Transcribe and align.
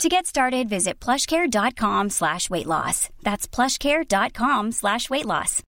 To 0.00 0.08
get 0.08 0.26
started, 0.26 0.68
visit 0.68 0.98
plushcare.com 1.00 2.10
slash 2.10 2.50
weight 2.50 2.66
loss. 2.66 3.08
That's 3.22 3.46
plushcare.com 3.46 4.72
slash 4.72 5.08
weight 5.10 5.26
loss. 5.26 5.62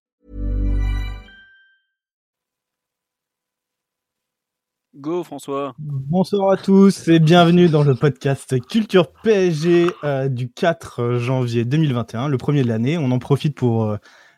Go 4.97 5.23
François. 5.23 5.73
Bonsoir 5.77 6.51
à 6.53 6.57
tous 6.57 7.07
et 7.09 7.19
bienvenue 7.19 7.67
dans 7.67 7.83
le 7.83 7.95
podcast 7.95 8.59
Culture 8.67 9.11
PSG 9.23 9.87
euh, 10.05 10.29
du 10.29 10.49
4 10.49 11.17
janvier 11.17 11.65
2021, 11.65 12.29
le 12.29 12.37
premier 12.37 12.63
de 12.63 12.69
l'année. 12.69 12.97
On 12.97 13.11
en 13.11 13.19
profite 13.19 13.55
pour 13.55 13.83
euh, 13.83 13.97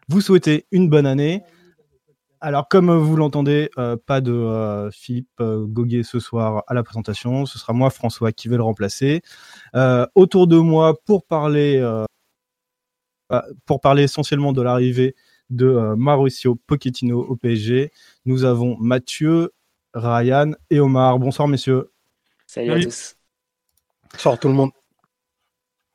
vous 0.09 0.19
souhaiter 0.21 0.65
une 0.71 0.89
bonne 0.89 1.05
année. 1.05 1.43
Alors, 2.47 2.69
comme 2.69 2.89
vous 2.97 3.17
l'entendez, 3.17 3.69
euh, 3.77 3.97
pas 3.97 4.21
de 4.21 4.31
euh, 4.31 4.89
Philippe 4.89 5.27
euh, 5.41 5.65
Goguet 5.65 6.03
ce 6.03 6.17
soir 6.17 6.63
à 6.67 6.73
la 6.73 6.81
présentation. 6.81 7.45
Ce 7.45 7.59
sera 7.59 7.73
moi, 7.73 7.89
François, 7.89 8.31
qui 8.31 8.47
vais 8.47 8.55
le 8.55 8.63
remplacer. 8.63 9.21
autour 10.15 10.47
de 10.47 10.55
moi, 10.55 10.97
pour 11.03 11.25
parler, 11.25 11.85
pour 13.65 13.81
parler 13.81 14.03
essentiellement 14.03 14.53
de 14.53 14.61
l'arrivée 14.61 15.13
de 15.49 15.93
Mauricio 15.97 16.55
Pochettino 16.55 17.19
au 17.19 17.35
PSG, 17.35 17.91
nous 18.25 18.45
avons 18.45 18.77
Mathieu, 18.77 19.51
Ryan 19.93 20.53
et 20.69 20.79
Omar. 20.79 21.19
Bonsoir, 21.19 21.49
messieurs. 21.49 21.91
Salut, 22.45 22.71
à 22.71 22.79
tous. 22.81 23.17
Bonsoir 24.13 24.39
tout 24.39 24.47
le 24.47 24.53
monde. 24.53 24.71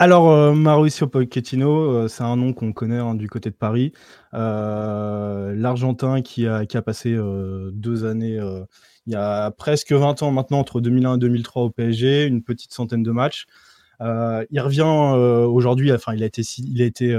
Alors, 0.02 0.32
euh, 0.32 0.52
Mauricio 0.52 1.06
Pochettino, 1.06 1.70
euh, 1.70 2.08
c'est 2.08 2.24
un 2.24 2.34
nom 2.34 2.52
qu'on 2.52 2.72
connaît 2.72 2.98
hein, 2.98 3.14
du 3.14 3.28
côté 3.28 3.50
de 3.50 3.54
Paris. 3.54 3.92
Euh, 4.34 5.54
L'Argentin 5.54 6.22
qui 6.22 6.44
a, 6.44 6.66
passé 6.82 7.16
deux 7.72 8.04
années, 8.04 8.36
il 9.06 9.12
y 9.12 9.14
a 9.14 9.52
presque 9.52 9.92
20 9.92 10.24
ans 10.24 10.32
maintenant, 10.32 10.58
entre 10.58 10.80
2001 10.80 11.14
et 11.14 11.18
2003 11.18 11.62
au 11.62 11.70
PSG, 11.70 12.24
une 12.24 12.42
petite 12.42 12.72
centaine 12.72 13.04
de 13.04 13.12
matchs. 13.12 13.46
il 14.00 14.60
revient 14.60 14.82
aujourd'hui, 14.82 15.92
enfin, 15.92 16.14
il 16.14 16.24
a 16.24 16.84
été, 16.84 17.16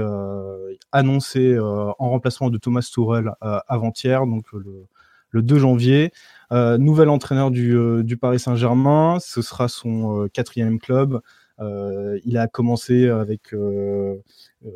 annoncé 0.92 1.58
en 1.58 2.10
remplacement 2.10 2.50
de 2.50 2.58
Thomas 2.58 2.86
Tourel 2.92 3.32
avant-hier, 3.40 4.26
donc 4.26 4.44
le, 4.52 4.84
le, 5.30 5.40
2 5.40 5.58
janvier. 5.58 6.12
nouvel 6.50 7.08
entraîneur 7.08 7.50
du 7.50 8.18
Paris 8.20 8.40
Saint-Germain, 8.40 9.20
ce 9.20 9.40
sera 9.40 9.68
son 9.68 10.28
quatrième 10.34 10.78
club. 10.78 11.22
Euh, 11.60 12.18
il 12.24 12.36
a 12.36 12.48
commencé 12.48 13.08
avec 13.08 13.52
euh, 13.52 14.16
euh, 14.66 14.70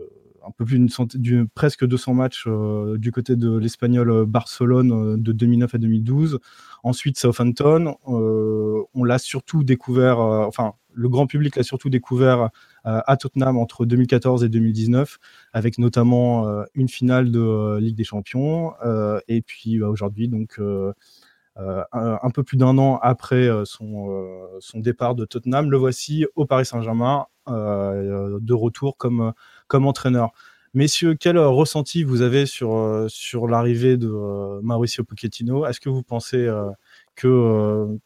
un 0.46 0.50
peu 0.56 0.64
plus 0.64 0.78
d'une 1.14 1.48
presque 1.48 1.86
200 1.86 2.14
matchs 2.14 2.48
du 2.96 3.12
côté 3.12 3.36
de 3.36 3.56
l'Espagnol 3.56 4.24
Barcelone 4.24 5.20
de 5.20 5.32
2009 5.32 5.74
à 5.74 5.78
2012. 5.78 6.38
Ensuite, 6.84 7.18
Southampton. 7.18 7.96
on 8.06 9.04
l'a 9.04 9.18
surtout 9.18 9.64
découvert, 9.64 10.20
enfin, 10.20 10.74
le 10.94 11.08
grand 11.08 11.26
public 11.26 11.56
l'a 11.56 11.64
surtout 11.64 11.90
découvert 11.90 12.50
à 12.84 13.16
Tottenham 13.18 13.58
entre 13.58 13.84
2014 13.84 14.44
et 14.44 14.48
2019, 14.48 15.18
avec 15.52 15.76
notamment 15.76 16.46
une 16.74 16.88
finale 16.88 17.30
de 17.30 17.76
Ligue 17.78 17.96
des 17.96 18.04
Champions. 18.04 18.72
et 19.26 19.42
puis 19.42 19.78
bah, 19.80 19.88
aujourd'hui, 19.88 20.28
donc 20.28 20.58
euh, 21.60 21.82
un, 21.92 22.30
peu 22.30 22.44
plus 22.44 22.56
d'un 22.56 22.78
an 22.78 23.00
après 23.02 23.48
euh, 23.48 23.64
son, 23.64 24.10
euh, 24.10 24.46
son 24.60 24.78
départ 24.78 25.16
de 25.16 25.24
Tottenham, 25.24 25.70
le 25.72 25.76
voici 25.76 26.24
au 26.36 26.46
Paris 26.46 26.64
Saint-Germain, 26.64 27.26
de 27.48 28.52
retour 28.52 28.98
comme, 28.98 29.32
comme 29.68 29.86
entraîneur. 29.86 30.32
Messieurs, 30.74 31.16
quel 31.18 31.38
ressenti 31.38 32.04
vous 32.04 32.20
avez 32.20 32.44
sur, 32.44 33.06
sur 33.08 33.48
l'arrivée 33.48 33.96
de 33.96 34.60
Mauricio 34.60 35.02
Pochettino? 35.02 35.64
Est-ce 35.64 35.80
que 35.80 35.88
vous 35.88 36.02
pensez 36.02 36.46
que 37.14 37.98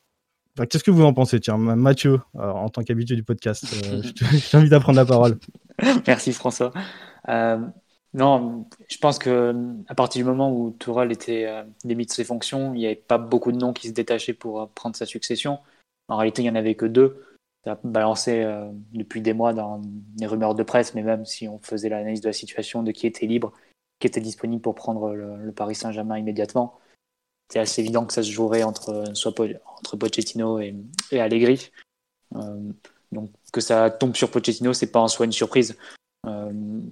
Qu'est-ce 0.68 0.84
que 0.84 0.92
vous 0.92 1.02
en 1.02 1.12
pensez? 1.12 1.40
Tiens, 1.40 1.56
Mathieu, 1.56 2.20
en 2.34 2.68
tant 2.68 2.82
qu'habitué 2.82 3.16
du 3.16 3.24
podcast, 3.24 3.66
je 4.04 4.50
t'invite 4.50 4.72
à 4.72 4.78
prendre 4.78 4.96
la 4.98 5.06
parole. 5.06 5.38
Merci 6.06 6.32
François. 6.32 6.72
Non, 8.14 8.66
je 8.90 8.98
pense 8.98 9.18
que 9.18 9.54
à 9.88 9.94
partir 9.94 10.22
du 10.22 10.28
moment 10.28 10.54
où 10.54 10.70
Tourelle 10.72 11.12
était 11.12 11.46
euh, 11.46 11.64
limite 11.84 12.10
de 12.10 12.14
ses 12.14 12.24
fonctions, 12.24 12.74
il 12.74 12.78
n'y 12.78 12.86
avait 12.86 12.94
pas 12.94 13.16
beaucoup 13.16 13.52
de 13.52 13.56
noms 13.56 13.72
qui 13.72 13.88
se 13.88 13.92
détachaient 13.92 14.34
pour 14.34 14.60
euh, 14.60 14.66
prendre 14.74 14.94
sa 14.96 15.06
succession. 15.06 15.60
En 16.08 16.18
réalité, 16.18 16.42
il 16.42 16.44
n'y 16.44 16.50
en 16.50 16.54
avait 16.54 16.74
que 16.74 16.84
deux. 16.84 17.24
Ça 17.64 17.72
a 17.72 17.78
balancé 17.84 18.42
euh, 18.42 18.70
depuis 18.92 19.22
des 19.22 19.32
mois 19.32 19.54
dans 19.54 19.80
les 20.18 20.26
rumeurs 20.26 20.54
de 20.54 20.62
presse, 20.62 20.94
mais 20.94 21.02
même 21.02 21.24
si 21.24 21.48
on 21.48 21.58
faisait 21.60 21.88
l'analyse 21.88 22.20
de 22.20 22.28
la 22.28 22.34
situation, 22.34 22.82
de 22.82 22.92
qui 22.92 23.06
était 23.06 23.26
libre, 23.26 23.52
qui 23.98 24.08
était 24.08 24.20
disponible 24.20 24.60
pour 24.60 24.74
prendre 24.74 25.14
le, 25.14 25.50
Paris 25.52 25.76
Saint-Germain 25.76 26.18
immédiatement, 26.18 26.78
c'est 27.50 27.60
assez 27.60 27.80
évident 27.80 28.04
que 28.04 28.12
ça 28.12 28.22
se 28.22 28.30
jouerait 28.30 28.62
entre, 28.62 29.04
soit 29.14 29.34
entre 29.78 29.96
Pochettino 29.96 30.58
et, 30.58 30.74
et 31.12 31.20
Allegri. 31.20 31.70
donc 33.12 33.30
que 33.52 33.60
ça 33.60 33.90
tombe 33.90 34.16
sur 34.16 34.30
Pochettino, 34.30 34.72
c'est 34.72 34.90
pas 34.90 35.00
en 35.00 35.08
soi 35.08 35.24
une 35.24 35.32
surprise. 35.32 35.76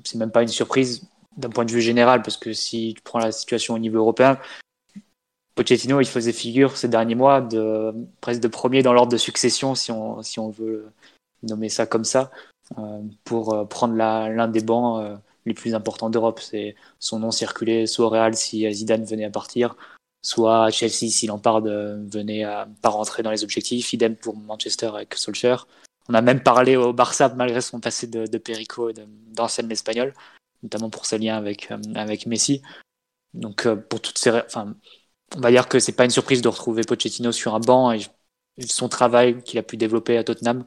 C'est 0.05 0.19
même 0.19 0.31
pas 0.31 0.43
une 0.43 0.49
surprise 0.49 1.03
d'un 1.37 1.51
point 1.51 1.65
de 1.65 1.73
vue 1.73 1.81
général, 1.81 2.23
parce 2.23 2.37
que 2.37 2.53
si 2.53 2.95
tu 2.97 3.03
prends 3.03 3.19
la 3.19 3.33
situation 3.33 3.75
au 3.75 3.79
niveau 3.79 3.99
européen, 3.99 4.39
Pochettino, 5.55 6.01
il 6.01 6.07
faisait 6.07 6.33
figure 6.33 6.77
ces 6.77 6.89
derniers 6.89 7.15
mois 7.15 7.41
de 7.41 7.93
presque 8.21 8.41
de 8.41 8.49
premier 8.49 8.83
dans 8.83 8.93
l'ordre 8.93 9.13
de 9.13 9.17
succession, 9.17 9.75
si 9.75 9.91
on, 9.93 10.23
si 10.23 10.39
on 10.39 10.49
veut 10.49 10.91
nommer 11.43 11.69
ça 11.69 11.87
comme 11.87 12.05
ça, 12.05 12.31
euh, 12.79 13.03
pour 13.25 13.55
euh, 13.55 13.65
prendre 13.65 13.95
l'un 13.95 14.49
des 14.49 14.61
bancs 14.61 15.03
euh, 15.03 15.17
les 15.47 15.55
plus 15.55 15.75
importants 15.75 16.11
d'Europe. 16.11 16.41
C'est 16.41 16.77
son 16.99 17.19
nom 17.19 17.31
circulait 17.31 17.87
soit 17.87 18.07
au 18.07 18.09
Real 18.09 18.35
si 18.35 18.71
Zidane 18.73 19.05
venait 19.05 19.25
à 19.25 19.31
partir, 19.31 19.77
soit 20.23 20.67
à 20.67 20.71
Chelsea 20.71 21.11
si 21.11 21.27
Lampard 21.27 21.63
venait 21.63 22.45
à 22.45 22.69
pas 22.83 22.91
rentrer 22.91 23.23
dans 23.23 23.31
les 23.31 23.43
objectifs. 23.43 23.93
Idem 23.93 24.17
pour 24.17 24.37
Manchester 24.37 24.91
avec 24.95 25.15
Solskjaer. 25.15 25.67
On 26.11 26.15
a 26.15 26.23
même 26.23 26.43
parlé 26.43 26.75
au 26.75 26.93
Barça 26.93 27.29
malgré 27.37 27.61
son 27.61 27.79
passé 27.79 28.09
de, 28.09 28.27
de 28.27 28.39
Perico 28.39 28.91
et 28.91 28.95
d'ancienne 29.29 29.71
espagnol, 29.71 30.13
notamment 30.65 30.91
pour 30.91 31.07
ses 31.07 31.19
liens 31.19 31.37
avec, 31.37 31.71
euh, 31.71 31.79
avec 31.95 32.27
Messi. 32.27 32.63
Donc 33.33 33.65
euh, 33.65 33.77
pour 33.77 34.01
toutes 34.01 34.19
ces, 34.19 34.33
enfin, 34.33 34.75
on 35.37 35.41
va 35.41 35.53
dire 35.53 35.69
que 35.69 35.79
c'est 35.79 35.93
pas 35.93 36.05
une 36.05 36.11
surprise 36.11 36.43
de 36.43 36.49
retrouver 36.49 36.83
Pochettino 36.83 37.31
sur 37.31 37.55
un 37.55 37.61
banc 37.61 37.93
et 37.93 38.01
son 38.67 38.89
travail 38.89 39.41
qu'il 39.45 39.61
a 39.61 39.63
pu 39.63 39.77
développer 39.77 40.19
à 40.19 40.25
Tottenham 40.25 40.65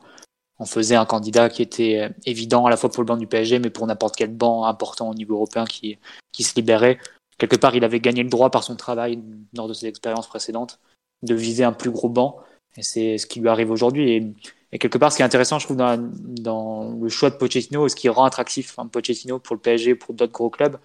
en 0.60 0.66
faisait 0.66 0.96
un 0.96 1.06
candidat 1.06 1.50
qui 1.50 1.62
était 1.62 2.04
euh, 2.04 2.10
évident 2.26 2.66
à 2.66 2.70
la 2.70 2.78
fois 2.78 2.90
pour 2.90 3.04
le 3.04 3.08
banc 3.08 3.18
du 3.18 3.28
PSG 3.28 3.60
mais 3.60 3.70
pour 3.70 3.86
n'importe 3.86 4.16
quel 4.16 4.34
banc 4.34 4.64
important 4.64 5.10
au 5.10 5.14
niveau 5.14 5.36
européen 5.36 5.66
qui, 5.66 6.00
qui 6.32 6.44
se 6.44 6.56
libérait. 6.56 7.00
Quelque 7.38 7.58
part, 7.58 7.76
il 7.76 7.84
avait 7.84 8.00
gagné 8.00 8.24
le 8.24 8.30
droit 8.30 8.50
par 8.50 8.64
son 8.64 8.78
travail 8.78 9.22
lors 9.54 9.68
de 9.68 9.74
ses 9.74 9.88
expériences 9.88 10.28
précédentes 10.28 10.80
de 11.22 11.36
viser 11.36 11.66
un 11.66 11.74
plus 11.74 11.92
gros 11.92 12.08
banc 12.08 12.40
et 12.78 12.84
c'est 12.84 13.18
ce 13.18 13.26
qui 13.26 13.42
lui 13.42 13.50
arrive 13.50 13.72
aujourd'hui. 13.72 14.34
Et 14.74 14.80
quelque 14.80 14.98
part, 14.98 15.12
ce 15.12 15.18
qui 15.18 15.22
est 15.22 15.26
intéressant, 15.26 15.60
je 15.60 15.66
trouve, 15.66 15.78
dans, 15.78 17.00
le 17.00 17.10
choix 17.10 17.30
de 17.30 17.36
Pochettino, 17.36 17.86
et 17.86 17.90
ce 17.90 17.96
qui 17.96 18.10
rend 18.10 18.24
attractif 18.26 18.78
hein, 18.80 18.88
Pochettino 18.88 19.38
pour 19.38 19.56
le 19.56 19.62
PSG, 19.62 19.94
pour 19.94 20.16
d'autres 20.16 20.34
gros 20.34 20.50
clubs, 20.50 20.80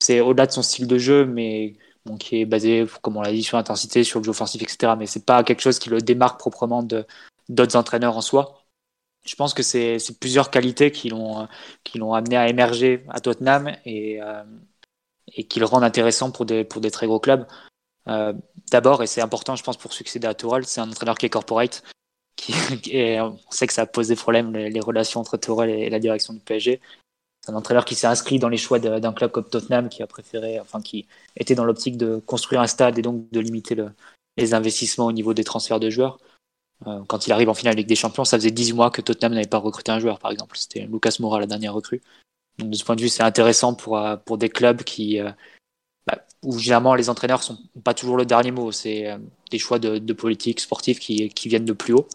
c'est 0.00 0.20
au-delà 0.20 0.46
de 0.46 0.52
son 0.52 0.62
style 0.62 0.88
de 0.88 0.98
jeu, 0.98 1.24
mais 1.24 1.76
qui 2.18 2.40
est 2.40 2.44
basé, 2.44 2.84
comme 3.00 3.16
on 3.16 3.22
l'a 3.22 3.30
dit, 3.30 3.44
sur 3.44 3.56
l'intensité, 3.56 4.02
sur 4.02 4.18
le 4.18 4.24
jeu 4.24 4.30
offensif, 4.30 4.60
etc. 4.60 4.94
Mais 4.98 5.06
c'est 5.06 5.24
pas 5.24 5.44
quelque 5.44 5.60
chose 5.60 5.78
qui 5.78 5.90
le 5.90 6.00
démarque 6.00 6.40
proprement 6.40 6.82
de 6.82 7.06
d'autres 7.48 7.76
entraîneurs 7.76 8.16
en 8.16 8.20
soi. 8.20 8.64
Je 9.24 9.36
pense 9.36 9.54
que 9.54 9.62
c'est 9.62 9.98
plusieurs 10.20 10.50
qualités 10.50 10.90
qui 10.90 11.08
l'ont 11.08 12.14
amené 12.14 12.36
à 12.36 12.48
émerger 12.48 13.04
à 13.10 13.20
Tottenham 13.20 13.72
et 13.84 14.20
euh, 14.20 14.42
qui 15.48 15.60
le 15.60 15.66
rendent 15.66 15.84
intéressant 15.84 16.32
pour 16.32 16.46
des 16.46 16.64
pour 16.64 16.80
des 16.80 16.90
très 16.90 17.06
gros 17.06 17.20
clubs. 17.20 17.46
Euh, 18.08 18.32
D'abord, 18.72 19.02
et 19.04 19.06
c'est 19.06 19.20
important, 19.20 19.54
je 19.54 19.62
pense, 19.62 19.76
pour 19.76 19.92
succéder 19.92 20.26
à 20.26 20.34
Tourelle, 20.34 20.64
c'est 20.66 20.80
un 20.80 20.90
entraîneur 20.90 21.16
qui 21.16 21.26
est 21.26 21.30
corporate 21.30 21.84
on 22.48 23.38
sait 23.50 23.66
que 23.66 23.72
ça 23.72 23.86
pose 23.86 24.08
des 24.08 24.16
problèmes, 24.16 24.52
les, 24.52 24.80
relations 24.80 25.20
entre 25.20 25.36
Tourelle 25.36 25.70
et, 25.70 25.90
la 25.90 25.98
direction 25.98 26.32
du 26.32 26.40
PSG. 26.40 26.80
C'est 27.44 27.50
un 27.50 27.56
entraîneur 27.56 27.84
qui 27.84 27.94
s'est 27.94 28.06
inscrit 28.06 28.38
dans 28.38 28.48
les 28.48 28.56
choix 28.56 28.78
d'un 28.78 29.12
club 29.12 29.32
comme 29.32 29.48
Tottenham, 29.48 29.88
qui 29.88 30.02
a 30.02 30.06
préféré, 30.06 30.60
enfin, 30.60 30.80
qui 30.80 31.06
était 31.36 31.54
dans 31.54 31.64
l'optique 31.64 31.96
de 31.96 32.22
construire 32.24 32.60
un 32.60 32.66
stade 32.66 32.98
et 32.98 33.02
donc 33.02 33.28
de 33.30 33.40
limiter 33.40 33.74
le, 33.74 33.90
les 34.36 34.54
investissements 34.54 35.06
au 35.06 35.12
niveau 35.12 35.34
des 35.34 35.44
transferts 35.44 35.80
de 35.80 35.90
joueurs. 35.90 36.18
Euh, 36.86 37.00
quand 37.06 37.26
il 37.26 37.32
arrive 37.32 37.48
en 37.48 37.54
finale 37.54 37.74
avec 37.74 37.86
des 37.86 37.94
champions, 37.96 38.24
ça 38.24 38.36
faisait 38.38 38.50
10 38.50 38.72
mois 38.74 38.90
que 38.90 39.00
Tottenham 39.00 39.34
n'avait 39.34 39.46
pas 39.46 39.58
recruté 39.58 39.92
un 39.92 39.98
joueur, 39.98 40.18
par 40.18 40.30
exemple. 40.30 40.56
C'était 40.56 40.86
Lucas 40.86 41.16
Moura, 41.20 41.40
la 41.40 41.46
dernière 41.46 41.74
recrue. 41.74 42.00
De 42.58 42.74
ce 42.76 42.84
point 42.84 42.96
de 42.96 43.00
vue, 43.00 43.08
c'est 43.08 43.22
intéressant 43.22 43.74
pour, 43.74 43.98
euh, 43.98 44.16
des 44.36 44.48
clubs 44.48 44.82
qui, 44.82 45.20
euh, 45.20 45.30
bah, 46.06 46.24
où 46.42 46.58
généralement 46.58 46.94
les 46.94 47.08
entraîneurs 47.08 47.42
sont 47.42 47.58
pas 47.84 47.94
toujours 47.94 48.16
le 48.16 48.24
dernier 48.24 48.50
mot. 48.50 48.72
C'est 48.72 49.16
des 49.50 49.58
choix 49.58 49.78
de, 49.78 49.98
de 49.98 50.12
politique 50.12 50.60
sportive 50.60 50.98
qui 50.98 51.48
viennent 51.48 51.64
de 51.64 51.72
plus 51.72 51.94
haut. 51.94 52.08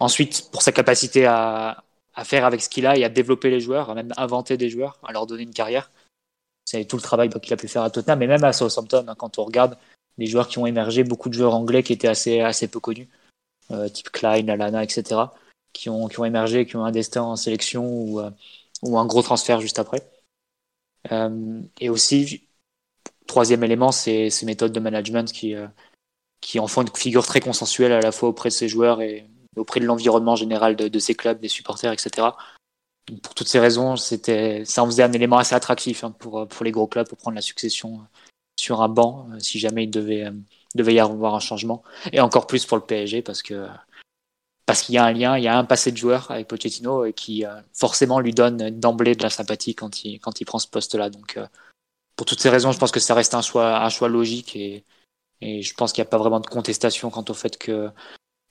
Ensuite, 0.00 0.48
pour 0.52 0.62
sa 0.62 0.72
capacité 0.72 1.26
à, 1.26 1.82
à 2.18 2.24
faire 2.24 2.44
avec 2.44 2.60
ce 2.60 2.68
qu'il 2.68 2.84
a 2.84 2.96
et 2.96 3.04
à 3.04 3.08
développer 3.08 3.48
les 3.48 3.60
joueurs, 3.60 3.90
à 3.90 3.94
même 3.94 4.12
inventer 4.16 4.56
des 4.56 4.68
joueurs, 4.68 4.98
à 5.04 5.12
leur 5.12 5.26
donner 5.26 5.44
une 5.44 5.54
carrière. 5.54 5.92
c'est 6.64 6.84
tout 6.84 6.96
le 6.96 7.02
travail 7.02 7.30
qu'il 7.30 7.52
a 7.52 7.56
pu 7.56 7.68
faire 7.68 7.82
à 7.82 7.90
Tottenham, 7.90 8.18
mais 8.18 8.26
même 8.26 8.42
à 8.42 8.52
Southampton, 8.52 9.04
hein, 9.06 9.14
quand 9.16 9.38
on 9.38 9.44
regarde 9.44 9.78
les 10.18 10.26
joueurs 10.26 10.48
qui 10.48 10.58
ont 10.58 10.66
émergé, 10.66 11.04
beaucoup 11.04 11.28
de 11.28 11.34
joueurs 11.34 11.54
anglais 11.54 11.84
qui 11.84 11.92
étaient 11.92 12.08
assez, 12.08 12.40
assez 12.40 12.66
peu 12.66 12.80
connus, 12.80 13.08
euh, 13.70 13.88
type 13.88 14.10
Klein, 14.10 14.48
Alana, 14.48 14.82
etc., 14.82 15.30
qui 15.72 15.88
ont, 15.90 16.08
qui 16.08 16.18
ont 16.18 16.24
émergé, 16.24 16.66
qui 16.66 16.74
ont 16.74 16.84
un 16.84 16.90
destin 16.90 17.22
en 17.22 17.36
sélection 17.36 17.86
ou, 17.86 18.20
euh, 18.20 18.30
ou 18.82 18.98
un 18.98 19.06
gros 19.06 19.22
transfert 19.22 19.60
juste 19.60 19.78
après. 19.78 20.02
Euh, 21.12 21.62
et 21.80 21.88
aussi, 21.88 22.48
troisième 23.28 23.62
élément, 23.62 23.92
c'est 23.92 24.28
ces 24.30 24.44
méthodes 24.44 24.72
de 24.72 24.80
management 24.80 25.32
qui, 25.32 25.54
qui 26.40 26.58
en 26.58 26.66
font 26.66 26.82
une 26.82 26.88
figure 26.96 27.24
très 27.26 27.40
consensuelle 27.40 27.92
à 27.92 28.00
la 28.00 28.10
fois 28.10 28.28
auprès 28.28 28.48
de 28.48 28.54
ses 28.54 28.68
joueurs 28.68 29.00
et 29.02 29.28
auprès 29.58 29.80
de 29.80 29.86
l'environnement 29.86 30.36
général 30.36 30.76
de, 30.76 30.98
ses 30.98 31.14
clubs, 31.14 31.40
des 31.40 31.48
supporters, 31.48 31.92
etc 31.92 32.28
pour 33.22 33.34
toutes 33.34 33.48
ces 33.48 33.58
raisons, 33.58 33.96
ça 33.96 34.82
en 34.82 34.86
faisait 34.86 35.02
un 35.02 35.12
élément 35.12 35.38
assez 35.38 35.54
attractif 35.54 36.04
hein, 36.04 36.10
pour, 36.18 36.46
pour 36.46 36.64
les 36.64 36.70
gros 36.70 36.86
clubs 36.86 37.08
pour 37.08 37.18
prendre 37.18 37.34
la 37.34 37.42
succession 37.42 38.00
sur 38.56 38.82
un 38.82 38.88
banc 38.88 39.28
euh, 39.32 39.38
si 39.38 39.58
jamais 39.58 39.84
il 39.84 39.90
devait, 39.90 40.24
euh, 40.24 40.32
devait 40.74 40.94
y 40.94 41.00
avoir 41.00 41.34
un 41.34 41.40
changement. 41.40 41.82
Et 42.12 42.20
encore 42.20 42.46
plus 42.46 42.66
pour 42.66 42.76
le 42.76 42.84
PSG 42.84 43.22
parce 43.22 43.42
que 43.42 43.68
parce 44.66 44.82
qu'il 44.82 44.96
y 44.96 44.98
a 44.98 45.04
un 45.04 45.12
lien, 45.12 45.38
il 45.38 45.44
y 45.44 45.48
a 45.48 45.56
un 45.56 45.64
passé 45.64 45.92
de 45.92 45.96
joueur 45.96 46.30
avec 46.30 46.46
Pochettino 46.46 47.06
et 47.06 47.14
qui 47.14 47.46
euh, 47.46 47.60
forcément 47.72 48.20
lui 48.20 48.32
donne 48.32 48.78
d'emblée 48.78 49.14
de 49.14 49.22
la 49.22 49.30
sympathie 49.30 49.74
quand 49.74 50.04
il, 50.04 50.18
quand 50.18 50.42
il 50.42 50.44
prend 50.44 50.58
ce 50.58 50.68
poste-là. 50.68 51.08
Donc 51.08 51.38
pour 52.16 52.26
toutes 52.26 52.40
ces 52.40 52.50
raisons, 52.50 52.72
je 52.72 52.78
pense 52.78 52.90
que 52.90 53.00
ça 53.00 53.14
reste 53.14 53.34
un 53.34 53.40
choix, 53.40 53.82
un 53.82 53.88
choix 53.88 54.08
logique 54.08 54.56
et, 54.56 54.84
et 55.40 55.62
je 55.62 55.72
pense 55.72 55.92
qu'il 55.92 56.02
n'y 56.02 56.08
a 56.08 56.10
pas 56.10 56.18
vraiment 56.18 56.40
de 56.40 56.46
contestation 56.46 57.08
quant 57.08 57.24
au 57.26 57.34
fait 57.34 57.56
que, 57.56 57.90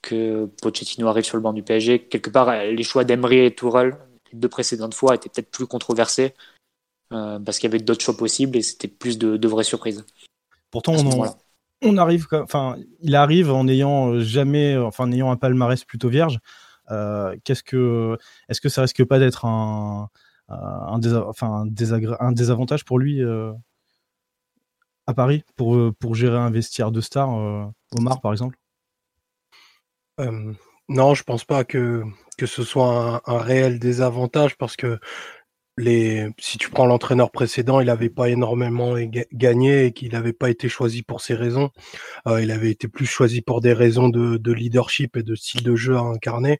que 0.01 0.45
Pochettino 0.61 1.07
arrive 1.07 1.25
sur 1.25 1.37
le 1.37 1.43
banc 1.43 1.53
du 1.53 1.63
PSG. 1.63 2.07
Quelque 2.07 2.29
part, 2.29 2.51
les 2.63 2.83
choix 2.83 3.03
d'Emery 3.03 3.45
et 3.45 3.55
Tourelle 3.55 3.97
les 4.31 4.39
deux 4.39 4.49
précédentes 4.49 4.93
fois 4.93 5.15
étaient 5.15 5.29
peut-être 5.29 5.51
plus 5.51 5.67
controversés 5.67 6.33
euh, 7.13 7.39
parce 7.39 7.59
qu'il 7.59 7.69
y 7.69 7.73
avait 7.73 7.83
d'autres 7.83 8.03
choix 8.03 8.17
possibles 8.17 8.57
et 8.57 8.61
c'était 8.61 8.87
plus 8.87 9.17
de, 9.17 9.47
vraies 9.47 9.63
surprises. 9.63 10.05
Pourtant, 10.71 10.95
on, 11.81 11.97
arrive, 11.97 12.27
enfin, 12.33 12.75
il 13.01 13.15
arrive 13.15 13.51
en 13.51 13.65
n'ayant 13.65 14.11
euh, 14.11 14.19
jamais, 14.19 14.75
enfin, 14.75 15.05
en 15.05 15.11
ayant 15.11 15.31
un 15.31 15.37
palmarès 15.37 15.83
plutôt 15.85 16.09
vierge. 16.09 16.39
Euh, 16.89 17.35
qu'est-ce 17.43 17.63
que, 17.63 18.17
est-ce 18.49 18.61
que 18.61 18.69
ça 18.69 18.81
risque 18.81 19.03
pas 19.05 19.19
d'être 19.19 19.45
un, 19.45 20.09
un, 20.49 20.99
enfin, 21.27 21.65
un, 22.19 22.31
désavantage 22.31 22.83
pour 22.85 22.97
lui 22.99 23.21
à 25.05 25.13
Paris 25.13 25.43
pour, 25.55 25.77
pour 25.99 26.15
gérer 26.15 26.37
un 26.37 26.49
vestiaire 26.49 26.91
de 26.91 27.01
stars, 27.01 27.29
Omar 27.91 28.21
par 28.21 28.31
exemple? 28.31 28.57
Non, 30.89 31.13
je 31.13 31.23
pense 31.23 31.43
pas 31.43 31.63
que 31.65 32.03
que 32.37 32.45
ce 32.45 32.63
soit 32.63 33.21
un, 33.25 33.37
réel 33.39 33.79
désavantage 33.79 34.55
parce 34.57 34.75
que 34.77 34.99
les, 35.77 36.29
si 36.39 36.57
tu 36.57 36.69
prends 36.69 36.85
l'entraîneur 36.85 37.31
précédent, 37.31 37.79
il 37.81 37.87
n'avait 37.87 38.09
pas 38.09 38.29
énormément 38.29 38.95
gagné 39.33 39.85
et 39.85 39.91
qu'il 39.93 40.11
n'avait 40.13 40.33
pas 40.33 40.49
été 40.49 40.69
choisi 40.69 41.03
pour 41.03 41.21
ces 41.21 41.35
raisons. 41.35 41.71
Euh, 42.27 42.41
il 42.41 42.51
avait 42.51 42.71
été 42.71 42.87
plus 42.87 43.05
choisi 43.05 43.41
pour 43.41 43.61
des 43.61 43.73
raisons 43.73 44.09
de, 44.09 44.37
de, 44.37 44.51
leadership 44.53 45.17
et 45.17 45.23
de 45.23 45.35
style 45.35 45.63
de 45.63 45.75
jeu 45.75 45.95
à 45.97 46.01
incarner. 46.01 46.59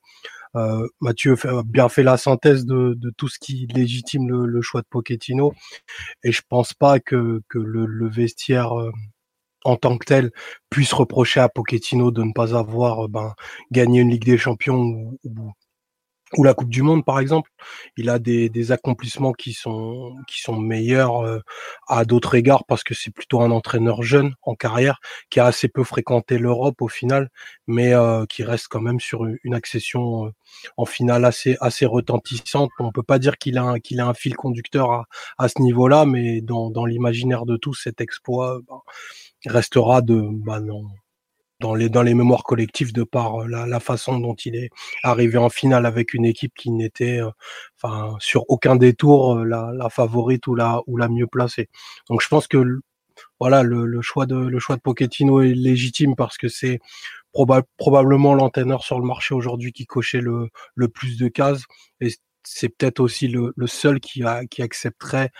Euh, 0.56 0.88
Mathieu 1.02 1.36
a 1.46 1.64
bien 1.64 1.90
fait 1.90 2.04
la 2.04 2.18
synthèse 2.18 2.66
de, 2.66 2.96
de 2.96 3.12
tout 3.18 3.28
ce 3.28 3.40
qui 3.40 3.68
légitime 3.68 4.30
le, 4.30 4.46
le, 4.46 4.62
choix 4.62 4.82
de 4.82 4.88
Pochettino 4.90 5.54
et 6.24 6.32
je 6.32 6.42
pense 6.48 6.74
pas 6.74 7.00
que, 7.00 7.42
que 7.50 7.60
le, 7.60 7.86
le 7.86 8.10
vestiaire 8.10 8.80
euh, 8.80 8.92
en 9.68 9.76
tant 9.76 9.98
que 9.98 10.06
tel 10.06 10.32
puisse 10.70 10.94
reprocher 10.94 11.42
à 11.42 11.50
Pochettino 11.50 12.10
de 12.10 12.24
ne 12.24 12.32
pas 12.32 12.56
avoir 12.56 13.06
euh, 13.06 13.08
ben, 13.10 13.34
gagné 13.72 14.00
une 14.00 14.10
Ligue 14.10 14.26
des 14.26 14.38
Champions 14.38 15.12
ou, 15.26 15.54
la 16.44 16.54
Coupe 16.54 16.70
du 16.70 16.82
Monde 16.82 17.06
par 17.06 17.20
exemple, 17.20 17.50
il 17.96 18.10
a 18.10 18.20
des, 18.20 18.72
accomplissements 18.74 19.32
qui 19.32 19.54
sont 19.54 20.14
meilleurs 20.58 21.26
euh, 21.26 21.40
à 21.88 22.04
d'autres 22.04 22.36
égards 22.36 22.66
parce 22.66 22.84
que 22.84 22.94
c'est 22.94 23.12
plutôt 23.12 23.42
un 23.42 23.52
entraîneur 23.52 24.04
jeune 24.04 24.34
en 24.42 24.54
carrière 24.54 25.00
qui 25.30 25.40
a 25.40 25.46
assez 25.46 25.70
peu 25.70 25.86
fréquenté 25.86 26.38
l'Europe 26.38 26.82
au 26.82 26.90
final, 26.90 27.30
mais 27.66 27.94
euh, 27.94 28.26
qui 28.26 28.44
reste 28.44 28.68
quand 28.70 28.82
même 28.82 29.00
sur 29.00 29.26
une 29.26 29.54
accession 29.54 30.34
en 30.76 30.86
finale 30.86 31.24
assez 31.24 31.56
assez 31.62 31.86
retentissante. 31.86 32.72
On 32.80 32.92
peut 32.92 33.04
pas 33.04 33.20
dire 33.20 33.38
qu'il 33.38 33.58
a 33.58 33.64
un 33.64 34.14
fil 34.14 34.36
conducteur 34.36 35.06
à, 35.38 35.48
ce 35.48 35.62
niveau-là, 35.62 36.06
mais 36.06 36.42
dans, 36.42 36.86
l'imaginaire 36.86 37.46
de 37.46 37.56
tous, 37.56 37.76
cet 37.76 38.02
exploit 38.02 38.60
bah, 38.68 38.82
restera 39.48 40.02
de 40.02 40.22
bah 40.46 40.60
non 40.60 40.86
dans 41.60 41.76
les, 41.76 41.90
dans 41.90 42.04
les 42.04 42.14
mémoires 42.14 42.44
collectives 42.44 42.94
de 42.94 43.04
par 43.04 43.44
euh, 43.44 43.48
la, 43.48 43.66
la, 43.66 43.80
façon 43.80 44.20
dont 44.20 44.36
il 44.36 44.56
est 44.56 44.70
arrivé 45.04 45.38
en 45.38 45.50
finale 45.50 45.86
avec 45.86 46.14
une 46.14 46.26
équipe 46.26 46.54
qui 46.56 46.72
n'était 46.72 47.20
euh, 47.22 47.30
enfin 47.82 48.16
sur 48.20 48.46
aucun 48.50 48.76
détour 48.76 49.38
euh, 49.38 49.44
la, 49.44 49.72
la, 49.74 49.90
favorite 49.90 50.46
ou 50.48 50.56
la, 50.56 50.82
ou 50.88 50.98
la 50.98 51.10
mieux 51.10 51.28
placée. 51.28 51.70
Donc 52.10 52.22
je 52.22 52.28
pense 52.28 52.48
que 52.48 52.64
voilà 53.40 53.64
le, 53.64 53.86
le 53.86 54.02
choix 54.02 54.26
de 54.28 54.36
le 54.36 54.60
choix 54.60 54.76
de 54.76 54.82
Pochettino 54.82 55.42
est 55.42 55.54
légitime 55.54 56.16
parce 56.16 56.38
que 56.38 56.48
c'est 56.48 56.80
probablement 57.78 58.34
l'entraîneur 58.34 58.84
sur 58.84 59.00
le 59.00 59.06
marché 59.06 59.36
aujourd'hui 59.36 59.72
qui 59.72 59.86
cochait 59.86 60.22
le, 60.22 60.50
le 60.76 60.88
plus 60.88 61.18
de 61.18 61.28
cases 61.28 61.64
et 62.02 62.10
c'est 62.44 62.70
peut-être 62.70 63.00
aussi 63.00 63.28
le, 63.28 63.54
le, 63.56 63.68
seul 63.68 64.00
qui, 64.00 64.24
a, 64.24 64.46
qui 64.46 64.62
accepterait 64.62 65.32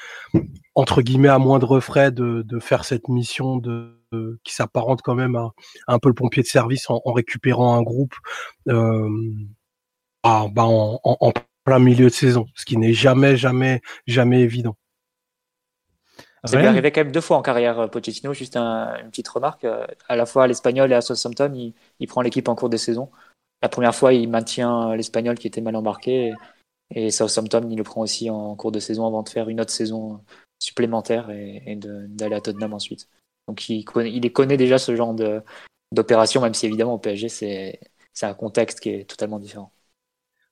entre 0.76 1.02
guillemets 1.02 1.30
à 1.30 1.40
moindre 1.40 1.80
frais 1.80 2.12
de, 2.12 2.44
de 2.44 2.60
faire 2.60 2.84
cette 2.84 3.08
mission 3.08 3.58
de 3.58 3.97
qui 4.44 4.54
s'apparente 4.54 5.02
quand 5.02 5.16
même 5.16 5.36
à, 5.36 5.52
un 5.88 6.00
peu 6.00 6.10
le 6.10 6.16
pompier 6.16 6.44
de 6.44 6.48
service 6.48 6.90
en, 6.90 7.02
récupérant 7.06 7.76
un 7.76 7.82
groupe 7.82 8.16
euh, 8.68 9.10
bah, 10.24 10.64
en, 10.66 11.34
plein 11.64 11.80
milieu 11.80 12.06
de 12.06 12.14
saison, 12.14 12.46
ce 12.56 12.66
qui 12.66 12.78
n'est 12.78 12.94
jamais, 12.94 13.36
jamais, 13.36 13.82
jamais 14.06 14.42
évident. 14.42 14.76
Ça 16.46 16.58
lui 16.58 16.66
arrivé 16.66 16.92
quand 16.92 17.02
même 17.02 17.12
deux 17.12 17.22
fois 17.22 17.36
en 17.36 17.42
carrière, 17.42 17.80
euh, 17.80 17.88
Pochettino. 17.88 18.34
Juste 18.34 18.56
une 18.56 19.10
petite 19.10 19.28
remarque. 19.28 19.66
Euh, 19.66 19.86
à 20.08 20.16
la 20.16 20.26
fois 20.26 20.46
à 20.46 20.48
l'Espagnol 20.48 20.90
et 20.92 20.96
à 20.96 21.02
Southampton, 21.02 21.52
il, 21.54 21.74
il 22.00 22.08
prend 22.08 22.22
l'équipe 22.22 22.48
en 22.48 22.56
cours 22.56 22.70
de 22.70 22.78
saison. 22.78 23.10
La 23.62 23.68
première 23.68 23.94
fois, 23.94 24.14
il 24.14 24.30
maintient 24.30 24.96
l'Espagnol 24.96 25.38
qui 25.38 25.48
était 25.48 25.60
mal 25.60 25.76
embarqué. 25.76 26.34
Et, 26.96 27.12
Southampton, 27.12 27.68
il 27.70 27.78
le 27.78 27.84
prend 27.84 28.02
aussi 28.02 28.30
en 28.30 28.56
cours 28.56 28.72
de 28.72 28.80
saison 28.80 29.06
avant 29.06 29.24
de 29.24 29.30
faire 29.30 29.50
une 29.50 29.60
autre 29.60 29.72
saison 29.72 30.24
supplémentaire 30.60 31.30
et, 31.32 31.64
et 31.66 31.76
d'aller 31.76 32.36
à 32.36 32.42
Tottenham 32.42 32.74
ensuite. 32.74 33.10
Donc 33.48 33.70
il, 33.70 33.84
connaît, 33.86 34.12
il 34.12 34.34
connaît 34.34 34.58
déjà 34.58 34.78
ce 34.78 34.96
genre 34.96 35.16
d'opération, 35.92 36.42
même 36.42 36.54
si 36.54 36.66
évidemment 36.66 36.96
au 36.96 37.00
PSG, 37.00 37.30
c'est 37.30 37.80
un 38.26 38.34
contexte 38.34 38.80
qui 38.80 38.90
est 38.90 39.10
totalement 39.10 39.40
différent. 39.40 39.72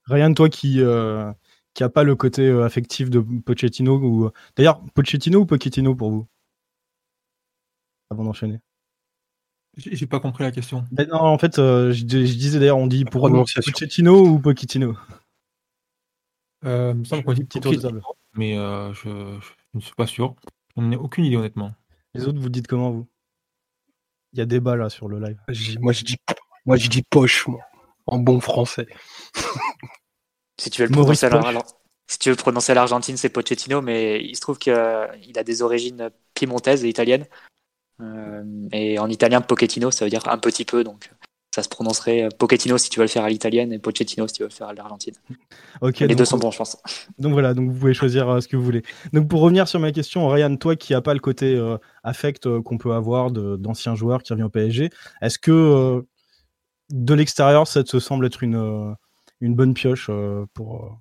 Ryan, 0.06 0.34
toi 0.34 0.50
qui 0.50 0.82
euh, 0.82 1.32
qui 1.76 1.84
a 1.84 1.90
pas 1.90 2.04
le 2.04 2.16
côté 2.16 2.48
euh, 2.48 2.64
affectif 2.64 3.12
de 3.12 3.20
Pochettino 3.20 4.00
ou 4.00 4.32
d'ailleurs 4.56 4.82
Pochettino 4.96 5.42
ou 5.42 5.46
Pochettino 5.46 5.94
pour 5.94 6.10
vous? 6.10 6.28
Avant 8.10 8.24
d'enchaîner. 8.24 8.60
J'ai 9.78 10.08
pas 10.08 10.22
compris 10.22 10.46
la 10.46 10.52
question. 10.52 10.86
Ben 10.92 11.06
non, 11.10 11.18
en 11.18 11.38
fait, 11.38 11.60
euh, 11.60 11.92
je, 11.92 12.06
disais 12.06 12.60
d'ailleurs, 12.60 12.78
on 12.78 12.88
dit 12.88 13.04
pour 13.04 13.30
Pochettino 13.30 14.26
ou 14.26 14.40
Pochettino? 14.40 14.96
Euh, 16.64 16.94
il 16.96 17.00
me 17.00 17.04
semble 17.04 17.24
qu'on 17.26 17.34
dit 17.34 17.44
Pochettino, 17.44 18.02
mais 18.36 18.56
je, 18.56 18.94
je, 18.94 19.54
ne 19.74 19.80
suis 19.82 19.96
pas 19.96 20.08
sûr. 20.08 20.36
Je 20.78 20.82
n'ai 20.82 20.96
aucune 20.96 21.26
idée 21.26 21.36
honnêtement. 21.36 21.72
Les 22.16 22.28
autres, 22.28 22.40
vous 22.40 22.50
dites 22.50 22.68
comment 22.68 22.92
vous? 22.92 23.08
Il 24.32 24.40
y 24.40 24.42
a 24.42 24.46
débat 24.46 24.78
là 24.78 24.90
sur 24.90 25.10
le 25.10 25.20
live. 25.20 25.38
Moi 25.82 25.92
je 25.92 26.04
dis, 26.04 26.18
moi 26.66 26.78
je 26.78 26.88
dis 26.88 27.04
poche, 27.04 27.46
moi, 27.48 27.60
en 28.06 28.20
bon 28.20 28.40
français. 28.40 28.88
si 30.60 30.70
tu 30.70 30.82
veux 30.82 30.88
le 30.88 30.94
prononcer 30.94 31.26
à 31.26 31.52
si 32.08 32.20
tu 32.20 32.30
veux 32.30 32.36
prononcer 32.36 32.74
l'Argentine, 32.74 33.18
c'est 33.18 33.30
Pochettino, 33.30 33.82
mais 33.82 34.24
il 34.24 34.36
se 34.36 34.42
trouve 34.42 34.60
qu'il 34.60 34.74
a 34.74 35.44
des 35.44 35.62
origines 35.62 36.12
piémontaises 36.36 36.86
et 36.86 36.90
italiennes. 36.90 37.26
Euh, 38.00 38.68
et 38.72 39.00
en 39.00 39.10
italien, 39.10 39.42
Pochettino, 39.42 39.90
ça 39.90 40.06
veut 40.06 40.12
dire 40.12 40.28
un 40.30 40.38
petit 40.38 40.66
peu, 40.66 40.84
donc 40.84 41.10
ça 41.56 41.64
se 41.64 41.70
prononcerait 41.70 42.26
euh, 42.26 42.30
Pochettino 42.38 42.78
si 42.78 42.90
tu 42.90 43.00
veux 43.00 43.06
le 43.06 43.10
faire 43.10 43.24
à 43.24 43.30
l'italienne 43.30 43.72
et 43.72 43.80
Pochettino 43.80 44.28
si 44.28 44.34
tu 44.34 44.44
veux 44.44 44.50
le 44.50 44.54
faire 44.54 44.68
à 44.68 44.74
l'Argentine. 44.74 45.14
les 46.02 46.16
deux 46.16 46.26
sont 46.26 46.38
bons, 46.38 46.52
je 46.52 46.58
pense. 46.58 46.78
Donc 47.18 47.32
voilà, 47.32 47.54
donc 47.54 47.72
vous 47.72 47.80
pouvez 47.80 47.94
choisir 47.94 48.28
euh, 48.28 48.42
ce 48.42 48.50
que 48.50 48.58
vous 48.58 48.64
voulez. 48.64 48.84
Donc 49.14 49.30
pour 49.30 49.40
revenir 49.40 49.66
sur 49.66 49.80
ma 49.80 49.94
question, 49.94 50.28
Ryan, 50.28 50.58
toi 50.58 50.76
qui 50.76 50.92
n'as 50.92 51.00
pas 51.00 51.14
le 51.14 51.22
côté 51.22 51.56
euh, 51.56 51.78
affect 52.04 52.60
qu'on 52.60 52.78
peut 52.78 52.92
avoir 52.92 53.32
d'anciens 53.32 53.96
joueurs 53.96 54.22
qui 54.22 54.34
reviennent 54.34 54.48
au 54.48 54.50
PSG, 54.50 54.90
est-ce 55.22 55.40
que 55.40 56.06
de 56.90 57.14
l'extérieur, 57.14 57.68
ça 57.68 57.84
te 57.86 58.00
semble 58.00 58.26
être 58.26 58.44
une, 58.44 58.96
une 59.40 59.56
bonne 59.56 59.74
pioche 59.74 60.10
pour, 60.54 61.00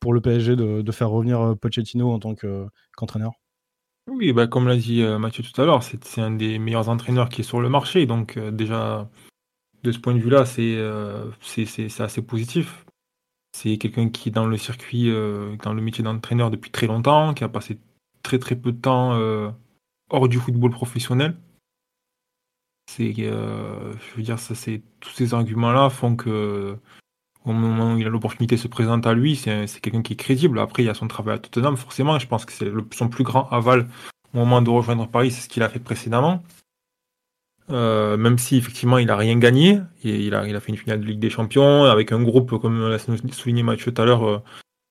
pour 0.00 0.12
le 0.12 0.20
PSG 0.20 0.54
de, 0.54 0.92
faire 0.92 1.10
revenir 1.10 1.56
Pochettino 1.60 2.12
en 2.12 2.20
tant 2.20 2.34
qu'entraîneur? 2.34 3.32
Oui, 4.08 4.32
bah, 4.32 4.46
comme 4.46 4.68
l'a 4.68 4.76
dit 4.76 5.02
Mathieu 5.18 5.42
tout 5.42 5.60
à 5.60 5.64
l'heure, 5.64 5.82
c'est 5.82 6.20
un 6.20 6.30
des 6.30 6.58
meilleurs 6.58 6.88
entraîneurs 6.88 7.28
qui 7.28 7.40
est 7.40 7.44
sur 7.44 7.60
le 7.60 7.68
marché. 7.68 8.06
Donc 8.06 8.38
déjà, 8.38 9.08
de 9.82 9.92
ce 9.92 9.98
point 9.98 10.14
de 10.14 10.18
vue-là, 10.18 10.44
euh, 10.58 11.30
c'est 11.40 12.00
assez 12.00 12.22
positif. 12.22 12.86
C'est 13.52 13.78
quelqu'un 13.78 14.10
qui 14.10 14.28
est 14.28 14.32
dans 14.32 14.46
le 14.46 14.58
circuit, 14.58 15.10
euh, 15.10 15.56
dans 15.62 15.72
le 15.72 15.80
métier 15.80 16.04
d'entraîneur 16.04 16.50
depuis 16.50 16.70
très 16.70 16.86
longtemps, 16.86 17.34
qui 17.34 17.44
a 17.44 17.48
passé 17.48 17.78
très 18.22 18.38
très 18.38 18.56
peu 18.56 18.72
de 18.72 18.80
temps 18.80 19.14
euh, 19.14 19.50
hors 20.10 20.28
du 20.28 20.38
football 20.38 20.70
professionnel. 20.70 21.36
C'est, 22.88 23.12
je 23.14 24.16
veux 24.16 24.22
dire, 24.22 24.38
c'est 24.38 24.82
tous 25.00 25.10
ces 25.10 25.34
arguments-là 25.34 25.90
font 25.90 26.14
que 26.14 26.76
au 27.44 27.52
moment 27.52 27.94
où 27.94 27.98
il 27.98 28.06
a 28.06 28.10
l'opportunité 28.10 28.56
se 28.56 28.68
présente 28.68 29.06
à 29.06 29.14
lui, 29.14 29.34
c'est 29.34 29.80
quelqu'un 29.80 30.02
qui 30.02 30.12
est 30.12 30.16
crédible. 30.16 30.58
Après, 30.60 30.84
il 30.84 30.86
y 30.86 30.88
a 30.88 30.94
son 30.94 31.08
travail 31.08 31.34
à 31.34 31.38
Tottenham, 31.38 31.76
forcément. 31.76 32.18
Je 32.18 32.28
pense 32.28 32.44
que 32.44 32.52
c'est 32.52 32.70
son 32.92 33.08
plus 33.08 33.24
grand 33.24 33.48
aval 33.50 33.88
au 34.34 34.38
moment 34.38 34.62
de 34.62 34.70
rejoindre 34.70 35.08
Paris, 35.08 35.30
c'est 35.30 35.40
ce 35.40 35.48
qu'il 35.48 35.62
a 35.62 35.68
fait 35.68 35.80
précédemment. 35.80 36.42
Euh, 37.70 38.16
même 38.16 38.38
si 38.38 38.56
effectivement 38.56 38.98
il 38.98 39.10
a 39.10 39.16
rien 39.16 39.38
gagné, 39.38 39.80
il 40.04 40.34
a, 40.34 40.46
il 40.46 40.54
a 40.54 40.60
fait 40.60 40.70
une 40.70 40.78
finale 40.78 41.00
de 41.00 41.06
Ligue 41.06 41.18
des 41.18 41.30
Champions 41.30 41.84
avec 41.84 42.12
un 42.12 42.22
groupe, 42.22 42.60
comme 42.60 42.88
l'a 42.88 42.98
souligné 42.98 43.62
Mathieu 43.62 43.92
tout 43.92 44.00
à 44.00 44.04
l'heure, 44.04 44.24
euh, 44.24 44.38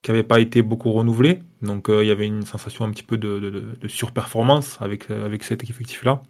qui 0.02 0.10
n'avait 0.10 0.22
pas 0.22 0.40
été 0.40 0.62
beaucoup 0.62 0.92
renouvelé. 0.92 1.40
Donc 1.62 1.88
euh, 1.88 2.04
il 2.04 2.08
y 2.08 2.10
avait 2.10 2.26
une 2.26 2.44
sensation 2.44 2.84
un 2.84 2.90
petit 2.90 3.02
peu 3.02 3.16
de, 3.16 3.38
de, 3.80 3.88
surperformance 3.88 4.76
avec, 4.80 5.10
avec 5.10 5.42
cet 5.42 5.64
effectif-là, 5.64 6.22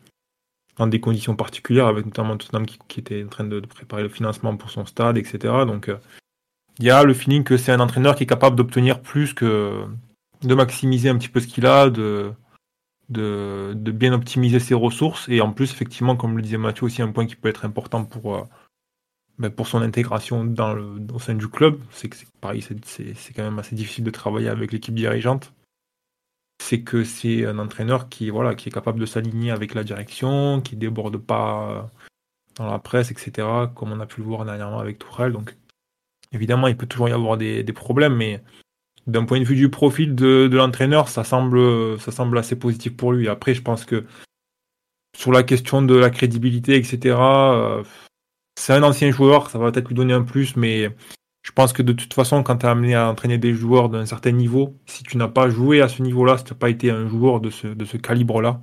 dans 0.76 0.86
des 0.86 1.00
conditions 1.00 1.34
particulières, 1.34 1.86
avec 1.86 2.06
notamment 2.06 2.36
Tottenham 2.36 2.64
qui, 2.64 2.78
qui 2.86 3.00
était 3.00 3.24
en 3.24 3.28
train 3.28 3.44
de, 3.44 3.58
préparer 3.60 4.02
le 4.02 4.08
financement 4.08 4.56
pour 4.56 4.70
son 4.70 4.86
stade, 4.86 5.18
etc. 5.18 5.52
Donc 5.66 5.90
il 6.78 6.84
y 6.84 6.90
a 6.90 7.02
le 7.02 7.14
feeling 7.14 7.42
que 7.42 7.56
c'est 7.56 7.72
un 7.72 7.80
entraîneur 7.80 8.14
qui 8.14 8.22
est 8.22 8.26
capable 8.26 8.54
d'obtenir 8.54 9.00
plus 9.00 9.34
que 9.34 9.82
de 10.42 10.54
maximiser 10.54 11.08
un 11.08 11.16
petit 11.16 11.28
peu 11.28 11.40
ce 11.40 11.48
qu'il 11.48 11.66
a, 11.66 11.90
de 11.90 12.30
de, 13.08 13.74
bien 13.74 14.12
optimiser 14.12 14.60
ses 14.60 14.74
ressources. 14.74 15.28
Et 15.28 15.40
en 15.40 15.52
plus, 15.52 15.72
effectivement, 15.72 16.16
comme 16.16 16.36
le 16.36 16.42
disait 16.42 16.58
Mathieu, 16.58 16.86
aussi 16.86 17.02
un 17.02 17.12
point 17.12 17.26
qui 17.26 17.36
peut 17.36 17.48
être 17.48 17.64
important 17.64 18.04
pour, 18.04 18.36
euh, 18.36 18.42
ben, 19.38 19.50
pour 19.50 19.68
son 19.68 19.82
intégration 19.82 20.44
dans 20.44 20.74
le, 20.74 20.98
au 21.12 21.18
sein 21.18 21.34
du 21.34 21.48
club, 21.48 21.80
c'est 21.90 22.08
que 22.08 22.16
pareil, 22.40 22.62
c'est 22.62 23.32
quand 23.34 23.44
même 23.44 23.58
assez 23.58 23.74
difficile 23.74 24.04
de 24.04 24.10
travailler 24.10 24.48
avec 24.48 24.72
l'équipe 24.72 24.94
dirigeante. 24.94 25.52
C'est 26.62 26.80
que 26.80 27.04
c'est 27.04 27.44
un 27.44 27.58
entraîneur 27.58 28.08
qui, 28.08 28.30
voilà, 28.30 28.54
qui 28.54 28.68
est 28.68 28.72
capable 28.72 28.98
de 28.98 29.06
s'aligner 29.06 29.50
avec 29.50 29.74
la 29.74 29.84
direction, 29.84 30.60
qui 30.62 30.76
déborde 30.76 31.18
pas 31.18 31.90
dans 32.56 32.70
la 32.70 32.78
presse, 32.78 33.10
etc., 33.10 33.46
comme 33.74 33.92
on 33.92 34.00
a 34.00 34.06
pu 34.06 34.20
le 34.20 34.26
voir 34.26 34.44
dernièrement 34.46 34.80
avec 34.80 34.98
Tourelle. 34.98 35.32
Donc, 35.32 35.54
évidemment, 36.32 36.66
il 36.68 36.76
peut 36.76 36.86
toujours 36.86 37.10
y 37.10 37.12
avoir 37.12 37.36
des, 37.36 37.62
des 37.62 37.72
problèmes, 37.74 38.16
mais 38.16 38.42
d'un 39.06 39.24
point 39.24 39.40
de 39.40 39.44
vue 39.44 39.56
du 39.56 39.70
profil 39.70 40.14
de, 40.14 40.48
l'entraîneur, 40.52 41.08
ça 41.08 41.24
semble, 41.24 42.00
ça 42.00 42.12
semble 42.12 42.38
assez 42.38 42.56
positif 42.56 42.96
pour 42.96 43.12
lui. 43.12 43.28
Après, 43.28 43.54
je 43.54 43.62
pense 43.62 43.84
que 43.84 44.04
sur 45.16 45.32
la 45.32 45.42
question 45.42 45.82
de 45.82 45.94
la 45.94 46.10
crédibilité, 46.10 46.76
etc., 46.76 47.16
euh, 47.18 47.82
c'est 48.58 48.72
un 48.72 48.82
ancien 48.82 49.10
joueur, 49.10 49.50
ça 49.50 49.58
va 49.58 49.70
peut-être 49.70 49.88
lui 49.88 49.94
donner 49.94 50.14
un 50.14 50.22
plus, 50.22 50.56
mais 50.56 50.90
je 51.42 51.52
pense 51.52 51.72
que 51.72 51.82
de 51.82 51.92
toute 51.92 52.12
façon, 52.14 52.42
quand 52.42 52.58
tu 52.58 52.66
es 52.66 52.68
amené 52.68 52.94
à 52.94 53.08
entraîner 53.08 53.38
des 53.38 53.54
joueurs 53.54 53.88
d'un 53.88 54.06
certain 54.06 54.32
niveau, 54.32 54.76
si 54.86 55.04
tu 55.04 55.16
n'as 55.16 55.28
pas 55.28 55.48
joué 55.48 55.80
à 55.80 55.88
ce 55.88 56.02
niveau-là, 56.02 56.38
si 56.38 56.44
tu 56.44 56.52
n'as 56.52 56.58
pas 56.58 56.70
été 56.70 56.90
un 56.90 57.08
joueur 57.08 57.40
de 57.40 57.50
ce, 57.50 57.68
de 57.68 57.84
ce 57.84 57.96
calibre-là, 57.96 58.60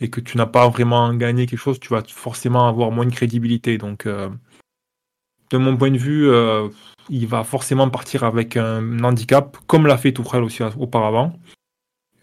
et 0.00 0.10
que 0.10 0.20
tu 0.20 0.36
n'as 0.36 0.46
pas 0.46 0.68
vraiment 0.68 1.12
gagné 1.14 1.46
quelque 1.46 1.58
chose, 1.58 1.80
tu 1.80 1.88
vas 1.88 2.02
forcément 2.06 2.68
avoir 2.68 2.90
moins 2.92 3.06
de 3.06 3.14
crédibilité. 3.14 3.78
Donc, 3.78 4.06
euh, 4.06 4.28
de 5.50 5.58
mon 5.58 5.76
point 5.76 5.90
de 5.90 5.98
vue, 5.98 6.28
euh, 6.28 6.68
il 7.08 7.26
va 7.26 7.44
forcément 7.44 7.88
partir 7.90 8.24
avec 8.24 8.56
un 8.56 9.02
handicap, 9.04 9.56
comme 9.66 9.86
l'a 9.86 9.96
fait 9.96 10.12
Tourelle 10.12 10.42
aussi 10.42 10.62
auparavant, 10.78 11.38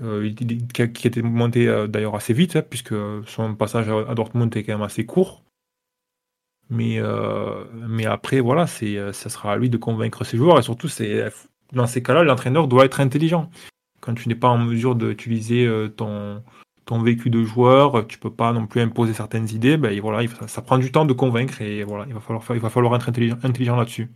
euh, 0.01 0.31
qui 0.33 1.07
était 1.07 1.21
monté 1.21 1.67
euh, 1.67 1.87
d'ailleurs 1.87 2.15
assez 2.15 2.33
vite, 2.33 2.55
hein, 2.55 2.63
puisque 2.67 2.95
son 3.25 3.55
passage 3.55 3.89
à 3.89 4.15
Dortmund 4.15 4.55
est 4.55 4.63
quand 4.63 4.73
même 4.73 4.81
assez 4.81 5.05
court. 5.05 5.43
Mais, 6.69 6.99
mais 7.87 8.05
après, 8.05 8.39
voilà, 8.39 8.65
ça 8.65 9.13
sera 9.13 9.53
à 9.53 9.57
lui 9.57 9.69
de 9.69 9.77
convaincre 9.77 10.23
ses 10.23 10.37
joueurs, 10.37 10.57
et 10.57 10.63
surtout, 10.63 10.87
dans 11.71 11.87
ces 11.87 12.01
cas-là, 12.01 12.23
l'entraîneur 12.23 12.67
doit 12.67 12.85
être 12.85 12.99
intelligent. 12.99 13.51
Quand 13.99 14.15
tu 14.15 14.27
n'es 14.27 14.35
pas 14.35 14.47
en 14.47 14.57
mesure 14.57 14.95
d'utiliser 14.95 15.69
ton, 15.95 16.41
ton 16.85 17.01
vécu 17.01 17.29
de 17.29 17.43
joueur, 17.43 18.07
tu 18.07 18.17
peux 18.17 18.33
pas 18.33 18.51
non 18.53 18.65
plus 18.65 18.81
imposer 18.81 19.13
certaines 19.13 19.49
idées, 19.49 19.77
ben 19.77 19.99
voilà, 19.99 20.27
ça, 20.47 20.61
prend 20.61 20.77
du 20.77 20.91
temps 20.91 21.05
de 21.05 21.13
convaincre 21.13 21.61
et 21.61 21.83
voilà, 21.83 22.05
il 22.07 22.13
va 22.13 22.69
falloir, 22.69 22.95
être 22.95 23.09
intelligent 23.09 23.75
là-dessus. 23.75 24.09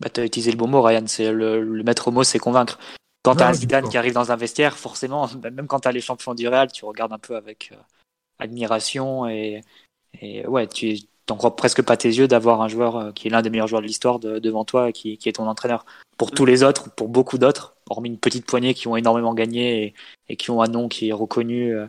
Bah, 0.00 0.08
tu 0.08 0.20
as 0.20 0.24
utilisé 0.24 0.50
le 0.50 0.56
bon 0.56 0.66
mot, 0.66 0.82
Ryan, 0.82 1.04
c'est 1.06 1.30
le, 1.30 1.82
maître 1.82 2.10
mot, 2.10 2.24
c'est 2.24 2.38
convaincre. 2.38 2.78
Quand 3.22 3.36
tu 3.36 3.42
as 3.42 3.48
un 3.48 3.52
Zidane 3.52 3.88
qui 3.88 3.98
arrive 3.98 4.14
dans 4.14 4.32
un 4.32 4.36
vestiaire, 4.36 4.76
forcément, 4.78 5.28
bah, 5.36 5.50
même 5.50 5.66
quand 5.66 5.80
tu 5.80 5.88
as 5.88 5.92
les 5.92 6.00
champions 6.00 6.34
du 6.34 6.48
Real, 6.48 6.72
tu 6.72 6.84
regardes 6.84 7.12
un 7.12 7.18
peu 7.18 7.36
avec 7.36 7.70
euh, 7.72 7.76
admiration 8.38 9.28
et, 9.28 9.62
et 10.20 10.46
ouais, 10.46 10.66
tu 10.66 10.98
n'en 11.28 11.36
crois 11.36 11.54
presque 11.54 11.82
pas 11.82 11.98
tes 11.98 12.08
yeux 12.08 12.28
d'avoir 12.28 12.62
un 12.62 12.68
joueur 12.68 12.96
euh, 12.96 13.12
qui 13.12 13.28
est 13.28 13.30
l'un 13.30 13.42
des 13.42 13.50
meilleurs 13.50 13.68
joueurs 13.68 13.82
de 13.82 13.86
l'histoire 13.86 14.18
devant 14.18 14.64
toi 14.64 14.88
et 14.88 14.92
qui, 14.92 15.18
qui, 15.18 15.28
est 15.28 15.32
ton 15.32 15.46
entraîneur. 15.46 15.84
Pour 16.16 16.30
tous 16.30 16.46
les 16.46 16.62
autres, 16.62 16.90
pour 16.94 17.08
beaucoup 17.08 17.38
d'autres, 17.38 17.76
hormis 17.90 18.08
une 18.08 18.18
petite 18.18 18.46
poignée 18.46 18.74
qui 18.74 18.88
ont 18.88 18.96
énormément 18.96 19.34
gagné 19.34 19.84
et, 19.84 19.94
et 20.28 20.36
qui 20.36 20.50
ont 20.50 20.62
un 20.62 20.68
nom 20.68 20.88
qui 20.88 21.10
est 21.10 21.12
reconnu 21.12 21.74
euh, 21.74 21.86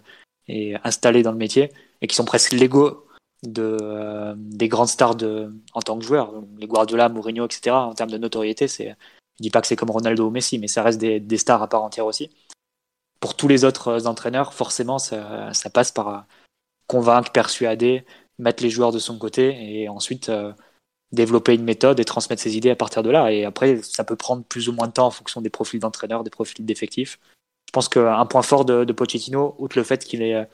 et 0.48 0.75
installés 0.84 1.24
dans 1.24 1.32
le 1.32 1.38
métier 1.38 1.72
et 2.01 2.08
qui 2.08 2.15
sont 2.15 2.25
presque 2.25 2.51
l'ego 2.51 3.06
de, 3.43 3.77
euh, 3.81 4.33
des 4.38 4.67
grandes 4.67 4.88
stars 4.88 5.15
de, 5.15 5.51
en 5.74 5.81
tant 5.81 5.98
que 5.98 6.05
joueurs, 6.05 6.33
les 6.57 6.67
Guardiola, 6.67 7.10
Mourinho, 7.10 7.45
etc. 7.45 7.71
En 7.71 7.93
termes 7.93 8.12
de 8.12 8.17
notoriété, 8.17 8.67
c'est, 8.67 8.95
je 9.39 9.43
dis 9.43 9.50
pas 9.50 9.62
que 9.62 9.67
c'est 9.67 9.75
comme 9.75 9.91
Ronaldo 9.91 10.27
ou 10.27 10.29
Messi, 10.29 10.60
mais 10.60 10.67
ça 10.67 10.83
reste 10.83 11.00
des, 11.00 11.19
des, 11.19 11.38
stars 11.38 11.62
à 11.62 11.67
part 11.67 11.83
entière 11.83 12.05
aussi. 12.05 12.29
Pour 13.19 13.36
tous 13.36 13.48
les 13.48 13.65
autres 13.65 13.88
euh, 13.89 14.05
entraîneurs, 14.05 14.53
forcément, 14.53 15.00
ça, 15.00 15.53
ça 15.53 15.69
passe 15.69 15.91
par 15.91 16.07
euh, 16.10 16.19
convaincre, 16.88 17.31
persuader, 17.31 18.05
mettre 18.38 18.63
les 18.63 18.69
joueurs 18.69 18.91
de 18.91 19.00
son 19.00 19.17
côté 19.17 19.81
et 19.81 19.89
ensuite 19.89 20.31
développer 21.12 21.55
une 21.55 21.63
méthode 21.63 22.00
et 22.00 22.05
transmettre 22.05 22.41
ses 22.41 22.57
idées 22.57 22.69
à 22.69 22.75
partir 22.75 23.03
de 23.03 23.10
là. 23.10 23.31
Et 23.31 23.45
après, 23.45 23.81
ça 23.83 24.03
peut 24.03 24.15
prendre 24.15 24.43
plus 24.43 24.69
ou 24.69 24.74
moins 24.74 24.88
de 24.88 24.93
temps 24.93 25.07
en 25.07 25.12
fonction 25.12 25.41
des 25.41 25.50
profils 25.50 25.79
d'entraîneurs, 25.79 26.24
des 26.24 26.29
profils 26.29 26.65
d'effectifs. 26.65 27.19
Je 27.67 27.71
pense 27.74 27.89
qu'un 27.89 28.25
point 28.25 28.41
fort 28.41 28.65
de, 28.65 28.83
de, 28.83 28.93
Pochettino, 28.93 29.55
outre 29.57 29.77
le 29.77 29.83
fait 29.83 30.03
qu'il 30.03 30.21
ait 30.21 30.36
euh, 30.36 30.45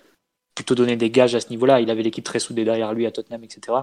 plutôt 0.58 0.76
donné 0.76 0.96
des 0.96 1.12
gages 1.12 1.36
à 1.36 1.40
ce 1.40 1.50
niveau-là, 1.50 1.82
il 1.82 1.92
avait 1.92 2.02
l'équipe 2.02 2.26
très 2.26 2.40
soudée 2.40 2.66
derrière 2.66 2.94
lui 2.94 3.06
à 3.06 3.12
Tottenham, 3.12 3.44
etc. 3.44 3.78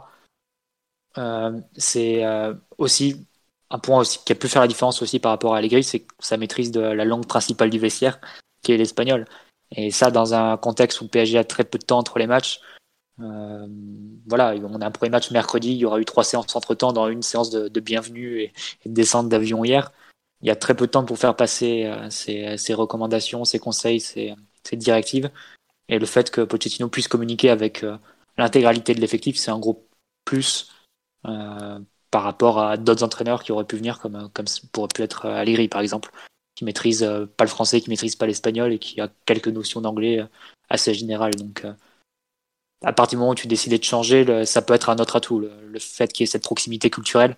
Euh, 1.18 1.60
c'est 1.76 2.24
euh, 2.24 2.52
aussi 2.78 3.26
un 3.70 3.78
point 3.78 4.00
aussi 4.00 4.18
qui 4.24 4.32
a 4.32 4.34
pu 4.34 4.48
faire 4.48 4.62
la 4.62 4.68
différence 4.68 5.00
aussi 5.00 5.20
par 5.20 5.30
rapport 5.30 5.54
à 5.54 5.58
Allegri, 5.58 5.84
c'est 5.84 6.06
sa 6.18 6.36
maîtrise 6.36 6.72
de 6.72 6.80
la 6.80 7.04
langue 7.04 7.26
principale 7.26 7.70
du 7.70 7.78
vestiaire, 7.78 8.20
qui 8.62 8.72
est 8.72 8.76
l'espagnol. 8.76 9.24
Et 9.70 9.90
ça, 9.92 10.10
dans 10.10 10.34
un 10.34 10.56
contexte 10.56 11.00
où 11.00 11.08
PSG 11.08 11.38
a 11.38 11.44
très 11.44 11.64
peu 11.64 11.78
de 11.78 11.84
temps 11.84 11.98
entre 11.98 12.18
les 12.18 12.26
matchs, 12.26 12.60
voilà, 13.18 14.54
on 14.56 14.80
a 14.80 14.86
un 14.86 14.90
premier 14.90 15.10
match 15.10 15.30
mercredi, 15.30 15.70
il 15.70 15.76
y 15.76 15.84
aura 15.84 16.00
eu 16.00 16.04
trois 16.04 16.24
séances 16.24 16.56
entre 16.56 16.74
temps 16.74 16.92
dans 16.92 17.08
une 17.08 17.22
séance 17.22 17.50
de, 17.50 17.80
bienvenue 17.80 18.40
et, 18.40 18.52
de 18.86 18.92
descente 18.92 19.28
d'avion 19.28 19.64
hier 19.64 19.92
il 20.44 20.48
y 20.48 20.50
a 20.50 20.56
très 20.56 20.74
peu 20.74 20.86
de 20.86 20.90
temps 20.90 21.04
pour 21.06 21.18
faire 21.18 21.34
passer 21.34 21.86
euh, 21.86 22.74
recommandations, 22.76 23.46
ses 23.46 23.58
conseils, 23.58 24.00
ses, 24.00 24.34
directives. 24.72 25.30
Et 25.88 25.98
le 25.98 26.06
fait 26.06 26.30
que 26.30 26.40
Pochettino 26.40 26.88
puisse 26.88 27.08
communiquer 27.08 27.50
avec 27.50 27.84
euh, 27.84 27.96
l'intégralité 28.36 28.94
de 28.94 29.00
l'effectif, 29.00 29.36
c'est 29.36 29.50
un 29.50 29.58
gros 29.58 29.86
plus 30.24 30.72
euh, 31.26 31.78
par 32.10 32.22
rapport 32.22 32.58
à 32.58 32.76
d'autres 32.76 33.02
entraîneurs 33.02 33.42
qui 33.42 33.52
auraient 33.52 33.66
pu 33.66 33.76
venir, 33.76 33.98
comme, 33.98 34.30
comme 34.32 34.46
pourrait 34.72 34.88
pu 34.94 35.02
être 35.02 35.26
Aliri 35.26 35.68
par 35.68 35.80
exemple, 35.80 36.10
qui 36.54 36.64
maîtrise 36.64 37.06
pas 37.36 37.44
le 37.44 37.50
français, 37.50 37.80
qui 37.80 37.90
maîtrise 37.90 38.16
pas 38.16 38.26
l'espagnol 38.26 38.72
et 38.72 38.78
qui 38.78 39.00
a 39.00 39.10
quelques 39.26 39.48
notions 39.48 39.80
d'anglais 39.80 40.24
assez 40.68 40.94
générales. 40.94 41.34
Donc, 41.34 41.66
à 42.84 42.92
partir 42.92 43.16
du 43.16 43.20
moment 43.20 43.32
où 43.32 43.34
tu 43.34 43.48
décides 43.48 43.76
de 43.76 43.82
changer, 43.82 44.46
ça 44.46 44.62
peut 44.62 44.74
être 44.74 44.90
un 44.90 44.96
autre 44.98 45.16
atout. 45.16 45.40
le 45.40 45.78
fait 45.80 46.12
qu'il 46.12 46.22
y 46.22 46.24
ait 46.24 46.30
cette 46.30 46.44
proximité 46.44 46.88
culturelle, 46.88 47.36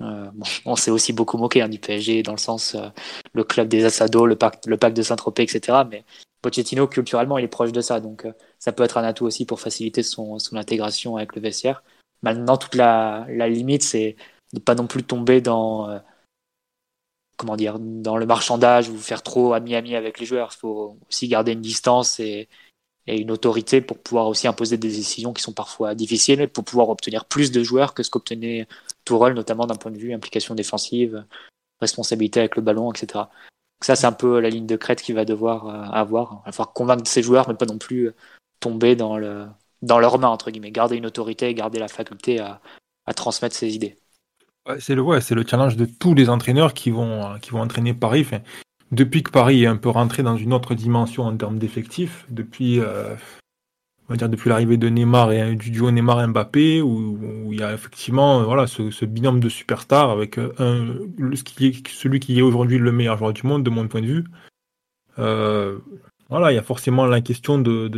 euh, 0.00 0.30
on 0.64 0.76
s'est 0.76 0.90
aussi 0.90 1.12
beaucoup 1.12 1.38
moqué 1.38 1.62
hein, 1.62 1.68
du 1.68 1.78
PSG 1.78 2.22
dans 2.22 2.32
le 2.32 2.38
sens 2.38 2.74
euh, 2.74 2.88
le 3.32 3.44
club 3.44 3.68
des 3.68 3.84
Assados, 3.84 4.26
le 4.26 4.36
parc, 4.36 4.64
le 4.66 4.76
parc 4.76 4.92
de 4.94 5.02
Saint-Tropez, 5.02 5.42
etc. 5.42 5.78
Mais 5.90 6.04
Pochettino, 6.42 6.86
culturellement, 6.86 7.38
il 7.38 7.44
est 7.44 7.48
proche 7.48 7.72
de 7.72 7.80
ça. 7.80 8.00
Donc, 8.00 8.24
euh, 8.24 8.32
ça 8.58 8.72
peut 8.72 8.84
être 8.84 8.98
un 8.98 9.04
atout 9.04 9.26
aussi 9.26 9.44
pour 9.44 9.60
faciliter 9.60 10.02
son, 10.02 10.38
son 10.38 10.56
intégration 10.56 11.16
avec 11.16 11.34
le 11.34 11.42
vestiaire. 11.42 11.82
Maintenant, 12.22 12.56
toute 12.56 12.74
la, 12.74 13.26
la 13.28 13.48
limite, 13.48 13.82
c'est 13.82 14.16
de 14.52 14.60
pas 14.60 14.74
non 14.74 14.86
plus 14.86 15.02
tomber 15.04 15.40
dans, 15.40 16.00
comment 17.36 17.56
dire, 17.56 17.78
dans 17.78 18.16
le 18.16 18.26
marchandage 18.26 18.88
ou 18.88 18.96
faire 18.98 19.22
trop 19.22 19.52
ami-ami 19.52 19.94
avec 19.94 20.18
les 20.20 20.26
joueurs. 20.26 20.50
Il 20.54 20.58
faut 20.58 20.98
aussi 21.08 21.28
garder 21.28 21.52
une 21.52 21.60
distance 21.60 22.20
et, 22.20 22.48
et 23.08 23.18
une 23.18 23.30
autorité 23.30 23.80
pour 23.80 23.98
pouvoir 23.98 24.26
aussi 24.26 24.46
imposer 24.46 24.76
des 24.76 24.88
décisions 24.88 25.32
qui 25.32 25.42
sont 25.42 25.54
parfois 25.54 25.94
difficiles, 25.94 26.46
pour 26.48 26.62
pouvoir 26.64 26.90
obtenir 26.90 27.24
plus 27.24 27.50
de 27.50 27.62
joueurs 27.62 27.94
que 27.94 28.02
ce 28.02 28.10
qu'obtenait 28.10 28.68
Tourelle, 29.06 29.32
notamment 29.32 29.66
d'un 29.66 29.76
point 29.76 29.90
de 29.90 29.96
vue 29.96 30.12
implication 30.12 30.54
défensive, 30.54 31.24
responsabilité 31.80 32.40
avec 32.40 32.56
le 32.56 32.62
ballon, 32.62 32.92
etc. 32.92 33.06
Donc 33.14 33.84
ça, 33.84 33.96
c'est 33.96 34.06
un 34.06 34.12
peu 34.12 34.40
la 34.40 34.50
ligne 34.50 34.66
de 34.66 34.76
crête 34.76 35.00
qu'il 35.00 35.14
va 35.14 35.24
devoir 35.24 35.68
euh, 35.68 35.82
avoir. 35.90 36.42
Il 36.42 36.46
va 36.46 36.52
falloir 36.52 36.74
convaincre 36.74 37.08
ses 37.08 37.22
joueurs, 37.22 37.48
mais 37.48 37.54
pas 37.54 37.64
non 37.64 37.78
plus 37.78 38.08
euh, 38.08 38.14
tomber 38.60 38.94
dans, 38.94 39.16
le, 39.16 39.46
dans 39.80 39.98
leurs 39.98 40.18
mains, 40.18 40.28
entre 40.28 40.50
guillemets. 40.50 40.70
Garder 40.70 40.96
une 40.96 41.06
autorité, 41.06 41.54
garder 41.54 41.78
la 41.78 41.88
faculté 41.88 42.40
à, 42.40 42.60
à 43.06 43.14
transmettre 43.14 43.56
ses 43.56 43.74
idées. 43.74 43.96
c'est 44.80 44.94
le, 44.94 45.00
ouais, 45.00 45.20
le 45.30 45.46
challenge 45.46 45.76
de 45.76 45.86
tous 45.86 46.12
les 46.12 46.28
entraîneurs 46.28 46.74
qui 46.74 46.90
vont, 46.90 47.24
euh, 47.24 47.38
qui 47.38 47.50
vont 47.50 47.62
entraîner 47.62 47.94
Paris. 47.94 48.20
Enfin, 48.26 48.40
depuis 48.90 49.22
que 49.22 49.30
Paris 49.30 49.64
est 49.64 49.66
un 49.66 49.76
peu 49.76 49.90
rentré 49.90 50.22
dans 50.22 50.36
une 50.36 50.52
autre 50.52 50.74
dimension 50.74 51.24
en 51.24 51.36
termes 51.36 51.58
d'effectifs, 51.58 52.24
depuis, 52.30 52.80
euh, 52.80 53.14
on 54.08 54.14
va 54.14 54.16
dire 54.16 54.28
depuis 54.28 54.48
l'arrivée 54.48 54.76
de 54.76 54.88
Neymar 54.88 55.32
et 55.32 55.54
du 55.54 55.70
duo 55.70 55.90
Neymar-Mbappé, 55.90 56.80
où, 56.80 57.52
il 57.52 57.60
y 57.60 57.62
a 57.62 57.74
effectivement 57.74 58.42
voilà, 58.44 58.66
ce, 58.66 59.04
binôme 59.04 59.40
de 59.40 59.48
superstars 59.48 60.10
avec 60.10 60.38
euh, 60.38 60.52
un, 60.58 60.86
celui 61.36 62.20
qui 62.20 62.38
est 62.38 62.42
aujourd'hui 62.42 62.78
le 62.78 62.92
meilleur 62.92 63.18
joueur 63.18 63.32
du 63.32 63.46
monde, 63.46 63.62
de 63.62 63.70
mon 63.70 63.88
point 63.88 64.00
de 64.00 64.06
vue. 64.06 64.24
Euh, 65.18 65.78
voilà, 66.30 66.52
il 66.52 66.54
y 66.54 66.58
a 66.58 66.62
forcément 66.62 67.06
la 67.06 67.20
question 67.20 67.58
de, 67.58 67.88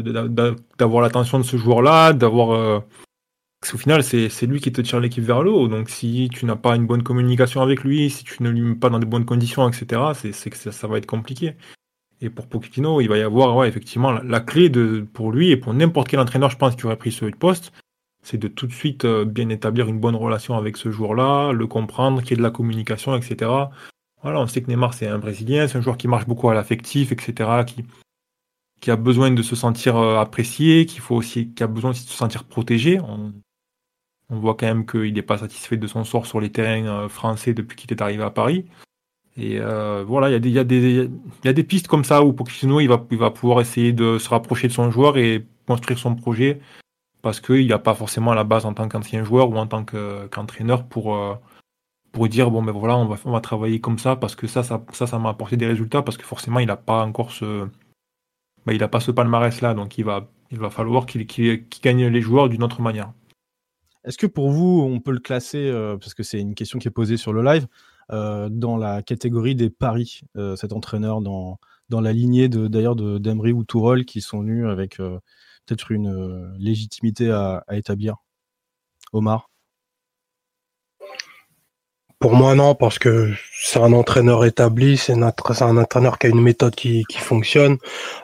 d'avoir 0.79 1.03
l'attention 1.03 1.39
de 1.39 1.45
ce 1.45 1.57
joueur-là, 1.57 2.13
d'avoir 2.13 2.85
au 3.75 3.79
final, 3.79 4.03
c'est 4.03 4.47
lui 4.47 4.61
qui 4.61 4.73
te 4.73 4.81
tire 4.81 5.01
l'équipe 5.01 5.23
vers 5.23 5.43
le 5.43 5.51
haut. 5.51 5.69
Donc, 5.69 5.91
si 5.91 6.31
tu 6.33 6.47
n'as 6.47 6.57
pas 6.57 6.77
une 6.77 6.87
bonne 6.87 7.03
communication 7.03 7.61
avec 7.61 7.85
lui, 7.85 8.11
si 8.11 8.25
tu 8.25 8.43
ne 8.43 8.51
lui 8.51 8.63
mets 8.63 8.75
pas 8.75 8.89
dans 8.89 8.99
de 8.99 9.05
bonnes 9.05 9.27
conditions, 9.27 9.69
etc., 9.69 10.01
c'est 10.15 10.51
que 10.51 10.57
ça, 10.57 10.87
va 10.87 10.99
être 10.99 11.07
compliqué. 11.07 11.57
Et 12.23 12.31
pour 12.31 12.47
Pochettino, 12.47 13.01
il 13.01 13.09
va 13.09 13.19
y 13.19 13.23
avoir, 13.23 13.57
ouais, 13.57 13.69
effectivement, 13.69 14.13
la, 14.13 14.41
clé 14.41 14.71
de, 14.71 15.07
pour 15.13 15.31
lui 15.31 15.51
et 15.51 15.57
pour 15.57 15.75
n'importe 15.75 16.09
quel 16.09 16.21
entraîneur, 16.21 16.51
je 16.51 16.57
pense, 16.57 16.75
qui 16.75 16.87
aurait 16.87 16.97
pris 16.97 17.13
ce 17.13 17.27
poste, 17.27 17.73
c'est 18.23 18.39
de 18.39 18.49
tout 18.49 18.67
de 18.67 18.73
suite 18.73 19.05
euh, 19.05 19.25
bien 19.25 19.49
établir 19.51 19.89
une 19.89 20.01
bonne 20.01 20.17
relation 20.17 20.57
avec 20.57 20.77
ce 20.77 20.91
joueur-là, 20.91 21.53
le 21.53 21.67
comprendre, 21.67 22.23
qu'il 22.23 22.33
y 22.33 22.35
ait 22.35 22.37
de 22.37 22.43
la 22.43 22.51
communication, 22.51 23.15
etc. 23.15 23.51
Voilà, 24.23 24.41
on 24.41 24.47
sait 24.47 24.63
que 24.63 24.69
Neymar, 24.69 24.95
c'est 24.95 25.07
un 25.07 25.19
Brésilien, 25.19 25.69
c'est 25.69 25.79
un 25.79 25.81
joueur 25.81 25.97
qui 25.97 26.09
marche 26.09 26.27
beaucoup 26.27 26.51
à 26.51 26.55
l'affectif, 26.55 27.13
etc., 27.13 27.65
qui, 27.67 27.85
qui 28.81 28.91
a 28.91 28.97
besoin 28.97 29.31
de 29.31 29.43
se 29.43 29.57
sentir 29.57 29.97
euh, 29.97 30.19
apprécié, 30.19 30.87
qu'il 30.87 31.01
faut 31.01 31.17
aussi, 31.17 31.53
qui 31.53 31.63
a 31.63 31.67
besoin 31.67 31.91
aussi 31.91 32.05
de 32.05 32.11
se 32.11 32.17
sentir 32.17 32.45
protégé. 32.45 32.99
On 34.31 34.39
voit 34.39 34.55
quand 34.55 34.67
même 34.67 34.87
qu'il 34.87 35.13
n'est 35.13 35.23
pas 35.23 35.39
satisfait 35.39 35.77
de 35.77 35.87
son 35.87 36.05
sort 36.05 36.27
sur 36.27 36.41
les 36.41 36.51
terrains 36.51 36.87
euh, 36.87 37.09
français 37.09 37.53
depuis 37.53 37.77
qu'il 37.77 37.91
est 37.91 38.01
arrivé 38.01 38.23
à 38.23 38.31
Paris. 38.31 38.65
Et 39.37 39.59
euh, 39.61 40.05
voilà, 40.07 40.31
il 40.31 40.47
y, 40.47 40.59
a 40.59 40.65
des, 40.65 41.65
pistes 41.65 41.89
comme 41.89 42.05
ça 42.05 42.23
où 42.23 42.33
Pochettino 42.33 42.81
il 42.81 42.89
va, 42.89 43.05
il 43.11 43.19
va 43.19 43.31
pouvoir 43.31 43.61
essayer 43.61 43.93
de 43.93 44.19
se 44.19 44.29
rapprocher 44.29 44.69
de 44.69 44.73
son 44.73 44.91
joueur 44.91 45.19
et 45.19 45.47
construire 45.67 45.99
son 45.99 46.15
projet 46.15 46.61
parce 47.23 47.41
qu'il 47.41 47.69
n'a 47.69 47.79
pas 47.79 47.95
forcément 47.95 48.35
la 48.35 48.45
base 48.45 48.67
en 48.67 48.75
tant 48.75 48.89
qu'ancien 48.89 49.25
joueur 49.25 49.51
ou 49.51 49.57
en 49.57 49.67
tant 49.67 49.85
qu'entraîneur 49.85 50.85
pour, 50.85 51.15
euh, 51.17 51.35
pour 52.13 52.29
dire 52.29 52.51
bon 52.51 52.63
ben 52.63 52.73
voilà 52.73 52.97
on 52.97 53.07
va, 53.07 53.17
on 53.25 53.33
va 53.33 53.41
travailler 53.41 53.81
comme 53.81 53.99
ça 53.99 54.17
parce 54.17 54.35
que 54.35 54.47
ça 54.47 54.63
ça 54.63 54.83
ça, 54.93 55.19
m'a 55.19 55.31
apporté 55.31 55.57
des 55.57 55.67
résultats 55.67 56.03
parce 56.03 56.17
que 56.17 56.25
forcément 56.25 56.59
il 56.59 56.67
n'a 56.67 56.77
pas 56.77 57.05
encore 57.05 57.31
ce 57.31 57.69
ben, 58.67 58.73
il 58.75 58.83
a 58.83 58.89
pas 58.89 59.01
ce 59.01 59.11
palmarès 59.11 59.61
là 59.61 59.75
donc 59.75 59.97
il 59.99 60.05
va 60.05 60.29
il 60.51 60.59
va 60.59 60.71
falloir 60.71 61.07
qu'il 61.07 61.27
gagne 61.83 62.07
les 62.07 62.21
joueurs 62.21 62.49
d'une 62.49 62.65
autre 62.65 62.83
manière. 62.83 63.13
Est-ce 64.05 64.17
que 64.17 64.27
pour 64.27 64.51
vous, 64.51 64.81
on 64.83 65.01
peut 65.01 65.13
le 65.13 65.21
classer, 65.21 65.69
euh, 65.69 65.97
parce 65.99 66.15
que 66.15 66.23
c'est 66.23 66.41
une 66.41 66.55
question 66.55 66.79
qui 66.79 66.89
est 66.89 66.91
posée 66.91 67.17
sur 67.17 67.33
le 67.33 67.43
live, 67.43 67.67
euh, 68.13 68.49
dans 68.51 68.77
la 68.77 69.03
catégorie 69.03 69.55
des 69.55 69.71
paris, 69.71 70.23
euh, 70.37 70.57
cet 70.57 70.73
entraîneur, 70.73 71.21
dans, 71.21 71.59
la 71.91 72.13
lignée 72.13 72.49
d'ailleurs 72.49 72.97
de, 72.97 73.53
ou 73.53 73.65
Tourol, 73.65 74.05
qui 74.05 74.21
sont 74.21 74.41
venus 74.41 74.67
avec 74.67 74.97
peut-être 74.97 75.91
une 75.91 76.55
légitimité 76.59 77.31
à, 77.31 77.65
établir? 77.73 78.17
Omar? 79.13 79.49
Pour 82.21 82.35
moi, 82.35 82.55
non, 82.55 82.75
parce 82.75 82.99
que 82.99 83.33
c'est 83.61 83.81
un 83.81 83.93
entraîneur 83.93 84.45
établi, 84.45 84.99
c'est 84.99 85.15
un, 85.15 85.77
entraîneur 85.77 86.19
qui 86.19 86.27
a 86.27 86.31
une 86.31 86.43
méthode 86.43 86.75
qui, 86.75 87.05
fonctionne. 87.19 87.79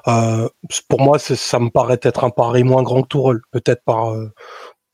pour 0.04 1.00
moi, 1.00 1.18
ça 1.18 1.58
me 1.58 1.70
paraît 1.70 1.98
être 2.02 2.24
un 2.24 2.30
pari 2.30 2.62
moins 2.62 2.82
grand 2.82 3.02
que 3.02 3.08
Tourol, 3.08 3.42
peut-être 3.50 3.82
par 3.84 4.14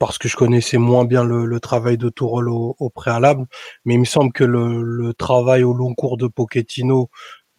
parce 0.02 0.18
que 0.18 0.28
je 0.28 0.36
connaissais 0.36 0.78
moins 0.78 1.04
bien 1.04 1.22
le, 1.22 1.60
travail 1.60 1.96
de 1.96 2.08
Tourelle 2.08 2.48
au, 2.48 2.90
préalable, 2.92 3.46
mais 3.84 3.94
il 3.94 4.00
me 4.00 4.04
semble 4.04 4.32
que 4.32 4.42
le, 4.42 5.14
travail 5.14 5.62
au 5.62 5.72
long 5.72 5.94
cours 5.94 6.16
de 6.16 6.26
Pochettino 6.26 7.08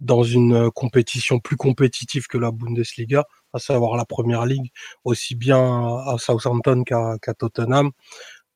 dans 0.01 0.23
une 0.23 0.69
compétition 0.71 1.39
plus 1.39 1.55
compétitive 1.55 2.27
que 2.27 2.37
la 2.37 2.51
Bundesliga, 2.51 3.23
à 3.53 3.59
savoir 3.59 3.95
la 3.95 4.03
Première 4.03 4.45
Ligue, 4.45 4.73
aussi 5.05 5.35
bien 5.35 5.57
à 6.05 6.17
Southampton 6.19 6.83
qu'à 6.83 7.33
Tottenham, 7.33 7.91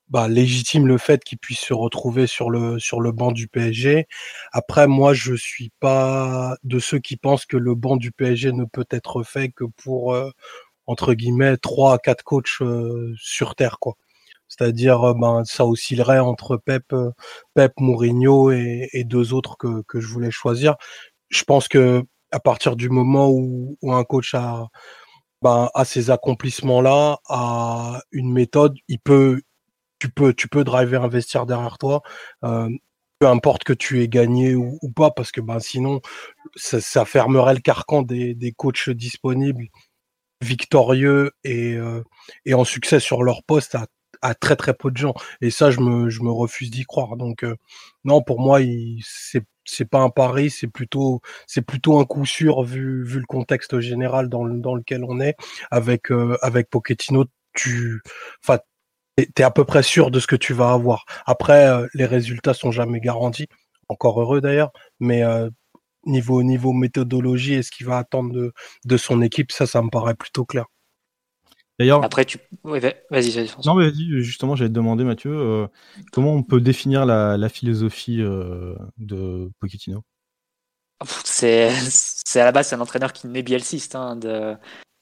bah, 0.09 0.27
légitime 0.27 0.85
le 0.85 0.97
fait 0.97 1.23
qu'il 1.23 1.37
puisse 1.37 1.59
se 1.59 1.73
retrouver 1.73 2.27
sur 2.27 2.49
le 2.49 2.79
sur 2.79 2.99
le 2.99 3.13
banc 3.13 3.31
du 3.31 3.47
PSG. 3.47 4.05
Après, 4.51 4.87
moi, 4.87 5.13
je 5.13 5.33
suis 5.33 5.71
pas 5.79 6.57
de 6.63 6.79
ceux 6.79 6.99
qui 6.99 7.15
pensent 7.15 7.45
que 7.45 7.57
le 7.57 7.73
banc 7.75 7.95
du 7.95 8.11
PSG 8.11 8.51
ne 8.51 8.65
peut 8.65 8.85
être 8.89 9.23
fait 9.23 9.49
que 9.49 9.63
pour 9.63 10.13
euh, 10.13 10.29
entre 10.87 11.13
guillemets 11.13 11.57
trois 11.57 11.95
à 11.95 11.97
quatre 11.99 12.23
coachs 12.23 12.61
euh, 12.61 13.13
sur 13.17 13.55
terre 13.55 13.79
quoi. 13.79 13.95
C'est-à-dire 14.47 15.03
euh, 15.03 15.13
ben 15.13 15.43
ça 15.45 15.65
oscillerait 15.65 16.19
entre 16.19 16.57
Pep 16.57 16.85
euh, 16.93 17.11
Pep 17.53 17.73
Mourinho 17.79 18.51
et, 18.51 18.89
et, 18.93 19.03
deux 19.03 19.33
autres 19.33 19.57
que, 19.57 19.83
que 19.87 19.99
je 19.99 20.07
voulais 20.07 20.31
choisir. 20.31 20.75
Je 21.29 21.43
pense 21.43 21.67
que 21.67 22.03
à 22.31 22.39
partir 22.39 22.75
du 22.75 22.89
moment 22.89 23.29
où, 23.29 23.77
où 23.81 23.93
un 23.93 24.03
coach 24.03 24.33
a 24.35 24.67
ben, 25.41 25.69
a 25.73 25.85
ces 25.85 26.09
accomplissements 26.11 26.81
là, 26.81 27.19
a 27.29 28.01
une 28.11 28.31
méthode, 28.33 28.75
il 28.87 28.99
peut 28.99 29.41
tu 29.99 30.09
peux 30.09 30.33
tu 30.33 30.47
peux 30.49 30.63
driver 30.63 31.03
investir 31.03 31.45
derrière 31.45 31.77
toi. 31.77 32.01
Euh, 32.43 32.69
peu 33.19 33.27
importe 33.27 33.63
que 33.63 33.73
tu 33.73 34.01
aies 34.03 34.09
gagné 34.09 34.55
ou, 34.55 34.77
ou 34.81 34.91
pas, 34.91 35.11
parce 35.11 35.31
que 35.31 35.41
ben 35.41 35.59
sinon 35.59 36.01
ça, 36.55 36.81
ça 36.81 37.05
fermerait 37.05 37.55
le 37.55 37.61
carcan 37.61 38.03
des, 38.03 38.35
des 38.35 38.51
coachs 38.53 38.89
disponibles 38.89 39.67
victorieux 40.41 41.31
et, 41.43 41.73
euh, 41.73 42.03
et 42.45 42.53
en 42.53 42.63
succès 42.63 42.99
sur 42.99 43.23
leur 43.23 43.43
poste 43.43 43.75
à, 43.75 43.87
à, 44.21 44.35
très 44.35 44.55
très 44.55 44.73
peu 44.73 44.91
de 44.91 44.97
gens. 44.97 45.13
Et 45.41 45.49
ça, 45.51 45.71
je 45.71 45.79
me, 45.79 46.09
je 46.09 46.21
me 46.23 46.31
refuse 46.31 46.71
d'y 46.71 46.85
croire. 46.85 47.17
Donc 47.17 47.43
euh, 47.43 47.55
non, 48.03 48.21
pour 48.21 48.39
moi, 48.39 48.59
c'est 49.03 49.43
c'est 49.69 49.89
pas 49.89 49.99
un 49.99 50.09
pari, 50.09 50.49
c'est 50.49 50.67
plutôt 50.67 51.21
c'est 51.45 51.61
plutôt 51.61 51.99
un 51.99 52.05
coup 52.05 52.25
sûr 52.25 52.63
vu 52.63 53.03
vu 53.03 53.19
le 53.19 53.25
contexte 53.25 53.79
général 53.79 54.29
dans, 54.29 54.45
dans 54.45 54.75
lequel 54.75 55.03
on 55.03 55.19
est. 55.19 55.35
Avec 55.71 56.11
euh, 56.11 56.37
avec 56.41 56.69
Pochettino, 56.69 57.25
tu 57.53 58.01
enfin 58.43 58.59
t'es 59.35 59.43
à 59.43 59.51
peu 59.51 59.65
près 59.65 59.83
sûr 59.83 60.11
de 60.11 60.19
ce 60.19 60.27
que 60.27 60.35
tu 60.35 60.53
vas 60.53 60.71
avoir. 60.71 61.05
Après, 61.25 61.67
les 61.95 62.05
résultats 62.05 62.53
sont 62.53 62.71
jamais 62.71 62.99
garantis. 62.99 63.47
Encore 63.89 64.21
heureux 64.21 64.41
d'ailleurs, 64.41 64.71
mais 64.99 65.23
niveau, 66.05 66.43
niveau 66.43 66.73
méthodologie 66.73 67.55
et 67.55 67.63
ce 67.63 67.71
qu'il 67.71 67.85
va 67.85 67.97
attendre 67.97 68.33
de, 68.33 68.53
de 68.85 68.97
son 68.97 69.21
équipe, 69.21 69.51
ça, 69.51 69.67
ça 69.67 69.81
me 69.81 69.89
paraît 69.89 70.15
plutôt 70.15 70.45
clair. 70.45 70.65
D'ailleurs, 71.79 72.03
après, 72.03 72.25
tu. 72.25 72.39
vas-y, 72.63 72.95
vas-y, 73.11 73.49
Non, 73.65 73.75
mais 73.75 73.89
vas-y, 73.89 74.23
justement, 74.23 74.55
j'allais 74.55 74.69
te 74.69 74.73
demander, 74.73 75.03
Mathieu, 75.03 75.31
euh, 75.31 75.67
comment 76.11 76.33
on 76.33 76.41
peut 76.41 76.59
définir 76.59 77.05
la, 77.05 77.37
la 77.37 77.49
philosophie 77.49 78.19
euh, 78.19 78.75
de 78.97 79.51
Pochettino? 79.59 80.03
C'est, 81.23 81.69
à 82.35 82.45
la 82.45 82.51
base, 82.51 82.69
c'est 82.69 82.75
un 82.75 82.81
entraîneur 82.81 83.13
qui 83.13 83.27
n'est 83.27 83.43
bielciste 83.43 83.93
hein, 83.93 84.15
de, 84.15 84.55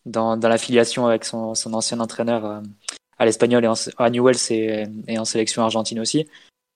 dans, 0.05 0.35
dans 0.35 0.49
l'affiliation 0.49 1.07
avec 1.07 1.23
son, 1.23 1.55
son, 1.55 1.73
ancien 1.73 2.01
entraîneur 2.01 2.45
euh, 2.45 2.59
à 3.17 3.23
l'Espagnol 3.23 3.63
et 3.63 3.69
à 3.97 4.09
Newell's 4.09 4.51
et, 4.51 4.85
et 5.07 5.17
en 5.17 5.23
sélection 5.23 5.63
argentine 5.63 6.01
aussi. 6.01 6.27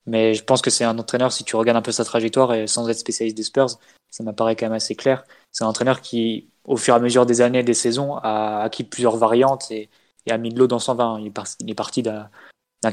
Mais 0.06 0.34
je 0.34 0.44
pense 0.46 0.62
que 0.62 0.70
c'est 0.70 0.86
un 0.86 0.98
entraîneur, 0.98 1.34
si 1.34 1.44
tu 1.44 1.58
regardes 1.58 1.78
un 1.78 1.82
peu 1.82 1.92
sa 1.92 2.06
trajectoire 2.06 2.54
et 2.54 2.68
sans 2.68 2.88
être 2.88 2.98
spécialiste 2.98 3.36
des 3.36 3.44
Spurs, 3.44 3.78
ça 4.12 4.24
m'apparaît 4.24 4.56
quand 4.56 4.66
même 4.68 4.74
assez 4.74 4.96
clair. 4.96 5.24
C'est 5.52 5.64
un 5.64 5.68
entraîneur 5.68 6.02
qui, 6.02 6.50
au 6.64 6.78
fur 6.78 6.94
et 6.94 6.98
à 6.98 7.00
mesure 7.00 7.26
des 7.26 7.42
années 7.42 7.60
et 7.60 7.64
des 7.64 7.74
saisons, 7.74 8.16
a 8.18 8.62
acquis 8.62 8.84
plusieurs 8.84 9.18
variantes 9.18 9.70
et, 9.72 9.90
a 10.30 10.38
mis 10.38 10.54
de 10.54 10.60
l'eau 10.60 10.68
dans 10.68 10.78
son 10.78 10.94
vin. 10.94 11.20
Il 11.20 11.28
est, 11.28 11.74
parti 11.74 12.04
d'un 12.04 12.30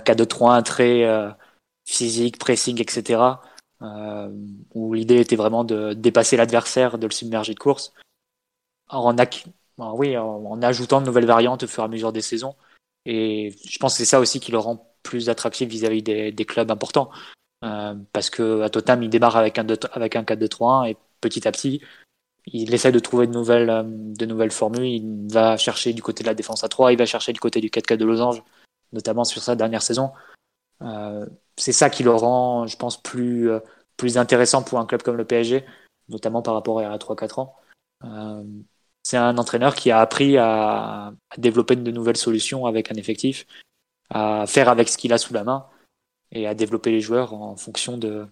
cas 0.03 0.15
de 0.15 0.25
3-1 0.25 0.63
très 0.63 1.05
euh, 1.05 1.31
physique, 1.85 2.39
pressing, 2.39 2.81
etc. 2.81 3.21
Euh, 3.83 4.31
où 4.75 4.95
l'idée 4.95 5.21
était 5.21 5.37
vraiment 5.37 5.63
de 5.63 5.93
dépasser 5.93 6.39
l'adversaire, 6.39 6.97
de 6.97 7.07
le 7.07 7.13
submerger 7.13 7.53
de 7.53 7.59
course. 7.59 7.93
En, 8.89 9.15
oui, 9.79 10.17
en, 10.17 10.63
ajoutant 10.63 11.01
de 11.01 11.07
nouvelles 11.07 11.27
variantes 11.27 11.65
au 11.65 11.67
fur 11.67 11.83
et 11.83 11.87
à 11.87 11.89
mesure 11.89 12.13
des 12.13 12.23
saisons. 12.23 12.55
Et 13.05 13.55
je 13.69 13.79
pense 13.79 13.93
que 13.93 13.99
c'est 13.99 14.05
ça 14.05 14.21
aussi 14.21 14.41
qui 14.41 14.51
le 14.51 14.59
rend 14.59 14.91
plus 15.03 15.29
attractif 15.29 15.69
vis-à-vis 15.69 16.03
des, 16.03 16.45
clubs 16.47 16.71
importants. 16.71 17.11
Euh, 17.65 17.95
parce 18.13 18.31
que 18.31 18.63
à 18.63 18.71
Tottenham, 18.71 19.03
il 19.03 19.11
démarre 19.11 19.37
avec 19.37 19.59
un, 19.59 19.67
avec 19.93 20.17
un 20.17 20.23
4-2-3-1 20.23 20.91
et 20.91 20.97
petit 21.21 21.49
à 21.49 21.53
petit, 21.53 21.81
il 22.47 22.73
essaie 22.75 22.93
de 22.93 22.99
trouver 22.99 23.27
de 23.27 23.33
nouvelles, 23.33 23.71
euh, 23.71 23.83
de 23.85 24.27
nouvelles 24.27 24.51
formules. 24.51 24.85
Il 24.85 25.33
va 25.33 25.57
chercher 25.57 25.93
du 25.93 26.03
côté 26.03 26.23
de 26.23 26.29
la 26.29 26.35
défense 26.35 26.65
à 26.65 26.69
3, 26.69 26.93
il 26.93 26.99
va 26.99 27.07
chercher 27.07 27.33
du 27.33 27.41
côté 27.41 27.61
du 27.61 27.71
4-4 27.71 27.97
de 27.97 28.05
Losange, 28.05 28.43
notamment 28.93 29.25
sur 29.25 29.43
sa 29.43 29.57
dernière 29.57 29.83
saison. 29.83 30.13
Euh, 30.83 31.27
c'est 31.57 31.73
ça 31.73 31.91
qui 31.91 32.03
le 32.03 32.11
rend, 32.11 32.67
je 32.67 32.77
pense, 32.77 33.01
plus, 33.03 33.51
euh, 33.51 33.61
plus 33.97 34.19
intéressant 34.19 34.63
pour 34.63 34.79
un 34.79 34.87
club 34.87 35.03
comme 35.03 35.17
le 35.17 35.25
PSG, 35.25 35.65
notamment 36.09 36.43
par 36.43 36.55
rapport 36.55 36.81
à 36.81 36.99
3-4 36.99 37.39
ans. 37.39 37.57
Euh, 38.05 38.45
c'est 39.03 39.17
un 39.17 39.39
entraîneur 39.39 39.75
qui 39.75 39.91
a 39.91 40.01
appris 40.01 40.37
à, 40.37 41.09
à, 41.09 41.37
développer 41.39 41.77
de 41.77 41.91
nouvelles 41.91 42.17
solutions 42.17 42.67
avec 42.67 42.91
un 42.91 42.97
effectif, 42.97 43.47
à 44.11 44.47
faire 44.47 44.69
avec 44.69 44.89
ce 44.89 44.99
qu'il 44.99 45.13
a 45.13 45.19
sous 45.19 45.33
la 45.35 45.45
main 45.45 45.67
et 46.33 46.47
à 46.47 46.55
développer 46.55 46.91
les 46.91 47.01
joueurs 47.01 47.35
en 47.35 47.57
fonction 47.57 47.99
de, 47.99 48.27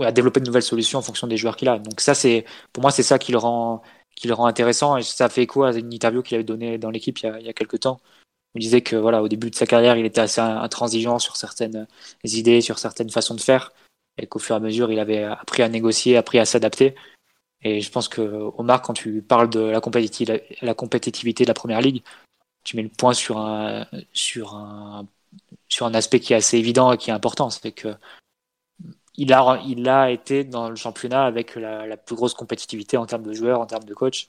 à 0.00 0.12
développer 0.12 0.40
de 0.40 0.46
nouvelles 0.46 0.62
solutions 0.62 0.98
en 0.98 1.02
fonction 1.02 1.26
des 1.26 1.36
joueurs 1.36 1.56
qu'il 1.56 1.68
a. 1.68 1.78
Donc 1.78 2.00
ça, 2.00 2.14
c'est 2.14 2.44
pour 2.72 2.82
moi, 2.82 2.90
c'est 2.90 3.02
ça 3.02 3.18
qui 3.18 3.32
le 3.32 3.38
rend 3.38 3.82
qui 4.14 4.28
le 4.28 4.34
rend 4.34 4.46
intéressant. 4.46 4.96
Et 4.96 5.02
ça 5.02 5.28
fait 5.28 5.42
écho 5.42 5.64
à 5.64 5.72
une 5.72 5.92
interview 5.92 6.22
qu'il 6.22 6.36
avait 6.36 6.44
donnée 6.44 6.78
dans 6.78 6.90
l'équipe 6.90 7.18
il, 7.20 7.36
il, 7.40 7.46
y 7.46 7.48
a 7.48 7.52
quelques 7.52 7.80
temps. 7.80 8.00
Il 8.54 8.60
disait 8.62 8.82
que 8.82 8.96
voilà, 8.96 9.22
au 9.22 9.28
début 9.28 9.50
de 9.50 9.54
sa 9.56 9.66
carrière, 9.66 9.96
il 9.96 10.06
était 10.06 10.20
assez 10.22 10.40
intransigeant 10.40 11.18
sur 11.18 11.36
certaines 11.36 11.86
idées, 12.24 12.60
sur 12.62 12.78
certaines 12.78 13.10
façons 13.10 13.34
de 13.34 13.40
faire, 13.40 13.72
et 14.18 14.26
qu'au 14.26 14.38
fur 14.38 14.54
et 14.54 14.58
à 14.58 14.60
mesure, 14.60 14.90
il 14.90 14.98
avait 14.98 15.24
appris 15.24 15.62
à 15.62 15.68
négocier, 15.68 16.16
appris 16.16 16.38
à 16.38 16.46
s'adapter. 16.46 16.94
Et 17.62 17.80
je 17.80 17.90
pense 17.90 18.08
que 18.08 18.22
Omar, 18.56 18.82
quand 18.82 18.94
tu 18.94 19.22
parles 19.22 19.50
de 19.50 19.60
la 19.60 19.80
compétitivité, 19.80 20.56
la 20.62 20.74
compétitivité 20.74 21.44
de 21.44 21.48
la 21.48 21.54
première 21.54 21.80
ligue, 21.82 22.02
tu 22.64 22.76
mets 22.76 22.82
le 22.82 22.88
point 22.88 23.14
sur 23.14 23.38
un 23.38 23.86
sur 24.12 24.54
un 24.54 25.06
sur 25.68 25.86
un 25.86 25.94
aspect 25.94 26.20
qui 26.20 26.32
est 26.32 26.36
assez 26.36 26.58
évident 26.58 26.92
et 26.92 26.96
qui 26.98 27.10
est 27.10 27.12
important, 27.14 27.50
c'est 27.50 27.72
que 27.72 27.96
il 29.16 29.32
a, 29.32 29.60
il 29.66 29.88
a 29.88 30.10
été 30.10 30.44
dans 30.44 30.68
le 30.68 30.76
championnat 30.76 31.24
avec 31.24 31.54
la, 31.56 31.96
plus 31.96 32.16
grosse 32.16 32.34
compétitivité 32.34 32.96
en 32.96 33.06
termes 33.06 33.22
de 33.22 33.32
joueurs, 33.32 33.60
en 33.60 33.66
termes 33.66 33.84
de 33.84 33.94
coach. 33.94 34.28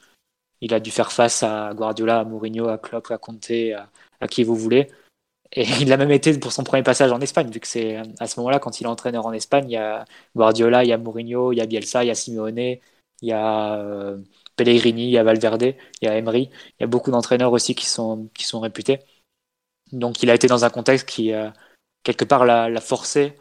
Il 0.62 0.74
a 0.74 0.80
dû 0.80 0.92
faire 0.92 1.12
face 1.12 1.44
à 1.44 1.74
Guardiola, 1.74 2.20
à 2.22 2.24
Mourinho, 2.24 2.68
à 2.70 2.78
Klopp, 2.78 3.12
à 3.12 3.18
Conte, 3.18 3.52
à, 3.52 4.28
qui 4.28 4.44
vous 4.44 4.56
voulez. 4.56 4.90
Et 5.52 5.64
il 5.82 5.90
l'a 5.90 5.98
même 5.98 6.12
été 6.12 6.38
pour 6.40 6.52
son 6.52 6.64
premier 6.64 6.84
passage 6.84 7.12
en 7.12 7.22
Espagne, 7.22 7.50
vu 7.52 7.60
que 7.60 7.68
c'est 7.68 7.98
à 8.20 8.28
ce 8.28 8.40
moment-là, 8.40 8.60
quand 8.60 8.80
il 8.82 8.86
est 8.86 8.88
entraîneur 8.88 9.26
en 9.26 9.34
Espagne, 9.34 9.66
il 9.70 9.74
y 9.74 9.78
a 9.78 10.06
Guardiola, 10.36 10.84
il 10.84 10.90
y 10.90 10.94
a 10.94 10.98
Mourinho, 10.98 11.52
il 11.54 11.58
y 11.58 11.62
a 11.62 11.66
Bielsa, 11.66 12.04
il 12.04 12.08
y 12.08 12.12
a 12.12 12.16
Simeone, 12.16 12.80
il 13.22 13.30
y 13.30 13.32
a 13.32 13.76
euh, 13.78 14.18
Pellegrini, 14.56 15.06
il 15.06 15.12
y 15.12 15.18
a 15.18 15.24
Valverde, 15.24 15.76
il 16.02 16.06
y 16.06 16.08
a 16.08 16.18
Emery. 16.18 16.50
Il 16.80 16.82
y 16.82 16.84
a 16.84 16.88
beaucoup 16.88 17.12
d'entraîneurs 17.12 17.52
aussi 17.54 17.76
qui 17.76 17.86
sont, 17.86 18.30
qui 18.34 18.46
sont 18.46 18.60
réputés. 18.60 19.00
Donc 19.92 20.24
il 20.24 20.30
a 20.30 20.36
été 20.36 20.48
dans 20.48 20.66
un 20.66 20.70
contexte 20.70 21.08
qui, 21.08 21.34
euh, 21.34 21.50
quelque 22.04 22.26
part, 22.26 22.46
l'a 22.46 22.82
forcé 22.82 23.36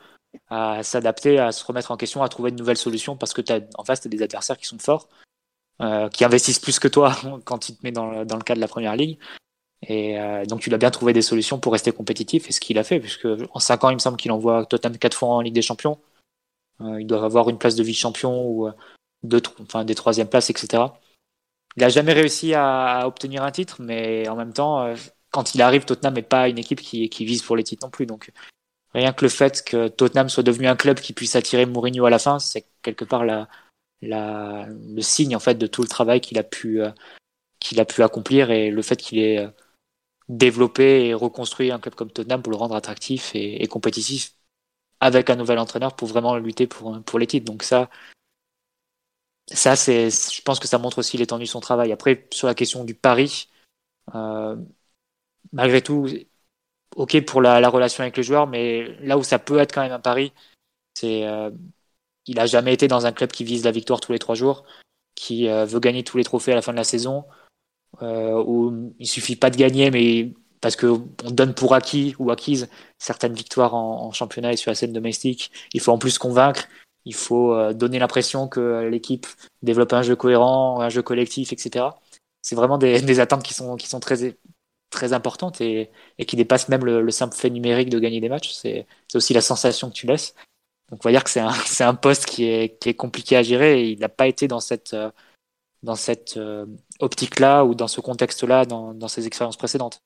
à 0.48 0.82
s'adapter, 0.82 1.38
à 1.38 1.52
se 1.52 1.64
remettre 1.64 1.90
en 1.90 1.96
question, 1.96 2.22
à 2.22 2.28
trouver 2.28 2.50
de 2.50 2.56
nouvelles 2.56 2.76
solutions, 2.76 3.16
parce 3.16 3.32
que 3.32 3.40
as, 3.52 3.61
en 3.76 3.85
face, 3.85 4.00
tu 4.00 4.09
des 4.09 4.22
adversaires 4.22 4.59
qui 4.59 4.66
sont 4.66 4.78
forts, 4.78 5.09
euh, 5.80 6.09
qui 6.09 6.24
investissent 6.24 6.59
plus 6.59 6.78
que 6.78 6.88
toi 6.88 7.14
quand 7.44 7.68
il 7.68 7.76
te 7.76 7.80
met 7.85 7.92
dans 7.92 8.11
le, 8.11 8.24
dans 8.24 8.37
le 8.37 8.42
cas 8.42 8.54
de 8.54 8.61
la 8.61 8.68
première 8.68 8.96
ligue. 8.96 9.18
Et 9.82 10.18
euh, 10.18 10.44
donc, 10.46 10.61
tu 10.61 10.70
l'as 10.70 10.78
bien 10.78 10.90
trouvé 10.90 11.12
des 11.12 11.22
solutions 11.22 11.59
pour 11.59 11.72
rester 11.72 11.92
compétitif, 11.92 12.48
et 12.48 12.52
ce 12.52 12.61
qu'il 12.61 12.78
a 12.78 12.85
fait, 12.85 13.00
puisque 13.00 13.28
en 13.52 13.59
5 13.61 13.85
ans, 13.85 13.90
il 13.90 13.94
me 13.94 13.98
semble 14.00 14.16
qu'il 14.16 14.32
envoie 14.32 14.66
Tottenham 14.66 14.98
4 14.98 15.16
fois 15.16 15.28
en 15.28 15.40
Ligue 15.40 15.54
des 15.54 15.62
Champions. 15.62 15.98
Euh, 16.80 17.00
ils 17.00 17.06
doivent 17.06 17.24
avoir 17.24 17.48
une 17.48 17.59
place 17.59 17.76
de 17.76 17.82
vice-champion 17.82 18.46
ou 18.46 18.68
euh, 18.68 18.72
deux, 19.22 19.42
enfin, 19.61 19.85
des 19.85 19.94
troisième 19.94 20.28
places, 20.28 20.50
etc. 20.50 20.85
Il 21.76 21.80
n'a 21.82 21.88
jamais 21.88 22.12
réussi 22.12 22.54
à, 22.54 23.06
obtenir 23.06 23.42
un 23.42 23.50
titre, 23.50 23.76
mais 23.80 24.28
en 24.28 24.37
même 24.37 24.52
temps, 24.52 24.94
quand 25.37 25.55
il 25.55 25.61
arrive, 25.61 25.85
Tottenham 25.85 26.14
n'est 26.14 26.22
pas 26.22 26.49
une 26.49 26.57
équipe 26.57 26.81
qui, 26.81 27.25
vise 27.27 27.42
pour 27.42 27.57
les 27.57 27.62
titres 27.62 27.85
non 27.85 27.90
plus. 27.90 28.07
Donc, 28.07 28.33
rien 28.94 29.12
que 29.12 29.22
le 29.22 29.29
fait 29.29 29.62
que 29.62 29.88
Tottenham 29.88 30.31
soit 30.31 30.42
devenu 30.42 30.66
un 30.66 30.77
club 30.77 30.99
qui 30.99 31.12
puisse 31.12 31.37
attirer 31.37 31.66
Mourinho 31.66 32.07
à 32.07 32.11
la 32.11 32.18
fin, 32.18 32.38
c'est 32.38 32.66
quelque 32.81 33.05
part 33.05 33.22
le 34.01 35.01
signe 35.03 35.37
en 35.37 35.40
fait 35.40 35.57
de 35.57 35.66
tout 35.66 35.83
le 35.83 35.88
travail 35.88 36.22
qu'il 36.22 36.38
a 36.38 36.42
pu 36.42 36.81
euh, 36.81 36.90
qu'il 37.61 37.81
a 37.81 37.85
pu 37.85 38.03
accomplir 38.03 38.51
et 38.51 38.70
le 38.70 38.81
fait 38.81 38.96
qu'il 38.96 39.18
ait 39.18 39.46
développé 40.31 41.07
et 41.07 41.14
reconstruit 41.14 41.70
un 41.70 41.79
club 41.79 41.94
comme 41.94 42.11
Tottenham 42.11 42.40
pour 42.42 42.51
le 42.51 42.57
rendre 42.57 42.75
attractif 42.75 43.35
et, 43.35 43.62
et 43.62 43.66
compétitif 43.66 44.37
avec 45.01 45.29
un 45.29 45.37
nouvel 45.37 45.59
entraîneur 45.59 45.94
pour 45.96 46.09
vraiment 46.09 46.37
lutter 46.37 46.66
pour, 46.66 47.03
pour 47.03 47.18
les 47.18 47.27
titres. 47.27 47.44
Donc 47.44 47.62
ça, 47.62 47.90
ça 49.53 49.77
c'est, 49.77 50.09
je 50.11 50.40
pense 50.42 50.61
que 50.61 50.68
ça 50.68 50.79
montre 50.79 50.99
aussi 50.99 51.18
l'étendue 51.18 51.44
de 51.44 51.51
son 51.51 51.61
travail. 51.61 51.92
Après, 51.92 52.27
sur 52.33 52.46
la 52.46 52.55
question 52.55 52.85
du 52.85 52.94
pari, 52.94 53.49
euh, 54.14 54.57
malgré 55.52 55.82
tout, 55.82 56.09
ok 56.96 57.24
pour 57.24 57.40
la, 57.40 57.61
la, 57.61 57.68
relation 57.68 58.02
avec 58.02 58.16
les 58.16 58.22
joueurs, 58.22 58.46
mais 58.46 58.96
là 59.00 59.18
où 59.18 59.22
ça 59.22 59.38
peut 59.38 59.59
être 59.59 59.72
quand 59.72 59.82
même 59.82 59.92
un 59.92 60.00
pari, 60.00 60.32
c'est 60.94 61.26
euh, 61.26 61.50
il 62.26 62.40
a 62.40 62.46
jamais 62.46 62.74
été 62.74 62.88
dans 62.88 63.06
un 63.06 63.12
club 63.12 63.30
qui 63.30 63.44
vise 63.44 63.64
la 63.64 63.70
victoire 63.70 64.00
tous 64.00 64.12
les 64.12 64.18
trois 64.18 64.35
jours, 64.35 64.64
qui 65.14 65.48
euh, 65.48 65.64
veut 65.64 65.80
gagner 65.80 66.04
tous 66.04 66.18
les 66.18 66.24
trophées 66.24 66.52
à 66.52 66.54
la 66.56 66.62
fin 66.62 66.72
de 66.72 66.76
la 66.76 66.85
saison, 66.85 67.24
euh, 68.02 68.42
où 68.46 68.92
il 68.98 69.06
suffit 69.06 69.37
pas 69.37 69.50
de 69.50 69.56
gagner, 69.56 69.90
mais 69.90 70.32
parce 70.61 70.76
que 70.76 70.87
on 70.87 71.30
donne 71.30 71.54
pour 71.54 71.74
acquis 71.74 72.14
ou 72.18 72.30
acquise 72.30 72.68
certaines 72.98 73.35
victoires 73.35 73.74
en, 73.74 74.12
championnat 74.12 74.52
et 74.52 74.56
sur 74.56 74.70
la 74.70 74.74
scène 74.74 74.92
domestique. 74.92 75.52
Il 75.72 75.80
faut 75.80 75.92
en 75.92 75.98
plus 75.98 76.18
convaincre, 76.18 76.68
il 77.04 77.14
faut 77.14 77.54
euh, 77.54 77.72
donner 77.72 77.98
l'impression 77.98 78.48
que 78.48 78.88
l'équipe 78.90 79.26
développe 79.62 79.92
un 79.92 80.02
jeu 80.02 80.16
cohérent, 80.16 80.80
un 80.80 80.88
jeu 80.88 81.02
collectif, 81.02 81.52
etc. 81.52 81.87
C'est 82.42 82.56
vraiment 82.56 82.78
des, 82.78 83.00
des, 83.02 83.20
attentes 83.20 83.42
qui 83.42 83.54
sont, 83.54 83.76
qui 83.76 83.88
sont 83.88 84.00
très, 84.00 84.37
très 84.90 85.12
importantes 85.12 85.61
et, 85.61 85.90
et 86.18 86.27
qui 86.27 86.37
dépassent 86.37 86.68
même 86.68 86.85
le, 86.85 87.03
le, 87.03 87.11
simple 87.11 87.37
fait 87.37 87.51
numérique 87.51 87.90
de 87.90 87.99
gagner 87.99 88.20
des 88.20 88.29
matchs. 88.29 88.53
C'est 88.53 88.87
aussi 89.14 89.35
la 89.35 89.40
sensation 89.40 89.88
que 89.88 89.94
tu 89.94 90.07
laisses. 90.07 90.35
Donc 90.90 91.05
on 91.05 91.09
va 91.09 91.12
dire 91.12 91.25
que 91.25 91.31
c'est 91.31 91.40
un, 91.40 91.53
un 91.81 91.94
poste 91.94 92.27
qui 92.27 92.44
est, 92.44 92.79
qui 92.81 92.88
est 92.88 92.94
compliqué 92.94 93.37
à 93.37 93.42
gérer 93.42 93.83
et 93.83 93.90
il 93.90 93.99
n'a 93.99 94.09
pas 94.09 94.27
été 94.27 94.49
dans 94.49 94.61
cette, 94.61 94.94
euh, 94.94 95.11
dans 95.83 95.96
cette 95.96 96.37
euh, 96.37 96.66
optique-là 97.01 97.64
ou 97.64 97.75
dans 97.75 97.88
ce 97.88 98.01
contexte-là 98.01 98.64
dans, 98.64 98.94
dans 98.94 99.09
ses 99.09 99.27
expériences 99.27 99.57
précédentes. 99.57 100.01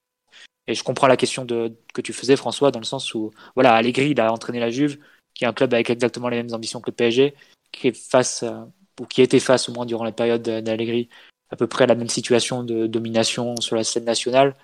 Et 0.67 0.75
je 0.75 0.85
comprends 0.85 1.07
la 1.09 1.17
question 1.17 1.45
de, 1.45 1.77
que 1.95 2.01
tu 2.01 2.13
faisais, 2.13 2.37
François, 2.37 2.71
dans 2.71 2.79
le 2.79 2.85
sens 2.85 3.15
où, 3.15 3.33
voilà, 3.57 3.75
Allegri, 3.75 4.11
il 4.11 4.21
a 4.21 4.33
entraîné 4.33 4.61
la 4.61 4.71
Juve, 4.71 4.99
qui 5.35 5.45
est 5.45 5.47
un 5.47 5.53
club 5.53 5.75
avec 5.75 5.91
exactement 5.91 6.29
les 6.29 6.37
mêmes 6.37 6.55
ambitions 6.55 6.81
que 6.81 6.91
le 6.91 6.95
PSG, 6.95 7.35
qui 7.73 7.89
est 7.89 7.97
face, 7.97 8.43
euh, 8.45 8.65
ou 9.01 9.07
qui 9.07 9.23
était 9.23 9.41
face, 9.41 9.69
au 9.69 9.73
moins 9.73 9.87
durant 9.87 10.05
la 10.05 10.13
période 10.13 10.43
d'Allegri, 10.43 11.09
à 11.51 11.57
peu 11.57 11.67
près 11.67 11.85
à 11.85 11.87
la 11.87 11.95
même 11.95 12.09
situation 12.09 12.63
de 12.63 12.87
domination 12.87 13.57
sur 13.61 13.75
la 13.77 13.85
scène 13.85 14.05
nationale, 14.05 14.55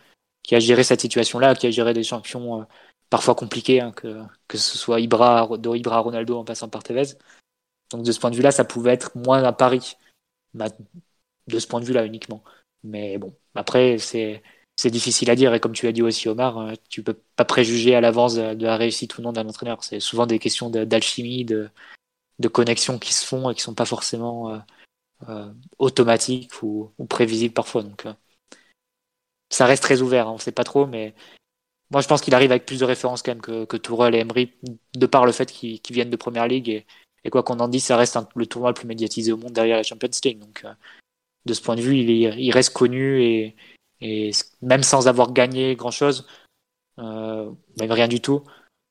qui 0.46 0.54
a 0.54 0.60
géré 0.60 0.84
cette 0.84 1.00
situation-là, 1.00 1.56
qui 1.56 1.66
a 1.66 1.70
géré 1.70 1.92
des 1.92 2.04
champions 2.04 2.60
euh, 2.60 2.64
parfois 3.10 3.34
compliqués, 3.34 3.80
hein, 3.80 3.90
que, 3.90 4.22
que 4.46 4.56
ce 4.56 4.78
soit 4.78 5.00
Ibra, 5.00 5.48
de 5.58 5.76
Ibra 5.76 5.98
Ronaldo 5.98 6.38
en 6.38 6.44
passant 6.44 6.68
par 6.68 6.84
Tevez. 6.84 7.18
Donc 7.90 8.04
de 8.04 8.12
ce 8.12 8.20
point 8.20 8.30
de 8.30 8.36
vue-là, 8.36 8.52
ça 8.52 8.64
pouvait 8.64 8.92
être 8.92 9.16
moins 9.16 9.42
un 9.42 9.52
pari, 9.52 9.96
de 10.54 11.58
ce 11.58 11.66
point 11.66 11.80
de 11.80 11.84
vue-là 11.84 12.06
uniquement. 12.06 12.44
Mais 12.84 13.18
bon, 13.18 13.34
après, 13.56 13.98
c'est 13.98 14.42
difficile 14.84 15.30
à 15.30 15.34
dire 15.34 15.52
et 15.52 15.58
comme 15.58 15.72
tu 15.72 15.88
as 15.88 15.92
dit 15.92 16.02
aussi 16.02 16.28
Omar, 16.28 16.58
euh, 16.58 16.74
tu 16.88 17.02
peux 17.02 17.18
pas 17.34 17.44
préjuger 17.44 17.96
à 17.96 18.00
l'avance 18.00 18.36
de 18.36 18.64
la 18.64 18.76
réussite 18.76 19.18
ou 19.18 19.22
non 19.22 19.32
d'un 19.32 19.48
entraîneur. 19.48 19.82
C'est 19.82 19.98
souvent 19.98 20.26
des 20.26 20.38
questions 20.38 20.70
d'alchimie, 20.70 21.44
de, 21.44 21.68
de 22.38 22.48
connexions 22.48 23.00
qui 23.00 23.12
se 23.12 23.26
font 23.26 23.50
et 23.50 23.54
qui 23.56 23.62
sont 23.62 23.74
pas 23.74 23.84
forcément 23.84 24.62
euh, 25.28 25.52
automatiques 25.78 26.62
ou, 26.62 26.92
prévisibles 27.08 27.54
parfois. 27.54 27.82
Donc 27.82 28.06
ça 29.50 29.66
reste 29.66 29.82
très 29.82 30.02
ouvert, 30.02 30.28
hein, 30.28 30.32
on 30.32 30.38
sait 30.38 30.52
pas 30.52 30.64
trop, 30.64 30.86
mais 30.86 31.14
moi 31.90 32.00
je 32.00 32.08
pense 32.08 32.20
qu'il 32.20 32.34
arrive 32.34 32.50
avec 32.50 32.66
plus 32.66 32.80
de 32.80 32.84
références 32.84 33.22
quand 33.22 33.32
même 33.32 33.40
que, 33.40 33.64
que 33.64 33.76
et 34.12 34.18
Emery, 34.18 34.52
de 34.94 35.06
par 35.06 35.26
le 35.26 35.32
fait 35.32 35.50
qu'ils 35.50 35.80
qu 35.80 35.92
viennent 35.92 36.10
de 36.10 36.16
première 36.16 36.48
ligue 36.48 36.68
et, 37.24 37.30
quoi 37.30 37.42
qu'on 37.42 37.58
en 37.58 37.68
dise, 37.68 37.84
ça 37.84 37.96
reste 37.96 38.18
le 38.36 38.46
tournoi 38.46 38.70
le 38.70 38.74
plus 38.74 38.86
médiatisé 38.86 39.32
au 39.32 39.36
monde 39.36 39.52
derrière 39.52 39.76
la 39.76 39.82
Champions 39.82 40.10
League. 40.24 40.38
Donc 40.38 40.64
de 41.44 41.54
ce 41.54 41.60
point 41.60 41.74
de 41.74 41.80
vue, 41.80 41.98
il, 41.98 42.10
est, 42.10 42.40
il 42.40 42.52
reste 42.52 42.72
connu 42.72 43.54
et 44.00 44.30
même 44.62 44.84
sans 44.84 45.08
avoir 45.08 45.32
gagné 45.32 45.74
grand-chose, 45.74 46.26
euh, 46.98 47.50
même 47.80 47.90
rien 47.90 48.06
du 48.06 48.20
tout, 48.20 48.42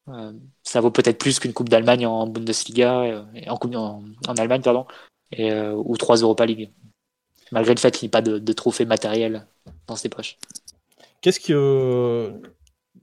euh, 0.08 0.34
ça 0.64 0.82
vaut 0.82 0.92
peut-être 0.92 1.18
plus 1.18 1.40
qu'une 1.40 1.54
Coupe 1.54 1.70
d'Allemagne 1.70 2.06
en 2.06 2.28
Bundesliga, 2.28 3.02
euh, 3.02 3.24
en, 3.48 4.36
Allemagne, 4.38 4.62
pardon, 4.62 4.86
euh, 5.40 5.74
ou 5.74 5.98
trois 5.98 6.18
Europa 6.18 6.46
League, 6.46 6.72
malgré 7.52 7.74
le 7.74 7.80
fait 7.80 7.92
qu'il 7.92 8.06
n'y 8.06 8.10
ait 8.10 8.12
pas 8.12 8.22
de, 8.22 8.54
trophée 8.54 8.86
matériel 8.86 9.48
dans 9.88 9.96
ses 9.96 10.10
poches. 10.10 10.38
Qu'est-ce 11.22 11.40
que. 11.40 12.34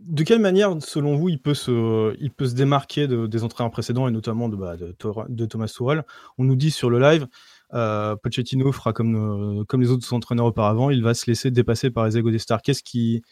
De 0.00 0.24
quelle 0.24 0.40
manière, 0.40 0.74
selon 0.82 1.14
vous, 1.16 1.28
il 1.28 1.40
peut 1.40 1.54
se, 1.54 2.16
il 2.20 2.32
peut 2.32 2.46
se 2.46 2.54
démarquer 2.54 3.06
de, 3.06 3.28
des 3.28 3.44
entraîneurs 3.44 3.70
précédents 3.70 4.08
et 4.08 4.10
notamment 4.10 4.48
de, 4.48 4.56
bah, 4.56 4.76
de, 4.76 5.46
Thomas 5.46 5.68
Tuchel? 5.68 6.04
On 6.38 6.44
nous 6.44 6.56
dit 6.56 6.72
sur 6.72 6.90
le 6.90 6.98
live, 6.98 7.28
euh, 7.72 8.16
Pochettino 8.16 8.72
fera 8.72 8.92
comme, 8.92 9.60
euh, 9.60 9.64
comme 9.64 9.80
les 9.80 9.90
autres 9.90 10.12
entraîneurs 10.12 10.46
auparavant, 10.46 10.90
il 10.90 11.04
va 11.04 11.14
se 11.14 11.26
laisser 11.26 11.52
dépasser 11.52 11.90
par 11.90 12.06
les 12.06 12.18
égos 12.18 12.32
des 12.32 12.40
stars. 12.40 12.62
Qu'est-ce 12.62 12.82
qui, 12.82 13.22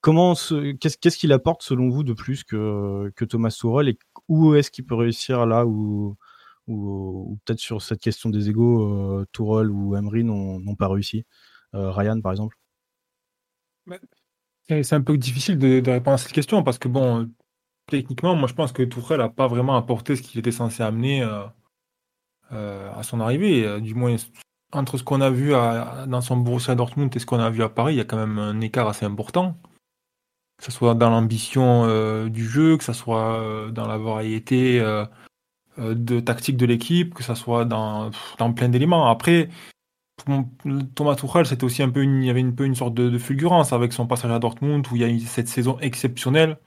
comment, 0.00 0.34
qu'est-ce 0.34 1.18
qu'il 1.18 1.32
apporte 1.32 1.62
selon 1.62 1.88
vous 1.88 2.04
de 2.04 2.12
plus 2.12 2.44
que, 2.44 3.10
que 3.16 3.24
Thomas 3.24 3.50
Tuchel 3.50 3.88
et 3.88 3.98
où 4.28 4.54
est-ce 4.54 4.70
qu'il 4.70 4.84
peut 4.84 4.94
réussir 4.94 5.46
là 5.46 5.66
où, 5.66 6.16
ou 6.68 7.38
peut-être 7.44 7.60
sur 7.60 7.82
cette 7.82 8.00
question 8.00 8.30
des 8.30 8.50
égos, 8.50 8.82
euh, 8.82 9.64
ou 9.68 9.96
Emery 9.96 10.22
n'ont 10.22 10.76
pas 10.76 10.88
réussi. 10.88 11.24
Euh, 11.74 11.90
Ryan, 11.90 12.20
par 12.20 12.32
exemple? 12.32 12.57
C'est 14.68 14.92
un 14.92 15.00
peu 15.00 15.16
difficile 15.16 15.58
de, 15.58 15.90
répondre 15.90 16.14
à 16.14 16.18
cette 16.18 16.32
question 16.32 16.62
parce 16.62 16.78
que 16.78 16.88
bon, 16.88 17.30
techniquement, 17.86 18.34
moi 18.34 18.48
je 18.48 18.54
pense 18.54 18.72
que 18.72 18.82
Tourelle 18.82 19.20
n'a 19.20 19.28
pas 19.28 19.48
vraiment 19.48 19.76
apporté 19.76 20.16
ce 20.16 20.22
qu'il 20.22 20.38
était 20.40 20.52
censé 20.52 20.82
amener. 20.82 21.22
Euh 21.22 21.44
euh, 22.52 22.90
à 22.96 23.02
son 23.02 23.20
arrivée. 23.20 23.66
Euh, 23.66 23.80
du 23.80 23.94
moins, 23.94 24.16
entre 24.72 24.96
ce 24.96 25.02
qu'on 25.02 25.20
a 25.20 25.30
vu 25.30 25.50
dans 25.50 26.20
son 26.20 26.36
Borussia 26.38 26.74
Dortmund 26.74 27.14
et 27.14 27.18
ce 27.18 27.26
qu'on 27.26 27.40
a 27.40 27.50
vu 27.50 27.62
à 27.62 27.68
Paris, 27.68 27.94
il 27.94 27.98
y 27.98 28.00
a 28.00 28.04
quand 28.04 28.16
même 28.16 28.38
un 28.38 28.60
écart 28.60 28.88
assez 28.88 29.04
important. 29.04 29.56
Que 30.58 30.64
ce 30.64 30.72
soit 30.72 30.94
dans 30.94 31.10
l'ambition 31.10 32.26
du 32.28 32.44
jeu, 32.44 32.76
que 32.76 32.84
ce 32.84 32.92
soit 32.92 33.70
dans 33.70 33.86
la 33.86 33.96
variété 33.96 34.80
de 35.78 36.20
tactique 36.20 36.56
de 36.56 36.66
l'équipe, 36.66 37.14
que 37.14 37.22
ce 37.22 37.34
soit 37.34 37.64
dans, 37.64 38.10
dans 38.38 38.52
plein 38.52 38.68
d'éléments. 38.68 39.08
Après, 39.08 39.48
Thomas 40.94 41.14
Tuchel, 41.14 41.46
c'était 41.46 41.64
aussi 41.64 41.82
un 41.82 41.90
peu 41.90 42.02
une, 42.02 42.22
il 42.22 42.26
y 42.26 42.30
avait 42.30 42.44
peu 42.44 42.64
une 42.64 42.74
sorte 42.74 42.94
de, 42.94 43.18
fulgurance 43.18 43.72
avec 43.72 43.92
son 43.92 44.06
passage 44.06 44.30
à 44.30 44.38
Dortmund 44.38 44.86
où 44.90 44.96
il 44.96 45.02
y 45.02 45.04
a 45.04 45.08
eu 45.08 45.20
cette 45.20 45.48
saison 45.48 45.78
exceptionnelle 45.80 46.58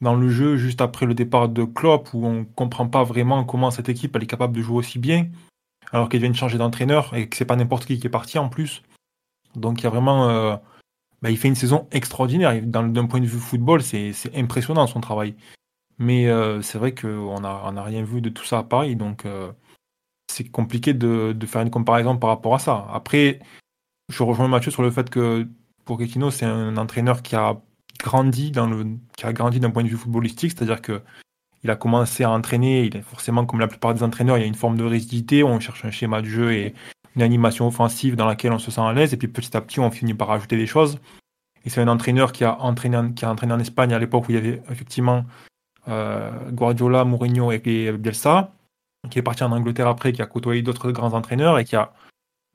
dans 0.00 0.14
le 0.14 0.28
jeu 0.28 0.56
juste 0.56 0.80
après 0.80 1.06
le 1.06 1.14
départ 1.14 1.48
de 1.48 1.64
Klopp 1.64 2.10
où 2.14 2.24
on 2.24 2.44
comprend 2.44 2.86
pas 2.86 3.02
vraiment 3.02 3.44
comment 3.44 3.70
cette 3.70 3.88
équipe 3.88 4.14
elle 4.14 4.22
est 4.22 4.26
capable 4.26 4.54
de 4.54 4.62
jouer 4.62 4.76
aussi 4.76 4.98
bien 4.98 5.28
alors 5.92 6.08
qu'elle 6.08 6.20
vient 6.20 6.30
de 6.30 6.36
changer 6.36 6.58
d'entraîneur 6.58 7.14
et 7.14 7.28
que 7.28 7.36
c'est 7.36 7.44
pas 7.44 7.56
n'importe 7.56 7.86
qui 7.86 7.98
qui 7.98 8.06
est 8.06 8.10
parti 8.10 8.38
en 8.38 8.48
plus. 8.48 8.82
Donc 9.56 9.80
il 9.80 9.84
y 9.84 9.86
a 9.86 9.90
vraiment 9.90 10.28
euh, 10.28 10.56
bah, 11.22 11.30
il 11.30 11.38
fait 11.38 11.48
une 11.48 11.54
saison 11.54 11.88
extraordinaire. 11.90 12.60
D'un 12.62 13.06
point 13.06 13.20
de 13.20 13.26
vue 13.26 13.38
football, 13.38 13.82
c'est 13.82 14.12
impressionnant 14.34 14.86
son 14.86 15.00
travail. 15.00 15.34
Mais 15.98 16.28
euh, 16.28 16.62
c'est 16.62 16.78
vrai 16.78 16.94
qu'on 16.94 17.40
n'a 17.40 17.62
on 17.64 17.76
a 17.76 17.82
rien 17.82 18.04
vu 18.04 18.20
de 18.20 18.28
tout 18.28 18.44
ça 18.44 18.58
à 18.58 18.62
Paris, 18.62 18.94
donc 18.94 19.26
euh, 19.26 19.50
c'est 20.30 20.44
compliqué 20.44 20.94
de, 20.94 21.32
de, 21.32 21.46
faire 21.46 21.62
une 21.62 21.70
comparaison 21.70 22.16
par 22.16 22.30
rapport 22.30 22.54
à 22.54 22.58
ça. 22.58 22.86
Après, 22.92 23.40
je 24.08 24.22
rejoins 24.22 24.48
Mathieu 24.48 24.70
sur 24.70 24.82
le 24.82 24.90
fait 24.90 25.10
que 25.10 25.48
Pochettino, 25.84 26.30
c'est 26.30 26.46
un 26.46 26.76
entraîneur 26.76 27.22
qui 27.22 27.34
a 27.36 27.60
grandi 27.98 28.50
dans 28.50 28.66
le, 28.66 28.86
qui 29.16 29.26
a 29.26 29.32
grandi 29.32 29.60
d'un 29.60 29.70
point 29.70 29.82
de 29.82 29.88
vue 29.88 29.96
footballistique, 29.96 30.52
c'est-à-dire 30.52 30.82
que 30.82 31.02
il 31.64 31.70
a 31.70 31.76
commencé 31.76 32.22
à 32.22 32.30
entraîner, 32.30 32.84
il 32.84 32.96
est 32.96 33.02
forcément 33.02 33.44
comme 33.44 33.58
la 33.58 33.66
plupart 33.66 33.92
des 33.92 34.02
entraîneurs, 34.02 34.38
il 34.38 34.42
y 34.42 34.44
a 34.44 34.46
une 34.46 34.54
forme 34.54 34.76
de 34.76 34.84
rigidité, 34.84 35.42
on 35.42 35.58
cherche 35.58 35.84
un 35.84 35.90
schéma 35.90 36.22
de 36.22 36.26
jeu 36.26 36.52
et 36.52 36.74
une 37.16 37.22
animation 37.22 37.66
offensive 37.66 38.14
dans 38.14 38.26
laquelle 38.26 38.52
on 38.52 38.60
se 38.60 38.70
sent 38.70 38.80
à 38.80 38.92
l'aise, 38.92 39.12
et 39.12 39.16
puis 39.16 39.26
petit 39.26 39.56
à 39.56 39.60
petit 39.60 39.80
on 39.80 39.90
finit 39.90 40.14
par 40.14 40.28
rajouter 40.28 40.56
des 40.56 40.66
choses. 40.66 41.00
Et 41.64 41.70
c'est 41.70 41.80
un 41.80 41.88
entraîneur 41.88 42.32
qui 42.32 42.44
a 42.44 42.60
entraîné, 42.60 43.12
qui 43.14 43.24
a 43.24 43.30
entraîné 43.30 43.52
en 43.52 43.58
Espagne 43.58 43.92
à 43.92 43.98
l'époque 43.98 44.28
où 44.28 44.32
il 44.32 44.34
y 44.36 44.38
avait 44.38 44.62
effectivement 44.70 45.24
euh, 45.88 46.30
Guardiola, 46.50 47.04
Mourinho 47.04 47.50
et, 47.50 47.58
Bielsa, 47.58 48.52
qui 49.10 49.18
est 49.18 49.22
parti 49.22 49.44
en 49.44 49.52
Angleterre 49.52 49.88
après, 49.88 50.12
qui 50.12 50.22
a 50.22 50.26
côtoyé 50.26 50.62
d'autres 50.62 50.90
grands 50.92 51.12
entraîneurs 51.14 51.58
et 51.58 51.64
qui 51.64 51.76
a, 51.76 51.92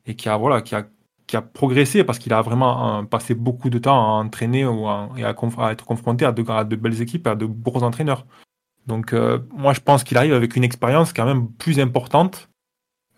et 0.06 0.16
qui 0.16 0.30
a, 0.30 0.38
voilà, 0.38 0.62
qui 0.62 0.76
a, 0.76 0.88
qui 1.28 1.38
a 1.38 1.42
progressé 1.42 2.04
parce 2.04 2.20
qu'il 2.20 2.34
a 2.34 2.42
vraiment 2.42 3.00
euh, 3.00 3.04
passé 3.04 3.34
beaucoup 3.34 3.70
de 3.70 3.80
temps 3.80 3.96
à 3.96 4.24
entraîner 4.24 4.66
ou 4.66 4.88
et 5.18 5.24
à, 5.24 5.72
être 5.72 5.86
confronté 5.86 6.26
à 6.26 6.32
de, 6.32 6.76
belles 6.76 7.02
équipes, 7.02 7.28
à 7.28 7.36
de 7.36 7.46
gros 7.46 7.84
entraîneurs. 7.84 8.26
Donc, 8.88 9.14
euh, 9.14 9.40
moi, 9.54 9.74
je 9.74 9.80
pense 9.80 10.04
qu'il 10.04 10.18
arrive 10.18 10.34
avec 10.34 10.56
une 10.56 10.64
expérience 10.64 11.14
quand 11.14 11.26
même 11.26 11.50
plus 11.52 11.80
importante 11.80 12.50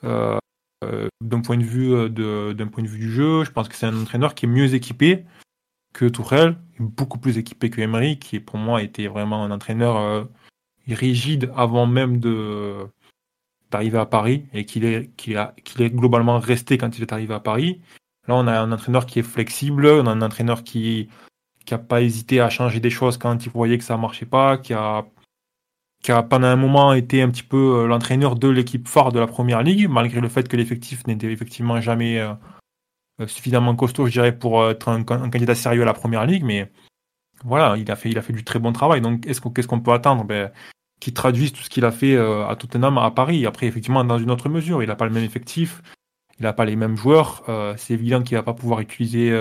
d'un 0.04 1.42
point 1.42 1.58
de 1.58 1.64
vue 1.64 2.10
d'un 2.12 2.68
point 2.68 2.84
de 2.84 2.88
vue 2.88 3.00
du 3.00 3.12
jeu. 3.12 3.44
Je 3.44 3.50
pense 3.50 3.68
que 3.68 3.76
c'est 3.76 3.88
un 3.88 4.00
entraîneur 4.00 4.36
qui 4.36 4.46
est 4.46 4.50
mieux 4.50 4.76
équipé 4.76 5.26
que 5.96 6.06
Tourelle, 6.06 6.58
beaucoup 6.78 7.18
plus 7.18 7.38
équipé 7.38 7.70
que 7.70 7.80
Emery, 7.80 8.20
qui 8.20 8.40
pour 8.42 8.58
moi 8.58 8.84
était 8.84 9.08
vraiment 9.08 9.44
un 9.44 9.52
entraîneur 9.52 9.96
euh, 9.96 10.26
rigide 10.88 11.52
avant 11.56 11.88
même 11.88 12.20
de 12.20 12.86
d'arriver 13.76 13.98
à 13.98 14.06
Paris 14.06 14.46
et 14.54 14.66
qu'il 14.66 14.86
est, 14.86 15.10
qu'il 15.18 15.38
est 15.38 15.90
globalement 15.90 16.40
resté 16.40 16.78
quand 16.78 16.98
il 16.98 17.02
est 17.02 17.14
arrivé 17.14 17.34
à 17.34 17.40
Paris. 17.42 17.82
Là, 18.28 18.36
on 18.36 18.48
a 18.48 18.58
un 18.60 18.72
entraîneur 18.72 19.06
qui 19.06 19.20
est 19.20 19.24
flexible, 19.24 19.86
on 19.86 20.08
a 20.08 20.12
un 20.12 20.22
entraîneur 20.22 20.64
qui 20.64 21.10
qui 21.66 21.74
a 21.74 21.80
pas 21.80 22.02
hésité 22.02 22.40
à 22.42 22.50
changer 22.50 22.80
des 22.80 22.92
choses 22.92 23.18
quand 23.18 23.46
il 23.46 23.52
voyait 23.52 23.78
que 23.78 23.84
ça 23.84 23.98
marchait 23.98 24.28
pas, 24.28 24.58
qui 24.58 24.74
a 24.74 25.06
qui 26.02 26.12
a 26.12 26.22
pendant 26.24 26.48
un 26.48 26.56
moment 26.56 26.94
été 26.94 27.22
un 27.24 27.30
petit 27.30 27.44
peu 27.44 27.80
euh, 27.80 27.88
l'entraîneur 27.88 28.36
de 28.36 28.48
l'équipe 28.48 28.88
phare 28.88 29.12
de 29.12 29.20
la 29.20 29.28
première 29.28 29.64
ligue, 29.64 29.90
malgré 29.90 30.22
le 30.22 30.30
fait 30.30 30.48
que 30.48 30.56
l'effectif 30.56 31.08
n'était 31.08 31.32
effectivement 31.32 31.82
jamais 31.82 32.20
euh, 32.20 32.34
euh, 33.22 33.28
suffisamment 33.28 33.76
costaud, 33.76 34.06
je 34.06 34.12
dirais, 34.12 34.38
pour 34.38 34.70
être 34.70 34.90
un, 34.90 35.04
candidat 35.04 35.56
sérieux 35.56 35.82
à 35.82 35.86
la 35.86 35.94
première 35.94 36.26
ligue, 36.28 36.44
mais 36.44 36.72
voilà, 37.44 37.76
il 37.78 37.90
a 37.92 37.96
fait, 37.96 38.10
il 38.12 38.18
a 38.20 38.22
fait 38.22 38.34
du 38.34 38.44
très 38.44 38.60
bon 38.60 38.72
travail. 38.72 39.02
Donc, 39.02 39.26
est-ce 39.26 39.42
qu'est-ce 39.42 39.68
qu'on 39.68 39.82
peut 39.82 39.94
attendre? 39.94 40.24
Ben, 40.26 40.52
Qu'il 41.06 41.14
traduise 41.14 41.54
tout 41.54 41.62
ce 41.62 41.70
qu'il 41.70 41.86
a 41.86 41.92
fait 41.92 42.16
euh, 42.16 42.48
à 42.48 42.56
Tottenham, 42.56 42.98
à 42.98 43.12
Paris. 43.12 43.46
Après, 43.46 43.68
effectivement, 43.68 44.04
dans 44.04 44.18
une 44.18 44.32
autre 44.32 44.50
mesure, 44.50 44.82
il 44.82 44.88
n'a 44.88 44.96
pas 44.96 45.06
le 45.06 45.12
même 45.12 45.24
effectif, 45.24 45.84
il 46.40 46.44
n'a 46.44 46.52
pas 46.52 46.66
les 46.66 46.76
mêmes 46.76 46.98
joueurs. 46.98 47.44
c'est 47.78 47.94
évident 47.94 48.24
qu'il 48.24 48.36
va 48.36 48.42
pas 48.42 48.56
pouvoir 48.56 48.80
utiliser 48.80 49.32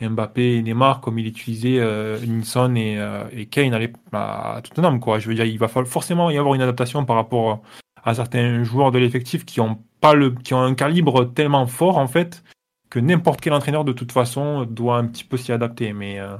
Mbappé 0.00 0.56
et 0.56 0.62
Neymar 0.62 1.02
comme 1.02 1.18
il 1.18 1.26
utilisait 1.26 1.78
Nilsson 2.26 2.74
et, 2.74 3.46
Kane 3.50 3.74
à, 4.12 4.56
à, 4.56 4.62
Tottenham. 4.62 4.98
Quoi. 4.98 5.18
Je 5.18 5.28
veux 5.28 5.34
dire, 5.34 5.44
il 5.44 5.58
va 5.58 5.68
forcément 5.68 6.30
y 6.30 6.38
avoir 6.38 6.54
une 6.54 6.62
adaptation 6.62 7.04
par 7.04 7.16
rapport 7.16 7.60
à 8.02 8.14
certains 8.14 8.64
joueurs 8.64 8.90
de 8.90 8.98
l'effectif 8.98 9.44
qui 9.44 9.60
ont 9.60 9.78
pas 10.00 10.14
le, 10.14 10.30
qui 10.30 10.54
ont 10.54 10.62
un 10.62 10.74
calibre 10.74 11.26
tellement 11.26 11.66
fort 11.66 11.98
en 11.98 12.06
fait 12.06 12.42
que 12.90 12.98
n'importe 12.98 13.40
quel 13.40 13.52
entraîneur 13.52 13.84
de 13.84 13.92
toute 13.92 14.12
façon 14.12 14.64
doit 14.64 14.96
un 14.96 15.06
petit 15.06 15.24
peu 15.24 15.36
s'y 15.36 15.52
adapter. 15.52 15.92
Mais 15.92 16.18
euh, 16.18 16.36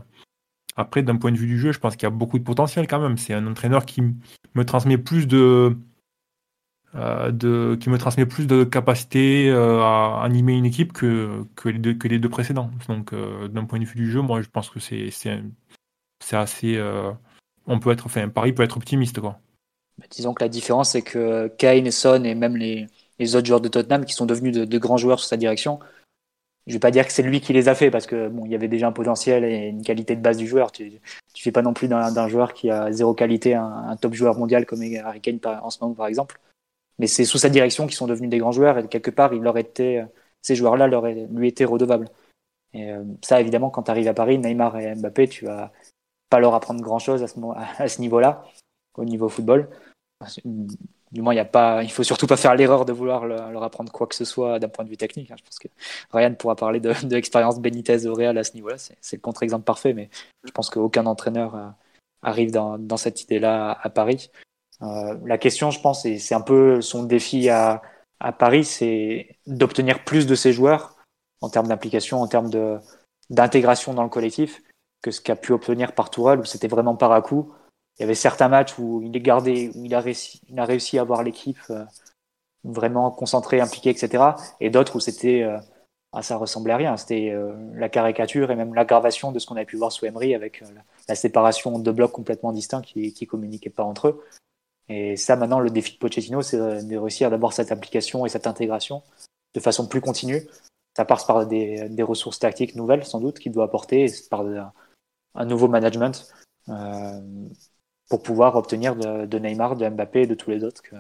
après, 0.79 1.03
d'un 1.03 1.17
point 1.17 1.33
de 1.33 1.37
vue 1.37 1.49
du 1.49 1.59
jeu, 1.59 1.73
je 1.73 1.81
pense 1.81 1.97
qu'il 1.97 2.05
y 2.05 2.07
a 2.07 2.11
beaucoup 2.11 2.39
de 2.39 2.45
potentiel 2.45 2.87
quand 2.87 3.01
même. 3.01 3.19
C'est 3.19 3.35
un 3.35 3.47
entraîneur 3.47 3.85
qui 3.85 4.01
me 4.55 4.65
transmet 4.65 4.97
plus 4.97 5.27
de, 5.27 5.77
euh, 6.95 7.33
de 7.33 7.77
qui 7.81 7.91
me 7.91 7.99
transmet 7.99 8.27
plus 8.27 8.47
de 8.47 8.63
capacité 8.65 9.51
euh, 9.51 9.81
à 9.81 10.23
animer 10.23 10.55
une 10.55 10.65
équipe 10.65 10.93
que, 10.93 11.45
que, 11.57 11.69
les, 11.69 12.19
deux, 12.19 12.29
précédents. 12.29 12.71
Donc, 12.89 13.13
d'un 13.13 13.65
point 13.65 13.81
de 13.81 13.85
vue 13.85 13.97
du 13.97 14.11
jeu, 14.11 14.21
moi, 14.21 14.41
je 14.41 14.49
pense 14.49 14.71
que 14.71 14.79
c'est 14.79 15.11
c'est 15.11 16.37
assez. 16.37 16.81
on 17.67 17.79
peut 17.81 17.91
être, 17.91 18.07
enfin, 18.07 18.29
Paris 18.29 18.53
peut 18.53 18.63
être 18.63 18.77
optimiste, 18.77 19.21
quoi. 19.21 19.41
Bah, 19.99 20.07
disons 20.11 20.33
que 20.33 20.45
la 20.45 20.49
différence, 20.49 20.91
c'est 20.91 21.03
que 21.03 21.49
Kane, 21.59 21.91
Son 21.91 22.23
et 22.23 22.37
même 22.37 22.57
les, 22.57 22.87
les 23.19 23.35
autres 23.35 23.47
joueurs 23.47 23.61
de 23.61 23.69
Tottenham 23.69 24.05
qui 24.05 24.15
sont 24.15 24.27
devenus 24.27 24.55
de, 24.55 24.65
de 24.65 24.79
grands 24.79 24.97
joueurs 24.97 25.19
sous 25.19 25.27
sa 25.27 25.37
direction 25.37 25.81
je 26.69 26.75
vais 26.75 26.79
pas 26.79 26.91
dire 26.91 27.07
que 27.07 27.13
c'est 27.13 27.23
lui 27.23 27.41
qui 27.41 27.53
les 27.55 27.69
a 27.69 27.75
fait 27.75 27.91
parce 27.91 28.07
que 28.07 28.29
bon, 28.29 28.45
il 28.45 28.53
y 28.53 28.55
avait 28.55 28.69
déjà 28.69 28.87
un 28.89 28.93
potentiel 28.93 29.45
et 29.45 29.69
une 29.69 29.83
qualité 29.83 30.15
de 30.15 30.21
base 30.21 30.37
du 30.37 30.47
joueur. 30.47 30.71
Tu, 30.71 31.01
tu 31.33 31.43
fais 31.43 31.51
pas 31.51 31.63
non 31.63 31.73
plus 31.73 31.89
d'un 31.89 32.29
joueur 32.29 32.53
qui 32.53 32.71
a 32.71 32.93
zéro 32.93 33.15
qualité 33.15 33.55
un, 33.55 33.97
top 33.97 34.13
joueur 34.15 34.39
mondial 34.39 34.67
comme 34.67 34.83
Harry 34.83 35.21
Kane 35.21 35.41
en 35.45 35.71
ce 35.71 35.79
moment 35.81 35.95
par 35.95 36.07
exemple. 36.07 36.39
Mais 36.99 37.07
c'est 37.07 37.25
sous 37.25 37.39
sa 37.39 37.49
direction 37.49 37.87
qu'ils 37.87 37.97
sont 37.97 38.07
devenus 38.07 38.29
des 38.29 38.39
grands 38.39 38.53
joueurs 38.53 38.79
et 38.79 38.87
quelque 38.87 39.11
part 39.11 39.33
il 39.33 39.41
leur 39.41 39.57
était, 39.57 40.05
ces 40.43 40.57
joueurs-là 40.57 40.87
leur 40.89 41.07
lui 41.07 41.49
étaient 41.49 41.65
redevables. 41.65 42.09
Et 42.75 42.93
euh, 42.93 43.03
ça 43.23 43.41
évidemment 43.41 43.71
quand 43.71 43.85
tu 43.85 43.91
arrives 43.91 44.09
à 44.09 44.15
Paris, 44.15 44.39
Neymar 44.39 44.79
et 44.79 44.95
Mbappé, 44.95 45.29
tu 45.29 45.47
vas 45.47 45.73
pas 46.29 46.39
leur 46.39 46.55
apprendre 46.55 46.83
grand 46.83 46.99
chose 46.99 47.23
à 47.23 47.29
ce, 47.29 47.39
à 47.79 47.89
ce 47.89 48.01
niveau-là, 48.03 48.45
au 48.97 49.05
niveau 49.05 49.31
football 49.31 49.71
du 51.13 51.23
moins, 51.23 51.35
il 51.35 51.39
a 51.39 51.45
pas, 51.45 51.83
il 51.83 51.91
faut 51.91 52.03
surtout 52.03 52.27
pas 52.27 52.37
faire 52.37 52.55
l'erreur 52.55 52.85
de 52.85 52.93
vouloir 52.93 53.27
leur 53.27 53.63
apprendre 53.63 53.91
quoi 53.91 54.07
que 54.07 54.15
ce 54.15 54.25
soit 54.25 54.59
d'un 54.59 54.69
point 54.69 54.85
de 54.85 54.91
vue 54.91 54.97
technique. 54.97 55.31
Hein. 55.31 55.37
Je 55.39 55.45
pense 55.45 55.59
que 55.59 55.69
Ryan 56.13 56.35
pourra 56.35 56.57
parler 56.57 56.81
de, 56.81 56.93
l'expérience 57.11 57.59
Benitez 57.59 58.07
au 58.07 58.15
Real 58.15 58.37
à 58.37 58.45
ce 58.45 58.55
niveau-là. 58.55 58.77
C'est 58.79 59.17
le 59.17 59.21
contre-exemple 59.21 59.65
parfait, 59.65 59.95
mais 59.95 60.11
je 60.45 60.51
pense 60.51 60.69
qu'aucun 60.71 61.07
entraîneur 61.07 61.55
euh, 61.55 61.69
arrive 62.23 62.51
dans, 62.51 62.97
cette 62.97 63.23
idée-là 63.23 63.79
à, 63.83 63.91
Paris. 63.91 64.31
Euh, 64.83 65.17
la 65.25 65.39
question, 65.39 65.71
je 65.71 65.81
pense, 65.81 66.05
et 66.05 66.19
c'est 66.19 66.35
un 66.35 66.41
peu 66.41 66.81
son 66.81 67.05
défi 67.05 67.49
à, 67.49 67.83
à 68.21 68.33
Paris, 68.33 68.65
c'est 68.65 69.39
d'obtenir 69.47 70.05
plus 70.05 70.27
de 70.27 70.35
ses 70.35 70.53
joueurs 70.53 70.97
en 71.41 71.49
termes 71.49 71.69
d'implication, 71.69 72.21
en 72.21 72.29
termes 72.29 72.51
d'intégration 73.31 73.95
dans 73.95 74.03
le 74.03 74.09
collectif, 74.09 74.63
que 75.03 75.11
ce 75.11 75.21
qu'a 75.21 75.37
pu 75.37 75.53
obtenir 75.53 75.95
par 75.95 76.11
Tourelle, 76.11 76.41
où 76.41 76.45
c'était 76.45 76.69
vraiment 76.69 76.97
par 76.97 77.13
à 77.13 77.23
coup 77.23 77.53
il 77.99 78.03
y 78.03 78.05
avait 78.05 78.15
certains 78.15 78.49
matchs 78.49 78.79
où 78.79 79.03
il 79.03 79.17
est 79.17 79.21
gardé, 79.21 79.71
où 79.75 79.85
il 79.85 79.95
a 79.95 80.01
réussi, 80.01 80.41
il 80.49 80.59
a 80.59 80.65
réussi 80.65 80.99
à 80.99 81.03
avoir 81.03 81.23
l'équipe 81.23 81.59
euh, 81.71 81.85
vraiment 82.65 83.11
concentrée, 83.11 83.61
impliquée, 83.61 83.91
etc. 83.91 84.25
Et 84.61 84.71
d'autres 84.71 84.97
où 84.97 85.01
c'était, 85.01 85.43
euh, 85.43 85.59
ah, 86.13 86.23
ça 86.23 86.37
ressemblait 86.37 86.75
à 86.75 86.77
rien. 86.77 86.97
C'était 86.97 87.31
euh, 87.31 87.55
la 87.75 87.89
caricature 87.89 88.51
et 88.53 88.57
même 88.57 88.75
l'aggravation 88.75 89.33
de 89.33 89.39
ce 89.41 89.47
qu'on 89.47 89.57
a 89.57 89.65
pu 89.65 89.77
voir 89.77 89.91
sous 89.91 90.07
Emery 90.07 90.35
avec 90.35 90.63
la 91.09 91.15
séparation 91.17 91.79
de 91.79 91.91
blocs 91.91 92.13
complètement 92.13 92.53
distincts 92.53 92.83
qui, 92.83 93.13
qui 93.13 93.27
communiquaient 93.27 93.71
pas 93.71 93.85
entre 93.85 94.09
eux. 94.09 94.25
Et 94.89 95.17
ça, 95.17 95.37
maintenant, 95.37 95.61
le 95.61 95.71
défi 95.71 95.95
de 95.95 95.99
Pochettino, 95.99 96.41
c'est 96.41 96.57
de 96.57 96.97
réussir 96.97 97.31
d'avoir 97.31 97.53
cette 97.53 97.73
implication 97.73 98.25
et 98.25 98.29
cette 98.29 98.47
intégration 98.47 99.03
de 99.55 99.61
façon 99.61 99.87
plus 99.87 100.01
continue. 100.01 100.49
Ça 100.97 101.05
passe 101.05 101.25
par 101.25 101.47
des, 101.47 101.89
des 101.89 102.03
ressources 102.03 102.39
tactiques 102.39 102.75
nouvelles, 102.75 103.05
sans 103.05 103.21
doute, 103.21 103.39
qu'il 103.39 103.53
doit 103.53 103.65
apporter, 103.65 104.07
par 104.31 104.45
un 105.35 105.45
nouveau 105.45 105.69
management. 105.69 106.27
Euh, 106.69 107.21
pour 108.09 108.23
pouvoir 108.23 108.57
obtenir 108.57 108.97
de, 108.97 109.39
Neymar, 109.39 109.77
de 109.77 109.89
Mbappé 109.89 110.23
et 110.23 110.27
de 110.27 110.35
tous 110.35 110.51
les 110.51 110.65
autres 110.65 110.83
que, 110.83 110.97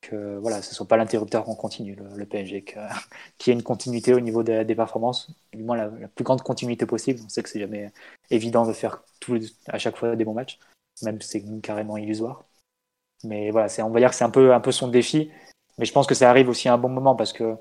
que 0.00 0.36
voilà, 0.38 0.62
ce 0.62 0.70
ne 0.70 0.74
soit 0.74 0.88
pas 0.88 0.96
l'interrupteur 0.96 1.48
en 1.48 1.54
continu, 1.54 1.96
le, 2.14 2.26
PSG, 2.26 2.64
qu'il 3.38 3.50
y 3.50 3.50
ait 3.50 3.58
une 3.58 3.62
continuité 3.62 4.14
au 4.14 4.20
niveau 4.20 4.42
des, 4.42 4.74
performances, 4.74 5.30
du 5.52 5.62
moins 5.62 5.76
la, 5.76 5.88
plus 6.08 6.24
grande 6.24 6.42
continuité 6.42 6.86
possible. 6.86 7.20
On 7.24 7.28
sait 7.28 7.42
que 7.42 7.48
c'est 7.48 7.60
jamais 7.60 7.92
évident 8.30 8.66
de 8.66 8.72
faire 8.72 9.02
tout, 9.20 9.38
à 9.68 9.78
chaque 9.78 9.96
fois 9.96 10.16
des 10.16 10.24
bons 10.24 10.34
matchs, 10.34 10.58
même 11.02 11.20
si 11.20 11.28
c'est 11.28 11.60
carrément 11.60 11.96
illusoire. 11.96 12.44
Mais 13.24 13.50
voilà, 13.50 13.68
on 13.80 13.90
va 13.90 14.00
dire 14.00 14.10
que 14.10 14.16
c'est 14.16 14.24
un 14.24 14.30
peu, 14.30 14.54
un 14.54 14.60
peu 14.60 14.72
son 14.72 14.88
défi. 14.88 15.30
Mais 15.78 15.84
je 15.84 15.92
pense 15.92 16.06
que 16.06 16.14
ça 16.14 16.30
arrive 16.30 16.48
aussi 16.48 16.68
à 16.68 16.74
un 16.74 16.78
bon 16.78 16.88
moment 16.88 17.14
parce 17.14 17.32
que 17.32 17.56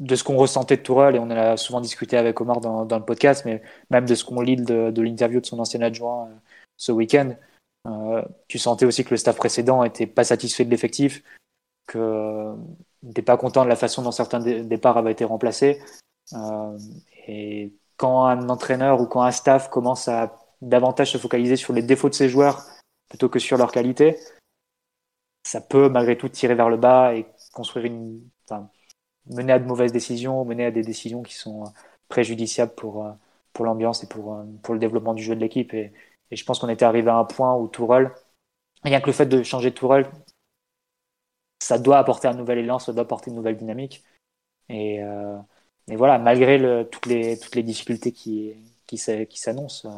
de 0.00 0.14
ce 0.14 0.22
qu'on 0.22 0.36
ressentait 0.36 0.76
de 0.76 0.82
Tourelle, 0.82 1.16
et 1.16 1.18
on 1.18 1.28
a 1.30 1.56
souvent 1.56 1.80
discuté 1.80 2.16
avec 2.16 2.40
Omar 2.40 2.60
dans, 2.60 2.98
le 2.98 3.04
podcast, 3.04 3.44
mais 3.44 3.62
même 3.90 4.06
de 4.06 4.14
ce 4.14 4.24
qu'on 4.24 4.40
lit 4.40 4.56
de, 4.56 4.90
de 4.90 5.02
l'interview 5.02 5.40
de 5.40 5.46
son 5.46 5.58
ancien 5.58 5.82
adjoint 5.82 6.30
ce 6.78 6.92
week-end. 6.92 7.34
Euh, 7.86 8.22
tu 8.46 8.58
sentais 8.58 8.86
aussi 8.86 9.04
que 9.04 9.10
le 9.10 9.16
staff 9.18 9.36
précédent 9.36 9.84
était 9.84 10.06
pas 10.06 10.24
satisfait 10.24 10.64
de 10.64 10.70
l'effectif, 10.70 11.22
que 11.86 12.54
n'était 13.02 13.22
pas 13.22 13.36
content 13.36 13.64
de 13.64 13.68
la 13.68 13.76
façon 13.76 14.02
dont 14.02 14.10
certains 14.10 14.40
départs 14.40 14.96
avaient 14.96 15.12
été 15.12 15.24
remplacés. 15.24 15.80
Euh, 16.32 16.78
et 17.26 17.74
quand 17.96 18.24
un 18.24 18.48
entraîneur 18.48 19.00
ou 19.00 19.06
quand 19.06 19.22
un 19.22 19.30
staff 19.30 19.68
commence 19.68 20.08
à 20.08 20.36
davantage 20.62 21.12
se 21.12 21.18
focaliser 21.18 21.56
sur 21.56 21.72
les 21.72 21.82
défauts 21.82 22.08
de 22.08 22.14
ses 22.14 22.28
joueurs 22.28 22.66
plutôt 23.08 23.28
que 23.28 23.38
sur 23.38 23.56
leur 23.56 23.72
qualité, 23.72 24.18
ça 25.44 25.60
peut 25.60 25.88
malgré 25.88 26.18
tout 26.18 26.28
tirer 26.28 26.54
vers 26.54 26.68
le 26.68 26.76
bas 26.76 27.14
et 27.14 27.26
construire 27.52 27.86
une, 27.86 28.20
mener 29.26 29.52
à 29.52 29.58
de 29.58 29.66
mauvaises 29.66 29.92
décisions, 29.92 30.44
mener 30.44 30.66
à 30.66 30.70
des 30.70 30.82
décisions 30.82 31.22
qui 31.22 31.34
sont 31.34 31.64
préjudiciables 32.08 32.74
pour, 32.74 33.06
pour 33.52 33.64
l'ambiance 33.64 34.02
et 34.04 34.08
pour, 34.08 34.44
pour 34.62 34.74
le 34.74 34.80
développement 34.80 35.14
du 35.14 35.22
jeu 35.22 35.34
de 35.34 35.40
l'équipe. 35.40 35.72
Et, 35.72 35.92
et 36.30 36.36
je 36.36 36.44
pense 36.44 36.58
qu'on 36.58 36.68
était 36.68 36.84
arrivé 36.84 37.10
à 37.10 37.16
un 37.16 37.24
point 37.24 37.54
où 37.56 37.68
Tourelle, 37.68 38.12
rien 38.82 39.00
que 39.00 39.06
le 39.06 39.12
fait 39.12 39.26
de 39.26 39.42
changer 39.42 39.72
Tourelle, 39.72 40.10
ça 41.60 41.78
doit 41.78 41.98
apporter 41.98 42.28
un 42.28 42.34
nouvel 42.34 42.58
élan, 42.58 42.78
ça 42.78 42.92
doit 42.92 43.02
apporter 43.02 43.30
une 43.30 43.36
nouvelle 43.36 43.56
dynamique. 43.56 44.04
Et, 44.68 45.02
euh, 45.02 45.38
voilà, 45.88 46.18
malgré 46.18 46.86
toutes, 46.90 47.06
les, 47.06 47.62
difficultés 47.62 48.12
qui, 48.12 48.54
s'annoncent, 48.96 49.88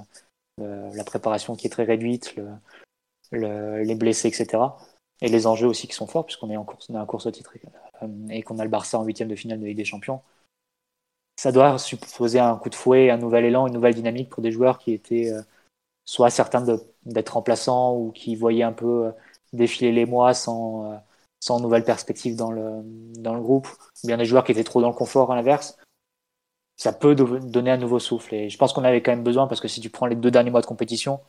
euh, 0.60 0.90
la 0.94 1.04
préparation 1.04 1.56
qui 1.56 1.66
est 1.66 1.70
très 1.70 1.84
réduite, 1.84 2.36
le, 3.32 3.82
les 3.82 3.94
blessés, 3.94 4.28
etc. 4.28 4.62
Et 5.22 5.28
les 5.28 5.46
enjeux 5.46 5.66
aussi 5.66 5.86
qui 5.86 5.94
sont 5.94 6.06
forts, 6.06 6.26
puisqu'on 6.26 6.50
est 6.50 6.56
en 6.56 6.64
course, 6.64 6.90
course 7.06 7.26
au 7.26 7.30
titre 7.30 7.54
euh, 8.02 8.06
et 8.30 8.42
qu'on 8.42 8.58
a 8.58 8.64
le 8.64 8.70
Barça 8.70 8.98
en 8.98 9.04
huitième 9.04 9.28
de 9.28 9.36
finale 9.36 9.60
de 9.60 9.66
Ligue 9.66 9.76
des 9.76 9.84
Champions. 9.84 10.22
Ça 11.36 11.52
doit 11.52 11.78
supposer 11.78 12.38
un 12.38 12.56
coup 12.56 12.70
de 12.70 12.74
fouet, 12.74 13.10
un 13.10 13.18
nouvel 13.18 13.44
élan, 13.44 13.66
une 13.66 13.74
nouvelle 13.74 13.94
dynamique 13.94 14.30
pour 14.30 14.42
des 14.42 14.52
joueurs 14.52 14.78
qui 14.78 14.92
étaient 14.92 15.32
euh, 15.32 15.42
soit 16.10 16.30
certains 16.30 16.64
d'être 17.06 17.34
remplaçants 17.34 17.94
ou 17.94 18.10
qui 18.10 18.34
voyaient 18.34 18.64
un 18.64 18.72
peu 18.72 19.06
euh, 19.06 19.12
défiler 19.52 19.92
les 19.92 20.06
mois 20.06 20.34
sans, 20.34 20.92
euh, 20.92 20.96
sans 21.38 21.60
nouvelle 21.60 21.84
perspective 21.84 22.34
dans 22.34 22.50
le, 22.50 22.82
dans 23.20 23.32
le 23.32 23.40
groupe, 23.40 23.68
ou 24.02 24.08
bien 24.08 24.16
des 24.16 24.24
joueurs 24.24 24.42
qui 24.42 24.50
étaient 24.50 24.64
trop 24.64 24.82
dans 24.82 24.88
le 24.88 24.94
confort 24.94 25.30
à 25.30 25.36
l'inverse. 25.36 25.78
ça 26.76 26.92
peut 26.92 27.14
donner 27.14 27.70
un 27.70 27.76
nouveau 27.76 28.00
souffle. 28.00 28.34
Et 28.34 28.50
je 28.50 28.58
pense 28.58 28.72
qu'on 28.72 28.82
avait 28.82 29.02
quand 29.02 29.12
même 29.12 29.22
besoin 29.22 29.46
parce 29.46 29.60
que 29.60 29.68
si 29.68 29.80
tu 29.80 29.88
prends 29.88 30.06
les 30.06 30.16
deux 30.16 30.32
derniers 30.32 30.50
mois 30.50 30.62
de 30.62 30.66
compétition, 30.66 31.20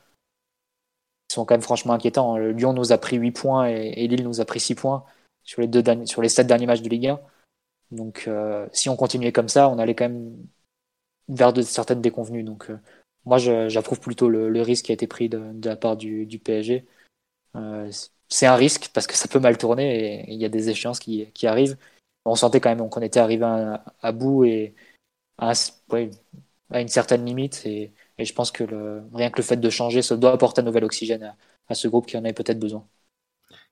ils 1.29 1.33
sont 1.33 1.45
quand 1.45 1.53
même 1.53 1.61
franchement 1.61 1.93
inquiétants. 1.93 2.37
Le 2.37 2.51
Lyon 2.51 2.73
nous 2.73 2.91
a 2.91 2.97
pris 2.97 3.17
8 3.17 3.31
points 3.33 3.67
et, 3.67 4.07
Lille 4.07 4.23
nous 4.23 4.41
a 4.41 4.45
pris 4.45 4.59
6 4.59 4.73
points 4.75 5.05
sur 5.43 5.61
les, 5.61 5.67
deux 5.67 5.83
sur 6.05 6.23
les 6.23 6.29
7 6.29 6.47
derniers 6.47 6.65
matchs 6.65 6.81
de 6.81 6.89
Ligue 6.89 7.07
1. 7.07 7.19
Donc 7.91 8.25
euh, 8.27 8.67
si 8.73 8.89
on 8.89 8.95
continuait 8.95 9.31
comme 9.31 9.49
ça, 9.49 9.69
on 9.69 9.77
allait 9.77 9.95
quand 9.95 10.09
même 10.09 10.35
vers 11.29 11.53
de 11.53 11.61
certaines 11.61 12.01
déconvenues. 12.01 12.43
Donc 12.43 12.71
moi, 13.25 13.37
j'approuve 13.37 13.99
plutôt 13.99 14.29
le, 14.29 14.61
risque 14.61 14.85
qui 14.85 14.91
a 14.91 14.95
été 14.95 15.07
pris 15.07 15.29
de, 15.29 15.53
la 15.63 15.75
part 15.75 15.97
du, 15.97 16.39
PSG. 16.43 16.85
Euh, 17.55 17.91
c'est 18.29 18.45
un 18.47 18.55
risque 18.55 18.89
parce 18.93 19.07
que 19.07 19.15
ça 19.15 19.27
peut 19.27 19.39
mal 19.39 19.57
tourner 19.57 20.23
et 20.23 20.33
il 20.33 20.39
y 20.41 20.45
a 20.45 20.49
des 20.49 20.69
échéances 20.69 20.99
qui, 20.99 21.31
arrivent. 21.43 21.77
On 22.25 22.35
sentait 22.35 22.59
quand 22.59 22.73
même 22.73 22.89
qu'on 22.89 23.01
était 23.01 23.19
arrivé 23.19 23.45
à, 23.45 24.11
bout 24.11 24.45
et 24.45 24.75
à, 25.37 25.53
une 26.73 26.87
certaine 26.87 27.25
limite. 27.25 27.63
Et, 27.65 27.93
je 28.19 28.33
pense 28.33 28.51
que 28.51 28.63
rien 29.13 29.31
que 29.31 29.37
le 29.37 29.43
fait 29.43 29.57
de 29.57 29.69
changer, 29.69 30.01
ça 30.01 30.15
doit 30.17 30.33
apporter 30.33 30.61
un 30.61 30.65
nouvel 30.65 30.83
oxygène 30.83 31.35
à, 31.67 31.75
ce 31.75 31.87
groupe 31.87 32.05
qui 32.07 32.17
en 32.17 32.23
avait 32.23 32.33
peut-être 32.33 32.59
besoin. 32.59 32.87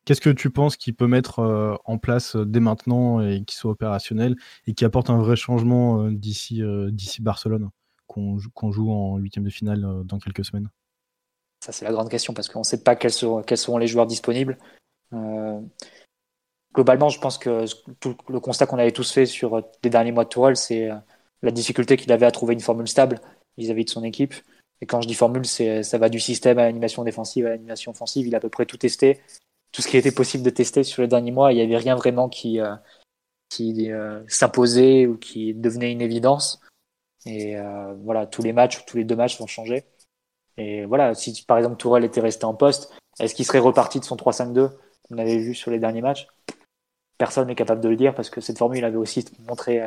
Qu'est-ce 0.05 0.21
que 0.21 0.29
tu 0.29 0.49
penses 0.49 0.77
qu'il 0.77 0.95
peut 0.95 1.07
mettre 1.07 1.39
euh, 1.39 1.75
en 1.85 1.97
place 1.97 2.35
euh, 2.35 2.45
dès 2.45 2.61
maintenant 2.61 3.21
et 3.21 3.43
qui 3.45 3.55
soit 3.55 3.71
opérationnel 3.71 4.35
et 4.65 4.73
qui 4.73 4.85
apporte 4.85 5.09
un 5.09 5.17
vrai 5.17 5.35
changement 5.35 6.09
d'ici 6.09 6.61
Barcelone? 7.19 7.69
Qu'on 8.09 8.71
joue 8.71 8.91
en 8.91 9.17
huitième 9.17 9.45
de 9.45 9.49
finale 9.49 10.03
dans 10.03 10.19
quelques 10.19 10.43
semaines? 10.43 10.69
Ça 11.63 11.71
c'est 11.71 11.85
la 11.85 11.91
grande 11.91 12.09
question 12.09 12.33
parce 12.33 12.49
qu'on 12.49 12.59
ne 12.59 12.65
sait 12.65 12.83
pas 12.83 12.95
quels 12.95 13.11
seront, 13.11 13.77
les 13.77 13.87
joueurs 13.87 14.07
disponibles. 14.07 14.57
globalement, 16.73 17.09
je 17.09 17.19
pense 17.19 17.37
que 17.37 17.65
le 18.01 18.39
constat 18.39 18.65
qu'on 18.65 18.79
avait 18.79 18.91
tous 18.91 19.11
fait 19.11 19.25
sur 19.25 19.61
les 19.83 19.89
derniers 19.89 20.11
mois 20.11 20.25
de 20.25 20.29
Tourelle, 20.29 20.57
c'est 20.57 20.89
la 21.41 21.51
difficulté 21.51 21.97
qu'il 21.97 22.11
avait 22.11 22.25
à 22.25 22.31
trouver 22.31 22.53
une 22.53 22.59
formule 22.59 22.87
stable 22.87 23.21
vis-à-vis 23.57 23.85
de 23.85 23.89
son 23.89 24.03
équipe. 24.03 24.33
Et 24.81 24.85
quand 24.85 25.01
je 25.01 25.07
dis 25.07 25.13
formule, 25.13 25.45
ça 25.45 25.97
va 25.97 26.09
du 26.09 26.19
système 26.19 26.57
à 26.57 26.63
l'animation 26.63 27.03
défensive 27.03 27.45
à 27.45 27.49
l'animation 27.49 27.91
offensive. 27.91 28.27
Il 28.27 28.35
a 28.35 28.37
à 28.37 28.41
peu 28.41 28.49
près 28.49 28.65
tout 28.65 28.77
testé, 28.77 29.19
tout 29.71 29.81
ce 29.81 29.87
qui 29.87 29.97
était 29.97 30.11
possible 30.11 30.43
de 30.43 30.49
tester 30.49 30.83
sur 30.83 31.01
les 31.01 31.07
derniers 31.07 31.31
mois. 31.31 31.51
Il 31.51 31.57
n'y 31.57 31.61
avait 31.61 31.77
rien 31.77 31.95
vraiment 31.95 32.29
qui, 32.29 32.59
euh, 32.61 32.75
euh, 33.59 34.23
s'imposait 34.27 35.05
ou 35.05 35.17
qui 35.17 35.53
devenait 35.53 35.91
une 35.91 36.01
évidence. 36.01 36.61
Et 37.25 37.57
euh, 37.57 37.93
voilà, 38.03 38.25
tous 38.25 38.41
les 38.41 38.53
matchs, 38.53 38.85
tous 38.85 38.97
les 38.97 39.03
deux 39.03 39.15
matchs 39.15 39.39
vont 39.39 39.47
changer. 39.47 39.83
Et 40.57 40.85
voilà, 40.85 41.13
si 41.15 41.43
par 41.45 41.57
exemple 41.57 41.77
Tourelle 41.77 42.03
était 42.03 42.21
resté 42.21 42.45
en 42.45 42.53
poste, 42.53 42.93
est-ce 43.19 43.35
qu'il 43.35 43.45
serait 43.45 43.59
reparti 43.59 43.99
de 43.99 44.05
son 44.05 44.15
3-5-2 44.15 44.69
qu'on 45.07 45.17
avait 45.17 45.37
vu 45.37 45.55
sur 45.55 45.71
les 45.71 45.79
derniers 45.79 46.01
matchs? 46.01 46.27
Personne 47.17 47.47
n'est 47.47 47.55
capable 47.55 47.81
de 47.81 47.89
le 47.89 47.95
dire 47.95 48.15
parce 48.15 48.29
que 48.29 48.41
cette 48.41 48.57
formule 48.57 48.83
avait 48.85 48.97
aussi 48.97 49.25
montré 49.47 49.81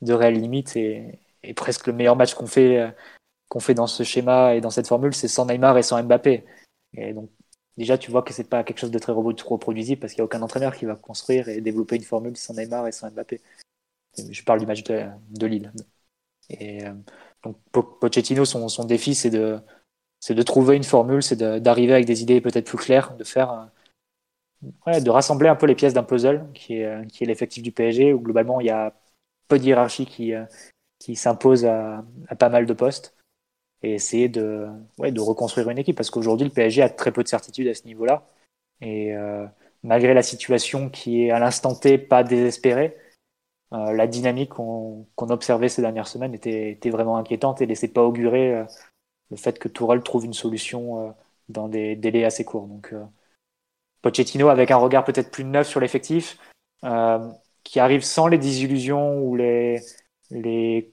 de 0.00 0.12
réelles 0.12 0.40
limites 0.40 0.76
et, 0.76 1.20
et 1.42 1.54
presque 1.54 1.86
le 1.86 1.92
meilleur 1.92 2.16
match 2.16 2.34
qu'on 2.34 2.46
fait, 2.46 2.92
qu'on 3.52 3.60
fait 3.60 3.74
dans 3.74 3.86
ce 3.86 4.02
schéma 4.02 4.54
et 4.54 4.62
dans 4.62 4.70
cette 4.70 4.88
formule, 4.88 5.14
c'est 5.14 5.28
sans 5.28 5.44
Neymar 5.44 5.76
et 5.76 5.82
sans 5.82 6.02
Mbappé. 6.02 6.44
Et 6.94 7.12
donc, 7.12 7.30
déjà, 7.76 7.98
tu 7.98 8.10
vois 8.10 8.22
que 8.22 8.32
c'est 8.32 8.48
pas 8.48 8.64
quelque 8.64 8.78
chose 8.78 8.90
de 8.90 8.98
très 8.98 9.12
reproduisible 9.12 10.00
parce 10.00 10.14
qu'il 10.14 10.20
n'y 10.20 10.22
a 10.22 10.24
aucun 10.24 10.40
entraîneur 10.40 10.74
qui 10.74 10.86
va 10.86 10.96
construire 10.96 11.50
et 11.50 11.60
développer 11.60 11.96
une 11.96 12.02
formule 12.02 12.34
sans 12.34 12.54
Neymar 12.54 12.88
et 12.88 12.92
sans 12.92 13.10
Mbappé. 13.10 13.42
Je 14.16 14.42
parle 14.44 14.60
du 14.60 14.64
match 14.64 14.82
de 14.84 15.46
Lille. 15.46 15.70
Et 16.60 16.84
euh, 16.86 16.92
donc, 17.42 17.56
Pochettino, 18.00 18.44
son, 18.44 18.84
défi, 18.84 19.14
c'est 19.14 19.30
de, 19.30 19.62
trouver 20.42 20.76
une 20.76 20.84
formule, 20.84 21.22
c'est 21.22 21.36
d'arriver 21.36 21.94
avec 21.94 22.06
des 22.06 22.22
idées 22.22 22.40
peut-être 22.40 22.66
plus 22.66 22.78
claires, 22.78 23.16
de 23.16 23.24
faire, 23.24 23.70
ouais, 24.86 25.00
de 25.00 25.10
rassembler 25.10 25.48
un 25.48 25.56
peu 25.56 25.66
les 25.66 25.74
pièces 25.74 25.94
d'un 25.94 26.02
puzzle 26.02 26.46
qui 26.54 26.74
est, 26.74 26.84
est 26.84 27.24
l'effectif 27.24 27.62
du 27.62 27.72
PSG 27.72 28.12
où 28.12 28.20
globalement 28.20 28.60
il 28.60 28.66
y 28.66 28.70
a 28.70 28.94
peu 29.52 29.58
de 29.58 29.64
hiérarchie 29.64 30.06
qui, 30.06 30.34
euh, 30.34 30.44
s'impose 31.14 31.66
à, 31.66 32.04
pas 32.38 32.48
mal 32.48 32.64
de 32.64 32.72
postes 32.72 33.14
et 33.82 33.94
essayer 33.94 34.28
de, 34.28 34.68
reconstruire 34.98 35.68
une 35.68 35.78
équipe. 35.78 35.96
Parce 35.96 36.10
qu'aujourd'hui 36.10 36.46
le 36.46 36.52
PSG 36.52 36.82
a 36.82 36.88
très 36.88 37.12
peu 37.12 37.22
de 37.22 37.28
certitude 37.28 37.68
à 37.68 37.74
ce 37.74 37.84
niveau-là. 37.84 38.26
Et 38.80 39.14
euh, 39.14 39.46
malgré 39.82 40.14
la 40.14 40.22
situation 40.22 40.88
qui 40.88 41.24
est 41.24 41.30
à 41.30 41.38
l'instant 41.38 41.74
T 41.74 41.98
pas 41.98 42.24
désespérée, 42.24 42.96
euh, 43.72 43.92
la 43.92 44.06
dynamique 44.06 44.50
qu'on 44.50 45.06
observait 45.18 45.68
ces 45.68 45.82
dernières 45.82 46.08
semaines 46.08 46.34
était, 46.34 46.78
vraiment 46.90 47.16
inquiétante 47.16 47.60
et 47.60 47.66
laissait 47.66 47.88
pas 47.88 48.02
augurer 48.02 48.64
le 49.30 49.36
fait 49.36 49.58
que 49.58 49.68
Tourelle 49.68 50.02
trouve 50.02 50.24
une 50.24 50.34
solution 50.34 51.14
dans 51.48 51.68
des 51.68 51.96
délais 51.96 52.24
assez 52.24 52.44
courts. 52.44 52.66
Donc 52.66 52.94
Pochettino 54.02 54.48
avec 54.48 54.70
un 54.70 54.76
regard 54.76 55.04
peut-être 55.04 55.30
plus 55.30 55.44
neuf 55.44 55.68
sur 55.68 55.80
l'effectif, 55.80 56.38
qui 57.64 57.80
arrive 57.80 58.02
sans 58.02 58.26
les 58.26 58.38
désillusions 58.38 59.20
ou 59.22 59.36
les, 59.36 59.80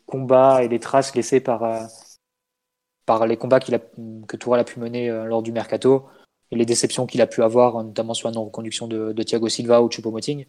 combats 0.05 0.63
et 0.63 0.67
les 0.67 0.79
traces 0.79 1.15
laissées 1.15 1.39
par, 1.39 1.63
euh, 1.63 3.25
les 3.25 3.37
combats 3.37 3.59
que 3.59 4.37
Tourelle 4.37 4.61
a 4.61 4.63
pu 4.63 4.79
mener 4.79 5.09
euh, 5.09 5.25
lors 5.25 5.41
du 5.41 5.51
mercato 5.51 6.07
et 6.51 6.55
les 6.55 6.65
déceptions 6.65 7.05
qu'il 7.05 7.21
a 7.21 7.27
pu 7.27 7.43
avoir, 7.43 7.83
notamment 7.83 8.13
sur 8.13 8.27
la 8.27 8.33
non-reconduction 8.33 8.87
de, 8.87 9.13
de, 9.13 9.23
Thiago 9.23 9.49
Silva 9.49 9.81
ou 9.81 9.89
Choupo-Moting. 9.89 10.45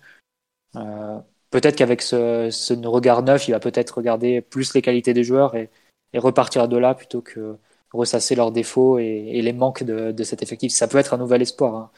Peut-être 1.50 1.76
qu'avec 1.76 2.02
ce, 2.02 2.48
ce, 2.50 2.74
regard 2.86 3.22
neuf, 3.22 3.48
il 3.48 3.52
va 3.52 3.60
peut-être 3.60 3.98
regarder 3.98 4.40
plus 4.40 4.74
les 4.74 4.82
qualités 4.82 5.14
des 5.14 5.24
joueurs 5.24 5.56
et, 5.56 5.70
et, 6.12 6.18
repartir 6.18 6.68
de 6.68 6.76
là 6.76 6.94
plutôt 6.94 7.22
que 7.22 7.56
ressasser 7.92 8.36
leurs 8.36 8.52
défauts 8.52 8.98
et, 8.98 9.04
et 9.04 9.42
les 9.42 9.52
manques 9.52 9.82
de, 9.82 10.12
de, 10.12 10.24
cet 10.24 10.42
effectif. 10.42 10.72
Ça 10.72 10.86
peut 10.86 10.98
être 10.98 11.14
un 11.14 11.18
nouvel 11.18 11.42
espoir 11.42 11.74
hein, 11.74 11.90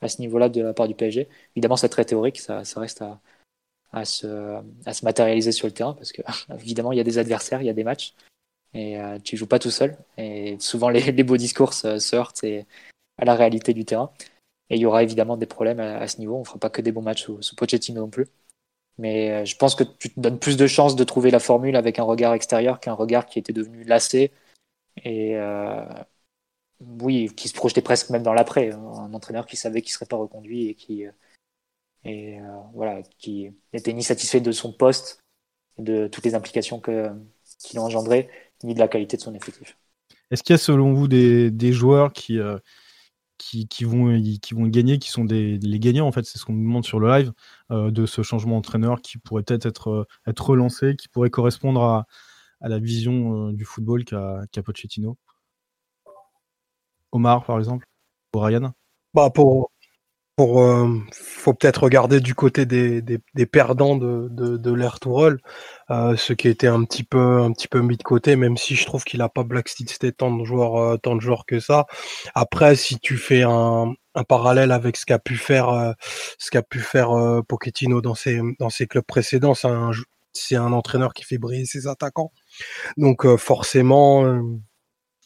à 0.00 0.08
ce 0.08 0.20
niveau-là 0.20 0.48
de 0.48 0.62
la 0.62 0.72
part 0.74 0.86
du 0.88 0.94
PSG. 0.94 1.28
Évidemment, 1.56 1.76
c'est 1.76 1.88
très 1.88 2.04
théorique, 2.04 2.38
ça, 2.40 2.64
ça 2.64 2.80
reste 2.80 3.02
à, 3.02 3.20
à 3.92 4.04
se, 4.04 4.26
à 4.86 4.92
se 4.92 5.04
matérialiser 5.04 5.52
sur 5.52 5.66
le 5.66 5.72
terrain 5.72 5.94
parce 5.94 6.12
que 6.12 6.22
évidemment 6.54 6.92
il 6.92 6.98
y 6.98 7.00
a 7.00 7.04
des 7.04 7.18
adversaires, 7.18 7.62
il 7.62 7.66
y 7.66 7.70
a 7.70 7.74
des 7.74 7.84
matchs 7.84 8.14
et 8.72 9.00
euh, 9.00 9.18
tu 9.18 9.36
joues 9.36 9.46
pas 9.46 9.58
tout 9.58 9.70
seul 9.70 9.96
et 10.16 10.56
souvent 10.60 10.88
les, 10.88 11.00
les 11.12 11.24
beaux 11.24 11.36
discours 11.36 11.72
se, 11.72 12.14
heurtent 12.14 12.44
à 13.18 13.24
la 13.24 13.34
réalité 13.34 13.74
du 13.74 13.84
terrain 13.84 14.12
et 14.70 14.76
il 14.76 14.80
y 14.80 14.86
aura 14.86 15.02
évidemment 15.02 15.36
des 15.36 15.46
problèmes 15.46 15.80
à, 15.80 16.06
ce 16.06 16.18
niveau, 16.18 16.36
on 16.36 16.44
fera 16.44 16.58
pas 16.58 16.70
que 16.70 16.80
des 16.80 16.92
bons 16.92 17.02
matchs 17.02 17.24
sous, 17.24 17.42
sous 17.42 17.56
Pochettino 17.56 18.00
non 18.00 18.10
plus 18.10 18.28
mais 19.00 19.30
euh, 19.30 19.44
je 19.46 19.56
pense 19.56 19.74
que 19.74 19.82
tu 19.82 20.10
te 20.10 20.20
donnes 20.20 20.38
plus 20.38 20.58
de 20.58 20.66
chances 20.66 20.94
de 20.94 21.04
trouver 21.04 21.30
la 21.30 21.40
formule 21.40 21.74
avec 21.74 21.98
un 21.98 22.02
regard 22.02 22.34
extérieur 22.34 22.80
qu'un 22.80 22.92
regard 22.92 23.24
qui 23.24 23.38
était 23.38 23.54
devenu 23.54 23.82
lassé 23.84 24.30
et 25.02 25.36
euh, 25.36 25.82
oui, 26.80 27.32
qui 27.34 27.48
se 27.48 27.54
projetait 27.54 27.80
presque 27.80 28.10
même 28.10 28.22
dans 28.22 28.34
l'après, 28.34 28.72
un 28.72 29.14
entraîneur 29.14 29.46
qui 29.46 29.56
savait 29.56 29.80
qu'il 29.80 29.92
serait 29.92 30.04
pas 30.04 30.16
reconduit 30.16 30.68
et 30.68 30.74
qui 30.74 31.04
et 32.04 32.40
euh, 32.40 32.42
voilà, 32.74 33.02
qui 33.18 33.50
n'était 33.72 33.94
ni 33.94 34.02
satisfait 34.02 34.40
de 34.40 34.52
son 34.52 34.72
poste, 34.72 35.18
de 35.78 36.06
toutes 36.06 36.24
les 36.24 36.34
implications 36.34 36.80
qu'il 36.80 37.78
a 37.78 37.82
engendrées, 37.82 38.28
ni 38.64 38.74
de 38.74 38.80
la 38.80 38.88
qualité 38.88 39.16
de 39.16 39.22
son 39.22 39.34
effectif. 39.34 39.78
Est-ce 40.30 40.42
qu'il 40.42 40.52
y 40.52 40.58
a 40.58 40.58
selon 40.58 40.92
vous 40.92 41.08
des, 41.08 41.50
des 41.50 41.72
joueurs 41.72 42.12
qui, 42.12 42.38
qui, 43.40 43.84
vont, 43.84 44.20
qui 44.40 44.54
vont 44.54 44.66
gagner, 44.66 44.98
qui 44.98 45.10
sont 45.10 45.24
des, 45.24 45.58
les 45.58 45.78
gagnants 45.80 46.06
en 46.06 46.12
fait, 46.12 46.24
c'est 46.24 46.38
ce 46.38 46.44
qu'on 46.44 46.52
nous 46.52 46.62
demande 46.62 46.84
sur 46.84 47.00
le 47.00 47.08
live, 47.08 47.32
euh, 47.70 47.90
de 47.90 48.06
ce 48.06 48.22
changement 48.22 48.56
d'entraîneur 48.56 49.00
qui 49.00 49.18
pourrait 49.18 49.42
peut-être 49.42 49.66
être, 49.66 50.06
être 50.26 50.50
relancé, 50.50 50.96
qui 50.96 51.08
pourrait 51.08 51.30
correspondre 51.30 51.82
à, 51.82 52.06
à 52.60 52.68
la 52.68 52.78
vision 52.78 53.50
du 53.52 53.64
football 53.64 54.04
qu'a 54.04 54.42
qu 54.52 54.62
Pochettino. 54.62 55.16
Omar 57.12 57.44
par 57.44 57.58
exemple 57.58 57.86
Ou 58.34 58.38
Ryan? 58.38 58.72
Bah 59.14 59.30
pour, 59.30 59.72
euh, 60.40 60.98
faut 61.12 61.54
peut-être 61.54 61.84
regarder 61.84 62.20
du 62.20 62.34
côté 62.34 62.66
des, 62.66 63.20
perdants 63.46 63.96
de, 63.96 64.28
de, 64.30 64.56
de 64.56 64.72
l'ère 64.72 64.98
euh, 65.90 66.16
ce 66.16 66.32
qui 66.32 66.48
était 66.48 66.66
un 66.66 66.84
petit 66.84 67.04
peu 67.04 67.40
un 67.40 67.52
petit 67.52 67.68
peu 67.68 67.80
mis 67.80 67.96
de 67.96 68.02
côté, 68.02 68.36
même 68.36 68.56
si 68.56 68.76
je 68.76 68.84
trouve 68.86 69.04
qu'il 69.04 69.22
a 69.22 69.28
pas 69.28 69.44
blacklisté 69.44 70.12
tant 70.12 70.36
de 70.36 70.44
joueurs 70.44 70.76
euh, 70.76 70.96
tant 70.96 71.16
de 71.16 71.20
joueurs 71.20 71.46
que 71.46 71.60
ça. 71.60 71.86
Après, 72.34 72.76
si 72.76 72.98
tu 72.98 73.16
fais 73.16 73.42
un, 73.42 73.94
parallèle 74.28 74.72
avec 74.72 74.96
ce 74.96 75.06
qu'a 75.06 75.18
pu 75.18 75.36
faire 75.36 75.94
ce 76.38 76.50
qu'a 76.50 76.62
pu 76.62 76.80
faire 76.80 77.10
Pochettino 77.48 78.00
dans 78.00 78.14
ses 78.14 78.40
dans 78.58 78.70
ses 78.70 78.86
clubs 78.86 79.04
précédents, 79.04 79.54
c'est 79.54 79.68
un 79.68 79.90
c'est 80.32 80.56
un 80.56 80.72
entraîneur 80.72 81.12
qui 81.14 81.24
fait 81.24 81.38
briller 81.38 81.66
ses 81.66 81.86
attaquants. 81.86 82.32
Donc 82.96 83.26
forcément 83.36 84.24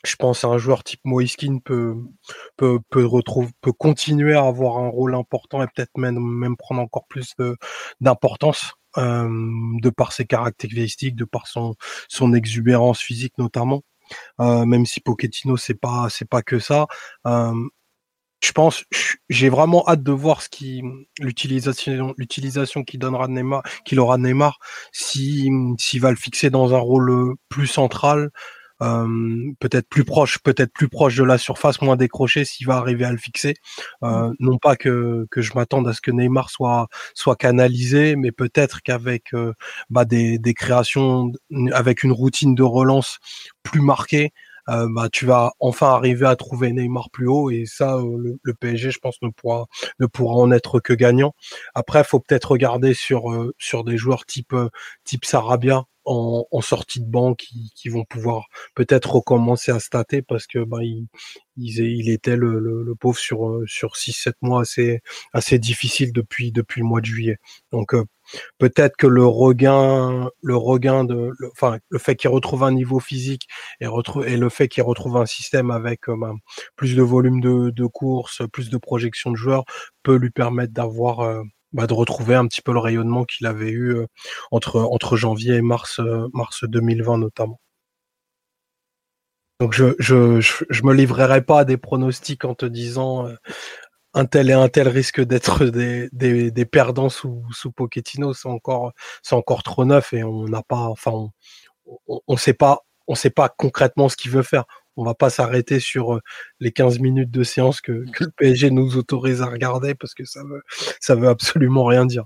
je 0.05 0.17
pense 0.17 0.45
un 0.45 0.59
joueur 0.59 0.85
type 0.85 1.01
Moiskin 1.05 1.59
peut 1.65 1.97
peut 2.57 2.79
peut 2.91 3.05
retrouver 3.05 3.51
peut 3.61 3.73
continuer 3.73 4.35
à 4.35 4.47
avoir 4.47 4.79
un 4.79 4.89
rôle 4.89 5.15
important 5.15 5.63
et 5.63 5.67
peut-être 5.67 5.97
même 5.97 6.19
même 6.19 6.57
prendre 6.57 6.81
encore 6.81 7.07
plus 7.09 7.35
d'importance 8.01 8.75
euh, 8.99 9.29
de 9.81 9.91
par 9.91 10.13
ses 10.13 10.27
caractéristiques, 10.27 11.17
de 11.17 11.25
par 11.25 11.47
son 11.49 11.75
son 12.09 12.33
exubérance 12.35 13.01
physique 13.01 13.35
notamment. 13.39 13.83
Euh, 14.41 14.65
même 14.67 14.87
si 14.87 15.01
Pochettino 15.01 15.57
c'est 15.57 15.75
pas 15.75 16.09
c'est 16.11 16.29
pas 16.29 16.43
que 16.43 16.59
ça. 16.59 16.87
Euh, 17.27 17.55
je 18.43 18.53
pense, 18.53 18.85
j'ai 19.31 19.49
vraiment 19.49 19.89
hâte 19.89 20.03
de 20.03 20.13
voir 20.13 20.43
ce 20.43 20.51
qui 20.51 20.83
l'utilisation 21.19 22.15
l'utilisation 22.19 22.85
qu'il 22.85 23.01
donnera 23.01 23.27
Neymar, 23.29 23.63
qu'il 23.87 23.99
aura 24.01 24.19
Neymar, 24.19 24.59
si 24.93 25.51
s'il 25.79 26.01
va 26.03 26.11
le 26.11 26.17
fixer 26.17 26.51
dans 26.51 26.75
un 26.75 26.79
rôle 26.79 27.37
plus 27.49 27.67
central 27.67 28.31
euh, 28.83 29.53
peut-être 29.61 29.89
plus 29.89 30.05
proche, 30.05 30.39
peut-être 30.39 30.73
plus 30.73 30.89
proche 30.89 31.17
de 31.17 31.25
la 31.25 31.39
surface, 31.39 31.81
moins 31.81 31.97
décroché 31.97 32.45
s'il 32.45 32.67
va 32.67 32.77
arriver 32.77 33.05
à 33.05 33.13
le 33.13 33.19
fixer. 33.19 33.55
Euh, 34.03 34.29
mm. 34.31 34.35
non 34.41 34.59
pas 34.59 34.77
que, 34.77 35.27
que 35.31 35.43
je 35.43 35.53
m'attende 35.55 35.89
à 35.89 35.93
ce 35.93 36.01
que 36.01 36.11
Neymar 36.11 36.51
soit 36.51 36.89
soit 37.15 37.37
canalisé, 37.37 38.17
mais 38.17 38.33
peut-être 38.33 38.83
qu'avec 38.83 39.35
euh, 39.35 39.53
bah, 39.91 40.05
des, 40.05 40.39
des 40.39 40.55
créations, 40.55 41.33
avec 41.73 42.03
une 42.03 42.13
routine 42.13 42.55
de 42.55 42.63
relance 42.63 43.19
plus 43.63 43.81
marquée, 43.81 44.33
euh, 44.71 44.89
bah, 44.91 45.09
tu 45.13 45.27
vas 45.27 45.53
enfin 45.61 45.89
arriver 45.89 46.27
à 46.27 46.37
trouver 46.37 46.73
Neymar 46.73 47.11
plus 47.11 47.29
haut 47.29 47.51
et 47.51 47.65
ça, 47.67 47.99
le, 47.99 48.39
le, 48.43 48.55
PSG, 48.55 48.91
je 48.91 48.99
pense, 48.99 49.17
ne 49.23 49.29
pourra 49.29 49.67
ne 50.01 50.07
pourra 50.07 50.37
en 50.37 50.51
être 50.51 50.81
que 50.81 50.95
gagnant. 50.95 51.35
Après, 51.75 52.03
faut 52.03 52.21
peut-être 52.21 52.53
regarder 52.53 52.95
sur 52.95 53.25
sur 53.59 53.85
des 53.85 53.99
joueurs 53.99 54.25
type 54.27 54.55
type 55.05 55.25
Sarabia 55.25 55.85
en, 56.05 56.47
en, 56.51 56.61
sortie 56.61 57.01
de 57.01 57.11
banc 57.11 57.35
qui, 57.35 57.89
vont 57.89 58.05
pouvoir 58.05 58.47
peut-être 58.75 59.17
recommencer 59.17 59.73
à 59.73 59.81
stater 59.81 60.23
parce 60.23 60.47
que 60.47 60.65
bah, 60.65 60.83
il, 60.83 61.07
il, 61.57 62.11
était 62.11 62.37
le, 62.37 62.59
le, 62.59 62.83
le, 62.83 62.95
pauvre 62.95 63.19
sur 63.19 63.49
euh, 63.49 63.65
sur 63.67 63.97
six 63.97 64.13
sept 64.13 64.37
mois 64.43 64.63
assez 64.63 65.01
assez 65.33 65.59
difficile 65.59 66.13
depuis 66.13 66.53
depuis 66.53 66.81
le 66.81 66.87
mois 66.87 67.01
de 67.01 67.07
juillet. 67.07 67.39
Donc 67.73 67.95
euh, 67.95 68.05
peut-être 68.59 68.97
que 68.97 69.07
le 69.07 69.25
regain 69.27 70.31
le 70.43 70.57
regain 70.57 71.05
de 71.05 71.31
le, 71.39 71.51
enfin 71.53 71.79
le 71.89 71.99
fait 71.99 72.17
qu'il 72.17 72.31
retrouve 72.31 72.65
un 72.65 72.73
niveau 72.73 73.01
physique 73.01 73.47
et 73.81 73.87
retrouve 73.87 74.27
et 74.27 74.37
le 74.37 74.49
fait 74.49 74.69
qu'il 74.69 74.83
retrouve 74.83 75.17
un 75.17 75.27
système 75.27 75.71
avec 75.71 76.09
euh, 76.09 76.17
bah, 76.17 76.33
plus 76.77 76.97
de 76.97 77.03
volume 77.03 77.41
de, 77.41 77.71
de 77.71 77.87
course, 77.87 78.43
plus 78.53 78.71
de 78.71 78.79
projection 78.79 79.31
de 79.31 79.37
joueurs 79.37 79.65
peut 80.03 80.17
lui 80.17 80.31
permettre 80.31 80.73
d'avoir 80.73 81.45
bah, 81.75 81.87
de 81.87 81.93
retrouver 81.93 82.37
un 82.37 82.47
petit 82.47 82.63
peu 82.63 82.73
le 82.73 82.79
rayonnement 82.79 83.25
qu'il 83.25 83.47
avait 83.47 83.71
eu 83.71 83.95
euh, 83.97 84.07
entre, 84.53 85.17
janvier 85.17 85.57
et 85.57 85.63
mars, 85.63 85.99
euh, 86.01 86.29
mars 86.33 86.65
2020 86.65 87.19
notamment. 87.19 87.61
Donc 89.61 89.73
je, 89.73 89.95
je, 89.99 90.41
je, 90.41 90.83
me 90.85 90.93
livrerai 90.93 91.43
pas 91.43 91.61
à 91.61 91.65
des 91.65 91.77
pronostics 91.77 92.45
en 92.45 92.55
te 92.55 92.67
disant 92.67 93.27
euh, 93.29 93.35
un 94.15 94.25
tel 94.27 94.51
et 94.51 94.53
un 94.53 94.69
tel 94.69 94.89
risque 94.89 95.21
d'être 95.21 95.65
des, 95.67 96.65
perdants 96.67 97.09
sous, 97.09 97.45
sous 97.53 97.73
Pochettino, 97.73 98.33
c'est 98.35 98.49
encore 98.49 99.63
trop 99.65 99.85
neuf 99.85 100.13
et 100.13 100.23
on 100.25 100.45
n'a 100.45 100.63
pas 100.63 100.89
enfin 100.89 101.11
on, 101.13 101.31
on, 102.07 102.21
on, 102.29 102.37
sait 102.37 102.55
pas 102.55 102.81
on 103.09 103.15
sait 103.15 103.31
pas 103.31 103.49
concrètement 103.49 104.09
ce 104.09 104.17
qu'il 104.17 104.31
veut 104.31 104.43
faire 104.43 104.65
on 104.97 105.05
va 105.05 105.15
pas 105.15 105.31
s'arrêter 105.31 105.81
sur 105.81 106.21
les 106.61 106.73
15 106.73 106.99
minutes 107.01 107.31
de 107.31 107.43
séance 107.43 107.81
que, 107.81 107.93
le 107.93 108.31
PSG 108.37 108.71
nous 108.71 108.97
autorise 108.97 109.43
à 109.43 109.47
regarder 109.47 109.95
parce 109.95 110.15
que 110.15 110.25
ça 110.25 110.43
veut, 110.45 110.63
ça 111.01 111.15
veut 111.15 111.29
absolument 111.29 111.85
rien 111.85 112.07
dire. 112.07 112.25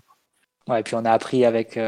Et 0.77 0.83
puis 0.83 0.95
on 0.95 1.05
a 1.05 1.11
appris 1.11 1.47
avec 1.47 1.79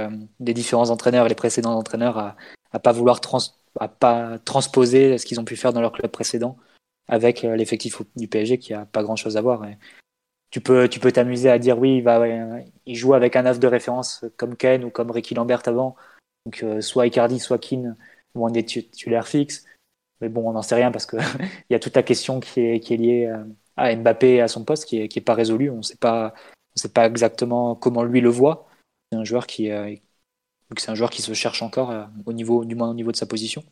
des 0.41 0.55
différents 0.55 0.89
entraîneurs 0.89 1.27
et 1.27 1.29
les 1.29 1.35
précédents 1.35 1.75
entraîneurs 1.75 2.17
à, 2.17 2.37
à 2.73 2.79
pas 2.79 2.93
vouloir 2.93 3.21
trans, 3.21 3.41
à 3.79 3.89
pas 3.89 4.39
transposer 4.39 5.19
ce 5.19 5.27
qu'ils 5.27 5.41
ont 5.41 5.45
pu 5.45 5.57
faire 5.57 5.73
dans 5.73 5.81
leur 5.81 5.93
club 5.93 6.11
précédent 6.11 6.57
avec 7.09 7.43
l'effectif 7.43 8.01
du 8.17 8.29
PSG 8.29 8.59
qui 8.59 8.73
a 8.73 8.87
pas 8.87 9.03
grand 9.03 9.17
chose 9.17 9.37
à 9.37 9.43
voir. 9.43 9.67
tu 10.51 10.61
peux, 10.61 10.89
tu 10.89 11.01
peux 11.01 11.13
t'amuser 11.13 11.51
à 11.51 11.59
dire 11.59 11.79
oui, 11.79 11.97
il 11.97 12.03
va, 12.03 12.25
il 12.87 12.95
joue 12.95 13.15
avec 13.15 13.37
un 13.37 13.47
œuf 13.47 13.59
de 13.59 13.67
référence 13.67 14.25
comme 14.37 14.57
Ken 14.57 14.85
ou 14.85 14.91
comme 14.91 15.11
Ricky 15.11 15.35
Lambert 15.35 15.63
avant. 15.67 15.97
Donc 16.47 16.65
soit 16.81 17.07
Icardi, 17.07 17.41
soit 17.41 17.59
Keane 17.59 17.97
vont 18.35 18.49
des 18.49 18.65
titulaires 18.65 19.29
fixes. 19.29 19.65
Mais 20.21 20.29
bon, 20.29 20.49
on 20.49 20.53
n'en 20.53 20.63
sait 20.63 20.75
rien 20.75 20.91
parce 20.91 21.07
qu'il 21.07 21.19
y 21.71 21.75
a 21.75 21.79
toute 21.79 21.97
la 21.97 22.03
question 22.03 22.41
qui 22.41 22.61
est, 22.61 22.81
qui 22.81 22.95
est 22.95 22.97
liée 22.97 23.27
euh, 23.27 23.45
à 23.77 23.95
Mbappé 23.95 24.35
et 24.35 24.41
à 24.41 24.49
son 24.49 24.65
poste 24.65 24.85
qui 24.85 24.99
n'est 24.99 25.09
qui 25.09 25.19
est 25.19 25.23
pas 25.23 25.35
résolue. 25.35 25.71
On 25.71 25.79
ne 25.79 25.83
sait 25.83 25.97
pas 25.97 26.35
exactement 26.97 27.75
comment 27.75 28.03
lui 28.03 28.21
le 28.21 28.29
voit. 28.29 28.69
C'est 29.11 29.19
un 29.19 29.25
joueur 29.25 29.47
qui, 29.47 29.71
euh, 29.71 29.95
c'est 30.77 30.91
un 30.91 30.95
joueur 30.95 31.11
qui 31.11 31.23
se 31.23 31.33
cherche 31.33 31.63
encore 31.63 31.91
euh, 31.91 32.05
au 32.27 32.33
niveau, 32.33 32.65
du 32.65 32.75
moins 32.75 32.91
au 32.91 32.95
niveau 32.95 33.13
de 33.13 33.17
sa 33.17 33.27
position. 33.27 33.65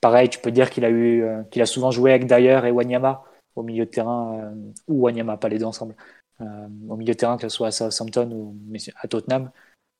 Pareil, 0.00 0.28
tu 0.28 0.38
peux 0.38 0.52
dire 0.52 0.70
qu'il 0.70 0.84
a 0.84 0.90
eu, 0.90 1.24
qu'il 1.50 1.62
a 1.62 1.66
souvent 1.66 1.90
joué 1.90 2.12
avec 2.12 2.26
Dyer 2.26 2.60
et 2.66 2.70
Wanyama 2.70 3.24
au 3.56 3.62
milieu 3.62 3.86
de 3.86 3.90
terrain, 3.90 4.54
ou 4.86 5.04
Wanyama, 5.04 5.38
pas 5.38 5.48
les 5.48 5.58
deux 5.58 5.64
ensemble, 5.64 5.96
au 6.38 6.96
milieu 6.96 7.14
de 7.14 7.18
terrain, 7.18 7.38
que 7.38 7.48
ce 7.48 7.48
soit 7.48 7.68
à 7.68 7.70
Southampton 7.70 8.30
ou 8.30 8.56
à 9.00 9.08
Tottenham. 9.08 9.50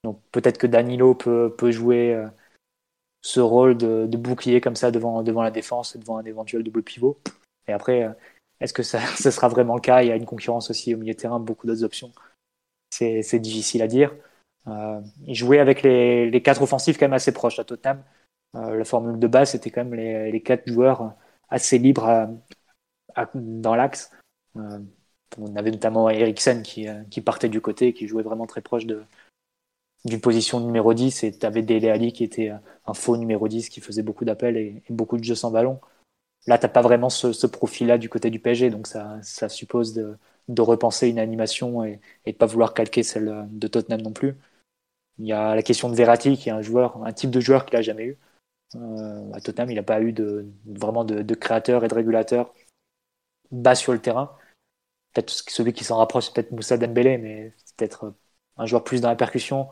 Donc 0.04 0.20
peut-être 0.32 0.58
que 0.58 0.66
Danilo 0.66 1.14
peut, 1.14 1.54
peut 1.56 1.70
jouer 1.70 2.26
ce 3.26 3.40
rôle 3.40 3.76
de, 3.76 4.16
bouclier 4.16 4.60
comme 4.60 4.76
ça 4.76 4.92
devant, 4.92 5.24
devant 5.24 5.42
la 5.42 5.50
défense, 5.50 5.96
devant 5.96 6.18
un 6.18 6.24
éventuel 6.24 6.62
double 6.62 6.84
pivot. 6.84 7.18
Et 7.66 7.72
après, 7.72 8.04
euh, 8.04 8.12
est-ce 8.60 8.72
que 8.72 8.84
ça, 8.84 9.00
ça, 9.16 9.32
sera 9.32 9.48
vraiment 9.48 9.74
le 9.74 9.80
cas? 9.80 10.02
Il 10.02 10.08
y 10.08 10.12
a 10.12 10.16
une 10.16 10.26
concurrence 10.26 10.70
aussi 10.70 10.94
au 10.94 10.98
milieu 10.98 11.12
de 11.12 11.18
terrain, 11.18 11.40
beaucoup 11.40 11.66
d'autres 11.66 11.82
options. 11.82 12.12
C'est 12.90 13.40
difficile 13.40 13.82
à 13.82 13.88
dire. 13.88 14.14
Euh, 14.68 15.00
il 15.26 15.34
jouait 15.34 15.58
avec 15.58 15.82
les, 15.82 16.40
quatre 16.42 16.62
offensifs 16.62 16.98
quand 16.98 17.06
même 17.06 17.14
assez 17.14 17.32
proches 17.32 17.58
à 17.58 17.64
Tottenham. 17.64 18.02
Euh, 18.54 18.76
la 18.76 18.84
formule 18.84 19.18
de 19.18 19.26
base, 19.26 19.50
c'était 19.50 19.70
quand 19.70 19.84
même 19.84 19.94
les, 19.94 20.30
les, 20.30 20.40
quatre 20.40 20.70
joueurs 20.70 21.12
assez 21.48 21.78
libres 21.78 22.28
dans 23.34 23.74
l'axe. 23.74 24.12
Euh, 24.56 24.78
on 25.36 25.56
avait 25.56 25.72
notamment 25.72 26.08
Eriksen 26.08 26.62
qui, 26.62 26.86
qui 27.10 27.20
partait 27.20 27.48
du 27.48 27.60
côté, 27.60 27.92
qui 27.92 28.06
jouait 28.06 28.22
vraiment 28.22 28.46
très 28.46 28.62
proche 28.62 28.86
de, 28.86 29.02
d'une 30.06 30.20
position 30.20 30.60
numéro 30.60 30.94
10 30.94 31.24
et 31.24 31.38
tu 31.38 31.44
avais 31.44 31.62
Dele 31.62 31.88
Ali 31.88 32.12
qui 32.12 32.24
était 32.24 32.52
un 32.86 32.94
faux 32.94 33.16
numéro 33.16 33.48
10 33.48 33.68
qui 33.68 33.80
faisait 33.80 34.02
beaucoup 34.02 34.24
d'appels 34.24 34.56
et, 34.56 34.82
beaucoup 34.90 35.18
de 35.18 35.24
jeux 35.24 35.34
sans 35.34 35.50
ballon. 35.50 35.80
Là, 36.46 36.58
t'as 36.58 36.68
pas 36.68 36.82
vraiment 36.82 37.10
ce, 37.10 37.46
profil-là 37.46 37.98
du 37.98 38.08
côté 38.08 38.30
du 38.30 38.38
PSG, 38.38 38.70
donc 38.70 38.86
ça, 38.86 39.18
ça 39.22 39.48
suppose 39.48 39.94
de, 39.94 40.16
repenser 40.60 41.08
une 41.08 41.18
animation 41.18 41.84
et, 41.84 42.00
et 42.24 42.32
de 42.32 42.36
pas 42.36 42.46
vouloir 42.46 42.72
calquer 42.72 43.02
celle 43.02 43.46
de 43.50 43.66
Tottenham 43.68 44.00
non 44.02 44.12
plus. 44.12 44.36
Il 45.18 45.26
y 45.26 45.32
a 45.32 45.54
la 45.54 45.62
question 45.62 45.88
de 45.88 45.94
Verratti, 45.94 46.36
qui 46.36 46.48
est 46.50 46.52
un 46.52 46.62
joueur, 46.62 47.02
un 47.04 47.12
type 47.12 47.30
de 47.30 47.40
joueur 47.40 47.66
qu'il 47.66 47.76
a 47.76 47.82
jamais 47.82 48.04
eu. 48.04 48.18
Euh, 48.76 49.32
à 49.32 49.40
Tottenham, 49.40 49.70
il 49.70 49.76
n'a 49.76 49.82
pas 49.82 50.00
eu 50.02 50.12
de, 50.12 50.46
vraiment 50.66 51.04
de, 51.04 51.22
de, 51.22 51.34
créateur 51.34 51.84
et 51.84 51.88
de 51.88 51.94
régulateur 51.94 52.52
bas 53.50 53.74
sur 53.74 53.92
le 53.92 54.00
terrain. 54.00 54.36
Peut-être 55.12 55.30
celui 55.30 55.72
qui 55.72 55.84
s'en 55.84 55.96
rapproche, 55.98 56.26
c'est 56.26 56.34
peut-être 56.34 56.52
Moussa 56.52 56.76
Dembélé, 56.78 57.18
mais 57.18 57.54
c'est 57.64 57.76
peut-être 57.76 58.14
un 58.58 58.66
joueur 58.66 58.84
plus 58.84 59.00
dans 59.00 59.08
la 59.08 59.16
percussion, 59.16 59.68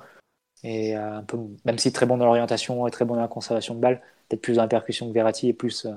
et 0.65 0.97
euh, 0.97 1.21
même 1.67 1.79
si 1.79 1.93
très 1.93 2.07
bon 2.07 2.17
dans 2.17 2.25
l'orientation 2.25 2.87
et 2.87 2.91
très 2.91 3.05
bon 3.05 3.15
dans 3.15 3.21
la 3.21 3.29
conservation 3.29 3.75
de 3.75 3.81
balles, 3.81 4.01
peut-être 4.29 4.41
plus 4.41 4.57
dans 4.57 4.62
la 4.62 4.69
percussion 4.69 5.07
que 5.07 5.12
Verratti 5.12 5.51
et 5.51 5.53
plus 5.53 5.85
euh, 5.85 5.93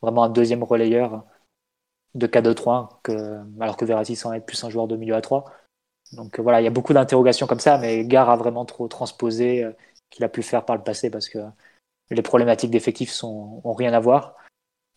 vraiment 0.00 0.22
un 0.22 0.30
deuxième 0.30 0.62
relayeur 0.62 1.24
de 2.14 2.26
K2-3, 2.28 3.00
que, 3.02 3.40
alors 3.60 3.76
que 3.76 3.84
Verratti 3.84 4.14
semble 4.14 4.36
être 4.36 4.46
plus 4.46 4.62
un 4.62 4.70
joueur 4.70 4.86
de 4.86 4.96
milieu 4.96 5.16
à 5.16 5.20
3. 5.20 5.52
Donc 6.12 6.38
euh, 6.38 6.42
voilà, 6.42 6.60
il 6.60 6.64
y 6.64 6.68
a 6.68 6.70
beaucoup 6.70 6.92
d'interrogations 6.92 7.48
comme 7.48 7.60
ça, 7.60 7.78
mais 7.78 8.04
Gare 8.04 8.30
a 8.30 8.36
vraiment 8.36 8.64
trop 8.64 8.86
transposé 8.86 9.66
qu'il 10.10 10.24
a 10.24 10.28
pu 10.28 10.42
faire 10.42 10.64
par 10.64 10.76
le 10.76 10.84
passé 10.84 11.10
parce 11.10 11.28
que 11.28 11.38
les 12.10 12.22
problématiques 12.22 12.70
d'effectifs 12.70 13.10
sont 13.10 13.60
ont 13.64 13.72
rien 13.74 13.92
à 13.92 14.00
voir. 14.00 14.36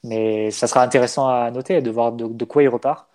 Mais 0.04 0.52
ça 0.52 0.68
sera 0.68 0.84
intéressant 0.84 1.28
à 1.28 1.50
noter 1.52 1.82
de 1.82 1.92
voir 1.92 2.12
de, 2.12 2.28
de 2.28 2.46
quoi 2.46 2.64
il 2.64 2.70
repart. 2.70 3.10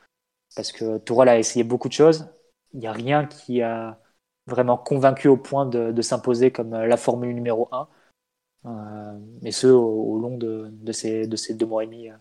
Parce 0.57 0.73
que 0.73 0.99
Tourelle 0.99 1.29
a 1.29 1.39
essayé 1.39 1.65
beaucoup 1.65 1.89
de 1.89 1.93
choses. 1.95 2.29
Il 2.75 2.81
n'y 2.81 2.89
a 2.89 2.93
rien 2.93 3.27
qui 3.27 3.63
a 3.63 4.00
vraiment 4.51 4.77
convaincu 4.77 5.29
au 5.29 5.37
point 5.37 5.67
de, 5.67 6.03
s'imposer 6.03 6.51
comme 6.51 6.75
euh, 6.75 6.87
la 6.87 6.97
formule 6.97 7.35
numéro 7.35 7.69
1. 7.73 7.89
Euh, 8.67 9.51
ce, 9.51 9.67
au, 9.69 10.19
long 10.19 10.37
de, 10.37 10.93
ces, 10.93 11.27
de 11.27 11.37
ces 11.37 11.55
deux 11.55 11.65
mois 11.65 11.85
et 11.85 11.87
demi 11.87 12.11
euh, 12.11 12.17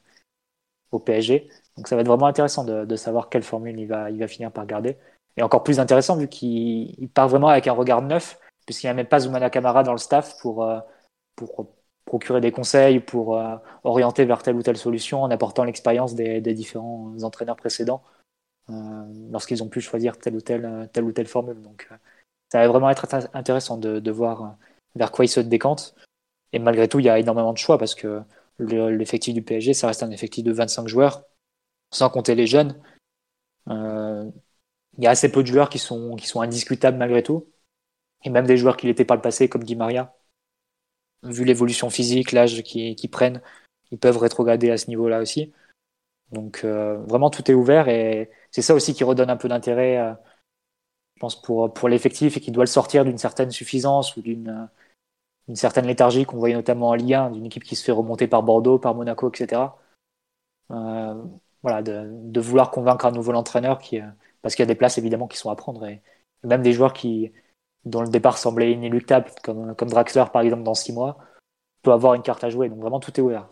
au 0.91 0.99
PSG. 0.99 1.49
Donc 1.75 1.87
ça 1.87 1.95
va 1.95 2.01
être 2.01 2.07
vraiment 2.07 2.27
intéressant 2.27 2.63
de, 2.63 2.95
savoir 2.95 3.29
quelle 3.29 3.43
formule 3.43 3.77
il 3.79 3.87
va, 3.87 4.09
il 4.09 4.19
va 4.19 4.27
finir 4.27 4.51
par 4.51 4.65
garder. 4.65 4.97
Et 5.37 5.43
encore 5.43 5.63
plus 5.63 5.79
intéressant 5.79 6.15
vu 6.17 6.27
qu'il 6.27 7.09
part 7.13 7.27
vraiment 7.27 7.49
avec 7.49 7.67
un 7.67 7.73
regard 7.73 8.01
neuf, 8.01 8.39
puisqu'il 8.65 8.87
n'y 8.87 8.91
a 8.91 8.93
même 8.93 9.07
pas 9.07 9.19
Zoumana 9.19 9.49
Kamara 9.49 9.83
dans 9.83 9.91
le 9.91 9.97
staff 9.97 10.37
pour, 10.41 10.67
pour 11.35 11.67
procurer 12.05 12.41
des 12.41 12.51
conseils, 12.51 12.99
pour 12.99 13.39
orienter 13.83 14.25
vers 14.25 14.41
telle 14.41 14.55
ou 14.55 14.63
telle 14.63 14.77
solution 14.77 15.21
en 15.23 15.31
apportant 15.31 15.63
l'expérience 15.63 16.15
des, 16.15 16.41
des, 16.41 16.53
différents 16.53 17.13
entraîneurs 17.23 17.55
précédents 17.55 18.03
lorsqu'ils 19.31 19.63
ont 19.63 19.69
pu 19.69 19.81
choisir 19.81 20.17
telle 20.17 20.35
ou 20.35 20.41
telle, 20.41 20.89
telle 20.91 21.03
ou 21.03 21.11
telle 21.11 21.27
formule. 21.27 21.61
Donc 21.61 21.87
ça 22.49 22.59
va 22.59 22.67
vraiment 22.67 22.89
être 22.89 23.07
intéressant 23.33 23.77
de, 23.77 23.99
de, 23.99 24.11
voir 24.11 24.43
euh, 24.43 24.47
vers 24.95 25.11
quoi 25.11 25.25
il 25.25 25.29
se 25.29 25.39
décante. 25.39 25.95
Et 26.51 26.59
malgré 26.59 26.87
tout, 26.87 26.99
il 26.99 27.05
y 27.05 27.09
a 27.09 27.19
énormément 27.19 27.53
de 27.53 27.57
choix 27.57 27.77
parce 27.77 27.95
que 27.95 28.21
l'effectif 28.59 29.33
du 29.33 29.41
PSG, 29.41 29.73
ça 29.73 29.87
reste 29.87 30.03
un 30.03 30.11
effectif 30.11 30.43
de 30.43 30.51
25 30.51 30.87
joueurs, 30.87 31.23
sans 31.91 32.09
compter 32.09 32.35
les 32.35 32.47
jeunes. 32.47 32.81
Euh, 33.69 34.29
il 34.97 35.03
y 35.03 35.07
a 35.07 35.11
assez 35.11 35.31
peu 35.31 35.43
de 35.43 35.47
joueurs 35.47 35.69
qui 35.69 35.79
sont, 35.79 36.15
qui 36.15 36.27
sont 36.27 36.41
indiscutables 36.41 36.97
malgré 36.97 37.23
tout. 37.23 37.47
Et 38.23 38.29
même 38.29 38.47
des 38.47 38.57
joueurs 38.57 38.77
qui 38.77 38.87
l'étaient 38.87 39.05
par 39.05 39.15
le 39.17 39.21
passé, 39.21 39.47
comme 39.47 39.63
Di 39.63 39.75
Maria. 39.75 40.13
Vu 41.23 41.45
l'évolution 41.45 41.89
physique, 41.89 42.31
l'âge 42.31 42.63
qu'ils 42.63 43.09
prennent, 43.09 43.41
ils 43.91 43.99
peuvent 43.99 44.17
rétrograder 44.17 44.71
à 44.71 44.77
ce 44.77 44.87
niveau-là 44.87 45.21
aussi. 45.21 45.53
Donc 46.31 46.61
euh, 46.63 46.97
vraiment, 47.05 47.29
tout 47.29 47.49
est 47.49 47.53
ouvert 47.53 47.87
et 47.89 48.29
c'est 48.51 48.61
ça 48.61 48.73
aussi 48.75 48.93
qui 48.93 49.03
redonne 49.03 49.29
un 49.29 49.37
peu 49.37 49.47
d'intérêt 49.47 49.97
euh, 49.97 50.13
je 51.19 51.21
pense, 51.21 51.41
pour, 51.41 51.73
pour 51.73 51.89
l'effectif 51.89 52.37
et 52.37 52.39
qui 52.39 52.51
doit 52.51 52.63
le 52.63 52.67
sortir 52.67 53.03
d'une 53.03 53.17
certaine 53.17 53.51
suffisance 53.51 54.15
ou 54.15 54.21
d'une 54.21 54.69
une 55.49 55.55
certaine 55.55 55.87
léthargie 55.87 56.25
qu'on 56.25 56.37
voyait 56.37 56.55
notamment 56.55 56.89
en 56.89 56.93
Ligue 56.93 57.15
1, 57.15 57.31
d'une 57.31 57.45
équipe 57.47 57.63
qui 57.63 57.75
se 57.75 57.83
fait 57.83 57.91
remonter 57.91 58.27
par 58.27 58.43
Bordeaux, 58.43 58.79
par 58.79 58.95
Monaco, 58.95 59.29
etc. 59.29 59.63
Euh, 60.71 61.15
voilà, 61.63 61.81
de, 61.81 62.39
vouloir 62.39 62.71
convaincre 62.71 63.05
un 63.05 63.11
nouveau 63.11 63.33
entraîneur 63.33 63.79
qui, 63.79 63.99
euh, 63.99 64.07
parce 64.41 64.55
qu'il 64.55 64.63
y 64.63 64.67
a 64.67 64.67
des 64.67 64.75
places 64.75 64.97
évidemment 64.99 65.27
qui 65.27 65.37
sont 65.37 65.49
à 65.49 65.55
prendre 65.55 65.85
et 65.85 66.01
même 66.43 66.61
des 66.61 66.73
joueurs 66.73 66.93
qui, 66.93 67.33
dont 67.85 68.01
le 68.01 68.09
départ 68.09 68.37
semblait 68.37 68.71
inéluctable, 68.71 69.31
comme, 69.43 69.75
comme 69.75 69.89
Draxler 69.89 70.25
par 70.31 70.43
exemple 70.43 70.63
dans 70.63 70.75
six 70.75 70.93
mois, 70.93 71.17
peut 71.81 71.91
avoir 71.91 72.13
une 72.13 72.21
carte 72.23 72.43
à 72.43 72.49
jouer. 72.49 72.69
Donc 72.69 72.79
vraiment, 72.79 72.99
tout 72.99 73.11
est 73.19 73.23
ouvert. 73.23 73.49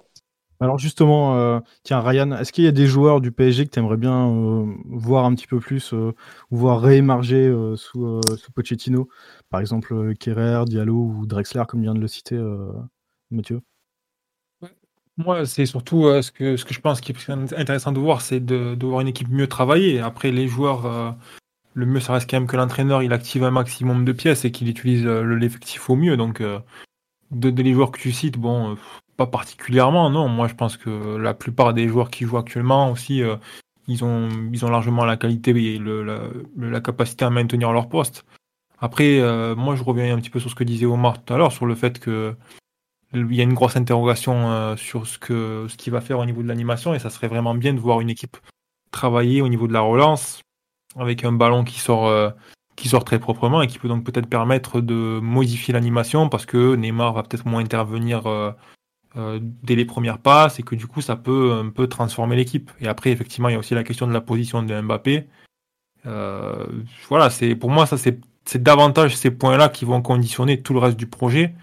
Alors 0.59 0.79
justement, 0.79 1.35
euh, 1.35 1.59
tiens 1.83 2.01
Ryan, 2.01 2.31
est-ce 2.31 2.51
qu'il 2.51 2.63
y 2.63 2.67
a 2.67 2.71
des 2.71 2.87
joueurs 2.87 3.21
du 3.21 3.31
PSG 3.31 3.65
que 3.65 3.71
tu 3.71 3.79
aimerais 3.79 3.97
bien 3.97 4.29
euh, 4.29 4.65
voir 4.85 5.25
un 5.25 5.35
petit 5.35 5.47
peu 5.47 5.59
plus 5.59 5.91
ou 5.93 6.13
voir 6.51 6.81
réémerger 6.81 7.53
sous, 7.75 8.21
Pochettino? 8.55 9.07
Par 9.49 9.59
exemple, 9.59 10.13
Kerrer, 10.15 10.63
Diallo 10.65 10.95
ou 10.95 11.25
Drexler, 11.25 11.63
comme 11.67 11.81
vient 11.81 11.93
de 11.93 11.99
le 11.99 12.07
citer 12.07 12.39
Mathieu 13.29 13.61
Moi, 15.17 15.45
c'est 15.45 15.65
surtout 15.65 16.05
ce, 16.21 16.31
que, 16.31 16.57
ce 16.57 16.65
que 16.65 16.73
je 16.73 16.81
pense 16.81 17.01
qui 17.01 17.11
est 17.11 17.29
intéressant 17.29 17.91
de 17.91 17.99
voir, 17.99 18.21
c'est 18.21 18.39
de, 18.39 18.77
voir 18.83 19.01
une 19.01 19.09
équipe 19.09 19.29
mieux 19.29 19.47
travailler. 19.47 19.99
Après, 19.99 20.31
les 20.31 20.47
joueurs 20.47 21.15
le 21.77 21.85
mieux, 21.85 21.99
ça 21.99 22.13
reste 22.13 22.27
quand 22.27 22.39
même 22.39 22.47
que 22.47 22.57
l'entraîneur 22.57 23.03
il 23.03 23.13
active 23.13 23.43
un 23.43 23.51
maximum 23.51 24.03
de 24.03 24.11
pièces 24.11 24.45
et 24.45 24.51
qu'il 24.51 24.67
utilise 24.67 25.05
euh, 25.05 25.21
l'effectif 25.35 25.91
au 25.91 25.95
mieux. 25.95 26.17
Donc, 26.17 26.41
euh, 26.41 26.59
de, 27.29 27.49
les 27.49 27.73
joueurs 27.73 27.91
que 27.91 27.99
tu 27.99 28.11
cites, 28.11 28.39
bon, 28.39 28.71
euh, 28.71 28.75
pas 29.17 29.27
particulièrement, 29.27 30.09
non. 30.09 30.27
Moi, 30.27 30.47
je 30.47 30.53
pense 30.53 30.77
que 30.77 31.17
la 31.17 31.33
plupart 31.33 31.73
des 31.73 31.87
joueurs 31.87 32.09
qui 32.09 32.25
jouent 32.25 32.37
actuellement 32.37 32.91
aussi, 32.91 33.21
ils, 33.87 34.03
ont, 34.03 34.29
ils 34.53 34.65
ont 34.65 34.69
largement 34.69 35.05
la 35.05 35.17
qualité 35.17 35.51
et 35.51 35.79
la, 35.79 36.81
capacité 36.81 37.25
à 37.25 37.29
maintenir 37.29 37.71
leur 37.73 37.89
poste. 37.89 38.25
Après, 38.79 39.19
moi, 39.55 39.75
je 39.75 39.83
reviens 39.83 40.15
un 40.15 40.19
petit 40.19 40.29
peu 40.29 40.39
sur 40.39 40.49
ce 40.49 40.55
que 40.55 40.63
disait 40.63 40.85
Omar 40.85 41.23
tout 41.23 41.33
à 41.33 41.37
l'heure, 41.37 41.51
sur 41.51 41.65
le 41.65 41.75
fait 41.75 41.99
que 41.99 42.35
il 43.13 43.33
y 43.33 43.39
a 43.39 43.43
une 43.43 43.53
grosse 43.53 43.75
interrogation 43.75 44.75
sur 44.77 45.07
ce 45.07 45.17
ce 45.67 45.77
qu'il 45.77 45.93
va 45.93 46.01
faire 46.01 46.19
au 46.19 46.25
niveau 46.25 46.43
de 46.43 46.47
l'animation 46.47 46.93
et 46.93 46.99
ça 46.99 47.09
serait 47.09 47.27
vraiment 47.27 47.55
bien 47.55 47.73
de 47.73 47.79
voir 47.79 48.01
une 48.01 48.09
équipe 48.09 48.37
travailler 48.91 49.41
au 49.41 49.49
niveau 49.49 49.67
de 49.67 49.73
la 49.73 49.81
relance 49.81 50.41
avec 50.95 51.23
un 51.23 51.31
ballon 51.31 51.63
qui 51.63 51.79
sort, 51.79 52.07
euh, 52.07 52.29
qui 52.75 52.89
sort 52.89 53.03
très 53.03 53.19
proprement 53.19 53.61
et 53.61 53.67
qui 53.67 53.79
peut 53.79 53.87
donc 53.87 54.03
peut-être 54.03 54.27
permettre 54.27 54.81
de 54.81 55.19
modifier 55.21 55.73
l'animation 55.73 56.29
parce 56.29 56.45
que 56.45 56.75
Neymar 56.75 57.13
va 57.13 57.23
peut-être 57.23 57.45
moins 57.45 57.61
intervenir 57.61 58.27
euh, 58.27 58.51
euh, 59.17 59.39
dès 59.41 59.75
les 59.75 59.85
premières 59.85 60.19
passes 60.19 60.59
et 60.59 60.63
que 60.63 60.75
du 60.75 60.87
coup 60.87 61.01
ça 61.01 61.15
peut 61.15 61.53
un 61.53 61.69
peu 61.69 61.87
transformer 61.87 62.35
l'équipe. 62.35 62.71
Et 62.79 62.87
après, 62.87 63.11
effectivement, 63.11 63.49
il 63.49 63.53
y 63.53 63.55
a 63.55 63.59
aussi 63.59 63.73
la 63.73 63.83
question 63.83 64.07
de 64.07 64.13
la 64.13 64.21
position 64.21 64.63
de 64.63 64.81
Mbappé. 64.81 65.27
voilà, 67.09 67.29
c'est 67.29 67.55
pour 67.55 67.69
moi 67.69 67.85
ça 67.85 67.97
c'est 67.97 68.63
davantage 68.63 69.15
ces 69.15 69.31
points-là 69.31 69.69
qui 69.69 69.85
vont 69.85 70.01
conditionner 70.01 70.61
tout 70.61 70.73
le 70.73 70.79
reste 70.79 70.97
du 70.97 71.07
projet. 71.07 71.53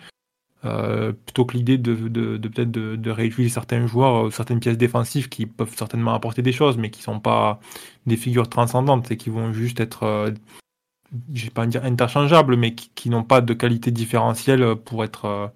Euh, 0.65 1.13
plutôt 1.13 1.45
que 1.45 1.57
l'idée 1.57 1.77
de, 1.77 1.95
de, 2.09 2.49
peut-être 2.49 2.71
de, 2.71 3.11
réutiliser 3.11 3.53
certains 3.53 3.87
joueurs, 3.87 4.27
euh, 4.27 4.31
certaines 4.31 4.61
pièces 4.61 4.79
défensives 4.79 5.29
qui 5.29 5.45
peuvent 5.45 5.75
certainement 5.77 6.15
apporter 6.15 6.41
des 6.41 6.53
choses, 6.53 6.79
mais 6.79 6.91
qui 6.91 7.03
sont 7.03 7.21
pas 7.21 7.61
des 8.07 8.17
figures 8.17 8.49
transcendantes 8.49 9.11
et 9.11 9.19
qui 9.19 9.29
vont 9.29 9.53
juste 9.53 9.81
être, 9.81 10.05
euh, 10.05 10.31
je 11.35 11.45
vais 11.45 11.51
pas 11.51 11.67
dire 11.67 11.85
interchangeables, 11.85 12.57
mais 12.57 12.75
qui 12.75 13.11
n'ont 13.11 13.25
pas 13.25 13.43
de 13.43 13.53
qualité 13.53 13.91
différentielle 13.91 14.75
pour 14.77 15.05
être 15.05 15.53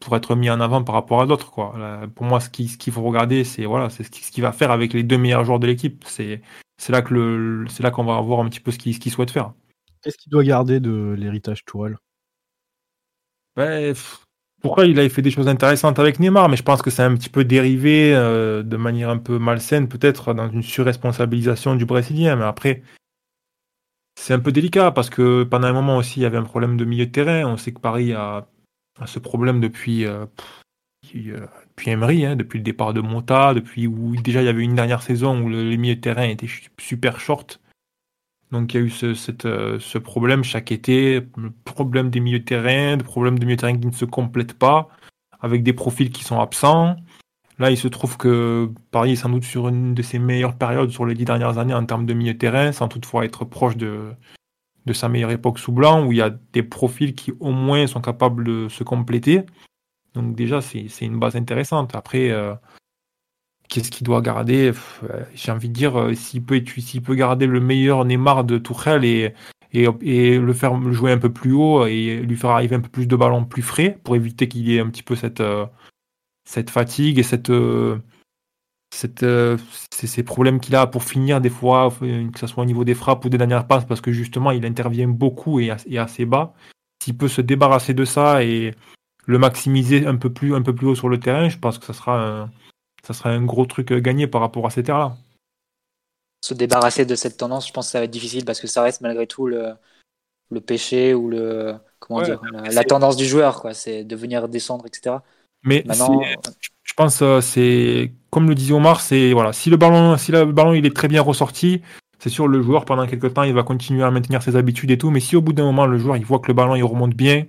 pour 0.00 0.16
être 0.16 0.34
mis 0.36 0.50
en 0.50 0.60
avant 0.60 0.82
par 0.82 0.94
rapport 0.94 1.20
à 1.20 1.26
d'autres. 1.26 1.50
Quoi. 1.50 1.74
pour 2.14 2.26
moi, 2.26 2.40
ce 2.40 2.50
qu'il 2.50 2.68
ce 2.68 2.76
qu'il 2.76 2.92
faut 2.92 3.02
regarder, 3.02 3.44
c'est 3.44 3.64
voilà, 3.64 3.90
c'est 3.90 4.02
ce 4.04 4.30
qu'il 4.30 4.42
va 4.42 4.52
faire 4.52 4.70
avec 4.70 4.92
les 4.92 5.02
deux 5.02 5.18
meilleurs 5.18 5.44
joueurs 5.44 5.58
de 5.58 5.66
l'équipe. 5.66 6.04
C'est 6.06 6.42
c'est 6.78 6.92
là 6.92 7.02
que 7.02 7.14
le 7.14 7.66
c'est 7.68 7.82
là 7.82 7.90
qu'on 7.90 8.04
va 8.04 8.20
voir 8.20 8.40
un 8.40 8.48
petit 8.48 8.60
peu 8.60 8.70
ce 8.70 8.78
qu'il 8.78 8.94
ce 8.94 9.00
qu'il 9.00 9.12
souhaite 9.12 9.30
faire. 9.30 9.52
Qu'est-ce 10.02 10.18
qu'il 10.18 10.30
doit 10.30 10.44
garder 10.44 10.80
de 10.80 11.14
l'héritage 11.18 11.64
Tourelle? 11.64 11.96
Ben, 13.56 13.94
pourquoi 14.60 14.86
il 14.86 14.98
avait 14.98 15.08
fait 15.08 15.22
des 15.22 15.30
choses 15.30 15.48
intéressantes 15.48 15.98
avec 15.98 16.18
Neymar, 16.20 16.48
mais 16.48 16.56
je 16.56 16.62
pense 16.62 16.82
que 16.82 16.90
c'est 16.90 17.02
un 17.02 17.14
petit 17.14 17.28
peu 17.28 17.44
dérivé 17.44 18.14
euh, 18.14 18.62
de 18.62 18.76
manière 18.76 19.10
un 19.10 19.18
peu 19.18 19.38
malsaine, 19.38 19.88
peut-être 19.88 20.34
dans 20.34 20.50
une 20.50 20.62
surresponsabilisation 20.62 21.76
du 21.76 21.86
Brésilien. 21.86 22.36
Mais 22.36 22.44
après, 22.44 22.82
c'est 24.18 24.34
un 24.34 24.40
peu 24.40 24.52
délicat 24.52 24.90
parce 24.90 25.10
que 25.10 25.44
pendant 25.44 25.68
un 25.68 25.72
moment 25.72 25.96
aussi, 25.98 26.20
il 26.20 26.22
y 26.24 26.26
avait 26.26 26.38
un 26.38 26.42
problème 26.42 26.76
de 26.76 26.84
milieu 26.84 27.06
de 27.06 27.12
terrain. 27.12 27.44
On 27.46 27.56
sait 27.56 27.72
que 27.72 27.80
Paris 27.80 28.12
a, 28.12 28.48
ce 29.04 29.18
problème 29.18 29.60
depuis, 29.60 30.06
euh, 30.06 30.24
euh, 31.14 31.46
depuis 31.68 31.90
Emery, 31.90 32.24
hein, 32.24 32.36
depuis 32.36 32.58
le 32.58 32.64
départ 32.64 32.94
de 32.94 33.02
Monta, 33.02 33.52
depuis 33.52 33.86
où 33.86 34.16
déjà 34.16 34.40
il 34.42 34.46
y 34.46 34.48
avait 34.48 34.64
une 34.64 34.74
dernière 34.74 35.02
saison 35.02 35.42
où 35.42 35.50
le, 35.50 35.68
le 35.68 35.76
milieu 35.76 35.96
de 35.96 36.00
terrain 36.00 36.24
était 36.24 36.48
super 36.78 37.20
short. 37.20 37.60
Donc 38.52 38.72
il 38.72 38.76
y 38.78 38.80
a 38.80 38.86
eu 38.86 38.90
ce, 38.90 39.14
euh, 39.44 39.78
ce 39.78 39.98
problème 39.98 40.44
chaque 40.44 40.72
été, 40.72 41.20
le 41.36 41.50
problème 41.64 42.10
des 42.10 42.20
milieux 42.20 42.38
de 42.38 42.44
terrain, 42.44 42.96
le 42.96 43.04
problème 43.04 43.38
des 43.38 43.44
milieux 43.44 43.56
de 43.56 43.60
terrain 43.60 43.76
qui 43.76 43.86
ne 43.86 43.92
se 43.92 44.04
complètent 44.06 44.58
pas, 44.58 44.88
avec 45.40 45.62
des 45.62 45.72
profils 45.72 46.10
qui 46.10 46.24
sont 46.24 46.40
absents. 46.40 46.96
Là, 47.58 47.70
il 47.70 47.76
se 47.76 47.88
trouve 47.88 48.16
que 48.18 48.70
Paris 48.90 49.12
est 49.12 49.16
sans 49.16 49.30
doute 49.30 49.44
sur 49.44 49.68
une 49.68 49.94
de 49.94 50.02
ses 50.02 50.18
meilleures 50.18 50.56
périodes 50.56 50.90
sur 50.90 51.06
les 51.06 51.14
dix 51.14 51.24
dernières 51.24 51.58
années 51.58 51.74
en 51.74 51.84
termes 51.86 52.06
de 52.06 52.14
milieu 52.14 52.34
de 52.34 52.38
terrain, 52.38 52.70
sans 52.70 52.86
toutefois 52.86 53.24
être 53.24 53.44
proche 53.44 53.76
de, 53.76 54.12
de 54.86 54.92
sa 54.92 55.08
meilleure 55.08 55.32
époque 55.32 55.58
sous 55.58 55.72
blanc, 55.72 56.06
où 56.06 56.12
il 56.12 56.18
y 56.18 56.22
a 56.22 56.30
des 56.52 56.62
profils 56.62 57.14
qui 57.14 57.32
au 57.40 57.50
moins 57.50 57.86
sont 57.86 58.00
capables 58.00 58.44
de 58.44 58.68
se 58.68 58.84
compléter. 58.84 59.42
Donc 60.14 60.34
déjà, 60.34 60.60
c'est 60.60 60.88
une 61.02 61.18
base 61.18 61.36
intéressante. 61.36 61.94
Après, 61.94 62.30
euh, 62.30 62.54
Qu'est-ce 63.68 63.90
qu'il 63.90 64.04
doit 64.04 64.20
garder? 64.20 64.72
J'ai 65.34 65.50
envie 65.50 65.68
de 65.68 65.74
dire, 65.74 65.98
euh, 65.98 66.14
s'il 66.14 66.44
peut, 66.44 66.62
peut 67.04 67.14
garder 67.14 67.46
le 67.46 67.60
meilleur 67.60 68.04
Neymar 68.04 68.44
de 68.44 68.58
Tourelle 68.58 69.04
et, 69.04 69.34
et, 69.72 70.38
le 70.38 70.52
faire 70.52 70.80
jouer 70.92 71.12
un 71.12 71.18
peu 71.18 71.32
plus 71.32 71.52
haut 71.52 71.84
et 71.86 72.20
lui 72.20 72.36
faire 72.36 72.50
arriver 72.50 72.76
un 72.76 72.80
peu 72.80 72.88
plus 72.88 73.08
de 73.08 73.16
ballons 73.16 73.44
plus 73.44 73.62
frais 73.62 73.98
pour 74.04 74.14
éviter 74.14 74.48
qu'il 74.48 74.68
y 74.68 74.76
ait 74.76 74.80
un 74.80 74.88
petit 74.88 75.02
peu 75.02 75.16
cette, 75.16 75.40
euh, 75.40 75.66
cette 76.44 76.70
fatigue 76.70 77.18
et 77.18 77.24
cette, 77.24 77.50
euh, 79.22 79.58
ces 79.90 80.22
problèmes 80.22 80.60
qu'il 80.60 80.74
a 80.76 80.86
pour 80.86 81.04
finir 81.04 81.40
des 81.40 81.50
fois, 81.50 81.92
que 82.00 82.38
ce 82.38 82.46
soit 82.46 82.62
au 82.62 82.66
niveau 82.66 82.84
des 82.84 82.94
frappes 82.94 83.24
ou 83.24 83.28
des 83.28 83.38
dernières 83.38 83.66
passes, 83.66 83.84
parce 83.84 84.00
que 84.00 84.12
justement 84.12 84.50
il 84.50 84.64
intervient 84.64 85.08
beaucoup 85.08 85.60
et, 85.60 85.70
assez 85.70 86.24
bas. 86.24 86.54
S'il 87.02 87.16
peut 87.16 87.28
se 87.28 87.40
débarrasser 87.40 87.94
de 87.94 88.04
ça 88.04 88.42
et 88.42 88.74
le 89.26 89.38
maximiser 89.38 90.06
un 90.06 90.16
peu 90.16 90.32
plus, 90.32 90.54
un 90.54 90.62
peu 90.62 90.74
plus 90.74 90.86
haut 90.86 90.94
sur 90.94 91.08
le 91.08 91.20
terrain, 91.20 91.48
je 91.48 91.58
pense 91.58 91.78
que 91.78 91.86
ça 91.86 91.92
sera 91.92 92.24
un 92.24 92.50
ça 93.06 93.14
serait 93.14 93.30
un 93.30 93.44
gros 93.44 93.66
truc 93.66 93.92
euh, 93.92 94.00
gagné 94.00 94.26
par 94.26 94.40
rapport 94.40 94.66
à 94.66 94.70
ces 94.70 94.82
terres-là. 94.82 95.16
Se 96.40 96.54
débarrasser 96.54 97.06
de 97.06 97.14
cette 97.14 97.36
tendance, 97.36 97.68
je 97.68 97.72
pense 97.72 97.86
que 97.86 97.92
ça 97.92 97.98
va 98.00 98.04
être 98.04 98.10
difficile 98.10 98.44
parce 98.44 98.60
que 98.60 98.66
ça 98.66 98.82
reste 98.82 99.00
malgré 99.00 99.28
tout 99.28 99.46
le, 99.46 99.74
le 100.50 100.60
péché 100.60 101.14
ou 101.14 101.30
le 101.30 101.76
comment 102.00 102.22
dire 102.22 102.40
la, 102.52 102.84
tendance 102.84 103.16
du 103.16 103.24
joueur, 103.24 103.60
quoi. 103.60 103.74
C'est 103.74 104.04
de 104.04 104.16
venir 104.16 104.48
descendre, 104.48 104.86
etc. 104.86 105.16
Mais 105.66 105.84
Maintenant, 105.86 106.22
je 106.84 106.92
pense 106.96 107.20
euh, 107.20 107.40
c'est 107.40 108.12
comme 108.30 108.48
le 108.48 108.54
disait 108.54 108.72
Omar, 108.72 109.00
c'est 109.00 109.32
voilà, 109.32 109.52
si 109.52 109.68
le 109.68 109.76
ballon, 109.76 110.16
si 110.16 110.32
le 110.32 110.46
ballon 110.46 110.72
il 110.72 110.86
est 110.86 110.94
très 110.94 111.08
bien 111.08 111.20
ressorti, 111.20 111.82
c'est 112.18 112.30
sûr 112.30 112.48
le 112.48 112.62
joueur 112.62 112.84
pendant 112.84 113.06
quelques 113.06 113.34
temps 113.34 113.42
il 113.42 113.52
va 113.52 113.64
continuer 113.64 114.02
à 114.02 114.10
maintenir 114.10 114.42
ses 114.42 114.56
habitudes 114.56 114.90
et 114.90 114.98
tout, 114.98 115.10
mais 115.10 115.20
si 115.20 115.36
au 115.36 115.42
bout 115.42 115.52
d'un 115.52 115.64
moment 115.64 115.86
le 115.86 115.98
joueur 115.98 116.16
il 116.16 116.24
voit 116.24 116.38
que 116.38 116.48
le 116.48 116.54
ballon 116.54 116.76
il 116.76 116.84
remonte 116.84 117.14
bien, 117.14 117.46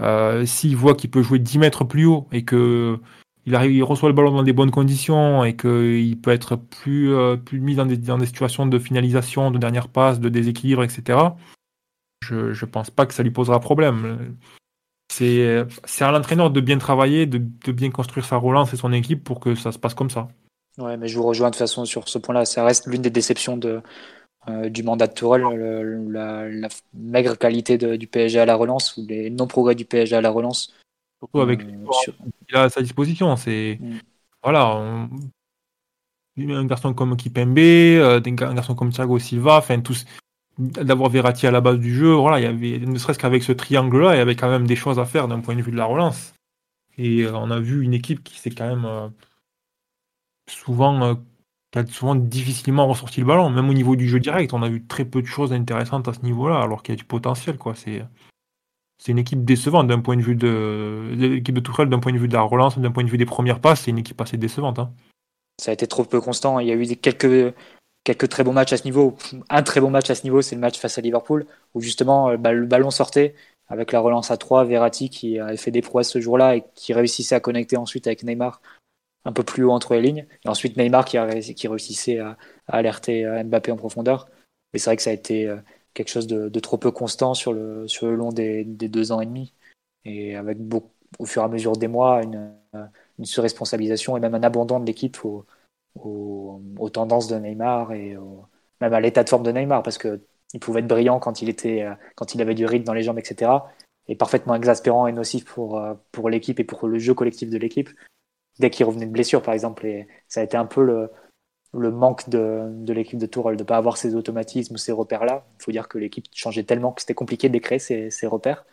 euh, 0.00 0.44
s'il 0.46 0.76
voit 0.76 0.94
qu'il 0.94 1.10
peut 1.10 1.22
jouer 1.22 1.38
10 1.38 1.58
mètres 1.58 1.84
plus 1.84 2.06
haut 2.06 2.26
et 2.32 2.44
que 2.44 2.98
il 3.46 3.54
arrive, 3.54 3.72
il 3.72 3.82
reçoit 3.82 4.08
le 4.08 4.14
ballon 4.14 4.32
dans 4.32 4.42
des 4.42 4.54
bonnes 4.54 4.70
conditions 4.70 5.44
et 5.44 5.54
qu'il 5.54 6.18
peut 6.18 6.30
être 6.30 6.56
plus, 6.56 7.12
euh, 7.12 7.36
plus 7.36 7.60
mis 7.60 7.74
dans 7.74 7.84
des, 7.84 7.98
dans 7.98 8.16
des 8.16 8.24
situations 8.24 8.64
de 8.64 8.78
finalisation, 8.78 9.50
de 9.50 9.58
dernière 9.58 9.88
passe, 9.88 10.18
de 10.18 10.30
déséquilibre, 10.30 10.82
etc. 10.82 11.18
Je 12.22 12.36
ne 12.36 12.70
pense 12.70 12.90
pas 12.90 13.04
que 13.04 13.12
ça 13.12 13.22
lui 13.22 13.30
posera 13.30 13.60
problème. 13.60 14.34
C'est 15.08 15.66
à 16.00 16.10
l'entraîneur 16.10 16.50
de 16.50 16.60
bien 16.60 16.78
travailler, 16.78 17.26
de, 17.26 17.38
de, 17.38 17.72
bien 17.72 17.90
construire 17.90 18.24
sa 18.24 18.36
relance 18.36 18.72
et 18.72 18.76
son 18.76 18.92
équipe 18.92 19.22
pour 19.22 19.38
que 19.38 19.54
ça 19.54 19.70
se 19.70 19.78
passe 19.78 19.94
comme 19.94 20.10
ça. 20.10 20.28
Ouais, 20.78 20.96
mais 20.96 21.06
je 21.08 21.16
vous 21.16 21.24
rejoins 21.24 21.48
de 21.48 21.54
toute 21.54 21.58
façon 21.58 21.84
sur 21.84 22.08
ce 22.08 22.18
point-là. 22.18 22.44
Ça 22.44 22.64
reste 22.64 22.86
l'une 22.86 23.02
des 23.02 23.10
déceptions 23.10 23.56
de, 23.56 23.80
euh, 24.48 24.68
du 24.68 24.82
mandat 24.82 25.06
de 25.06 25.14
Tourelle, 25.14 25.44
la, 26.10 26.48
la, 26.48 26.68
maigre 26.94 27.38
qualité 27.38 27.78
de, 27.78 27.96
du 27.96 28.06
PSG 28.06 28.40
à 28.40 28.46
la 28.46 28.56
relance 28.56 28.96
ou 28.96 29.06
les 29.06 29.30
non-progrès 29.30 29.74
du 29.74 29.84
PSG 29.84 30.16
à 30.16 30.20
la 30.20 30.30
relance 30.30 30.74
Surtout 31.20 31.40
avec 31.40 31.64
mmh, 31.64 31.86
qu'il 32.46 32.56
a 32.56 32.62
à 32.64 32.68
sa 32.68 32.82
disposition. 32.82 33.34
C'est 33.36 33.78
mmh. 33.80 33.98
voilà, 34.42 35.08
un 36.36 36.66
garçon 36.66 36.92
comme 36.92 37.16
Kipembe, 37.16 37.58
euh, 37.58 38.20
un 38.24 38.54
garçon 38.54 38.74
comme 38.74 38.92
Thiago 38.92 39.18
Silva, 39.18 39.58
enfin 39.58 39.80
tous 39.80 40.04
d'avoir 40.58 41.10
Verratti 41.10 41.46
à 41.46 41.50
la 41.50 41.60
base 41.60 41.78
du 41.78 41.94
jeu, 41.94 42.16
il 42.36 42.42
y 42.42 42.46
avait 42.46 42.78
ne 42.78 42.98
serait-ce 42.98 43.18
qu'avec 43.18 43.42
ce 43.42 43.52
triangle-là, 43.52 44.14
il 44.14 44.18
y 44.18 44.20
avait 44.20 44.36
quand 44.36 44.50
même 44.50 44.66
des 44.66 44.76
choses 44.76 44.98
à 44.98 45.04
faire 45.04 45.28
d'un 45.28 45.40
point 45.40 45.56
de 45.56 45.62
vue 45.62 45.72
de 45.72 45.76
la 45.76 45.84
relance. 45.84 46.34
Et 46.98 47.22
euh, 47.22 47.32
on 47.34 47.50
a 47.50 47.58
vu 47.60 47.82
une 47.82 47.94
équipe 47.94 48.22
qui 48.22 48.38
s'est 48.38 48.50
quand 48.50 48.68
même 48.68 48.84
euh, 48.84 49.08
souvent 50.48 51.16
qui 51.72 51.78
a 51.80 51.86
souvent 51.86 52.14
difficilement 52.14 52.86
ressorti 52.86 53.20
le 53.20 53.26
ballon, 53.26 53.50
même 53.50 53.68
au 53.68 53.74
niveau 53.74 53.96
du 53.96 54.08
jeu 54.08 54.20
direct, 54.20 54.52
on 54.52 54.62
a 54.62 54.68
vu 54.68 54.86
très 54.86 55.04
peu 55.04 55.20
de 55.20 55.26
choses 55.26 55.52
intéressantes 55.52 56.06
à 56.06 56.14
ce 56.14 56.20
niveau-là, 56.20 56.60
alors 56.60 56.84
qu'il 56.84 56.94
y 56.94 56.96
a 56.96 56.98
du 56.98 57.04
potentiel, 57.04 57.58
quoi. 57.58 57.74
C'est 57.74 58.04
c'est 58.98 59.12
une 59.12 59.18
équipe 59.18 59.44
décevante 59.44 59.88
d'un 59.88 60.00
point 60.00 60.16
de 60.16 60.22
vue 60.22 60.36
de 60.36 61.10
l'équipe 61.16 61.54
de 61.54 61.60
Tourelle, 61.60 61.88
d'un 61.88 61.98
point 61.98 62.12
de 62.12 62.18
vue 62.18 62.28
de 62.28 62.32
la 62.32 62.42
relance, 62.42 62.78
d'un 62.78 62.92
point 62.92 63.04
de 63.04 63.10
vue 63.10 63.18
des 63.18 63.26
premières 63.26 63.60
passes, 63.60 63.82
c'est 63.82 63.90
une 63.90 63.98
équipe 63.98 64.20
assez 64.20 64.36
décevante. 64.36 64.78
Hein. 64.78 64.92
Ça 65.60 65.70
a 65.70 65.74
été 65.74 65.86
trop 65.86 66.04
peu 66.04 66.20
constant. 66.20 66.58
Il 66.58 66.68
y 66.68 66.72
a 66.72 66.74
eu 66.74 66.86
quelques, 66.96 67.54
quelques 68.04 68.28
très 68.28 68.44
bons 68.44 68.52
matchs 68.52 68.72
à 68.72 68.76
ce 68.76 68.84
niveau. 68.84 69.16
Un 69.50 69.62
très 69.62 69.80
bon 69.80 69.90
match 69.90 70.10
à 70.10 70.14
ce 70.14 70.22
niveau, 70.24 70.42
c'est 70.42 70.54
le 70.54 70.60
match 70.60 70.78
face 70.78 70.98
à 70.98 71.00
Liverpool, 71.00 71.46
où 71.74 71.80
justement 71.80 72.30
euh, 72.30 72.36
bah, 72.36 72.52
le 72.52 72.66
ballon 72.66 72.90
sortait 72.90 73.34
avec 73.68 73.92
la 73.92 74.00
relance 74.00 74.30
à 74.30 74.36
3, 74.36 74.64
Verratti 74.64 75.08
qui 75.08 75.38
avait 75.38 75.56
fait 75.56 75.70
des 75.70 75.80
prouesses 75.82 76.10
ce 76.10 76.20
jour-là 76.20 76.56
et 76.56 76.64
qui 76.74 76.92
réussissait 76.92 77.34
à 77.34 77.40
connecter 77.40 77.78
ensuite 77.78 78.06
avec 78.06 78.22
Neymar 78.22 78.60
un 79.24 79.32
peu 79.32 79.42
plus 79.42 79.64
haut 79.64 79.70
entre 79.70 79.94
les 79.94 80.02
lignes. 80.02 80.26
Et 80.44 80.48
ensuite 80.48 80.76
Neymar 80.76 81.06
qui, 81.06 81.18
réussissait 81.18 82.18
à, 82.18 82.36
alerter 82.68 83.24
euh, 83.24 83.42
Mbappé 83.42 83.72
en 83.72 83.76
profondeur. 83.76 84.28
Mais 84.72 84.78
c'est 84.78 84.90
vrai 84.90 84.96
que 84.96 85.02
ça 85.02 85.10
a 85.10 85.14
été 85.14 85.48
euh, 85.48 85.56
quelque 85.94 86.10
chose 86.10 86.26
de, 86.26 86.60
trop 86.60 86.76
peu 86.76 86.90
constant 86.90 87.32
sur 87.32 87.52
le, 87.54 87.86
long 88.02 88.32
des, 88.32 88.64
deux 88.64 89.12
ans 89.12 89.20
et 89.22 89.26
demi. 89.26 89.54
Et 90.04 90.36
avec 90.36 90.58
au 91.18 91.26
fur 91.26 91.42
et 91.42 91.44
à 91.46 91.48
mesure 91.48 91.76
des 91.76 91.88
mois 91.88 92.22
une 92.22 93.24
surresponsabilisation 93.24 94.16
et 94.16 94.20
même 94.20 94.34
un 94.34 94.42
abandon 94.42 94.80
de 94.80 94.84
l'équipe 94.84 95.16
aux, 95.94 96.90
tendances 96.92 97.28
de 97.28 97.36
Neymar 97.36 97.92
et 97.92 98.16
même 98.80 98.92
à 98.92 99.00
l'état 99.00 99.24
de 99.24 99.28
forme 99.28 99.42
de 99.42 99.52
Neymar 99.52 99.82
parce 99.82 99.98
que 99.98 100.22
il 100.52 100.60
pouvait 100.60 100.80
être 100.80 100.86
brillant 100.86 101.18
quand 101.18 101.42
il 101.42 101.48
était 101.48 101.86
quand 102.14 102.34
il 102.34 102.42
avait 102.42 102.54
du 102.54 102.66
rythme 102.66 102.84
dans 102.84 102.92
les 102.92 103.02
jambes 103.02 103.18
etc 103.18 103.50
et 104.06 104.14
parfaitement 104.14 104.54
exaspérant 104.54 105.06
et 105.06 105.12
nocif 105.12 105.44
pour 105.44 105.82
pour 106.12 106.30
l'équipe 106.30 106.60
et 106.60 106.64
pour 106.64 106.86
le 106.86 106.98
jeu 106.98 107.14
collectif 107.14 107.50
de 107.50 107.58
l'équipe 107.58 107.90
dès 108.58 108.70
qu'il 108.70 108.86
revenait 108.86 109.06
de 109.06 109.12
blessure 109.12 109.42
par 109.42 109.54
exemple 109.54 109.86
et 109.86 110.06
ça 110.28 110.40
a 110.40 110.44
été 110.44 110.56
un 110.56 110.66
peu 110.66 110.84
le 110.84 111.10
le 111.78 111.90
manque 111.90 112.28
de, 112.28 112.68
de 112.70 112.92
l'équipe 112.92 113.18
de 113.18 113.26
Tourelle, 113.26 113.56
de 113.56 113.62
ne 113.62 113.66
pas 113.66 113.76
avoir 113.76 113.96
ces 113.96 114.14
automatismes, 114.14 114.76
ces 114.76 114.92
repères-là. 114.92 115.44
Il 115.58 115.64
faut 115.64 115.72
dire 115.72 115.88
que 115.88 115.98
l'équipe 115.98 116.24
changeait 116.32 116.62
tellement 116.62 116.92
que 116.92 117.00
c'était 117.00 117.14
compliqué 117.14 117.48
de 117.48 117.58
créer, 117.58 117.78
ces, 117.78 118.10
ces 118.10 118.26
repères. 118.26 118.64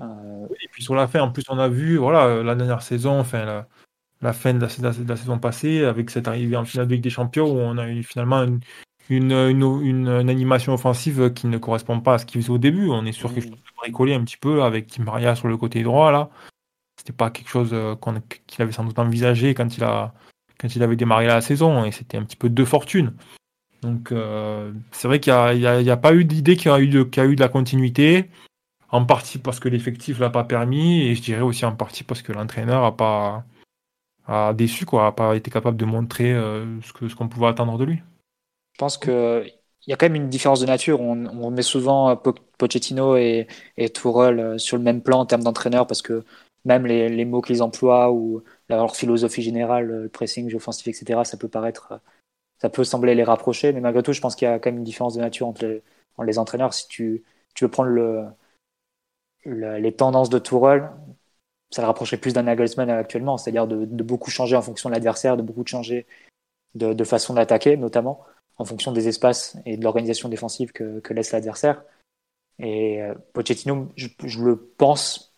Euh... 0.00 0.46
Et 0.62 0.68
puis 0.70 0.82
sur 0.82 0.94
la 0.94 1.08
fin, 1.08 1.20
en 1.20 1.30
plus, 1.30 1.44
on 1.48 1.58
a 1.58 1.68
vu 1.68 1.96
voilà, 1.96 2.42
la 2.42 2.54
dernière 2.54 2.82
saison, 2.82 3.18
enfin, 3.18 3.66
la 4.22 4.32
fin 4.32 4.54
de 4.54 4.60
la, 4.60 4.66
de 4.66 5.08
la, 5.08 5.16
saison 5.16 5.38
passée, 5.38 5.84
avec 5.84 6.10
cette 6.10 6.28
arrivée 6.28 6.56
en 6.56 6.64
finale 6.64 6.86
de 6.86 6.94
Ligue 6.94 7.02
des 7.02 7.10
Champions, 7.10 7.50
où 7.50 7.58
on 7.58 7.78
a 7.78 7.88
eu 7.88 8.02
finalement 8.02 8.42
une, 8.42 8.60
une, 9.10 9.32
une, 9.32 10.08
une, 10.08 10.30
animation 10.30 10.72
offensive 10.74 11.32
qui 11.32 11.46
ne 11.46 11.58
correspond 11.58 12.00
pas 12.00 12.14
à 12.14 12.18
ce 12.18 12.26
qu'il 12.26 12.40
faisait 12.40 12.52
au 12.52 12.58
début. 12.58 12.88
On 12.88 13.04
est 13.04 13.12
sûr 13.12 13.34
que 13.34 13.40
je 13.40 13.48
peux 13.48 13.56
bricoler 13.76 14.14
un 14.14 14.24
petit 14.24 14.38
peu 14.38 14.62
avec 14.62 14.86
Tim 14.88 15.04
Maria 15.04 15.34
sur 15.34 15.48
le 15.48 15.56
côté 15.56 15.82
droit, 15.82 16.10
là. 16.10 16.30
C'était 16.98 17.12
pas 17.12 17.30
quelque 17.30 17.50
chose 17.50 17.70
euh, 17.72 17.94
qu'il 18.46 18.62
avait 18.62 18.72
sans 18.72 18.84
doute 18.84 18.98
envisagé 18.98 19.54
quand 19.54 19.76
il 19.76 19.84
a 19.84 20.14
quand 20.58 20.74
il 20.74 20.82
avait 20.82 20.96
démarré 20.96 21.26
la 21.26 21.42
saison 21.42 21.84
et 21.84 21.92
c'était 21.92 22.16
un 22.16 22.24
petit 22.24 22.36
peu 22.36 22.48
de 22.48 22.64
fortune. 22.64 23.12
Donc 23.82 24.10
euh, 24.10 24.72
c'est 24.92 25.06
vrai 25.06 25.20
qu'il 25.20 25.32
n'y 25.32 25.66
a, 25.66 25.92
a, 25.92 25.96
pas 25.96 26.14
eu 26.14 26.24
d'idée 26.24 26.56
qu'il 26.56 26.70
y 26.70 26.74
a 26.74 26.80
eu 26.80 26.88
de, 26.88 27.08
a 27.18 27.24
eu 27.26 27.36
de 27.36 27.40
la 27.40 27.48
continuité, 27.48 28.30
en 28.90 29.04
partie 29.04 29.38
parce 29.38 29.60
que 29.60 29.68
l'effectif 29.68 30.18
l'a 30.18 30.30
pas 30.30 30.44
permis 30.44 31.02
et 31.02 31.14
je 31.14 31.22
dirais 31.22 31.42
aussi 31.42 31.64
en 31.64 31.76
partie 31.76 32.04
parce 32.04 32.22
que 32.22 32.32
l'entraîneur 32.32 32.84
a 32.84 32.96
pas 32.96 33.44
a 34.26 34.52
déçu 34.54 34.84
quoi, 34.86 35.06
a 35.06 35.12
pas 35.12 35.36
été 35.36 35.50
capable 35.50 35.76
de 35.76 35.84
montrer 35.84 36.32
euh, 36.32 36.80
ce 36.82 36.92
que 36.92 37.08
ce 37.08 37.14
qu'on 37.14 37.28
pouvait 37.28 37.46
attendre 37.46 37.78
de 37.78 37.84
lui. 37.84 38.02
Je 38.72 38.78
pense 38.78 38.98
que 38.98 39.44
il 39.86 39.90
y 39.90 39.92
a 39.92 39.96
quand 39.96 40.06
même 40.06 40.16
une 40.16 40.28
différence 40.28 40.60
de 40.60 40.66
nature. 40.66 41.00
On, 41.00 41.26
on 41.26 41.50
met 41.50 41.62
souvent 41.62 42.16
Pochettino 42.58 43.16
et, 43.16 43.46
et 43.76 43.88
Tourelle 43.90 44.40
euh, 44.40 44.58
sur 44.58 44.76
le 44.76 44.82
même 44.82 45.02
plan 45.02 45.20
en 45.20 45.26
termes 45.26 45.44
d'entraîneur 45.44 45.86
parce 45.86 46.02
que 46.02 46.24
même 46.64 46.86
les, 46.86 47.08
les 47.08 47.24
mots 47.24 47.40
qu'ils 47.40 47.62
emploient 47.62 48.10
ou 48.12 48.42
leur 48.68 48.96
philosophie 48.96 49.42
générale, 49.42 49.86
le 49.86 50.08
pressing, 50.08 50.48
jeu 50.50 50.56
offensif, 50.56 50.88
etc., 50.88 51.20
ça 51.24 51.36
peut 51.36 51.48
paraître, 51.48 52.00
ça 52.58 52.70
peut 52.70 52.84
sembler 52.84 53.14
les 53.14 53.24
rapprocher, 53.24 53.72
mais 53.72 53.80
malgré 53.80 54.02
tout, 54.02 54.12
je 54.12 54.20
pense 54.20 54.36
qu'il 54.36 54.46
y 54.48 54.50
a 54.50 54.58
quand 54.58 54.70
même 54.70 54.78
une 54.78 54.84
différence 54.84 55.14
de 55.14 55.20
nature 55.20 55.46
entre 55.48 55.64
les, 55.66 55.82
les 56.24 56.38
entraîneurs. 56.38 56.74
Si 56.74 56.88
tu, 56.88 57.24
tu 57.54 57.64
veux 57.64 57.70
prendre 57.70 57.90
le, 57.90 58.26
les 59.44 59.92
tendances 59.92 60.30
de 60.30 60.38
Tourelle, 60.38 60.90
ça 61.70 61.82
le 61.82 61.86
rapprocherait 61.86 62.16
plus 62.16 62.32
d'un 62.32 62.44
Nagelsmann 62.44 62.90
actuellement, 62.90 63.38
c'est-à-dire 63.38 63.66
de, 63.66 63.84
beaucoup 64.02 64.30
changer 64.30 64.56
en 64.56 64.62
fonction 64.62 64.88
de 64.88 64.94
l'adversaire, 64.94 65.36
de 65.36 65.42
beaucoup 65.42 65.66
changer 65.66 66.06
de, 66.74 67.04
façon 67.04 67.34
d'attaquer, 67.34 67.76
notamment 67.76 68.24
en 68.58 68.64
fonction 68.64 68.92
des 68.92 69.08
espaces 69.08 69.56
et 69.66 69.76
de 69.76 69.84
l'organisation 69.84 70.28
défensive 70.28 70.72
que, 70.72 71.12
laisse 71.12 71.32
l'adversaire. 71.32 71.82
Et 72.58 73.02
euh, 73.02 73.14
Pochettino, 73.32 73.88
je, 73.96 74.08
le 74.42 74.56
pense, 74.56 75.36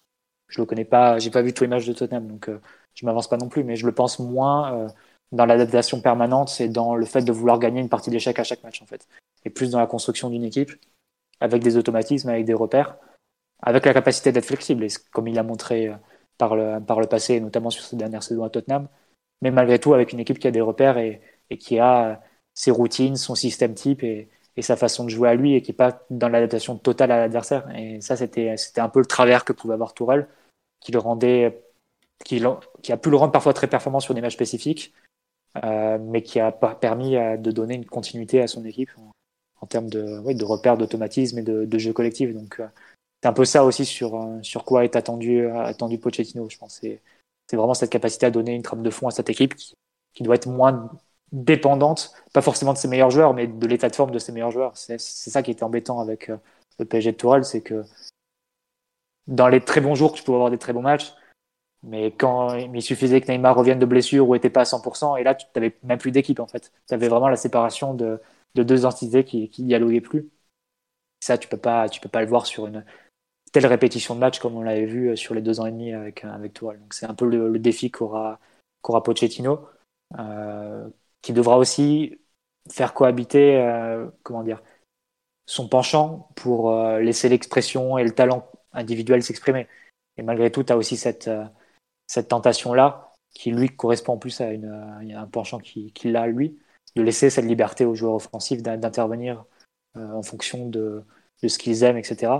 je 0.48 0.60
le 0.60 0.66
connais 0.66 0.84
pas, 0.84 1.18
j'ai 1.18 1.30
pas 1.30 1.42
vu 1.42 1.52
tous 1.52 1.64
les 1.64 1.68
matchs 1.68 1.86
de 1.86 1.92
Tottenham, 1.92 2.28
donc 2.28 2.48
euh, 2.48 2.60
je 2.94 3.06
m'avance 3.06 3.28
pas 3.28 3.36
non 3.36 3.48
plus, 3.48 3.64
mais 3.64 3.76
je 3.76 3.86
le 3.86 3.92
pense 3.92 4.18
moins 4.18 4.72
euh, 4.72 4.88
dans 5.32 5.46
l'adaptation 5.46 6.00
permanente, 6.00 6.48
c'est 6.48 6.68
dans 6.68 6.94
le 6.94 7.04
fait 7.06 7.22
de 7.22 7.32
vouloir 7.32 7.58
gagner 7.58 7.80
une 7.80 7.88
partie 7.88 8.10
d'échec 8.10 8.38
à 8.38 8.44
chaque 8.44 8.62
match 8.62 8.82
en 8.82 8.86
fait, 8.86 9.08
et 9.44 9.50
plus 9.50 9.70
dans 9.70 9.80
la 9.80 9.86
construction 9.86 10.30
d'une 10.30 10.44
équipe 10.44 10.72
avec 11.40 11.62
des 11.62 11.76
automatismes, 11.76 12.28
avec 12.28 12.44
des 12.44 12.54
repères, 12.54 12.96
avec 13.62 13.84
la 13.86 13.94
capacité 13.94 14.32
d'être 14.32 14.44
flexible, 14.44 14.84
et 14.84 14.88
comme 15.12 15.28
il 15.28 15.34
l'a 15.34 15.42
montré 15.42 15.88
euh, 15.88 15.94
par 16.38 16.56
le, 16.56 16.80
par 16.80 17.00
le 17.00 17.06
passé, 17.06 17.40
notamment 17.40 17.70
sur 17.70 17.84
ses 17.84 17.96
dernières 17.96 18.22
saisons 18.22 18.44
à 18.44 18.50
Tottenham, 18.50 18.88
mais 19.42 19.50
malgré 19.50 19.78
tout 19.78 19.94
avec 19.94 20.12
une 20.12 20.20
équipe 20.20 20.38
qui 20.38 20.48
a 20.48 20.50
des 20.50 20.60
repères 20.60 20.98
et, 20.98 21.20
et 21.50 21.58
qui 21.58 21.78
a 21.78 22.10
euh, 22.10 22.14
ses 22.54 22.70
routines, 22.70 23.16
son 23.16 23.34
système 23.34 23.74
type 23.74 24.02
et, 24.02 24.28
et, 24.56 24.62
sa 24.62 24.76
façon 24.76 25.04
de 25.04 25.10
jouer 25.10 25.28
à 25.28 25.34
lui 25.34 25.54
et 25.54 25.62
qui 25.62 25.70
n'est 25.70 25.76
pas 25.76 26.04
dans 26.10 26.28
l'adaptation 26.28 26.76
totale 26.78 27.12
à 27.12 27.18
l'adversaire. 27.18 27.68
Et 27.76 28.00
ça, 28.00 28.16
c'était 28.16 28.56
un 28.78 28.88
peu 28.88 29.00
le 29.00 29.06
travers 29.06 29.44
que 29.44 29.52
pouvait 29.52 29.74
avoir 29.74 29.94
Tourelle, 29.94 30.28
qui 30.80 30.92
le 30.92 30.98
rendait 30.98 31.62
qui, 32.24 32.42
a 32.92 32.96
pu 32.96 33.10
le 33.10 33.16
rendre 33.16 33.32
parfois 33.32 33.52
très 33.52 33.66
performant 33.66 34.00
sur 34.00 34.14
des 34.14 34.20
matchs 34.20 34.34
spécifiques, 34.34 34.92
euh, 35.64 35.98
mais 36.00 36.22
qui 36.22 36.40
a 36.40 36.52
permis 36.52 37.16
à, 37.16 37.36
de 37.36 37.50
donner 37.50 37.74
une 37.74 37.86
continuité 37.86 38.42
à 38.42 38.46
son 38.46 38.64
équipe 38.64 38.90
en, 39.60 39.66
termes 39.66 39.88
de, 39.88 40.32
de 40.32 40.44
repères 40.44 40.76
d'automatisme 40.76 41.38
et 41.38 41.42
de, 41.42 41.64
de, 41.64 41.78
jeu 41.78 41.92
collectif. 41.92 42.32
Donc, 42.34 42.60
euh, 42.60 42.66
c'est 43.22 43.28
un 43.28 43.32
peu 43.32 43.44
ça 43.44 43.64
aussi 43.64 43.84
sur, 43.84 44.14
euh, 44.14 44.38
sur 44.42 44.64
quoi 44.64 44.84
est 44.84 44.96
attendu, 44.96 45.48
attendu 45.50 45.98
Pochettino, 45.98 46.48
je 46.48 46.58
pense. 46.58 46.80
C'est 46.80 47.56
vraiment 47.56 47.74
cette 47.74 47.90
capacité 47.90 48.26
à 48.26 48.30
donner 48.30 48.54
une 48.54 48.62
trame 48.62 48.82
de 48.82 48.90
fond 48.90 49.08
à 49.08 49.10
cette 49.10 49.30
équipe 49.30 49.54
qui, 49.54 49.74
qui 50.14 50.22
doit 50.22 50.36
être 50.36 50.48
moins 50.48 50.90
dépendante, 51.32 52.12
pas 52.32 52.42
forcément 52.42 52.72
de 52.72 52.78
ses 52.78 52.88
meilleurs 52.88 53.10
joueurs, 53.10 53.34
mais 53.34 53.46
de 53.46 53.66
l'état 53.66 53.88
de 53.88 53.94
forme 53.96 54.10
de 54.12 54.18
ses 54.18 54.32
meilleurs 54.32 54.50
joueurs. 54.50 54.76
C'est 54.76 54.98
ça 54.98 55.42
qui 55.42 55.50
était 55.50 55.62
embêtant 55.62 56.00
avec 56.00 56.30
le 56.78 56.84
PSG 56.84 57.12
de 57.12 57.16
Tourelle, 57.16 57.44
c'est 57.44 57.60
que 57.62 57.84
dans 59.26 59.48
les 59.48 59.60
très 59.60 59.80
bons 59.80 59.94
jours, 59.94 60.12
tu 60.12 60.22
peux 60.22 60.32
avoir 60.32 60.50
des 60.50 60.58
très 60.58 60.72
bons 60.72 60.82
matchs, 60.82 61.12
mais 61.82 62.12
quand 62.12 62.54
il 62.56 62.82
suffisait 62.82 63.20
que 63.20 63.30
Neymar 63.30 63.56
revienne 63.56 63.78
de 63.78 63.86
blessure 63.86 64.28
ou 64.28 64.34
n'était 64.34 64.50
pas 64.50 64.62
à 64.62 64.64
100%, 64.66 65.16
et 65.16 65.24
là, 65.24 65.34
tu 65.34 65.46
n'avais 65.56 65.76
même 65.84 65.98
plus 65.98 66.12
d'équipe 66.12 66.40
en 66.40 66.46
fait. 66.46 66.72
Tu 66.88 66.94
avais 66.94 67.08
vraiment 67.08 67.28
la 67.28 67.36
séparation 67.36 67.94
de, 67.94 68.20
de 68.54 68.62
deux 68.62 68.86
entités 68.86 69.24
qui, 69.24 69.50
qui 69.50 69.64
dialoguaient 69.64 70.00
plus. 70.00 70.28
Ça, 71.20 71.38
tu 71.38 71.48
peux 71.48 71.58
pas, 71.58 71.88
tu 71.88 72.00
peux 72.00 72.08
pas 72.08 72.22
le 72.22 72.28
voir 72.28 72.46
sur 72.46 72.66
une 72.66 72.84
telle 73.52 73.66
répétition 73.66 74.14
de 74.14 74.20
match 74.20 74.38
comme 74.38 74.56
on 74.56 74.62
l'avait 74.62 74.86
vu 74.86 75.16
sur 75.16 75.34
les 75.34 75.42
deux 75.42 75.60
ans 75.60 75.66
et 75.66 75.70
demi 75.70 75.92
avec 75.92 76.24
avec 76.24 76.54
Tourelle. 76.54 76.80
Donc 76.80 76.94
c'est 76.94 77.06
un 77.06 77.14
peu 77.14 77.26
le, 77.26 77.58
défi 77.58 77.90
qu'aura 77.90 78.40
qu'aura 78.82 79.02
Pochettino, 79.02 79.66
euh, 80.18 80.88
qui 81.22 81.32
devra 81.32 81.58
aussi 81.58 82.18
faire 82.70 82.94
cohabiter, 82.94 83.56
euh, 83.56 84.08
comment 84.22 84.42
dire, 84.42 84.62
son 85.48 85.66
penchant 85.66 86.28
pour 86.36 86.70
euh, 86.70 87.00
laisser 87.00 87.28
l'expression 87.28 87.98
et 87.98 88.04
le 88.04 88.14
talent 88.14 88.50
individuel 88.72 89.22
s'exprimer. 89.22 89.66
Et 90.18 90.22
malgré 90.22 90.52
tout, 90.52 90.62
tu 90.62 90.72
as 90.72 90.76
aussi 90.76 90.96
cette, 90.96 91.26
euh, 91.28 91.44
cette 92.06 92.28
tentation-là, 92.28 93.14
qui 93.34 93.50
lui 93.50 93.68
correspond 93.68 94.18
plus 94.18 94.40
à, 94.40 94.52
une, 94.52 94.66
un 94.66 95.26
penchant 95.26 95.58
qu'il 95.58 95.92
qui 95.92 96.14
a 96.14 96.26
lui, 96.26 96.58
de 96.96 97.02
laisser 97.02 97.30
cette 97.30 97.46
liberté 97.46 97.84
aux 97.84 97.94
joueurs 97.94 98.14
offensifs 98.14 98.62
d'intervenir 98.62 99.44
euh, 99.96 100.12
en 100.12 100.22
fonction 100.22 100.68
de, 100.68 101.02
de 101.42 101.48
ce 101.48 101.58
qu'ils 101.58 101.82
aiment, 101.82 101.96
etc. 101.96 102.32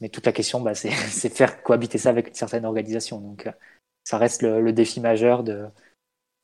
Mais 0.00 0.08
toute 0.08 0.26
la 0.26 0.32
question, 0.32 0.60
bah, 0.60 0.74
c'est 0.74 1.34
faire 1.34 1.62
cohabiter 1.62 1.98
ça 1.98 2.10
avec 2.10 2.28
une 2.28 2.34
certaine 2.34 2.64
organisation. 2.64 3.20
Donc, 3.20 3.46
euh, 3.46 3.52
ça 4.04 4.18
reste 4.18 4.42
le, 4.42 4.60
le 4.60 4.72
défi 4.72 5.00
majeur 5.00 5.44
de, 5.44 5.66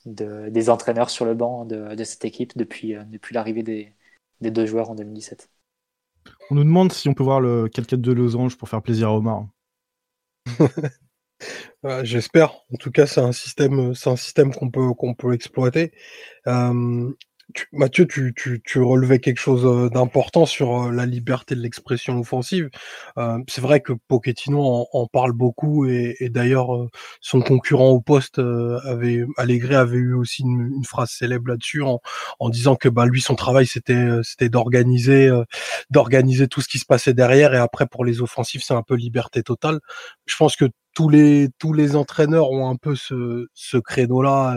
de, 0.04 0.48
des 0.48 0.70
entraîneurs 0.70 1.10
sur 1.10 1.24
le 1.24 1.34
banc 1.34 1.64
de, 1.64 1.94
de 1.94 2.04
cette 2.04 2.24
équipe 2.24 2.56
depuis, 2.56 2.94
euh, 2.94 3.02
depuis 3.04 3.34
l'arrivée 3.34 3.62
des, 3.62 3.92
des, 4.40 4.50
deux 4.50 4.66
joueurs 4.66 4.90
en 4.90 4.94
2017. 4.94 5.50
On 6.50 6.54
nous 6.56 6.64
demande 6.64 6.92
si 6.92 7.08
on 7.08 7.14
peut 7.14 7.24
voir 7.24 7.40
le 7.40 7.68
4 7.68 7.96
de 7.96 8.12
losange 8.12 8.56
pour 8.56 8.68
faire 8.68 8.82
plaisir 8.82 9.08
à 9.08 9.16
Omar. 9.16 9.46
J'espère. 12.02 12.54
En 12.72 12.76
tout 12.78 12.90
cas, 12.90 13.06
c'est 13.06 13.20
un 13.20 13.32
système, 13.32 13.94
c'est 13.94 14.10
un 14.10 14.16
système 14.16 14.52
qu'on 14.52 14.70
peut 14.70 14.92
qu'on 14.94 15.14
peut 15.14 15.34
exploiter. 15.34 15.92
Euh, 16.46 17.12
Mathieu, 17.72 18.06
tu, 18.06 18.32
tu, 18.34 18.60
tu, 18.64 18.80
relevais 18.80 19.18
quelque 19.18 19.38
chose 19.38 19.90
d'important 19.92 20.46
sur 20.46 20.90
la 20.92 21.06
liberté 21.06 21.54
de 21.54 21.60
l'expression 21.60 22.18
offensive. 22.18 22.70
Euh, 23.18 23.38
c'est 23.48 23.60
vrai 23.60 23.80
que 23.80 23.92
Pochettino 24.08 24.62
en, 24.62 24.86
en 24.92 25.06
parle 25.06 25.32
beaucoup 25.32 25.86
et, 25.86 26.16
et 26.20 26.28
d'ailleurs 26.28 26.68
son 27.20 27.40
concurrent 27.40 27.90
au 27.90 28.00
poste 28.00 28.38
avait 28.38 29.24
Allegri 29.36 29.74
avait 29.74 29.96
eu 29.96 30.14
aussi 30.14 30.42
une, 30.42 30.72
une 30.76 30.84
phrase 30.84 31.10
célèbre 31.10 31.48
là-dessus 31.48 31.82
en, 31.82 32.00
en, 32.40 32.48
disant 32.50 32.76
que 32.76 32.88
bah 32.88 33.06
lui 33.06 33.20
son 33.20 33.34
travail 33.34 33.66
c'était 33.66 34.06
c'était 34.22 34.48
d'organiser 34.48 35.30
d'organiser 35.90 36.48
tout 36.48 36.60
ce 36.60 36.68
qui 36.68 36.78
se 36.78 36.86
passait 36.86 37.14
derrière 37.14 37.54
et 37.54 37.58
après 37.58 37.86
pour 37.86 38.04
les 38.04 38.20
offensifs 38.22 38.62
c'est 38.64 38.74
un 38.74 38.82
peu 38.82 38.94
liberté 38.94 39.42
totale. 39.42 39.80
Je 40.26 40.36
pense 40.36 40.56
que 40.56 40.66
tous 40.94 41.08
les 41.08 41.48
tous 41.58 41.72
les 41.72 41.96
entraîneurs 41.96 42.50
ont 42.50 42.70
un 42.70 42.76
peu 42.76 42.96
ce, 42.96 43.46
ce 43.54 43.76
créneau 43.76 44.22
là 44.22 44.56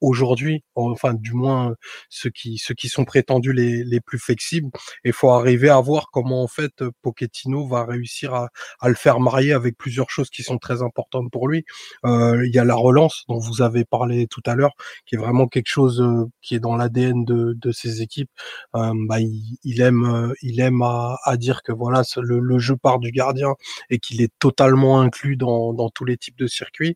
aujourd'hui, 0.00 0.64
enfin 0.74 1.14
du 1.14 1.32
moins 1.32 1.74
ceux 2.08 2.30
qui 2.30 2.58
ceux 2.58 2.74
qui 2.74 2.88
sont 2.88 3.04
prétendus 3.04 3.52
les, 3.52 3.84
les 3.84 4.00
plus 4.00 4.18
flexibles. 4.18 4.70
Il 5.04 5.12
faut 5.12 5.30
arriver 5.30 5.68
à 5.70 5.80
voir 5.80 6.08
comment 6.12 6.42
en 6.42 6.48
fait 6.48 6.84
Pochettino 7.02 7.66
va 7.66 7.84
réussir 7.84 8.34
à, 8.34 8.48
à 8.80 8.88
le 8.88 8.94
faire 8.94 9.20
marier 9.20 9.52
avec 9.52 9.76
plusieurs 9.76 10.10
choses 10.10 10.30
qui 10.30 10.42
sont 10.42 10.58
très 10.58 10.82
importantes 10.82 11.30
pour 11.30 11.48
lui. 11.48 11.64
Euh, 12.04 12.46
il 12.46 12.54
y 12.54 12.58
a 12.58 12.64
la 12.64 12.74
relance 12.74 13.24
dont 13.28 13.38
vous 13.38 13.62
avez 13.62 13.84
parlé 13.84 14.26
tout 14.26 14.42
à 14.46 14.54
l'heure, 14.54 14.74
qui 15.06 15.14
est 15.16 15.18
vraiment 15.18 15.46
quelque 15.48 15.68
chose 15.68 16.00
euh, 16.00 16.26
qui 16.42 16.54
est 16.54 16.60
dans 16.60 16.76
l'ADN 16.76 17.24
de, 17.24 17.54
de 17.54 17.72
ces 17.72 18.02
équipes. 18.02 18.30
Euh, 18.76 18.92
bah, 19.08 19.20
il, 19.20 19.58
il, 19.64 19.80
aime 19.80 20.04
euh, 20.04 20.34
il 20.42 20.60
aime 20.60 20.82
à, 20.82 21.16
à 21.24 21.36
dire 21.36 21.62
que 21.62 21.72
voilà 21.72 22.02
le, 22.16 22.38
le, 22.38 22.58
jeu 22.58 22.76
part 22.76 22.98
du 22.98 23.10
gardien 23.10 23.54
et 23.90 23.98
qu'il 23.98 24.20
est 24.22 24.32
totalement 24.38 25.00
inclus 25.00 25.36
dans, 25.36 25.72
dans 25.72 25.88
tous 25.90 26.04
les 26.04 26.16
types 26.16 26.38
de 26.38 26.46
circuits. 26.46 26.94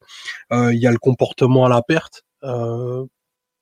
Euh, 0.52 0.72
il 0.72 0.80
y 0.80 0.86
a 0.86 0.90
le 0.90 0.98
comportement 0.98 1.64
à 1.66 1.68
la 1.68 1.82
perte 1.82 2.22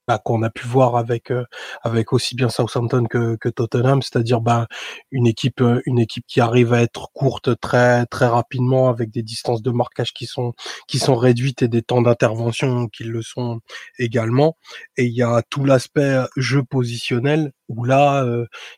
bah, 0.09 0.19
qu'on 0.19 0.43
a 0.43 0.51
pu 0.51 0.67
voir 0.67 0.97
avec 0.97 1.31
euh, 1.31 1.45
avec 1.83 2.13
aussi 2.13 2.35
bien 2.35 2.49
Southampton 2.49 3.05
que, 3.09 3.37
que 3.37 3.49
Tottenham, 3.49 4.03
c'est-à-dire 4.03 4.41
bah, 4.41 4.67
une 5.13 5.27
équipe 5.29 5.61
euh, 5.61 5.81
une 5.87 5.99
équipe 6.01 6.25
qui 6.27 6.41
arrive 6.41 6.73
à 6.73 6.83
être 6.83 7.11
courte 7.13 7.59
très 7.61 8.05
très 8.07 8.27
rapidement 8.27 8.89
avec 8.89 9.11
des 9.11 9.23
distances 9.23 9.63
de 9.63 9.71
marquage 9.71 10.13
qui 10.13 10.27
sont 10.27 10.55
qui 10.89 10.99
sont 10.99 11.15
réduites 11.17 11.63
et 11.63 11.69
des 11.69 11.83
temps 11.83 12.03
d'intervention 12.03 12.89
qui 12.89 13.05
le 13.05 13.23
sont 13.23 13.61
également. 13.99 14.57
Et 14.97 15.05
il 15.05 15.15
y 15.15 15.23
a 15.23 15.43
tout 15.51 15.65
l'aspect 15.65 16.25
jeu 16.37 16.65
positionnel 16.65 17.53
où 17.69 17.85
là 17.85 18.27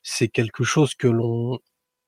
c'est 0.03 0.29
quelque 0.29 0.65
chose 0.65 0.95
que 0.95 1.09
l'on 1.09 1.59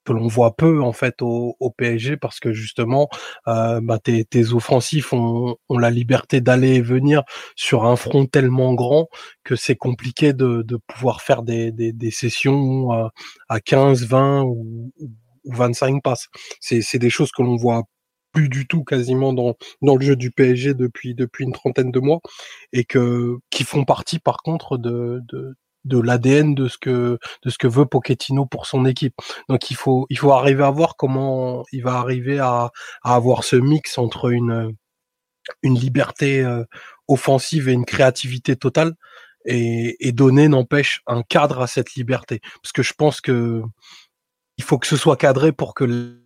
que 0.06 0.12
l'on 0.12 0.28
voit 0.28 0.56
peu 0.56 0.82
en 0.82 0.92
fait 0.92 1.20
au, 1.20 1.56
au 1.60 1.70
PSG 1.70 2.16
parce 2.16 2.40
que 2.40 2.52
justement 2.52 3.08
euh, 3.48 3.80
bah, 3.82 3.98
tes, 3.98 4.24
tes, 4.24 4.52
offensifs 4.52 5.12
ont, 5.12 5.56
ont 5.68 5.78
la 5.78 5.90
liberté 5.90 6.40
d'aller 6.40 6.76
et 6.76 6.80
venir 6.80 7.22
sur 7.56 7.84
un 7.84 7.96
front 7.96 8.26
tellement 8.26 8.74
grand 8.74 9.08
que 9.44 9.56
c'est 9.56 9.76
compliqué 9.76 10.32
de, 10.32 10.62
de, 10.62 10.78
pouvoir 10.86 11.20
faire 11.22 11.42
des, 11.42 11.72
des, 11.72 11.92
des 11.92 12.10
sessions 12.10 12.92
à, 12.92 13.10
à, 13.48 13.60
15, 13.60 14.06
20 14.06 14.42
ou, 14.44 14.92
ou 14.98 15.52
25 15.52 16.02
passes. 16.02 16.28
C'est 16.60 16.98
des 16.98 17.10
choses 17.10 17.32
que 17.32 17.42
l'on 17.42 17.56
voit 17.56 17.84
plus 18.32 18.48
du 18.48 18.66
tout 18.66 18.84
quasiment 18.84 19.32
dans, 19.32 19.56
dans 19.82 19.96
le 19.96 20.04
jeu 20.04 20.14
du 20.14 20.30
PSG 20.30 20.74
depuis 20.74 21.14
depuis 21.14 21.44
une 21.44 21.52
trentaine 21.52 21.90
de 21.90 22.00
mois 22.00 22.20
et 22.72 22.84
que 22.84 23.38
qui 23.50 23.64
font 23.64 23.84
partie 23.84 24.18
par 24.18 24.38
contre 24.42 24.76
de, 24.76 25.22
de, 25.32 25.56
de 25.86 26.00
l'ADN 26.00 26.54
de 26.54 26.68
ce 26.68 26.78
que 26.78 27.18
de 27.42 27.50
ce 27.50 27.58
que 27.58 27.66
veut 27.66 27.86
Pochettino 27.86 28.46
pour 28.46 28.66
son 28.66 28.84
équipe. 28.84 29.14
Donc 29.48 29.70
il 29.70 29.76
faut 29.76 30.06
il 30.10 30.18
faut 30.18 30.32
arriver 30.32 30.64
à 30.64 30.70
voir 30.70 30.96
comment 30.96 31.64
il 31.72 31.82
va 31.82 31.94
arriver 31.94 32.38
à, 32.38 32.70
à 33.02 33.14
avoir 33.14 33.44
ce 33.44 33.56
mix 33.56 33.98
entre 33.98 34.30
une 34.30 34.74
une 35.62 35.78
liberté 35.78 36.42
euh, 36.42 36.64
offensive 37.08 37.68
et 37.68 37.72
une 37.72 37.84
créativité 37.84 38.56
totale 38.56 38.94
et, 39.44 39.96
et 40.06 40.12
donner 40.12 40.48
n'empêche 40.48 41.02
un 41.06 41.22
cadre 41.22 41.60
à 41.62 41.66
cette 41.68 41.94
liberté 41.94 42.40
parce 42.62 42.72
que 42.72 42.82
je 42.82 42.94
pense 42.94 43.20
que 43.20 43.62
il 44.58 44.64
faut 44.64 44.78
que 44.78 44.86
ce 44.86 44.96
soit 44.96 45.16
cadré 45.16 45.52
pour 45.52 45.74
que 45.74 45.84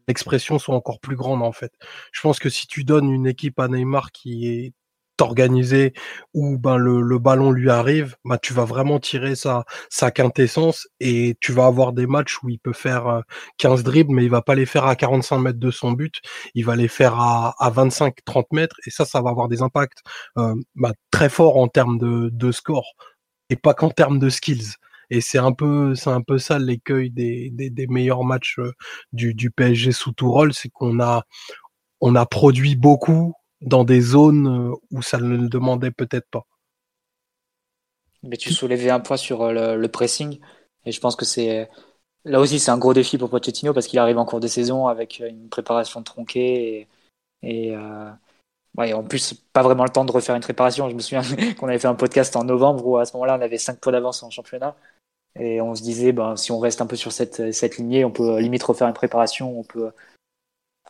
l'expression 0.09 0.59
soit 0.59 0.75
encore 0.75 1.01
plus 1.01 1.17
grande 1.17 1.43
en 1.43 1.53
fait. 1.53 1.73
Je 2.13 2.21
pense 2.21 2.39
que 2.39 2.49
si 2.49 2.67
tu 2.67 2.85
donnes 2.85 3.11
une 3.11 3.27
équipe 3.27 3.59
à 3.59 3.69
Neymar 3.69 4.13
qui 4.13 4.47
est 4.49 4.73
organisé 5.21 5.93
où 6.35 6.59
ben 6.59 6.77
le, 6.77 7.18
ballon 7.18 7.51
lui 7.51 7.71
arrive, 7.71 8.16
bah 8.25 8.39
tu 8.39 8.53
vas 8.53 8.64
vraiment 8.64 8.99
tirer 8.99 9.35
sa, 9.35 9.64
sa 9.89 10.11
quintessence 10.11 10.89
et 11.01 11.37
tu 11.41 11.53
vas 11.53 11.66
avoir 11.66 11.93
des 11.93 12.07
matchs 12.07 12.43
où 12.43 12.49
il 12.49 12.59
peut 12.59 12.73
faire 12.73 13.23
15 13.59 13.81
euh, 13.81 13.83
dribbles, 13.83 14.14
mais 14.14 14.25
il 14.25 14.31
va 14.31 14.43
pas 14.43 14.55
les 14.55 14.66
faire 14.66 14.87
à 14.87 14.97
45 14.97 15.39
mètres 15.39 15.59
de 15.59 15.71
son 15.71 15.93
but, 15.93 16.16
il 16.55 16.64
va 16.64 16.77
les 16.77 16.89
faire 16.89 17.14
à, 17.18 17.55
à 17.59 17.71
25-30 17.71 18.45
mètres 18.53 18.77
et 18.87 18.91
ça, 18.91 19.05
ça 19.05 19.21
va 19.21 19.31
avoir 19.31 19.49
des 19.49 19.62
impacts 19.62 19.99
euh, 20.39 20.55
bah, 20.75 20.93
très 21.11 21.29
forts 21.29 21.57
en 21.57 21.68
termes 21.68 21.99
de, 21.99 22.31
de 22.33 22.53
score 22.53 22.95
et 23.51 23.57
pas 23.57 23.75
qu'en 23.75 23.91
termes 23.91 24.18
de 24.18 24.29
skills. 24.31 24.75
Et 25.11 25.21
c'est 25.21 25.39
un 25.39 25.53
peu, 25.53 25.95
c'est 25.97 26.11
un 26.11 26.23
peu 26.23 26.39
ça 26.39 26.59
l'écueil 26.59 27.11
des, 27.11 27.51
des, 27.51 27.87
meilleurs 27.89 28.23
matchs 28.23 28.61
euh, 28.61 28.73
du, 29.12 29.35
du 29.35 29.51
PSG 29.51 29.91
sous 29.93 30.12
rôle 30.21 30.55
c'est 30.55 30.68
qu'on 30.68 31.01
a, 31.01 31.25
on 32.01 32.14
a 32.14 32.27
produit 32.27 32.77
beaucoup 32.77 33.35
dans 33.61 33.85
des 33.85 34.01
zones 34.01 34.49
euh, 34.49 34.75
où 34.91 35.03
ça 35.03 35.19
ne 35.19 35.37
le 35.37 35.49
demandait 35.49 35.91
peut-être 35.91 36.29
pas. 36.31 36.47
Mais 38.23 38.37
tu 38.37 38.53
soulevais 38.53 38.91
un 38.91 39.01
point 39.01 39.17
sur 39.17 39.43
euh, 39.43 39.77
le, 39.77 39.89
pressing, 39.89 40.41
et 40.85 40.93
je 40.93 41.01
pense 41.01 41.17
que 41.17 41.25
c'est 41.25 41.69
là 42.25 42.39
aussi 42.39 42.59
c'est 42.59 42.71
un 42.71 42.79
gros 42.79 42.93
défi 42.93 43.17
pour 43.17 43.31
Pochettino 43.31 43.73
parce 43.73 43.87
qu'il 43.87 43.99
arrive 43.99 44.19
en 44.19 44.27
cours 44.27 44.41
de 44.41 44.47
saison 44.47 44.89
avec 44.89 45.21
une 45.21 45.49
préparation 45.49 46.03
tronquée 46.03 46.87
et, 47.43 47.75
euh, 47.75 48.11
en 48.77 49.05
plus 49.05 49.35
pas 49.53 49.63
vraiment 49.63 49.85
le 49.85 49.91
temps 49.91 50.05
de 50.05 50.13
refaire 50.13 50.35
une 50.37 50.43
préparation. 50.43 50.89
Je 50.91 50.95
me 50.95 51.01
souviens 51.01 51.23
qu'on 51.59 51.69
avait 51.69 51.79
fait 51.79 51.89
un 51.89 51.95
podcast 51.95 52.37
en 52.37 52.45
novembre 52.45 52.87
où 52.87 52.97
à 52.99 53.07
ce 53.07 53.15
moment-là 53.15 53.39
on 53.39 53.43
avait 53.43 53.59
5 53.59 53.79
points 53.81 53.93
d'avance 53.93 54.23
en 54.23 54.31
championnat 54.31 54.77
et 55.39 55.61
on 55.61 55.75
se 55.75 55.83
disait 55.83 56.13
ben, 56.13 56.37
si 56.37 56.53
on 56.53 56.59
reste 56.59 56.83
un 56.83 56.87
peu 56.87 56.97
sur 56.97 57.13
cette, 57.13 57.53
cette 57.53 57.79
lignée, 57.79 58.05
on 58.05 58.11
peut 58.11 58.39
limite 58.41 58.63
refaire 58.63 58.89
une 58.89 58.95
préparation, 58.95 59.59
on 59.59 59.65
peut 59.65 59.91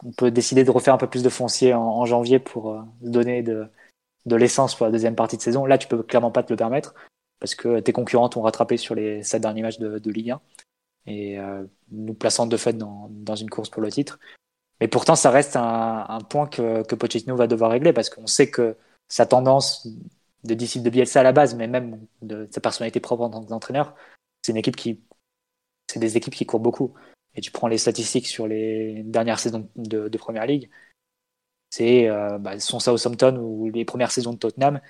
on 0.05 0.13
peut 0.13 0.31
décider 0.31 0.65
de 0.65 0.71
refaire 0.71 0.95
un 0.95 0.99
peu 0.99 1.09
plus 1.09 1.23
de 1.23 1.29
foncier 1.29 1.75
en, 1.75 2.05
janvier 2.07 2.39
pour 2.39 2.71
euh, 2.71 2.81
donner 3.01 3.43
de, 3.43 3.69
l'essence 4.27 4.75
pour 4.75 4.87
la 4.87 4.93
deuxième 4.93 5.17
partie 5.17 5.37
de 5.37 5.43
saison. 5.43 5.67
Là, 5.67 5.79
tu 5.79 5.89
peux 5.89 6.03
clairement 6.03 6.31
pas 6.31 6.43
te 6.43 6.53
le 6.53 6.57
permettre 6.57 6.95
parce 7.39 7.55
que 7.55 7.81
tes 7.81 7.93
concurrents 7.93 8.29
t'ont 8.29 8.43
rattrapé 8.43 8.77
sur 8.77 8.95
les 8.95 9.23
sept 9.23 9.43
derniers 9.43 9.63
matchs 9.63 9.79
de, 9.79 9.99
de 9.99 10.11
Ligue 10.11 10.31
1 10.33 10.41
et 11.07 11.39
euh, 11.39 11.65
nous 11.91 12.15
plaçant 12.15 12.47
de 12.47 12.57
fait 12.57 12.75
dans, 12.75 13.35
une 13.35 13.51
course 13.51 13.71
pour 13.71 13.83
le 13.83 13.91
titre. 13.91 14.19
Mais 14.81 14.89
pourtant, 14.89 15.17
ça 15.17 15.31
reste 15.31 15.57
un, 15.57 16.07
un 16.09 16.21
point 16.21 16.47
que, 16.47 16.83
que 16.85 16.95
Pochettino 16.95 17.37
va 17.37 17.47
devoir 17.47 17.71
régler 17.71 17.93
parce 17.93 18.11
qu'on 18.11 18.27
sait 18.27 18.51
que 18.51 18.77
sa 19.09 19.27
tendance 19.27 19.87
de 20.45 20.55
disciple 20.55 20.85
de 20.85 20.91
Bielsa 20.91 21.21
à 21.21 21.23
la 21.23 21.33
base, 21.33 21.55
mais 21.55 21.67
même 21.67 22.07
de 22.23 22.49
sa 22.51 22.61
personnalité 22.61 23.01
propre 23.01 23.25
en 23.25 23.31
tant 23.31 23.45
qu'entraîneur, 23.45 23.95
c'est 24.43 24.53
une 24.53 24.59
équipe 24.59 24.77
qui, 24.77 25.03
c'est 25.91 26.01
des 26.01 26.17
équipes 26.17 26.35
qui 26.35 26.47
courent 26.47 26.61
beaucoup 26.61 26.95
et 27.35 27.41
tu 27.41 27.51
prends 27.51 27.69
les 27.69 27.79
statistiques 27.79 28.27
sur 28.27 28.47
les 28.47 29.03
dernières 29.05 29.39
saisons 29.39 29.69
de, 29.77 30.09
de 30.09 30.19
Première 30.19 30.47
Ligue, 30.47 30.69
c'est 31.71 32.09
euh, 32.09 32.39
bah, 32.39 32.59
son 32.59 32.81
Southampton 32.81 33.37
ou 33.37 33.71
les 33.71 33.85
premières 33.85 34.11
saisons 34.11 34.33
de 34.33 34.39
Tottenham, 34.39 34.81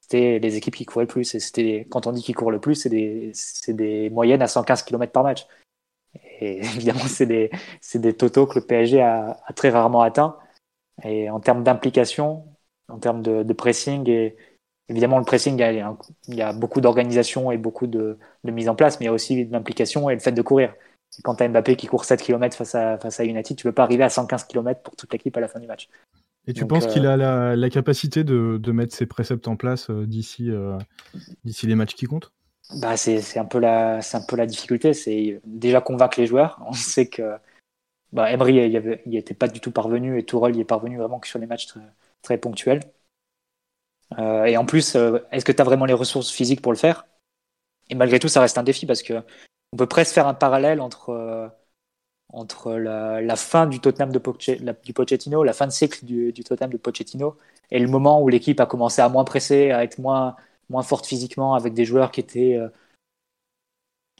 c'était 0.00 0.38
les 0.38 0.56
équipes 0.56 0.76
qui 0.76 0.84
couraient 0.84 1.04
le 1.06 1.08
plus. 1.08 1.34
Et 1.34 1.40
c'était, 1.40 1.86
quand 1.90 2.06
on 2.06 2.12
dit 2.12 2.22
qu'ils 2.22 2.36
courent 2.36 2.50
le 2.50 2.60
plus, 2.60 2.76
c'est 2.76 2.90
des, 2.90 3.32
des 3.68 4.10
moyennes 4.10 4.42
à 4.42 4.46
115 4.48 4.82
km 4.82 5.12
par 5.12 5.24
match. 5.24 5.46
Et 6.40 6.58
évidemment, 6.76 7.06
c'est 7.08 7.26
des, 7.26 7.50
des 7.94 8.16
totaux 8.16 8.46
que 8.46 8.58
le 8.58 8.66
PSG 8.66 9.00
a, 9.00 9.40
a, 9.46 9.52
très 9.54 9.70
rarement 9.70 10.02
atteints. 10.02 10.36
Et 11.02 11.30
en 11.30 11.40
termes 11.40 11.64
d'implication, 11.64 12.46
en 12.88 12.98
termes 12.98 13.22
de, 13.22 13.42
de, 13.42 13.52
pressing, 13.52 14.08
et 14.08 14.36
évidemment, 14.88 15.18
le 15.18 15.24
pressing, 15.24 15.54
il 15.56 15.60
y 15.60 15.64
a, 15.64 15.96
il 16.28 16.34
y 16.34 16.42
a 16.42 16.52
beaucoup 16.52 16.80
d'organisation 16.80 17.50
et 17.50 17.58
beaucoup 17.58 17.86
de, 17.86 18.18
de 18.44 18.50
mise 18.50 18.68
en 18.68 18.76
place, 18.76 19.00
mais 19.00 19.06
il 19.06 19.08
y 19.08 19.10
a 19.10 19.12
aussi 19.12 19.46
de 19.46 19.52
l'implication 19.52 20.08
et 20.08 20.14
le 20.14 20.20
fait 20.20 20.32
de 20.32 20.42
courir 20.42 20.74
quand 21.22 21.36
tu 21.36 21.42
as 21.42 21.48
Mbappé 21.48 21.76
qui 21.76 21.86
court 21.86 22.04
7 22.04 22.20
km 22.20 22.56
face 22.56 22.74
à, 22.74 22.98
face 22.98 23.20
à 23.20 23.24
United, 23.24 23.56
tu 23.56 23.66
ne 23.66 23.70
peux 23.70 23.74
pas 23.74 23.84
arriver 23.84 24.04
à 24.04 24.10
115 24.10 24.44
km 24.44 24.82
pour 24.82 24.96
toute 24.96 25.12
l'équipe 25.12 25.36
à 25.36 25.40
la 25.40 25.48
fin 25.48 25.60
du 25.60 25.66
match. 25.66 25.88
Et 26.46 26.52
tu 26.52 26.66
penses 26.66 26.86
qu'il 26.86 27.06
euh, 27.06 27.52
a 27.52 27.56
la, 27.56 27.70
capacité 27.70 28.22
de, 28.22 28.58
de, 28.58 28.72
mettre 28.72 28.94
ses 28.94 29.06
préceptes 29.06 29.48
en 29.48 29.56
place 29.56 29.90
euh, 29.90 30.06
d'ici 30.06 30.50
euh, 30.50 30.78
d'ici 31.44 31.66
les 31.66 31.74
matchs 31.74 31.94
qui 31.94 32.06
comptent? 32.06 32.32
Bah 32.80 32.96
c'est 32.96 33.38
un 33.38 33.44
peu 33.44 33.58
la 33.58 34.00
c'est 34.00 34.16
un 34.16 34.24
peu 34.26 34.36
la 34.36 34.46
difficulté. 34.46 34.92
C'est 34.92 35.40
déjà 35.44 35.80
convaincre 35.80 36.20
les 36.20 36.26
joueurs. 36.26 36.60
On 36.66 36.72
sait 36.72 37.08
que 37.08 37.36
bah, 38.12 38.30
Emery 38.30 38.56
il, 38.56 39.00
il 39.06 39.16
était 39.16 39.34
pas 39.34 39.48
du 39.48 39.60
tout 39.60 39.72
parvenu 39.72 40.18
et 40.18 40.24
Tourelle 40.24 40.54
il 40.54 40.60
est 40.60 40.64
parvenu 40.64 40.98
vraiment 40.98 41.18
que 41.18 41.26
sur 41.26 41.38
les 41.38 41.46
matchs 41.46 41.66
très, 41.66 41.80
très 42.22 42.38
ponctuels. 42.38 42.80
Et 44.18 44.56
en 44.56 44.64
plus 44.64 44.94
est-ce 45.32 45.44
que 45.44 45.50
tu 45.50 45.60
as 45.60 45.64
vraiment 45.64 45.84
les 45.84 45.92
ressources 45.92 46.30
physiques 46.30 46.62
pour 46.62 46.72
le 46.72 46.78
faire? 46.78 47.06
Et 47.90 47.96
malgré 47.96 48.20
tout 48.20 48.28
ça 48.28 48.40
reste 48.40 48.56
un 48.56 48.62
défi 48.62 48.86
parce 48.86 49.02
que 49.02 49.14
on 49.76 49.78
peut 49.78 49.86
presque 49.86 50.14
faire 50.14 50.26
un 50.26 50.32
parallèle 50.32 50.80
entre, 50.80 51.10
euh, 51.10 51.48
entre 52.32 52.72
la, 52.72 53.36
fin 53.36 53.66
du 53.66 53.78
Tottenham 53.80 54.10
de 54.10 54.22
du 54.84 54.92
Pochettino, 54.94 55.44
la 55.44 55.52
fin 55.52 55.66
de 55.66 55.72
cycle 55.72 56.02
du, 56.06 56.32
du, 56.32 56.44
Tottenham 56.44 56.72
de 56.72 56.78
Pochettino, 56.78 57.36
et 57.70 57.78
le 57.78 57.86
moment 57.88 58.22
où 58.22 58.28
l'équipe 58.30 58.58
a 58.60 58.66
commencé 58.66 59.02
à 59.02 59.10
moins 59.10 59.24
presser, 59.24 59.72
à 59.72 59.84
être 59.84 59.98
moins, 59.98 60.36
moins 60.70 60.82
forte 60.82 61.06
physiquement, 61.06 61.54
avec 61.54 61.74
des 61.74 61.84
joueurs 61.84 62.10
qui 62.10 62.20
étaient 62.20 62.56
euh, 62.56 62.68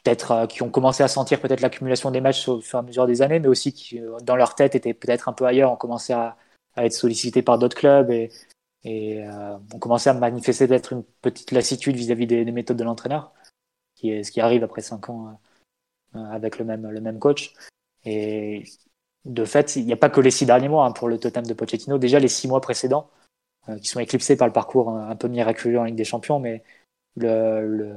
peut-être 0.03 0.31
euh, 0.31 0.47
qui 0.47 0.61
ont 0.61 0.69
commencé 0.69 1.01
à 1.03 1.07
sentir 1.07 1.41
peut-être 1.41 1.61
l'accumulation 1.61 2.11
des 2.11 2.21
matchs 2.21 2.47
au 2.47 2.61
fur 2.61 2.77
et 2.77 2.81
à 2.81 2.83
mesure 2.83 3.07
des 3.07 3.23
années, 3.23 3.39
mais 3.39 3.47
aussi 3.47 3.73
qui, 3.73 3.99
dans 4.23 4.35
leur 4.35 4.53
tête, 4.53 4.75
étaient 4.75 4.93
peut-être 4.93 5.27
un 5.27 5.33
peu 5.33 5.45
ailleurs, 5.45 5.71
ont 5.71 5.77
commencé 5.77 6.13
à, 6.13 6.37
être 6.77 6.93
sollicités 6.93 7.41
par 7.41 7.57
d'autres 7.57 7.77
clubs 7.77 8.11
et, 8.11 8.29
ont 9.73 9.79
commencé 9.79 10.09
à 10.09 10.13
manifester 10.13 10.67
d'être 10.67 10.93
une 10.93 11.03
petite 11.21 11.51
lassitude 11.51 11.95
vis-à-vis 11.95 12.27
des, 12.27 12.45
des, 12.45 12.51
méthodes 12.51 12.77
de 12.77 12.83
l'entraîneur 12.83 13.33
ce 13.97 14.31
qui 14.31 14.41
arrive 14.41 14.63
après 14.63 14.81
cinq 14.81 15.09
ans 15.09 15.39
avec 16.13 16.59
le 16.59 16.65
même, 16.65 16.89
le 16.89 17.01
même 17.01 17.19
coach. 17.19 17.53
Et 18.05 18.63
de 19.25 19.45
fait, 19.45 19.75
il 19.75 19.85
n'y 19.85 19.93
a 19.93 19.97
pas 19.97 20.09
que 20.09 20.21
les 20.21 20.31
six 20.31 20.45
derniers 20.45 20.69
mois 20.69 20.85
hein, 20.85 20.91
pour 20.91 21.09
le 21.09 21.19
totem 21.19 21.45
de 21.45 21.53
Pochettino. 21.53 21.97
Déjà 21.97 22.19
les 22.19 22.27
six 22.27 22.47
mois 22.47 22.61
précédents, 22.61 23.09
euh, 23.69 23.77
qui 23.77 23.87
sont 23.87 23.99
éclipsés 23.99 24.37
par 24.37 24.47
le 24.47 24.53
parcours 24.53 24.89
un, 24.89 25.15
peu 25.15 25.27
miraculeux 25.27 25.79
en 25.79 25.83
Ligue 25.83 25.95
des 25.95 26.05
Champions, 26.05 26.39
mais 26.39 26.63
le, 27.15 27.67
le, 27.67 27.95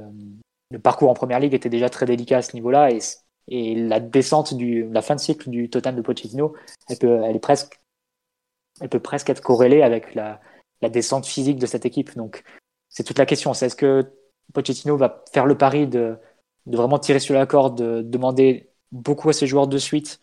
le, 0.69 0.79
parcours 0.79 1.09
en 1.09 1.13
Première 1.13 1.39
Ligue 1.39 1.53
était 1.53 1.69
déjà 1.69 1.89
très 1.89 2.05
délicat 2.05 2.37
à 2.37 2.41
ce 2.41 2.53
niveau-là. 2.55 2.91
Et, 2.91 2.99
et 3.47 3.75
la 3.75 3.99
descente 3.99 4.53
du, 4.53 4.89
la 4.91 5.01
fin 5.01 5.15
de 5.15 5.21
cycle 5.21 5.49
du 5.49 5.69
totem 5.69 5.95
de 5.95 6.01
Pochettino, 6.01 6.53
elle 6.89 6.97
peut, 6.97 7.21
elle 7.23 7.35
est 7.35 7.39
presque, 7.39 7.81
elle 8.81 8.89
peut 8.89 8.99
presque 8.99 9.29
être 9.29 9.41
corrélée 9.41 9.83
avec 9.83 10.13
la, 10.15 10.41
la 10.81 10.89
descente 10.89 11.25
physique 11.25 11.59
de 11.59 11.65
cette 11.65 11.85
équipe. 11.85 12.15
Donc, 12.15 12.43
c'est 12.89 13.03
toute 13.03 13.19
la 13.19 13.25
question. 13.25 13.53
C'est 13.53 13.67
est-ce 13.67 13.75
que 13.75 14.11
Pochettino 14.53 14.97
va 14.97 15.23
faire 15.31 15.45
le 15.45 15.57
pari 15.57 15.87
de, 15.87 16.17
de 16.65 16.77
vraiment 16.77 16.99
tirer 16.99 17.19
sur 17.19 17.33
la 17.33 17.45
corde, 17.45 17.77
de 17.77 18.01
demander 18.01 18.69
beaucoup 18.91 19.29
à 19.29 19.33
ses 19.33 19.47
joueurs 19.47 19.67
de 19.67 19.77
suite. 19.77 20.21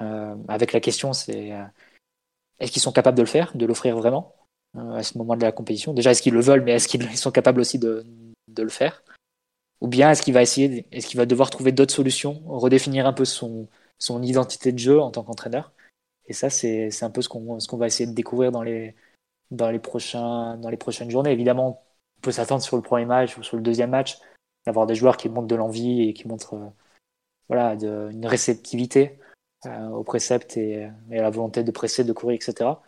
Euh, 0.00 0.34
avec 0.48 0.72
la 0.72 0.80
question, 0.80 1.12
c'est 1.12 1.52
euh, 1.52 1.64
est-ce 2.58 2.72
qu'ils 2.72 2.82
sont 2.82 2.92
capables 2.92 3.16
de 3.16 3.22
le 3.22 3.28
faire, 3.28 3.54
de 3.56 3.66
l'offrir 3.66 3.96
vraiment 3.96 4.34
euh, 4.76 4.94
à 4.94 5.02
ce 5.02 5.18
moment 5.18 5.36
de 5.36 5.42
la 5.42 5.52
compétition? 5.52 5.92
Déjà, 5.92 6.12
est-ce 6.12 6.22
qu'ils 6.22 6.34
le 6.34 6.40
veulent, 6.40 6.62
mais 6.62 6.72
est-ce 6.72 6.88
qu'ils 6.88 7.16
sont 7.16 7.30
capables 7.30 7.60
aussi 7.60 7.78
de, 7.78 8.06
de 8.48 8.62
le 8.62 8.68
faire? 8.68 9.02
Ou 9.80 9.88
bien 9.88 10.10
est-ce 10.10 10.22
qu'il 10.22 10.34
va 10.34 10.42
essayer, 10.42 10.86
est-ce 10.92 11.06
qu'il 11.08 11.18
va 11.18 11.26
devoir 11.26 11.50
trouver 11.50 11.72
d'autres 11.72 11.94
solutions, 11.94 12.42
redéfinir 12.46 13.06
un 13.06 13.12
peu 13.12 13.24
son, 13.24 13.68
son 13.98 14.22
identité 14.22 14.72
de 14.72 14.78
jeu 14.78 15.00
en 15.00 15.10
tant 15.10 15.24
qu'entraîneur? 15.24 15.72
Et 16.26 16.32
ça, 16.32 16.50
c'est 16.50 17.02
un 17.02 17.10
peu 17.10 17.20
ce 17.20 17.28
qu'on 17.28 17.58
qu'on 17.58 17.76
va 17.76 17.88
essayer 17.88 18.08
de 18.08 18.14
découvrir 18.14 18.52
dans 18.52 18.62
les, 18.62 18.94
dans 19.50 19.70
les, 19.70 19.80
prochains, 19.80 20.56
dans 20.58 20.70
les 20.70 20.76
prochaines 20.76 21.10
journées. 21.10 21.32
Évidemment, 21.32 21.84
peut 22.22 22.30
s'attendre 22.30 22.62
sur 22.62 22.76
le 22.76 22.82
premier 22.82 23.06
match 23.06 23.36
ou 23.36 23.42
sur 23.42 23.56
le 23.56 23.62
deuxième 23.62 23.90
match 23.90 24.18
d'avoir 24.66 24.86
des 24.86 24.94
joueurs 24.94 25.16
qui 25.16 25.28
montrent 25.28 25.48
de 25.48 25.56
l'envie 25.56 26.08
et 26.08 26.14
qui 26.14 26.28
montrent 26.28 26.72
voilà, 27.48 27.76
de, 27.76 28.08
une 28.12 28.26
réceptivité 28.26 29.18
au 29.92 30.02
précepte 30.02 30.56
et, 30.56 30.84
à 30.84 30.90
la 31.10 31.30
volonté 31.30 31.62
de 31.62 31.70
presser, 31.70 32.04
de 32.04 32.12
courir, 32.12 32.36
etc. 32.36 32.82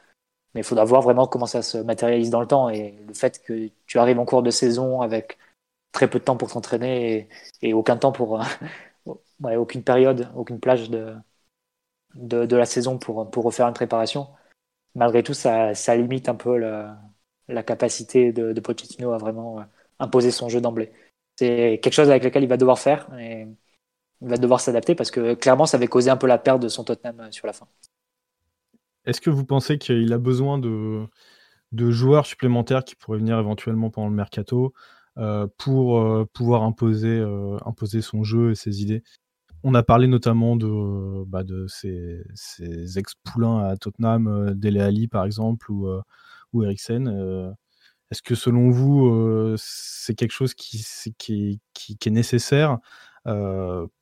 Mais 0.55 0.61
il 0.61 0.65
faudra 0.65 0.85
voir 0.85 1.03
vraiment 1.03 1.27
comment 1.27 1.47
ça 1.47 1.63
se 1.63 1.79
matérialise 1.79 2.31
dans 2.31 2.41
le 2.41 2.47
temps. 2.47 2.69
Et 2.69 2.93
le 3.07 3.15
fait 3.15 3.43
que 3.43 3.71
tu 3.87 3.99
arrives 3.99 4.19
en 4.19 4.25
cours 4.25 4.43
de 4.43 4.51
saison 4.51 5.01
avec 5.03 5.39
très 5.93 6.09
peu 6.09 6.19
de 6.19 6.25
temps 6.25 6.37
pour 6.37 6.51
t'entraîner 6.53 7.29
et, 7.63 7.75
aucun 7.75 7.97
temps 7.97 8.13
pour. 8.13 8.41
ouais, 9.41 9.57
aucune 9.57 9.83
période, 9.85 10.29
aucune 10.37 10.61
plage 10.61 10.91
de, 10.91 11.15
de, 12.15 12.57
la 12.57 12.67
saison 12.67 12.99
pour, 12.99 13.31
pour 13.31 13.45
refaire 13.45 13.67
une 13.69 13.75
préparation. 13.75 14.29
Malgré 14.95 15.23
tout, 15.23 15.35
ça, 15.35 15.73
limite 15.97 16.29
un 16.29 16.35
peu 16.37 16.57
la, 16.59 16.99
la 17.49 17.63
capacité 17.63 18.33
de, 18.33 18.53
de, 18.53 18.61
Pochettino 18.61 19.13
à 19.13 19.19
vraiment 19.19 19.61
euh, 19.61 19.65
imposer 19.99 20.31
son 20.31 20.49
jeu 20.49 20.61
d'emblée. 20.61 20.93
C'est 21.37 21.81
quelque 21.83 21.93
chose 21.93 22.11
avec 22.11 22.25
lequel 22.25 22.45
il 22.45 22.49
va 22.49 22.57
devoir 22.57 22.79
faire 22.79 23.09
et 23.19 23.47
il 24.21 24.29
va 24.29 24.37
devoir 24.37 24.61
s'adapter 24.61 24.95
parce 24.95 25.11
que 25.11 25.35
clairement, 25.35 25.67
ça 25.67 25.77
avait 25.77 25.87
causé 25.87 26.11
un 26.11 26.17
peu 26.17 26.27
la 26.27 26.39
perte 26.39 26.61
de 26.61 26.69
son 26.69 26.85
Tottenham 26.85 27.21
euh, 27.21 27.31
sur 27.31 27.47
la 27.47 27.53
fin. 27.53 27.67
Est-ce 29.05 29.21
que 29.21 29.31
vous 29.31 29.45
pensez 29.45 29.79
qu'il 29.79 30.13
a 30.13 30.19
besoin 30.19 30.59
de, 30.59 31.07
joueurs 31.73 32.27
supplémentaires 32.27 32.85
qui 32.85 32.97
pourraient 32.97 33.19
venir 33.19 33.39
éventuellement 33.39 33.91
pendant 33.91 34.09
le 34.09 34.15
mercato 34.15 34.73
euh, 35.19 35.47
pour 35.59 36.01
euh, 36.01 36.25
pouvoir 36.33 36.63
imposer, 36.63 37.23
son 38.01 38.23
jeu 38.23 38.53
et 38.53 38.55
ses 38.55 38.81
idées? 38.81 39.03
On 39.63 39.75
a 39.75 39.83
parlé 39.83 40.07
notamment 40.07 40.57
de, 40.57 41.25
bah, 41.25 41.43
ses, 41.67 42.99
ex-poulains 42.99 43.67
à 43.67 43.77
Tottenham, 43.77 44.55
Dele 44.55 44.81
Ali 44.81 45.09
par 45.09 45.27
exemple, 45.27 45.71
ou, 45.71 45.89
ou. 46.55 46.65
Est-ce 48.11 48.23
que 48.23 48.35
selon 48.35 48.71
vous, 48.71 49.55
c'est 49.57 50.15
quelque 50.15 50.33
chose 50.33 50.55
qui, 50.55 50.85
est 52.07 52.11
nécessaire 52.11 52.79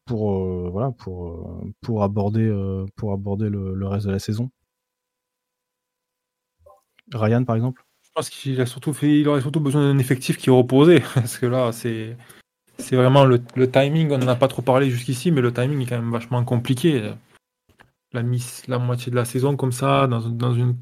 pour, 0.05 2.03
aborder, 2.03 2.49
le 2.49 3.87
reste 3.87 4.07
de 4.07 4.13
la 4.13 4.19
saison? 4.19 4.51
Ryan, 7.15 7.45
par 7.45 7.57
exemple? 7.57 7.85
Je 8.03 8.11
pense 8.15 8.29
qu'il 8.29 8.61
a 8.61 8.67
surtout 8.67 8.93
fait, 8.93 9.27
aurait 9.27 9.41
surtout 9.41 9.61
besoin 9.61 9.83
d'un 9.83 9.99
effectif 9.99 10.37
qui 10.37 10.51
est 10.51 10.53
reposé. 10.53 11.01
Parce 11.15 11.39
que 11.39 11.47
là, 11.47 11.73
c'est, 11.73 12.17
vraiment 12.91 13.25
le, 13.25 13.41
timing. 13.71 14.11
On 14.11 14.19
n'en 14.19 14.29
a 14.29 14.37
pas 14.37 14.49
trop 14.49 14.63
parlé 14.63 14.91
jusqu'ici, 14.91 15.31
mais 15.31 15.41
le 15.41 15.53
timing 15.53 15.81
est 15.81 15.87
quand 15.87 15.99
même 15.99 16.13
vachement 16.13 16.45
compliqué. 16.45 17.13
La, 18.13 18.23
la 18.69 18.79
moitié 18.79 19.11
de 19.11 19.17
la 19.17 19.25
saison 19.25 19.57
comme 19.57 19.73
ça, 19.73 20.07
dans, 20.07 20.21
une, 20.21 20.77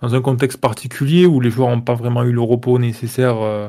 dans 0.00 0.14
un 0.14 0.20
contexte 0.20 0.60
particulier 0.60 1.26
où 1.26 1.40
les 1.40 1.50
joueurs 1.50 1.70
n'ont 1.70 1.80
pas 1.80 1.94
vraiment 1.94 2.22
eu 2.24 2.32
le 2.32 2.40
repos 2.40 2.78
nécessaire 2.78 3.40
euh, 3.40 3.68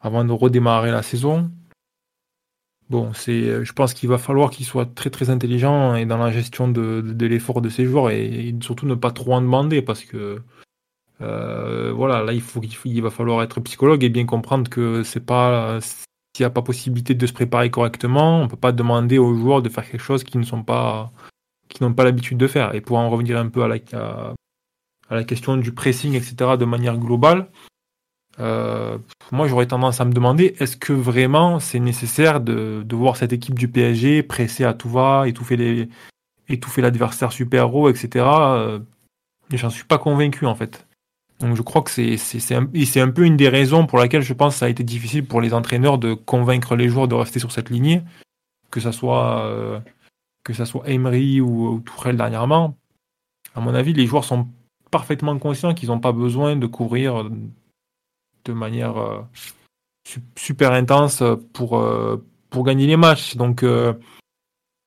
avant 0.00 0.24
de 0.24 0.32
redémarrer 0.32 0.90
la 0.90 1.02
saison. 1.02 1.50
Bon, 2.88 3.12
c'est, 3.14 3.64
je 3.64 3.72
pense 3.72 3.94
qu'il 3.94 4.08
va 4.08 4.18
falloir 4.18 4.50
qu'il 4.50 4.64
soit 4.64 4.86
très 4.86 5.10
très 5.10 5.28
intelligent 5.28 5.96
et 5.96 6.06
dans 6.06 6.18
la 6.18 6.30
gestion 6.30 6.68
de, 6.68 7.02
l'effort 7.26 7.60
de 7.60 7.68
ses 7.68 7.84
joueurs 7.84 8.10
et, 8.10 8.54
surtout 8.60 8.86
ne 8.86 8.94
pas 8.94 9.10
trop 9.10 9.34
en 9.34 9.40
demander 9.40 9.82
parce 9.82 10.04
que 10.04 10.40
euh, 11.20 11.92
voilà, 11.92 12.22
là, 12.22 12.32
il, 12.32 13.02
va 13.02 13.10
falloir 13.10 13.42
être 13.42 13.60
psychologue 13.60 14.04
et 14.04 14.08
bien 14.08 14.24
comprendre 14.24 14.70
que 14.70 15.02
c'est 15.02 15.24
pas 15.24 15.80
s'il 15.80 16.44
n'y 16.44 16.46
a 16.46 16.50
pas 16.50 16.60
possibilité 16.60 17.14
de 17.14 17.26
se 17.26 17.32
préparer 17.32 17.70
correctement, 17.70 18.42
on 18.42 18.48
peut 18.48 18.56
pas 18.56 18.72
demander 18.72 19.16
aux 19.16 19.34
joueurs 19.34 19.62
de 19.62 19.70
faire 19.70 19.90
quelque 19.90 20.02
chose 20.02 20.22
qui 20.22 20.36
ne 20.36 20.42
sont 20.42 20.62
pas 20.62 21.10
qui 21.68 21.82
n'ont 21.82 21.94
pas 21.94 22.04
l'habitude 22.04 22.36
de 22.36 22.46
faire. 22.46 22.74
Et 22.74 22.82
pour 22.82 22.98
en 22.98 23.08
revenir 23.08 23.38
un 23.38 23.48
peu 23.48 23.62
à 23.62 23.68
la, 23.68 23.78
la 25.14 25.24
question 25.24 25.56
du 25.56 25.72
pressing, 25.72 26.14
etc., 26.14 26.56
de 26.58 26.64
manière 26.64 26.98
globale, 26.98 27.48
euh, 28.38 28.98
moi 29.32 29.48
j'aurais 29.48 29.66
tendance 29.66 30.00
à 30.00 30.04
me 30.04 30.12
demander 30.12 30.56
est-ce 30.58 30.76
que 30.76 30.92
vraiment 30.92 31.58
c'est 31.58 31.78
nécessaire 31.78 32.40
de, 32.40 32.82
de, 32.84 32.96
voir 32.96 33.16
cette 33.16 33.32
équipe 33.32 33.58
du 33.58 33.66
PSG 33.68 34.22
presser 34.22 34.64
à 34.64 34.74
tout 34.74 34.90
va, 34.90 35.26
étouffer 35.26 35.56
les 35.56 35.88
étouffer 36.48 36.82
l'adversaire 36.82 37.32
super 37.32 37.74
haut, 37.74 37.88
etc. 37.88 38.24
Euh, 38.26 38.78
J'en 39.50 39.70
suis 39.70 39.84
pas 39.84 39.98
convaincu 39.98 40.44
en 40.44 40.54
fait. 40.54 40.86
Donc 41.40 41.56
je 41.56 41.62
crois 41.62 41.82
que 41.82 41.90
c'est 41.90 42.16
c'est 42.16 42.54
un, 42.54 42.66
un, 42.66 43.10
peu 43.10 43.24
une 43.24 43.36
des 43.36 43.48
raisons 43.48 43.86
pour 43.86 43.98
laquelle 43.98 44.22
je 44.22 44.32
pense 44.32 44.54
que 44.54 44.58
ça 44.60 44.66
a 44.66 44.68
été 44.68 44.82
difficile 44.82 45.24
pour 45.24 45.40
les 45.40 45.54
entraîneurs 45.54 45.98
de 45.98 46.14
convaincre 46.14 46.76
les 46.76 46.88
joueurs 46.88 47.08
de 47.08 47.14
rester 47.14 47.38
sur 47.38 47.52
cette 47.52 47.70
lignée, 47.70 48.02
que 48.70 48.80
ça 48.80 48.92
soit 48.92 49.46
euh, 49.46 49.80
que 50.44 50.52
ça 50.52 50.66
soit 50.66 50.88
Emery 50.88 51.40
ou, 51.40 51.68
ou 51.68 51.80
Tourelle 51.80 52.16
dernièrement. 52.16 52.76
À 53.54 53.60
mon 53.60 53.74
avis, 53.74 53.92
les 53.92 54.06
joueurs 54.06 54.24
sont 54.24 54.48
parfaitement 54.98 55.38
conscients 55.38 55.74
qu'ils 55.74 55.90
n'ont 55.90 56.00
pas 56.00 56.12
besoin 56.12 56.56
de 56.56 56.66
courir 56.66 57.28
de 58.44 58.52
manière 58.52 58.96
euh, 58.96 59.20
super 60.36 60.72
intense 60.72 61.22
pour 61.52 61.78
euh, 61.78 62.16
pour 62.50 62.64
gagner 62.64 62.86
les 62.86 62.96
matchs. 62.96 63.36
Donc 63.36 63.62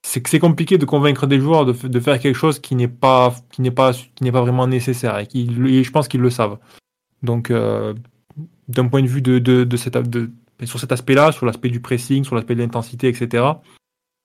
c'est 0.04 0.40
compliqué 0.40 0.78
de 0.78 0.86
convaincre 0.86 1.28
des 1.28 1.40
joueurs 1.40 1.66
de, 1.66 1.74
de 1.74 2.00
faire 2.00 2.20
quelque 2.20 2.36
chose 2.36 2.60
qui 2.60 2.76
n'est 2.76 2.88
pas 3.06 3.36
qui 3.52 3.62
n'est 3.62 3.72
pas 3.72 3.92
pas 3.94 4.42
vraiment 4.42 4.68
nécessaire 4.68 5.18
et, 5.20 5.28
qui, 5.28 5.84
je 5.84 5.92
pense 5.92 6.08
qu'ils 6.08 6.22
le 6.22 6.30
savent. 6.30 6.58
Donc 7.22 7.52
euh, 7.52 7.94
d'un 8.68 8.88
point 8.88 9.02
de 9.02 9.08
vue 9.08 9.22
de, 9.22 9.40
de, 9.40 9.64
de, 9.64 9.78
cette, 9.78 9.98
de 9.98 10.32
sur 10.64 10.80
cet 10.80 10.92
aspect-là, 10.92 11.32
sur 11.32 11.46
l'aspect 11.46 11.70
du 11.70 11.82
pressing, 11.82 12.24
sur 12.24 12.36
l'aspect 12.36 12.56
de 12.56 12.62
l'intensité, 12.62 13.08
etc. 13.08 13.46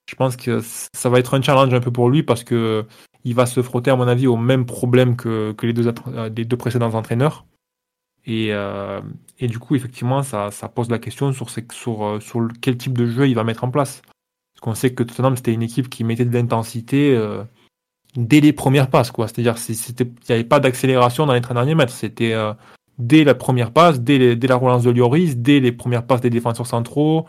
Je 0.08 0.14
pense 0.14 0.36
que 0.36 0.60
ça 0.62 1.08
va 1.08 1.18
être 1.18 1.34
un 1.34 1.42
challenge 1.42 1.72
un 1.74 1.80
peu 1.80 1.90
pour 1.90 2.08
lui 2.10 2.22
parce 2.22 2.44
que 2.44 2.86
il 3.24 3.34
va 3.34 3.46
se 3.46 3.62
frotter 3.62 3.90
à 3.90 3.96
mon 3.96 4.06
avis 4.06 4.26
au 4.26 4.36
même 4.36 4.66
problème 4.66 5.16
que, 5.16 5.52
que 5.52 5.66
les 5.66 5.72
deux 5.72 5.92
les 6.36 6.44
deux 6.44 6.56
précédents 6.56 6.94
entraîneurs. 6.94 7.46
Et, 8.26 8.48
euh, 8.52 9.00
et 9.38 9.48
du 9.48 9.58
coup, 9.58 9.74
effectivement, 9.74 10.22
ça, 10.22 10.50
ça 10.50 10.68
pose 10.68 10.90
la 10.90 10.98
question 10.98 11.32
sur, 11.32 11.50
sur, 11.50 12.22
sur 12.22 12.48
quel 12.60 12.76
type 12.76 12.96
de 12.96 13.06
jeu 13.06 13.28
il 13.28 13.34
va 13.34 13.44
mettre 13.44 13.64
en 13.64 13.70
place. 13.70 14.02
Parce 14.54 14.60
qu'on 14.62 14.74
sait 14.74 14.94
que 14.94 15.02
Tottenham, 15.02 15.36
c'était 15.36 15.52
une 15.52 15.62
équipe 15.62 15.90
qui 15.90 16.04
mettait 16.04 16.24
de 16.24 16.32
l'intensité 16.32 17.14
euh, 17.14 17.44
dès 18.16 18.40
les 18.40 18.52
premières 18.52 18.88
passes. 18.88 19.12
C'est-à-dire 19.14 19.56
qu'il 19.56 19.74
n'y 19.74 20.34
avait 20.34 20.44
pas 20.44 20.60
d'accélération 20.60 21.26
dans 21.26 21.34
les 21.34 21.40
30 21.40 21.54
derniers 21.54 21.74
mètres. 21.74 21.92
C'était 21.92 22.32
euh, 22.32 22.52
dès 22.98 23.24
la 23.24 23.34
première 23.34 23.72
passe, 23.72 24.00
dès, 24.00 24.36
dès, 24.36 24.46
la 24.46 24.56
relance 24.56 24.84
de 24.84 24.90
Lloris, 24.90 25.36
dès 25.36 25.60
les 25.60 25.72
premières 25.72 26.06
passes 26.06 26.20
des 26.20 26.30
défenseurs 26.30 26.66
centraux. 26.66 27.26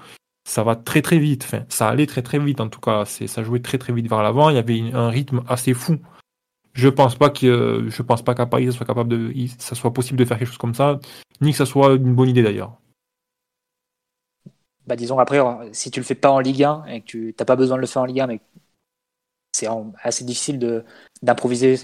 Ça 0.48 0.64
va 0.64 0.76
très 0.76 1.02
très 1.02 1.18
vite. 1.18 1.44
Enfin, 1.46 1.66
ça 1.70 1.90
allait 1.90 2.06
très 2.06 2.22
très 2.22 2.40
vite 2.40 2.62
en 2.62 2.70
tout 2.70 2.80
cas. 2.80 3.06
Ça 3.06 3.44
jouait 3.44 3.62
très 3.62 3.78
très 3.78 3.94
vite 3.94 4.08
vers 4.08 4.24
l'avant. 4.24 4.50
Il 4.50 4.56
y 4.56 4.60
avait 4.60 4.80
un 4.94 5.10
rythme 5.10 5.44
assez 5.48 5.74
fou. 5.74 5.98
Je 6.74 6.90
pense 6.90 7.16
pas 7.16 7.30
que 7.30 7.86
je 7.90 8.02
pense 8.02 8.22
pas 8.22 8.36
qu'à 8.36 8.46
Paris 8.46 8.66
ça 8.66 8.74
soit 8.74 8.86
capable 8.86 9.10
de, 9.10 9.34
ça 9.58 9.76
soit 9.76 9.94
possible 9.94 10.20
de 10.20 10.26
faire 10.26 10.38
quelque 10.38 10.50
chose 10.50 10.58
comme 10.58 10.76
ça, 10.76 11.00
ni 11.42 11.52
que 11.52 11.58
ça 11.58 11.66
soit 11.66 11.96
une 11.96 12.14
bonne 12.14 12.30
idée 12.30 12.44
d'ailleurs 12.44 12.78
bah, 14.86 14.96
disons 14.96 15.20
après, 15.20 15.40
si 15.74 15.92
tu 15.92 16.00
le 16.00 16.06
fais 16.06 16.16
pas 16.16 16.30
en 16.30 16.40
Ligue 16.40 16.64
1 16.64 16.86
et 16.86 17.02
que 17.02 17.08
tu 17.08 17.36
n'as 17.40 17.46
pas 17.46 17.56
besoin 17.56 17.78
de 17.78 17.82
le 17.82 17.88
faire 17.88 18.04
en 18.04 18.06
Ligue 18.06 18.20
1, 18.20 18.28
mais 18.28 18.40
c'est 19.52 19.68
assez 20.04 20.26
difficile 20.26 20.84
d'improviser 21.22 21.76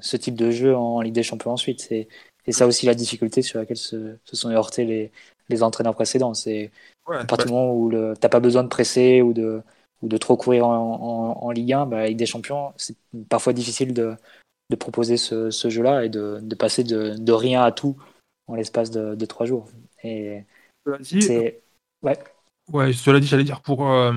ce 0.00 0.16
type 0.16 0.36
de 0.36 0.50
jeu 0.50 0.76
en 0.76 1.00
Ligue 1.00 1.14
des 1.14 1.22
Champions 1.22 1.52
ensuite. 1.52 1.80
C'est 1.80 2.08
ça 2.50 2.66
aussi 2.66 2.86
la 2.86 2.94
difficulté 2.94 3.42
sur 3.42 3.58
laquelle 3.58 3.76
se, 3.76 4.16
se 4.24 4.36
sont 4.36 4.50
heurtés 4.50 4.84
les, 4.84 5.12
les 5.48 5.62
entraîneurs 5.62 5.94
précédents. 5.94 6.34
C'est 6.34 6.70
à 7.10 7.24
partir 7.24 7.46
du 7.46 7.52
moment 7.52 7.74
où 7.74 7.90
tu 7.90 7.96
n'as 7.96 8.28
pas 8.28 8.40
besoin 8.40 8.62
de 8.62 8.68
presser 8.68 9.22
ou 9.22 9.32
de, 9.32 9.62
ou 10.02 10.08
de 10.08 10.16
trop 10.16 10.36
courir 10.36 10.66
en, 10.66 11.38
en, 11.40 11.50
Ligue 11.50 11.72
1, 11.72 11.86
bah, 11.86 12.06
Ligue 12.06 12.18
des 12.18 12.26
Champions, 12.26 12.72
c'est 12.76 12.96
parfois 13.28 13.52
difficile 13.52 13.94
de, 13.94 14.14
de 14.70 14.76
proposer 14.76 15.16
ce, 15.16 15.50
ce 15.50 15.70
jeu-là 15.70 16.04
et 16.04 16.08
de, 16.08 16.38
de 16.42 16.54
passer 16.54 16.84
de, 16.84 17.16
de, 17.16 17.32
rien 17.32 17.62
à 17.62 17.72
tout 17.72 17.96
en 18.46 18.54
l'espace 18.54 18.90
de, 18.90 19.14
de, 19.14 19.26
trois 19.26 19.46
jours. 19.46 19.68
Et 20.04 20.44
c'est 21.02 21.62
Ouais. 22.02 22.18
Ouais, 22.72 22.92
cela 22.92 23.18
dit, 23.18 23.26
j'allais 23.26 23.44
dire 23.44 23.60
pour. 23.60 23.90
Euh, 23.90 24.12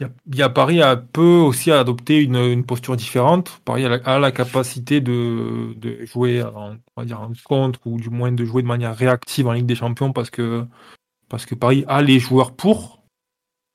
il 0.00 0.36
y, 0.36 0.42
a 0.42 0.48
Paris 0.48 0.80
a 0.80 0.96
peu 0.96 1.22
aussi 1.22 1.72
adopté 1.72 2.22
une, 2.22 2.36
une 2.36 2.64
posture 2.64 2.96
différente. 2.96 3.60
Paris 3.64 3.84
a 3.84 3.88
la, 3.88 3.96
a 4.04 4.18
la 4.20 4.30
capacité 4.30 5.00
de, 5.00 5.74
de, 5.74 6.04
jouer 6.04 6.40
en, 6.40 6.76
on 6.96 7.00
va 7.00 7.04
dire 7.04 7.20
en 7.20 7.32
contre 7.44 7.80
ou 7.84 7.98
du 7.98 8.08
moins 8.08 8.30
de 8.30 8.44
jouer 8.44 8.62
de 8.62 8.68
manière 8.68 8.96
réactive 8.96 9.48
en 9.48 9.52
Ligue 9.52 9.66
des 9.66 9.74
Champions 9.74 10.12
parce 10.12 10.30
que 10.30 10.64
parce 11.28 11.46
que 11.46 11.54
Paris 11.54 11.84
a 11.88 12.02
les 12.02 12.18
joueurs 12.18 12.54
pour. 12.54 13.02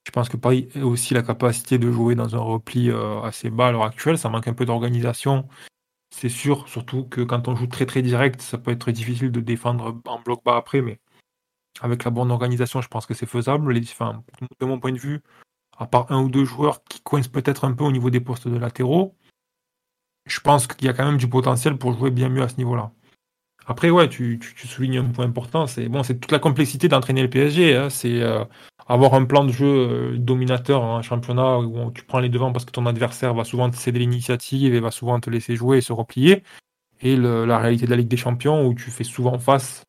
Je 0.05 0.11
pense 0.11 0.29
que 0.29 0.37
Paris 0.37 0.67
a 0.75 0.85
aussi 0.85 1.13
la 1.13 1.21
capacité 1.21 1.77
de 1.77 1.91
jouer 1.91 2.15
dans 2.15 2.35
un 2.35 2.39
repli 2.39 2.89
euh, 2.89 3.21
assez 3.21 3.49
bas 3.49 3.67
à 3.67 3.71
l'heure 3.71 3.85
actuelle. 3.85 4.17
Ça 4.17 4.29
manque 4.29 4.47
un 4.47 4.53
peu 4.53 4.65
d'organisation, 4.65 5.47
c'est 6.13 6.29
sûr. 6.29 6.67
Surtout 6.67 7.05
que 7.05 7.21
quand 7.21 7.47
on 7.47 7.55
joue 7.55 7.67
très 7.67 7.85
très 7.85 8.01
direct, 8.01 8.41
ça 8.41 8.57
peut 8.57 8.71
être 8.71 8.91
difficile 8.91 9.31
de 9.31 9.39
défendre 9.39 10.01
en 10.05 10.19
bloc 10.21 10.43
bas 10.43 10.57
après, 10.57 10.81
mais 10.81 10.99
avec 11.81 12.03
la 12.03 12.11
bonne 12.11 12.31
organisation, 12.31 12.81
je 12.81 12.87
pense 12.87 13.05
que 13.05 13.13
c'est 13.13 13.25
faisable. 13.25 13.73
de 13.73 14.65
mon 14.65 14.79
point 14.79 14.91
de 14.91 14.99
vue, 14.99 15.21
à 15.77 15.87
part 15.87 16.11
un 16.11 16.21
ou 16.21 16.29
deux 16.29 16.45
joueurs 16.45 16.83
qui 16.83 17.01
coincent 17.01 17.29
peut-être 17.29 17.65
un 17.65 17.73
peu 17.73 17.83
au 17.83 17.91
niveau 17.91 18.09
des 18.09 18.19
postes 18.19 18.47
de 18.47 18.57
latéraux, 18.57 19.15
je 20.25 20.39
pense 20.39 20.67
qu'il 20.67 20.85
y 20.85 20.89
a 20.89 20.93
quand 20.93 21.05
même 21.05 21.17
du 21.17 21.27
potentiel 21.27 21.77
pour 21.77 21.93
jouer 21.93 22.11
bien 22.11 22.29
mieux 22.29 22.43
à 22.43 22.49
ce 22.49 22.57
niveau-là. 22.57 22.91
Après, 23.65 23.89
ouais, 23.89 24.09
tu, 24.09 24.39
tu, 24.39 24.67
soulignes 24.67 24.97
un 24.97 25.05
point 25.05 25.25
important, 25.25 25.67
c'est 25.67 25.87
bon, 25.87 26.03
c'est 26.03 26.19
toute 26.19 26.31
la 26.31 26.39
complexité 26.39 26.87
d'entraîner 26.89 27.21
le 27.21 27.29
PSG. 27.29 27.75
Hein. 27.75 27.89
c'est 27.89 28.21
euh, 28.21 28.43
avoir 28.87 29.13
un 29.13 29.25
plan 29.25 29.45
de 29.45 29.51
jeu 29.51 29.65
euh, 29.65 30.17
dominateur 30.17 30.81
en 30.81 31.01
championnat 31.01 31.59
où 31.59 31.91
tu 31.91 32.03
prends 32.03 32.19
les 32.19 32.29
devants 32.29 32.51
parce 32.51 32.65
que 32.65 32.71
ton 32.71 32.85
adversaire 32.85 33.33
va 33.33 33.45
souvent 33.45 33.69
te 33.69 33.77
céder 33.77 33.99
l'initiative 33.99 34.75
et 34.75 34.79
va 34.79 34.91
souvent 34.91 35.19
te 35.19 35.29
laisser 35.29 35.55
jouer 35.55 35.77
et 35.77 35.81
se 35.81 35.93
replier. 35.93 36.43
Et 37.01 37.17
la 37.17 37.59
réalité 37.59 37.85
de 37.85 37.91
la 37.91 37.97
Ligue 37.97 38.07
des 38.07 38.17
Champions 38.17 38.65
où 38.65 38.73
tu 38.73 38.89
fais 38.89 39.03
souvent 39.03 39.37
face 39.37 39.83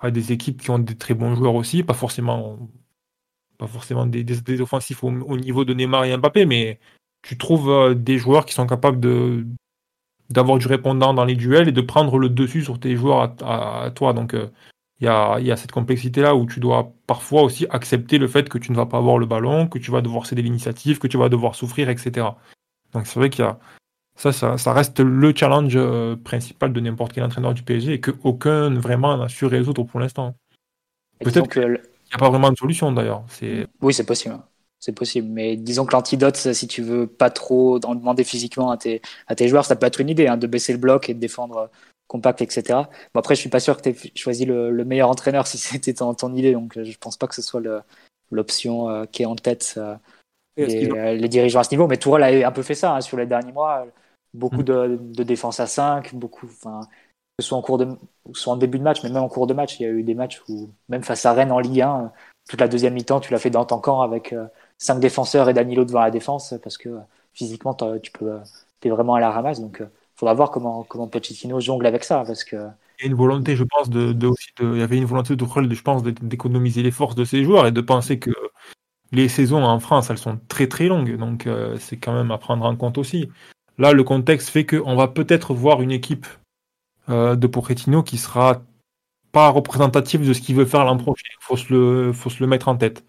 à 0.00 0.10
des 0.10 0.32
équipes 0.32 0.60
qui 0.60 0.70
ont 0.70 0.78
des 0.78 0.96
très 0.96 1.14
bons 1.14 1.34
joueurs 1.34 1.54
aussi, 1.54 1.82
pas 1.82 1.94
forcément, 1.94 2.58
pas 3.58 3.66
forcément 3.66 4.06
des, 4.06 4.24
des, 4.24 4.60
offensifs 4.60 5.02
au, 5.04 5.10
niveau 5.36 5.64
de 5.64 5.74
Neymar 5.74 6.04
et 6.04 6.16
Mbappé, 6.16 6.44
mais 6.44 6.80
tu 7.22 7.38
trouves 7.38 7.70
euh, 7.70 7.94
des 7.94 8.18
joueurs 8.18 8.46
qui 8.46 8.54
sont 8.54 8.66
capables 8.66 9.00
de 9.00 9.46
d'avoir 10.30 10.58
du 10.58 10.66
répondant 10.66 11.14
dans 11.14 11.24
les 11.24 11.34
duels 11.34 11.68
et 11.68 11.72
de 11.72 11.80
prendre 11.80 12.18
le 12.18 12.28
dessus 12.28 12.62
sur 12.62 12.78
tes 12.80 12.96
joueurs 12.96 13.34
à, 13.44 13.90
toi. 13.94 14.12
Donc 14.12 14.34
euh, 14.34 14.48
il 15.00 15.04
y, 15.04 15.08
a, 15.08 15.38
y, 15.40 15.50
a, 15.52 15.56
cette 15.56 15.72
complexité-là 15.72 16.34
où 16.34 16.46
tu 16.46 16.58
dois 16.58 16.92
parfois 17.06 17.42
aussi 17.42 17.66
accepter 17.70 18.18
le 18.18 18.28
fait 18.28 18.48
que 18.48 18.58
tu 18.58 18.72
ne 18.72 18.76
vas 18.76 18.86
pas 18.86 18.98
avoir 18.98 19.18
le 19.18 19.26
ballon, 19.26 19.68
que 19.68 19.78
tu 19.78 19.90
vas 19.90 20.00
devoir 20.00 20.26
céder 20.26 20.42
l'initiative, 20.42 20.98
que 20.98 21.06
tu 21.06 21.18
vas 21.18 21.28
devoir 21.28 21.54
souffrir, 21.54 21.88
etc. 21.90 22.26
Donc 22.92 23.06
c'est 23.06 23.18
vrai 23.18 23.30
qu'il 23.30 23.44
y 23.44 23.48
a 23.48 23.58
ça, 24.16 24.32
ça, 24.32 24.72
reste 24.72 25.00
le 25.00 25.34
challenge 25.36 25.74
euh, 25.76 26.16
principal 26.16 26.72
de 26.72 26.80
n'importe 26.80 27.12
quel 27.12 27.22
entraîneur 27.22 27.52
du 27.52 27.62
PSG 27.62 27.92
et 27.92 28.00
qu'aucun 28.00 28.70
vraiment 28.70 29.16
n'a 29.18 29.28
su 29.28 29.44
résoudre 29.44 29.84
pour 29.84 30.00
l'instant. 30.00 30.34
Peut-être 31.20 31.50
qu'il 31.50 31.62
n'y 31.62 32.14
a 32.14 32.18
pas 32.18 32.30
vraiment 32.30 32.50
de 32.50 32.56
solution 32.56 32.92
d'ailleurs. 32.92 33.24
Oui, 33.82 33.92
c'est 33.92 34.06
possible. 34.06 34.38
C'est 34.80 34.92
possible. 34.92 35.28
Mais 35.28 35.56
disons 35.56 35.86
que 35.86 35.92
l'antidote, 35.92 36.36
si 36.36 36.68
tu 36.68 36.82
veux 36.82 37.06
pas 37.06 37.30
trop 37.30 37.80
en 37.84 37.94
demander 37.94 38.24
physiquement 38.24 38.70
à 38.70 38.76
tes, 38.76 39.02
à 39.26 39.34
tes 39.34 39.48
joueurs, 39.48 39.64
ça 39.64 39.76
peut 39.76 39.86
être 39.86 40.00
une 40.00 40.08
idée 40.08 40.28
hein, 40.28 40.36
de 40.36 40.46
baisser 40.46 40.72
le 40.72 40.78
bloc 40.78 41.08
et 41.08 41.14
de 41.14 41.18
défendre 41.18 41.56
euh, 41.56 41.66
compact, 42.08 42.42
etc. 42.42 42.62
Bon, 43.14 43.20
après, 43.20 43.34
je 43.34 43.40
suis 43.40 43.50
pas 43.50 43.60
sûr 43.60 43.76
que 43.76 43.82
tu 43.82 43.88
aies 43.90 44.12
choisi 44.14 44.44
le, 44.44 44.84
meilleur 44.84 45.10
entraîneur 45.10 45.46
si 45.48 45.58
c'était 45.58 45.94
ton, 45.94 46.14
ton, 46.14 46.34
idée. 46.34 46.52
Donc, 46.52 46.76
euh, 46.76 46.84
je 46.84 46.98
pense 46.98 47.16
pas 47.16 47.26
que 47.26 47.34
ce 47.34 47.42
soit 47.42 47.62
l'option 48.30 49.06
qui 49.10 49.22
est 49.22 49.26
en 49.26 49.36
tête. 49.36 49.78
les, 50.56 51.28
dirigeants 51.28 51.60
à 51.60 51.64
ce 51.64 51.70
niveau. 51.70 51.86
Mais 51.86 51.96
Tourelle 51.96 52.44
a 52.44 52.48
un 52.48 52.52
peu 52.52 52.62
fait 52.62 52.74
ça 52.74 52.94
hein, 52.94 53.00
sur 53.00 53.16
les 53.16 53.26
derniers 53.26 53.52
mois 53.52 53.86
beaucoup 54.36 54.60
mm. 54.60 54.96
de, 54.98 55.22
défense 55.22 55.60
à 55.60 55.66
5, 55.66 56.14
beaucoup, 56.14 56.46
que 56.46 56.52
ce 56.52 57.46
soit 57.46 57.58
en 57.58 57.62
cours 57.62 57.78
de, 57.78 57.88
soit 58.32 58.52
en 58.52 58.56
début 58.56 58.78
de 58.78 58.84
match, 58.84 59.02
mais 59.02 59.10
même 59.10 59.22
en 59.22 59.28
cours 59.28 59.46
de 59.46 59.54
match, 59.54 59.80
il 59.80 59.82
y 59.82 59.86
a 59.86 59.90
eu 59.90 60.02
des 60.02 60.14
matchs 60.14 60.42
où, 60.48 60.70
même 60.88 61.02
face 61.02 61.26
à 61.26 61.32
Rennes 61.32 61.52
en 61.52 61.58
Ligue 61.58 61.80
1, 61.80 62.12
toute 62.48 62.60
la 62.60 62.68
deuxième 62.68 62.94
mi-temps, 62.94 63.20
tu 63.20 63.32
l'as 63.32 63.38
fait 63.38 63.50
dans 63.50 63.64
ton 63.64 63.80
camp 63.80 64.02
avec 64.02 64.34
5 64.78 64.96
euh, 64.96 65.00
défenseurs 65.00 65.48
et 65.48 65.54
Danilo 65.54 65.84
devant 65.84 66.00
la 66.00 66.10
défense, 66.10 66.54
parce 66.62 66.78
que 66.78 66.88
euh, 66.88 66.98
physiquement, 67.34 67.74
tu 68.02 68.10
peux, 68.12 68.32
euh, 68.32 68.38
es 68.82 68.88
vraiment 68.88 69.14
à 69.14 69.20
la 69.20 69.30
ramasse. 69.30 69.60
Donc, 69.60 69.78
il 69.80 69.88
faudra 70.14 70.34
voir 70.34 70.50
comment, 70.50 70.84
comment 70.84 71.08
Pochettino 71.08 71.60
jongle 71.60 71.86
avec 71.86 72.04
ça, 72.04 72.24
parce 72.26 72.44
que. 72.44 72.56
Il 72.98 73.02
y 73.02 73.08
a 73.08 73.10
une 73.10 73.16
volonté, 73.16 73.56
je 73.56 73.64
pense, 73.64 73.90
de, 73.90 74.26
aussi 74.26 74.48
il 74.60 74.78
y 74.78 74.82
avait 74.82 74.96
une 74.96 75.04
volonté 75.04 75.36
de 75.36 75.44
je 75.44 75.82
pense, 75.82 76.02
d'économiser 76.02 76.82
les 76.82 76.90
forces 76.90 77.14
de 77.14 77.24
ses 77.24 77.44
joueurs 77.44 77.66
et 77.66 77.72
de 77.72 77.82
penser 77.82 78.18
que 78.18 78.30
les 79.12 79.28
saisons 79.28 79.62
en 79.62 79.78
France, 79.80 80.08
elles 80.08 80.16
sont 80.16 80.40
très 80.48 80.66
très 80.66 80.86
longues, 80.86 81.16
donc 81.18 81.46
c'est 81.78 81.98
quand 81.98 82.14
même 82.14 82.30
à 82.30 82.38
prendre 82.38 82.64
en 82.64 82.74
compte 82.74 82.96
aussi. 82.96 83.28
Là, 83.76 83.92
le 83.92 84.02
contexte 84.04 84.48
fait 84.48 84.64
qu'on 84.64 84.96
va 84.96 85.08
peut-être 85.08 85.52
voir 85.52 85.82
une 85.82 85.90
équipe 85.92 86.26
euh, 87.08 87.36
de 87.36 87.46
Pochettino 87.46 88.02
qui 88.02 88.18
sera 88.18 88.62
pas 89.32 89.50
représentative 89.50 90.26
de 90.26 90.32
ce 90.32 90.40
qu'il 90.40 90.56
veut 90.56 90.64
faire 90.64 90.84
l'an 90.84 90.96
prochain. 90.96 91.28
Faut, 91.40 91.56
se 91.56 91.72
le, 91.72 92.12
faut 92.12 92.30
se 92.30 92.40
le 92.40 92.48
mettre 92.48 92.68
en 92.68 92.76
tête. 92.76 93.04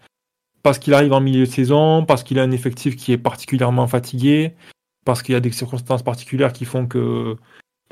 Parce 0.68 0.78
qu'il 0.78 0.94
arrive 0.94 1.12
en 1.12 1.20
milieu 1.20 1.46
de 1.46 1.50
saison, 1.50 2.04
parce 2.04 2.22
qu'il 2.22 2.38
a 2.38 2.42
un 2.42 2.50
effectif 2.50 2.96
qui 2.96 3.12
est 3.12 3.18
particulièrement 3.18 3.86
fatigué, 3.86 4.54
parce 5.04 5.22
qu'il 5.22 5.32
y 5.32 5.36
a 5.36 5.40
des 5.40 5.52
circonstances 5.52 6.02
particulières 6.02 6.52
qui 6.52 6.64
font 6.64 6.86
que 6.86 7.36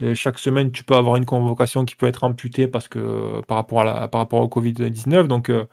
euh, 0.02 0.14
chaque 0.14 0.38
semaine 0.38 0.70
tu 0.70 0.84
peux 0.84 0.94
avoir 0.94 1.16
une 1.16 1.24
convocation 1.24 1.84
qui 1.86 1.96
peut 1.96 2.06
être 2.06 2.24
amputée 2.24 2.68
parce 2.68 2.86
que 2.86 3.40
par 3.48 3.56
rapport 3.56 3.80
à 3.80 3.84
la, 3.84 4.08
par 4.08 4.20
rapport 4.20 4.42
au 4.42 4.48
Covid 4.48 4.74
19 4.74 5.26
donc 5.26 5.48
euh, 5.48 5.64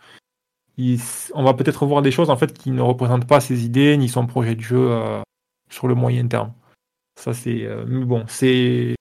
on 1.34 1.44
va 1.44 1.54
peut-être 1.54 1.86
voir 1.86 2.02
des 2.02 2.12
choses 2.12 2.30
en 2.30 2.38
fait 2.38 2.58
qui 2.58 2.72
ne 2.72 2.82
représentent 2.82 3.28
pas 3.28 3.42
ses 3.42 3.66
idées 3.66 3.98
ni 3.98 4.08
son 4.08 4.26
projet 4.26 4.56
de 4.56 4.62
jeu 4.62 4.98
sur 5.70 5.90
le 5.90 5.96
moyen 5.96 6.26
terme 6.28 6.54
ça, 7.16 7.34
c'est. 7.34 7.66
Euh, 7.66 7.86
bon, 7.86 8.26
c'est. 8.28 8.96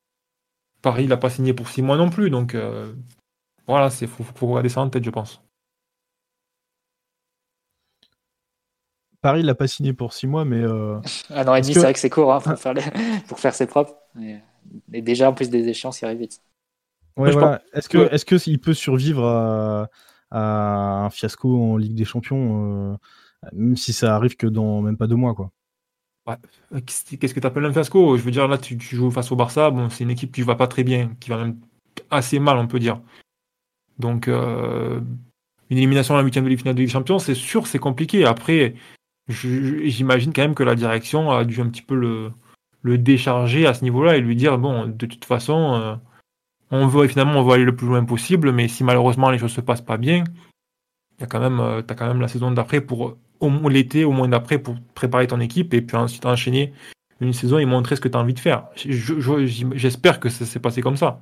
Paris, 0.82 1.04
il 1.04 1.08
n'a 1.08 1.16
pas 1.16 1.30
signé 1.30 1.54
pour 1.54 1.68
six 1.68 1.82
mois 1.82 1.96
non 1.96 2.10
plus, 2.10 2.28
donc 2.30 2.54
euh, 2.54 2.92
voilà, 3.66 3.88
il 4.00 4.08
faut, 4.08 4.24
faut, 4.24 4.48
regarder 4.48 4.68
ça 4.68 4.80
en 4.80 4.90
tête, 4.90 5.04
je 5.04 5.10
pense. 5.10 5.40
Paris, 9.22 9.40
il 9.40 9.46
n'a 9.46 9.54
pas 9.54 9.68
signé 9.68 9.92
pour 9.92 10.12
six 10.12 10.26
mois, 10.26 10.44
mais. 10.44 10.60
Euh... 10.60 10.98
Un 11.30 11.46
an 11.46 11.54
et 11.54 11.62
demi, 11.62 11.74
c'est 11.74 11.80
vrai 11.80 11.92
que 11.92 11.98
c'est 11.98 12.10
court 12.10 12.34
hein, 12.34 12.40
pour, 12.40 12.54
faire 12.58 12.74
pour, 13.28 13.40
faire 13.40 13.54
ses 13.54 13.66
propres. 13.66 13.94
Et 14.92 15.00
déjà, 15.00 15.30
en 15.30 15.32
plus 15.32 15.48
des 15.48 15.68
échéances, 15.68 16.00
il 16.02 16.04
arrive 16.04 16.18
vite. 16.18 16.42
Est-ce 17.16 17.88
que, 17.88 18.12
est-ce 18.12 18.24
que 18.24 18.36
il 18.48 18.58
peut 18.58 18.74
survivre 18.74 19.26
à, 20.30 21.04
un 21.04 21.10
fiasco 21.10 21.62
en 21.62 21.76
Ligue 21.76 21.94
des 21.94 22.04
Champions, 22.04 22.92
euh, 22.92 22.96
même 23.52 23.76
si 23.76 23.92
ça 23.92 24.16
arrive 24.16 24.36
que 24.36 24.46
dans 24.46 24.80
même 24.80 24.96
pas 24.96 25.06
deux 25.06 25.16
mois, 25.16 25.34
quoi? 25.34 25.50
Qu'est-ce 26.86 27.34
que 27.34 27.40
tu 27.40 27.46
appelles 27.46 27.64
un 27.64 27.72
fiasco? 27.72 28.16
Je 28.16 28.22
veux 28.22 28.30
dire, 28.30 28.48
là, 28.48 28.56
tu, 28.56 28.78
joues 28.80 29.10
face 29.10 29.30
au 29.30 29.36
Barça, 29.36 29.70
bon, 29.70 29.88
c'est 29.88 30.04
une 30.04 30.10
équipe 30.10 30.32
qui 30.32 30.42
va 30.42 30.54
pas 30.54 30.68
très 30.68 30.84
bien, 30.84 31.14
qui 31.20 31.30
va 31.30 31.36
même 31.36 31.58
assez 32.10 32.38
mal, 32.38 32.56
on 32.58 32.66
peut 32.66 32.78
dire. 32.78 33.00
Donc, 33.98 34.28
euh, 34.28 35.00
une 35.68 35.78
élimination 35.78 36.14
à 36.14 36.18
la 36.18 36.24
huitième 36.24 36.48
de 36.48 36.56
finale 36.56 36.74
de 36.74 36.80
Ligue 36.80 36.88
des 36.88 36.92
Champions, 36.92 37.18
c'est 37.18 37.34
sûr, 37.34 37.66
c'est 37.66 37.78
compliqué. 37.78 38.24
Après, 38.24 38.74
j'imagine 39.28 40.32
quand 40.32 40.42
même 40.42 40.54
que 40.54 40.62
la 40.62 40.74
direction 40.74 41.30
a 41.30 41.44
dû 41.44 41.60
un 41.60 41.68
petit 41.68 41.82
peu 41.82 41.94
le, 41.94 42.98
décharger 42.98 43.66
à 43.66 43.74
ce 43.74 43.84
niveau-là 43.84 44.16
et 44.16 44.20
lui 44.20 44.36
dire 44.36 44.58
bon, 44.58 44.86
de 44.86 45.06
toute 45.06 45.24
façon, 45.24 45.74
euh, 45.74 45.94
on 46.70 46.86
veut 46.86 47.06
finalement 47.06 47.40
on 47.40 47.44
veut 47.44 47.54
aller 47.54 47.64
le 47.64 47.76
plus 47.76 47.86
loin 47.86 48.04
possible, 48.04 48.52
mais 48.52 48.68
si 48.68 48.84
malheureusement 48.84 49.30
les 49.30 49.38
choses 49.38 49.52
se 49.52 49.60
passent 49.60 49.82
pas 49.82 49.98
bien, 49.98 50.24
il 51.18 51.20
y 51.20 51.24
a 51.24 51.26
quand 51.26 51.40
même, 51.40 51.60
euh, 51.60 51.82
as 51.88 51.94
quand 51.94 52.08
même 52.08 52.20
la 52.20 52.28
saison 52.28 52.50
d'après 52.50 52.80
pour 52.80 53.16
l'été, 53.68 54.04
au 54.04 54.12
moins 54.12 54.28
d'après, 54.28 54.58
pour 54.58 54.76
préparer 54.94 55.26
ton 55.26 55.40
équipe 55.40 55.74
et 55.74 55.82
puis 55.82 55.96
ensuite 55.96 56.26
enchaîner 56.26 56.72
une 57.20 57.32
saison 57.32 57.58
et 57.58 57.64
montrer 57.64 57.96
ce 57.96 58.00
que 58.00 58.08
tu 58.08 58.16
as 58.16 58.20
envie 58.20 58.34
de 58.34 58.40
faire. 58.40 58.66
J'espère 58.76 60.20
que 60.20 60.28
ça 60.28 60.44
s'est 60.44 60.60
passé 60.60 60.82
comme 60.82 60.96
ça. 60.96 61.20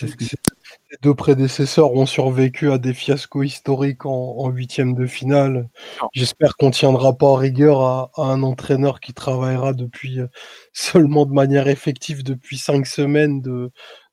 Les 0.00 0.98
deux 1.02 1.14
prédécesseurs 1.14 1.92
ont 1.92 2.06
survécu 2.06 2.70
à 2.72 2.78
des 2.78 2.94
fiascos 2.94 3.42
historiques 3.42 4.06
en 4.06 4.48
huitième 4.48 4.94
de 4.94 5.06
finale. 5.06 5.68
J'espère 6.12 6.56
qu'on 6.56 6.70
tiendra 6.70 7.16
pas 7.16 7.26
en 7.26 7.34
rigueur 7.34 7.82
à, 7.82 8.10
un 8.16 8.42
entraîneur 8.42 9.00
qui 9.00 9.12
travaillera 9.12 9.74
depuis 9.74 10.20
euh, 10.20 10.28
seulement 10.72 11.26
de 11.26 11.32
manière 11.32 11.68
effective 11.68 12.22
depuis 12.22 12.56
cinq 12.56 12.86
semaines 12.86 13.42
de, 13.42 13.70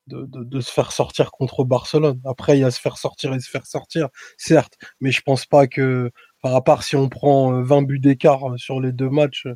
de, 0.07 0.25
de, 0.25 0.59
se 0.61 0.71
faire 0.71 0.91
sortir 0.91 1.31
contre 1.31 1.63
Barcelone. 1.63 2.19
Après, 2.25 2.57
il 2.57 2.61
y 2.61 2.63
a 2.63 2.71
se 2.71 2.79
faire 2.79 2.97
sortir 2.97 3.33
et 3.33 3.39
se 3.39 3.49
faire 3.49 3.65
sortir, 3.65 4.09
certes, 4.37 4.77
mais 4.99 5.11
je 5.11 5.21
pense 5.21 5.45
pas 5.45 5.67
que 5.67 6.11
par 6.41 6.55
à 6.55 6.63
part 6.63 6.83
si 6.83 6.95
on 6.95 7.07
prend 7.09 7.61
20 7.61 7.83
euh, 7.83 7.85
buts 7.85 7.99
d'écart 7.99 8.53
euh, 8.53 8.57
sur 8.57 8.81
les 8.81 8.91
deux 8.91 9.09
matchs, 9.09 9.47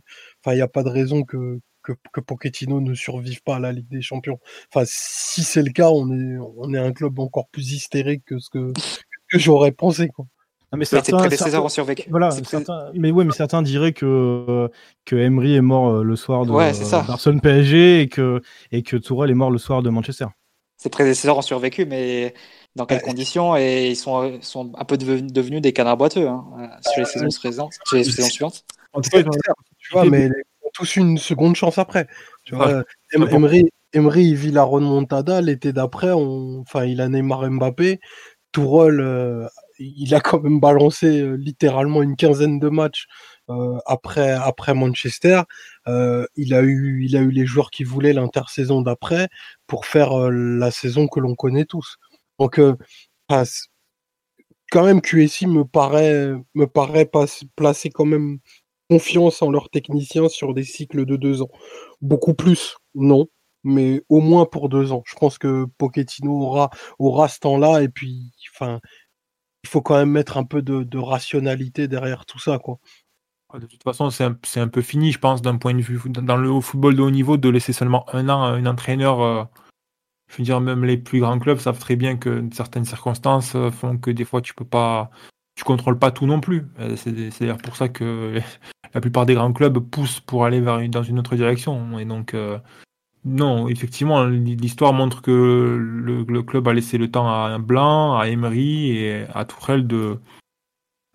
enfin, 0.42 0.54
il 0.54 0.58
n'y 0.58 0.62
a 0.62 0.68
pas 0.68 0.84
de 0.84 0.90
raison 0.90 1.24
que, 1.24 1.60
que, 1.86 1.94
que, 2.12 2.22
Pochettino 2.22 2.82
ne 2.82 2.94
survive 2.94 3.42
pas 3.44 3.58
à 3.58 3.60
la 3.60 3.72
Ligue 3.72 3.90
des 3.90 4.02
Champions. 4.02 4.40
Enfin, 4.74 4.86
si 4.88 5.44
c'est 5.44 5.62
le 5.62 5.72
cas, 5.72 5.90
on 5.90 6.12
est, 6.12 6.38
on 6.58 6.74
est 6.74 6.80
un 6.80 6.92
club 6.92 7.20
encore 7.20 7.48
plus 7.50 7.74
hystérique 7.74 8.24
que 8.26 8.40
ce 8.40 8.50
que, 8.50 8.74
que 9.30 9.40
j'aurais 9.40 9.72
pensé, 9.72 10.10
quoi. 10.10 10.26
mais 10.76 10.86
certains, 10.86 11.30
certains, 11.30 11.60
ont 11.60 11.70
survécu. 11.70 12.10
Voilà, 12.10 12.32
certains, 12.32 12.92
mais 12.94 13.12
ouais, 13.12 13.24
mais 13.24 13.34
certains 13.34 13.62
diraient 13.62 13.94
que 13.94 14.70
que 15.06 15.16
Emery 15.16 15.56
est 15.56 15.62
mort 15.62 16.04
le 16.04 16.16
soir 16.16 16.46
de 16.46 16.52
Barcelone 16.52 17.42
PSG 17.42 18.02
et 18.02 18.10
que 18.10 18.42
et 18.72 18.84
que 18.84 18.98
Tourelle 18.98 19.32
est 19.32 19.36
mort 19.36 19.52
le 19.52 19.60
soir 19.60 19.82
de 19.82 19.90
Manchester. 19.90 20.28
Ses 20.78 20.90
prédécesseurs 20.90 21.38
ont 21.38 21.42
survécu, 21.42 21.86
mais 21.86 22.34
dans 22.76 22.86
quelles 22.86 23.02
conditions? 23.02 23.56
Et 23.56 23.90
ils 23.90 23.96
sont, 23.96 24.40
sont 24.42 24.72
un 24.78 24.86
peu 24.86 24.98
devenus 24.98 25.62
des 25.62 25.74
canards 25.74 25.98
boiteux 25.98 26.28
hein, 26.28 26.46
euh, 26.60 26.68
sur 26.82 27.00
les 27.00 27.06
saisons 27.06 27.40
présentes, 27.40 27.74
sur 27.86 27.98
les 27.98 28.04
saisons 28.04 28.30
suivantes. 28.30 28.66
En 28.94 29.02
tout 29.02 29.10
cas, 29.10 29.24
tu 29.24 29.92
vois, 29.92 30.06
mais 30.06 30.30
tous 30.76 30.98
une 30.98 31.18
seconde 31.18 31.56
chance 31.56 31.78
après. 31.78 32.08
Tu 32.44 32.56
vois, 32.56 32.84
Emery, 33.14 33.70
Emery, 33.94 34.26
il 34.26 34.36
vit 34.36 34.52
la 34.52 34.64
remontada 34.64 35.42
l'été 35.42 35.74
d'après. 35.74 36.12
Enfin, 36.12 36.86
il 36.86 37.02
a 37.02 37.10
Neymar 37.10 37.50
Mbappé. 37.50 38.00
Tourelle, 38.52 39.02
euh, 39.02 39.48
il 39.80 40.14
a 40.16 40.22
quand 40.22 40.42
même 40.42 40.60
balancé 40.60 41.22
euh, 41.22 41.36
littéralement 41.36 42.02
une 42.02 42.16
quinzaine 42.16 42.60
de 42.60 42.70
matchs 42.70 43.08
après 43.86 44.32
après 44.32 44.74
Manchester. 44.74 45.44
il 45.88 46.54
a 46.56 46.62
eu 46.64 47.06
il 47.06 47.16
a 47.16 47.20
eu 47.20 47.30
les 47.30 47.46
joueurs 47.46 47.70
qui 47.70 47.84
voulaient 47.84 48.14
l'intersaison 48.14 48.82
d'après 48.82 49.28
pour 49.68 49.86
faire 49.86 50.32
la 50.32 50.72
saison 50.72 51.08
que 51.08 51.20
l'on 51.20 51.36
connaît 51.36 51.66
tous. 51.66 51.98
Donc, 52.40 52.60
euh, 52.60 52.76
quand 54.72 54.86
même, 54.86 55.02
QSI 55.02 55.48
me 55.48 55.64
paraît, 55.64 56.34
me 56.54 56.68
paraît 56.68 57.06
pas, 57.06 57.26
placer 57.56 57.90
quand 57.90 58.06
même 58.06 58.40
confiance 58.90 59.42
en 59.42 59.50
leurs 59.50 59.70
techniciens 59.70 60.30
sur 60.30 60.54
des 60.54 60.64
cycles 60.64 61.06
de 61.06 61.16
deux 61.16 61.42
ans. 61.42 61.50
Beaucoup 62.02 62.34
plus, 62.34 62.78
non, 62.94 63.28
mais 63.64 64.04
au 64.10 64.22
moins 64.22 64.46
pour 64.46 64.70
deux 64.70 64.92
ans. 64.92 65.04
Je 65.06 65.16
pense 65.16 65.38
que 65.38 65.66
Pochettino 65.78 66.32
aura, 66.32 66.70
aura 67.00 67.28
ce 67.28 67.40
temps-là, 67.40 67.82
et 67.82 67.90
puis, 67.90 68.32
enfin, 68.54 68.80
il 69.64 69.70
faut 69.70 69.82
quand 69.82 69.98
même 69.98 70.12
mettre 70.12 70.38
un 70.38 70.44
peu 70.44 70.62
de, 70.62 70.98
rationalité 70.98 71.88
derrière 71.88 72.26
tout 72.26 72.40
ça, 72.40 72.60
quoi. 72.60 72.78
De 73.54 73.68
toute 73.68 73.84
façon, 73.84 74.10
c'est 74.10 74.24
un, 74.60 74.68
peu 74.68 74.82
fini, 74.82 75.12
je 75.12 75.20
pense, 75.20 75.42
d'un 75.42 75.58
point 75.58 75.74
de 75.74 75.82
vue 75.82 76.00
dans 76.10 76.36
le 76.36 76.60
football 76.60 76.96
de 76.96 77.02
haut 77.02 77.12
niveau, 77.12 77.38
de 77.38 77.50
laisser 77.50 77.74
seulement 77.74 78.06
un 78.14 78.28
an 78.28 78.44
à 78.44 78.48
un 78.50 78.66
entraîneur. 78.66 79.22
Euh, 79.22 79.44
je 80.28 80.38
veux 80.38 80.44
dire, 80.44 80.60
même 80.60 80.84
les 80.84 80.98
plus 80.98 81.22
grands 81.22 81.40
clubs 81.40 81.60
savent 81.60 81.80
très 81.80 81.96
bien 81.96 82.18
que 82.18 82.44
certaines 82.52 82.86
circonstances 82.86 83.56
euh, 83.56 83.72
font 83.72 83.98
que 83.98 84.12
des 84.12 84.26
fois 84.26 84.42
tu 84.42 84.54
peux 84.54 84.66
pas, 84.66 85.10
contrôles 85.66 86.00
pas 86.00 86.12
tout 86.12 86.26
non 86.26 86.40
plus. 86.40 86.66
Euh, 86.80 86.96
c'est 86.96 87.12
d'ailleurs 87.40 87.58
pour 87.58 87.76
ça 87.76 87.90
que 87.90 88.40
la 88.94 89.02
plupart 89.02 89.26
des 89.26 89.34
grands 89.34 89.52
clubs 89.52 89.80
poussent 89.80 90.22
pour 90.22 90.46
aller 90.46 90.62
dans 90.62 91.04
une 91.04 91.20
autre 91.20 91.36
direction. 91.36 92.00
Et 92.00 92.06
donc, 92.06 92.34
euh, 92.34 92.58
non, 93.26 93.68
effectivement, 93.68 94.24
l'histoire 94.24 94.94
montre 94.94 95.22
que 95.22 95.32
le, 95.32 96.44
club 96.44 96.68
a 96.70 96.74
laissé 96.74 96.98
le 96.98 97.12
temps 97.12 97.28
à 97.28 97.58
Blanc, 97.58 98.18
à 98.18 98.30
Emery 98.30 98.92
et 98.92 99.26
à 99.34 99.44
Tourelle 99.44 99.88
de, 99.88 100.20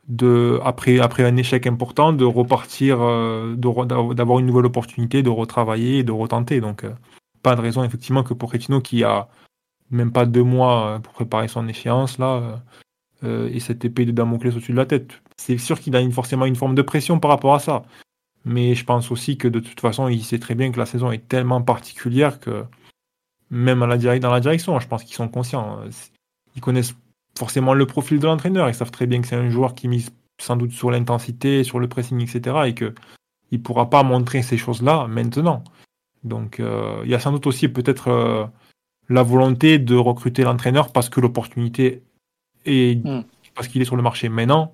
de 0.08 0.60
après, 0.64 0.98
après 0.98 1.24
un 1.24 1.36
échec 1.36 1.66
important, 1.66 2.12
de 2.12 2.24
repartir, 2.24 2.98
euh, 3.00 3.54
d'avoir 3.54 4.40
une 4.40 4.46
nouvelle 4.46 4.66
opportunité, 4.66 5.22
de 5.22 5.30
retravailler 5.30 5.98
et 5.98 6.02
de 6.02 6.12
retenter. 6.12 6.60
Donc, 6.60 6.84
pas 7.42 7.56
de 7.56 7.60
raison, 7.62 7.84
effectivement, 7.84 8.24
que 8.24 8.34
pour 8.34 8.50
Pochettino, 8.50 8.80
qui 8.80 9.04
a 9.04 9.28
même 9.90 10.12
pas 10.12 10.26
deux 10.26 10.44
mois 10.44 11.00
pour 11.02 11.12
préparer 11.14 11.48
son 11.48 11.66
échéance, 11.68 12.18
là, 12.18 12.60
et 13.22 13.60
cette 13.60 13.84
épée 13.84 14.06
de 14.06 14.12
Damoclès 14.12 14.54
au-dessus 14.54 14.72
de 14.72 14.76
la 14.76 14.86
tête. 14.86 15.20
C'est 15.36 15.58
sûr 15.58 15.78
qu'il 15.80 15.94
a 15.96 16.10
forcément 16.10 16.46
une 16.46 16.56
forme 16.56 16.74
de 16.74 16.82
pression 16.82 17.18
par 17.20 17.30
rapport 17.30 17.54
à 17.54 17.58
ça. 17.58 17.82
Mais 18.44 18.74
je 18.74 18.84
pense 18.84 19.10
aussi 19.10 19.36
que 19.36 19.48
de 19.48 19.60
toute 19.60 19.80
façon, 19.80 20.08
il 20.08 20.24
sait 20.24 20.38
très 20.38 20.54
bien 20.54 20.72
que 20.72 20.78
la 20.78 20.86
saison 20.86 21.12
est 21.12 21.28
tellement 21.28 21.60
particulière 21.60 22.40
que 22.40 22.64
même 23.50 23.82
à 23.82 23.86
la 23.86 24.18
dans 24.18 24.30
la 24.30 24.40
direction, 24.40 24.78
je 24.80 24.86
pense 24.86 25.04
qu'ils 25.04 25.16
sont 25.16 25.28
conscients. 25.28 25.80
Ils 26.56 26.62
connaissent 26.62 26.94
forcément 27.38 27.74
le 27.74 27.86
profil 27.86 28.18
de 28.18 28.26
l'entraîneur. 28.26 28.68
Ils 28.68 28.74
savent 28.74 28.90
très 28.90 29.06
bien 29.06 29.20
que 29.20 29.26
c'est 29.26 29.36
un 29.36 29.50
joueur 29.50 29.74
qui 29.74 29.88
mise 29.88 30.10
sans 30.40 30.56
doute 30.56 30.72
sur 30.72 30.90
l'intensité, 30.90 31.64
sur 31.64 31.78
le 31.78 31.88
pressing, 31.88 32.20
etc. 32.20 32.56
Et 32.66 32.74
qu'il 32.74 32.94
ne 33.52 33.58
pourra 33.58 33.90
pas 33.90 34.02
montrer 34.02 34.42
ces 34.42 34.56
choses-là 34.56 35.06
maintenant. 35.06 35.62
Donc 36.24 36.60
euh, 36.60 37.00
il 37.04 37.10
y 37.10 37.14
a 37.14 37.20
sans 37.20 37.32
doute 37.32 37.46
aussi 37.46 37.68
peut-être 37.68 38.08
euh, 38.08 38.46
la 39.08 39.22
volonté 39.22 39.78
de 39.78 39.96
recruter 39.96 40.42
l'entraîneur 40.42 40.92
parce 40.92 41.08
que 41.08 41.20
l'opportunité 41.20 42.02
est 42.64 43.04
hmm. 43.04 43.24
parce 43.54 43.68
qu'il 43.68 43.80
est 43.82 43.84
sur 43.84 43.96
le 43.96 44.02
marché 44.02 44.28
maintenant. 44.28 44.72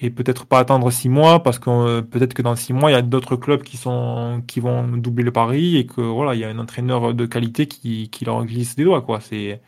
Et 0.00 0.10
peut-être 0.10 0.46
pas 0.46 0.60
attendre 0.60 0.90
six 0.92 1.08
mois 1.08 1.42
parce 1.42 1.58
que 1.58 1.70
euh, 1.70 2.02
peut-être 2.02 2.32
que 2.32 2.42
dans 2.42 2.54
six 2.54 2.72
mois 2.72 2.90
il 2.90 2.94
y 2.94 2.96
a 2.96 3.02
d'autres 3.02 3.34
clubs 3.34 3.64
qui 3.64 3.76
sont 3.76 4.42
qui 4.46 4.60
vont 4.60 4.86
doubler 4.96 5.24
le 5.24 5.32
pari 5.32 5.76
et 5.76 5.86
que 5.86 6.00
voilà 6.00 6.34
il 6.34 6.40
y 6.40 6.44
a 6.44 6.48
un 6.48 6.58
entraîneur 6.58 7.14
de 7.14 7.26
qualité 7.26 7.66
qui, 7.66 8.08
qui 8.08 8.24
leur 8.24 8.44
glisse 8.44 8.76
des 8.76 8.84
doigts 8.84 9.02
quoi. 9.02 9.20
C'est 9.20 9.60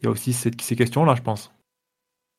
il 0.00 0.04
y 0.04 0.06
a 0.06 0.10
aussi 0.10 0.32
ces 0.32 0.50
questions 0.50 1.04
là 1.04 1.16
je 1.16 1.22
pense. 1.22 1.50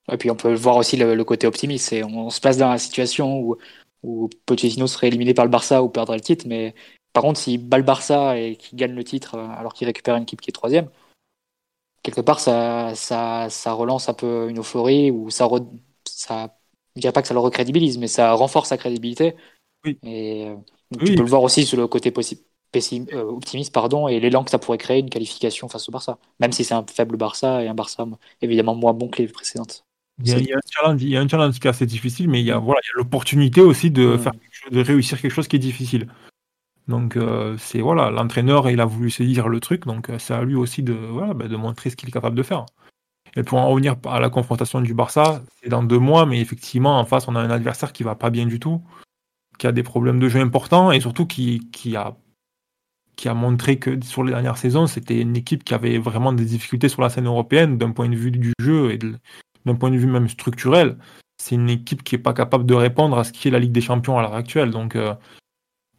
Et 0.09 0.15
puis 0.15 0.31
on 0.31 0.35
peut 0.35 0.53
voir 0.53 0.77
aussi 0.77 0.95
le, 0.95 1.21
côté 1.25 1.47
optimiste. 1.47 1.89
C'est 1.89 2.03
on, 2.03 2.29
se 2.29 2.39
place 2.39 2.57
dans 2.57 2.69
la 2.69 2.77
situation 2.77 3.39
où 3.39 3.57
où 4.03 4.29
Pochettino 4.45 4.87
serait 4.87 5.07
éliminé 5.07 5.33
par 5.33 5.43
le 5.43 5.51
Barça 5.51 5.83
ou 5.83 5.89
perdrait 5.89 6.17
le 6.17 6.21
titre 6.21 6.45
mais 6.47 6.75
par 7.11 7.23
contre 7.23 7.39
s'il 7.39 7.67
bat 7.67 7.77
le 7.77 7.83
Barça 7.83 8.37
et 8.37 8.55
qu'il 8.55 8.77
gagne 8.77 8.93
le 8.93 9.03
titre 9.03 9.35
euh, 9.35 9.47
alors 9.57 9.73
qu'il 9.73 9.87
récupère 9.87 10.15
une 10.15 10.23
équipe 10.23 10.39
qui 10.39 10.49
est 10.49 10.53
troisième 10.53 10.87
quelque 12.07 12.21
part 12.21 12.39
ça 12.39 12.93
ça, 12.95 13.49
ça 13.49 13.73
relance 13.73 14.07
un 14.07 14.13
peu 14.13 14.49
une 14.49 14.59
euphorie 14.59 15.11
ou 15.11 15.29
ça 15.29 15.47
ça 16.05 16.57
je 16.97 17.01
dirais 17.01 17.13
pas 17.13 17.21
que 17.21 17.27
ça 17.27 17.35
le 17.35 17.39
recrédibilise, 17.39 17.97
mais 17.99 18.07
ça 18.07 18.33
renforce 18.33 18.69
sa 18.69 18.77
crédibilité. 18.77 19.35
Oui. 19.85 19.99
Et 20.03 20.47
euh, 20.47 20.55
tu 21.05 21.13
peux 21.13 21.21
le 21.21 21.29
voir 21.29 21.43
aussi 21.43 21.63
sur 21.63 21.77
le 21.77 21.87
côté 21.87 22.11
euh, 22.11 23.23
optimiste 23.23 23.71
pardon, 23.71 24.07
et 24.07 24.19
l'élan 24.19 24.43
que 24.43 24.49
ça 24.49 24.57
pourrait 24.57 24.79
créer 24.79 24.99
une 24.99 25.09
qualification 25.09 25.69
face 25.69 25.87
au 25.87 25.91
Barça, 25.91 26.17
même 26.39 26.51
si 26.51 26.63
c'est 26.63 26.73
un 26.73 26.83
faible 26.91 27.15
Barça 27.15 27.63
et 27.63 27.67
un 27.67 27.75
Barça 27.75 28.07
évidemment 28.41 28.75
moins 28.75 28.93
bon 28.93 29.09
que 29.09 29.21
les 29.21 29.27
précédentes. 29.27 29.85
Il 30.23 30.29
y, 30.29 30.51
a, 30.51 30.57
un 30.57 30.59
challenge, 30.71 31.03
il 31.03 31.09
y 31.09 31.17
a 31.17 31.21
un 31.21 31.27
challenge 31.27 31.59
qui 31.59 31.67
est 31.67 31.69
assez 31.69 31.85
difficile, 31.85 32.27
mais 32.27 32.39
il 32.39 32.47
y 32.47 32.51
a 32.51 32.57
voilà, 32.57 32.81
l'opportunité 32.95 33.61
aussi 33.61 33.91
de, 33.91 34.15
mm. 34.15 34.19
faire 34.19 34.31
de 34.71 34.81
réussir 34.81 35.21
quelque 35.21 35.31
chose 35.31 35.47
qui 35.47 35.57
est 35.57 35.59
difficile. 35.59 36.07
Donc 36.87 37.17
euh, 37.17 37.57
c'est 37.57 37.81
voilà, 37.81 38.09
l'entraîneur 38.09 38.69
il 38.69 38.79
a 38.79 38.85
voulu 38.85 39.09
se 39.09 39.23
dire 39.23 39.49
le 39.49 39.59
truc, 39.59 39.85
donc 39.85 40.09
c'est 40.19 40.33
à 40.33 40.43
lui 40.43 40.55
aussi 40.55 40.83
de 40.83 40.93
voilà, 40.93 41.33
bah, 41.33 41.47
de 41.47 41.55
montrer 41.55 41.89
ce 41.89 41.95
qu'il 41.95 42.07
est 42.09 42.13
capable 42.13 42.37
de 42.37 42.43
faire. 42.43 42.65
Et 43.35 43.43
pour 43.43 43.59
en 43.59 43.67
revenir 43.67 43.95
à 44.05 44.19
la 44.19 44.29
confrontation 44.29 44.81
du 44.81 44.93
Barça, 44.93 45.43
c'est 45.61 45.69
dans 45.69 45.83
deux 45.83 45.99
mois, 45.99 46.25
mais 46.25 46.39
effectivement, 46.39 46.99
en 46.99 47.05
face, 47.05 47.27
on 47.27 47.35
a 47.35 47.39
un 47.39 47.51
adversaire 47.51 47.93
qui 47.93 48.03
va 48.03 48.15
pas 48.15 48.29
bien 48.29 48.47
du 48.47 48.59
tout, 48.59 48.81
qui 49.59 49.67
a 49.67 49.71
des 49.71 49.83
problèmes 49.83 50.19
de 50.19 50.29
jeu 50.29 50.39
importants 50.39 50.91
et 50.91 50.99
surtout 50.99 51.27
qui, 51.27 51.69
qui, 51.71 51.95
a, 51.95 52.15
qui 53.15 53.29
a 53.29 53.33
montré 53.33 53.77
que 53.77 54.03
sur 54.03 54.23
les 54.23 54.31
dernières 54.31 54.57
saisons, 54.57 54.87
c'était 54.87 55.21
une 55.21 55.35
équipe 55.35 55.63
qui 55.63 55.73
avait 55.73 55.99
vraiment 55.99 56.33
des 56.33 56.45
difficultés 56.45 56.89
sur 56.89 57.01
la 57.01 57.09
scène 57.09 57.27
européenne 57.27 57.77
d'un 57.77 57.91
point 57.91 58.09
de 58.09 58.15
vue 58.15 58.31
du 58.31 58.53
jeu 58.59 58.91
et 58.91 58.97
d'un 58.97 59.75
point 59.75 59.91
de 59.91 59.97
vue 59.97 60.07
même 60.07 60.29
structurel. 60.29 60.97
C'est 61.37 61.55
une 61.55 61.69
équipe 61.69 62.03
qui 62.03 62.15
n'est 62.15 62.21
pas 62.21 62.33
capable 62.33 62.65
de 62.65 62.73
répondre 62.73 63.19
à 63.19 63.23
ce 63.23 63.31
qui 63.31 63.47
est 63.49 63.51
la 63.51 63.59
Ligue 63.59 63.71
des 63.71 63.81
Champions 63.81 64.17
à 64.17 64.21
l'heure 64.23 64.33
actuelle. 64.33 64.71
Donc, 64.71 64.95
euh, 64.95 65.13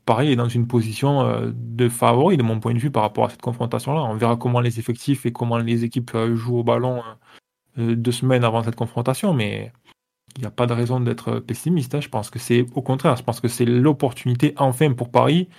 pareil, 0.09 0.33
est 0.33 0.37
dans 0.37 0.49
une 0.49 0.67
position 0.67 1.21
euh, 1.21 1.53
de 1.55 1.87
favori 1.91 2.39
de 2.39 2.43
mon 2.43 2.61
point 2.61 2.73
de 2.73 2.79
vue 2.79 2.91
par 2.91 3.03
rapport 3.03 3.27
à 3.27 3.29
cette 3.29 3.43
confrontation-là. 3.43 4.03
On 4.05 4.15
verra 4.15 4.37
comment 4.37 4.61
les 4.61 4.79
effectifs 4.79 5.27
et 5.27 5.33
comment 5.33 5.59
les 5.59 5.85
équipes 5.85 6.13
euh, 6.15 6.35
jouent 6.35 6.61
au 6.61 6.65
ballon 6.65 7.03
euh, 7.77 7.95
deux 7.95 8.11
semaines 8.11 8.43
avant 8.43 8.63
cette 8.63 8.75
confrontation, 8.75 9.35
mais 9.35 9.71
il 10.37 10.41
n'y 10.41 10.47
a 10.47 10.51
pas 10.51 10.65
de 10.65 10.73
raison 10.73 10.99
d'être 10.99 11.41
pessimiste. 11.41 11.95
Hein. 11.95 12.01
Je 12.01 12.09
pense 12.09 12.31
que 12.31 12.39
c'est 12.39 12.65
au 12.75 12.81
contraire, 12.81 13.17
je 13.17 13.23
pense 13.23 13.41
que 13.41 13.49
c'est 13.49 13.67
l'opportunité 13.67 14.55
enfin 14.57 14.95
pour 14.95 15.11
Paris 15.11 15.51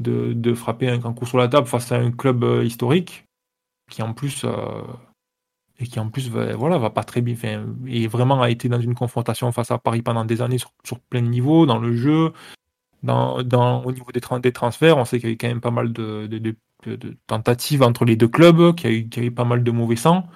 de, 0.00 0.54
frapper 0.54 0.88
un 0.88 0.98
grand 0.98 1.14
coup 1.14 1.24
sur 1.24 1.38
la 1.38 1.46
table 1.46 1.68
face 1.68 1.92
à 1.92 1.96
un 1.96 2.10
club 2.10 2.44
historique 2.64 3.26
qui 3.88 4.02
en 4.02 4.12
plus 4.12 4.44
et 5.78 5.86
qui 5.86 6.00
en 6.00 6.08
plus 6.10 6.28
va, 6.30 6.56
voilà 6.56 6.78
va 6.78 6.90
pas 6.90 7.04
très 7.04 7.20
bien 7.20 7.36
et 7.86 8.08
vraiment 8.08 8.42
a 8.42 8.50
été 8.50 8.68
dans 8.68 8.80
une 8.80 8.96
confrontation 8.96 9.52
face 9.52 9.70
à 9.70 9.78
Paris 9.78 10.02
pendant 10.02 10.24
des 10.24 10.42
années 10.42 10.58
sur 10.58 10.98
plein 10.98 11.22
de 11.22 11.28
niveaux 11.28 11.64
dans 11.64 11.78
le 11.78 11.94
jeu 11.94 12.32
dans, 13.04 13.84
au 13.84 13.92
niveau 13.92 14.10
des, 14.12 14.20
des, 14.40 14.52
transferts, 14.52 14.96
on 14.96 15.04
sait 15.04 15.18
qu'il 15.18 15.28
y 15.28 15.32
a 15.32 15.34
eu 15.34 15.36
quand 15.36 15.48
même 15.48 15.60
pas 15.60 15.70
mal 15.70 15.92
de, 15.92 16.56
tentatives 17.26 17.82
entre 17.82 18.04
les 18.04 18.16
deux 18.16 18.28
clubs, 18.28 18.74
qu'il 18.74 18.90
y, 18.90 19.20
a 19.20 19.22
eu, 19.22 19.30
pas 19.30 19.44
mal 19.44 19.62
de 19.62 19.70
mauvais 19.70 19.96
sang. 19.96 20.26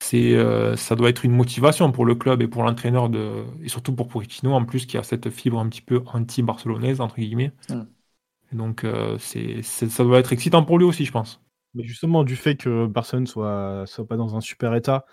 C'est, 0.00 0.34
euh, 0.34 0.76
ça 0.76 0.94
doit 0.94 1.08
être 1.08 1.24
une 1.24 1.32
motivation 1.32 1.90
pour 1.90 2.06
le 2.06 2.14
club 2.14 2.40
et 2.40 2.46
pour 2.46 2.62
l'entraîneur 2.62 3.08
de, 3.08 3.44
et 3.64 3.68
surtout 3.68 3.92
pour 3.92 4.06
Pochettino 4.06 4.52
en 4.52 4.64
plus 4.64 4.86
qui 4.86 4.96
a 4.96 5.02
cette 5.02 5.28
fibre 5.28 5.58
un 5.58 5.68
petit 5.68 5.82
peu 5.82 6.02
anti-barcelonaise 6.06 7.00
entre 7.00 7.16
guillemets. 7.16 7.52
Mm. 7.68 7.82
Donc 8.52 8.84
euh, 8.84 9.18
c'est, 9.18 9.62
ça 9.62 10.04
doit 10.04 10.20
être 10.20 10.32
excitant 10.32 10.64
pour 10.64 10.78
lui 10.78 10.84
aussi, 10.84 11.04
je 11.04 11.10
pense. 11.10 11.42
Mais 11.74 11.82
justement 11.82 12.22
du 12.22 12.36
fait 12.36 12.54
que 12.54 12.86
Barcelone 12.86 13.26
soit 13.26 13.84
soit 13.86 14.06
pas 14.06 14.16
dans 14.16 14.36
un 14.36 14.40
super 14.40 14.74
état 14.76 15.04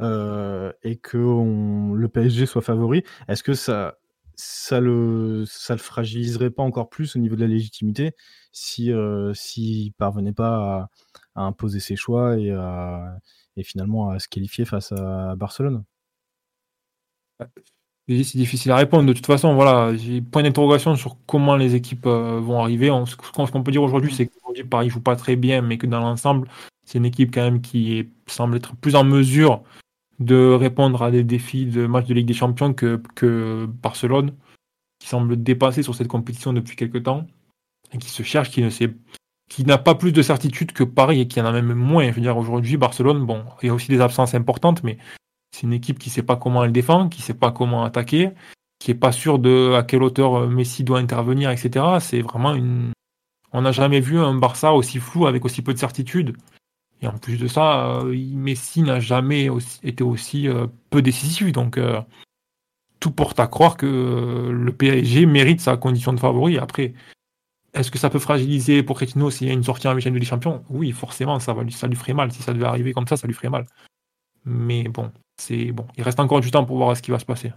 euh, 0.00 0.72
et 0.82 0.96
que 0.96 1.18
le 1.18 2.08
PSG 2.08 2.46
soit 2.46 2.62
favori, 2.62 3.04
est-ce 3.28 3.42
que 3.42 3.52
ça 3.52 3.99
ça 4.40 4.80
le, 4.80 5.44
le 5.44 5.76
fragiliserait 5.76 6.50
pas 6.50 6.62
encore 6.62 6.88
plus 6.88 7.16
au 7.16 7.18
niveau 7.18 7.36
de 7.36 7.42
la 7.42 7.46
légitimité 7.46 8.12
si 8.52 8.92
euh, 8.92 9.32
s'il 9.34 9.92
parvenait 9.92 10.32
pas 10.32 10.88
à, 11.34 11.42
imposer 11.42 11.80
ses 11.80 11.96
choix 11.96 12.36
et, 12.38 12.52
finalement 13.62 14.10
à 14.10 14.18
se 14.18 14.28
qualifier 14.28 14.64
face 14.64 14.92
à 14.92 15.34
Barcelone. 15.36 15.84
C'est 18.08 18.38
difficile 18.38 18.72
à 18.72 18.76
répondre. 18.76 19.06
De 19.06 19.12
toute 19.12 19.26
façon, 19.26 19.54
voilà, 19.54 19.94
j'ai 19.94 20.20
point 20.20 20.42
d'interrogation 20.42 20.96
sur 20.96 21.16
comment 21.26 21.56
les 21.56 21.74
équipes 21.74 22.06
euh, 22.06 22.40
vont 22.40 22.60
arriver. 22.60 22.88
ce 23.06 23.16
qu'on 23.16 23.62
peut 23.62 23.70
dire 23.70 23.82
aujourd'hui, 23.82 24.12
c'est 24.12 24.26
que 24.26 24.62
Paris 24.62 24.90
joue 24.90 25.00
pas 25.00 25.14
très 25.14 25.36
bien, 25.36 25.62
mais 25.62 25.78
que 25.78 25.86
dans 25.86 26.00
l'ensemble, 26.00 26.48
c'est 26.84 26.98
une 26.98 27.04
équipe 27.04 27.32
quand 27.32 27.42
même 27.42 27.60
qui 27.60 28.10
semble 28.26 28.56
être 28.56 28.74
plus 28.76 28.96
en 28.96 29.04
mesure 29.04 29.62
de 30.20 30.52
répondre 30.52 31.02
à 31.02 31.10
des 31.10 31.24
défis 31.24 31.66
de 31.66 31.86
match 31.86 32.06
de 32.06 32.14
Ligue 32.14 32.26
des 32.26 32.34
Champions 32.34 32.74
que, 32.74 33.66
Barcelone, 33.66 34.34
qui 34.98 35.08
semble 35.08 35.42
dépasser 35.42 35.82
sur 35.82 35.94
cette 35.94 36.08
compétition 36.08 36.52
depuis 36.52 36.76
quelques 36.76 37.02
temps, 37.02 37.26
et 37.92 37.98
qui 37.98 38.10
se 38.10 38.22
cherche, 38.22 38.50
qui 38.50 38.62
ne 38.62 38.70
sait 38.70 38.94
qui 39.48 39.64
n'a 39.64 39.78
pas 39.78 39.96
plus 39.96 40.12
de 40.12 40.22
certitude 40.22 40.70
que 40.70 40.84
Paris 40.84 41.22
et 41.22 41.26
qui 41.26 41.40
en 41.40 41.44
a 41.44 41.50
même 41.50 41.74
moins. 41.74 42.12
Je 42.12 42.30
aujourd'hui, 42.30 42.76
Barcelone, 42.76 43.26
bon, 43.26 43.44
il 43.62 43.66
y 43.66 43.68
a 43.68 43.74
aussi 43.74 43.88
des 43.88 44.00
absences 44.00 44.32
importantes, 44.34 44.84
mais 44.84 44.96
c'est 45.50 45.62
une 45.62 45.72
équipe 45.72 45.98
qui 45.98 46.08
ne 46.08 46.14
sait 46.14 46.22
pas 46.22 46.36
comment 46.36 46.62
elle 46.62 46.70
défend, 46.70 47.08
qui 47.08 47.20
ne 47.20 47.24
sait 47.24 47.34
pas 47.34 47.50
comment 47.50 47.82
attaquer, 47.82 48.30
qui 48.78 48.92
n'est 48.92 48.98
pas 48.98 49.10
sûr 49.10 49.40
de 49.40 49.74
à 49.74 49.82
quelle 49.82 50.04
hauteur 50.04 50.36
euh, 50.36 50.46
Messi 50.46 50.84
doit 50.84 51.00
intervenir, 51.00 51.50
etc. 51.50 51.84
C'est 52.00 52.22
vraiment 52.22 52.54
une. 52.54 52.92
On 53.52 53.62
n'a 53.62 53.72
jamais 53.72 53.98
vu 53.98 54.20
un 54.20 54.34
Barça 54.34 54.72
aussi 54.72 55.00
flou 55.00 55.26
avec 55.26 55.44
aussi 55.44 55.62
peu 55.62 55.74
de 55.74 55.78
certitude. 55.78 56.36
Et 57.02 57.06
en 57.06 57.16
plus 57.16 57.38
de 57.38 57.48
ça, 57.48 57.96
euh, 57.96 58.14
Messi 58.34 58.82
n'a 58.82 59.00
jamais 59.00 59.48
été 59.82 60.04
aussi 60.04 60.48
euh, 60.48 60.66
peu 60.90 61.00
décisif. 61.00 61.50
Donc, 61.52 61.78
euh, 61.78 62.00
tout 63.00 63.10
porte 63.10 63.40
à 63.40 63.46
croire 63.46 63.76
que 63.76 64.50
le 64.50 64.72
PSG 64.72 65.24
mérite 65.24 65.60
sa 65.60 65.76
condition 65.76 66.12
de 66.12 66.20
favori. 66.20 66.58
Après, 66.58 66.92
est-ce 67.72 67.90
que 67.90 67.98
ça 67.98 68.10
peut 68.10 68.18
fragiliser 68.18 68.82
pour 68.82 68.96
Pochettino 68.96 69.30
s'il 69.30 69.46
y 69.46 69.50
a 69.50 69.54
une 69.54 69.64
sortie 69.64 69.88
en 69.88 69.94
huitième 69.94 70.12
de 70.12 70.18
Ligue 70.18 70.28
Champions? 70.28 70.62
Oui, 70.68 70.92
forcément, 70.92 71.40
ça, 71.40 71.54
lui 71.54 71.96
ferait 71.96 72.12
mal. 72.12 72.32
Si 72.32 72.42
ça 72.42 72.52
devait 72.52 72.66
arriver 72.66 72.92
comme 72.92 73.08
ça, 73.08 73.16
ça 73.16 73.26
lui 73.26 73.34
ferait 73.34 73.48
mal. 73.48 73.64
Mais 74.44 74.84
bon, 74.84 75.10
c'est 75.38 75.72
bon. 75.72 75.86
Il 75.96 76.02
reste 76.02 76.20
encore 76.20 76.40
du 76.40 76.50
temps 76.50 76.64
pour 76.66 76.76
voir 76.76 76.94
ce 76.94 77.00
qui 77.00 77.10
va 77.10 77.18
se 77.18 77.24
passer. 77.24 77.52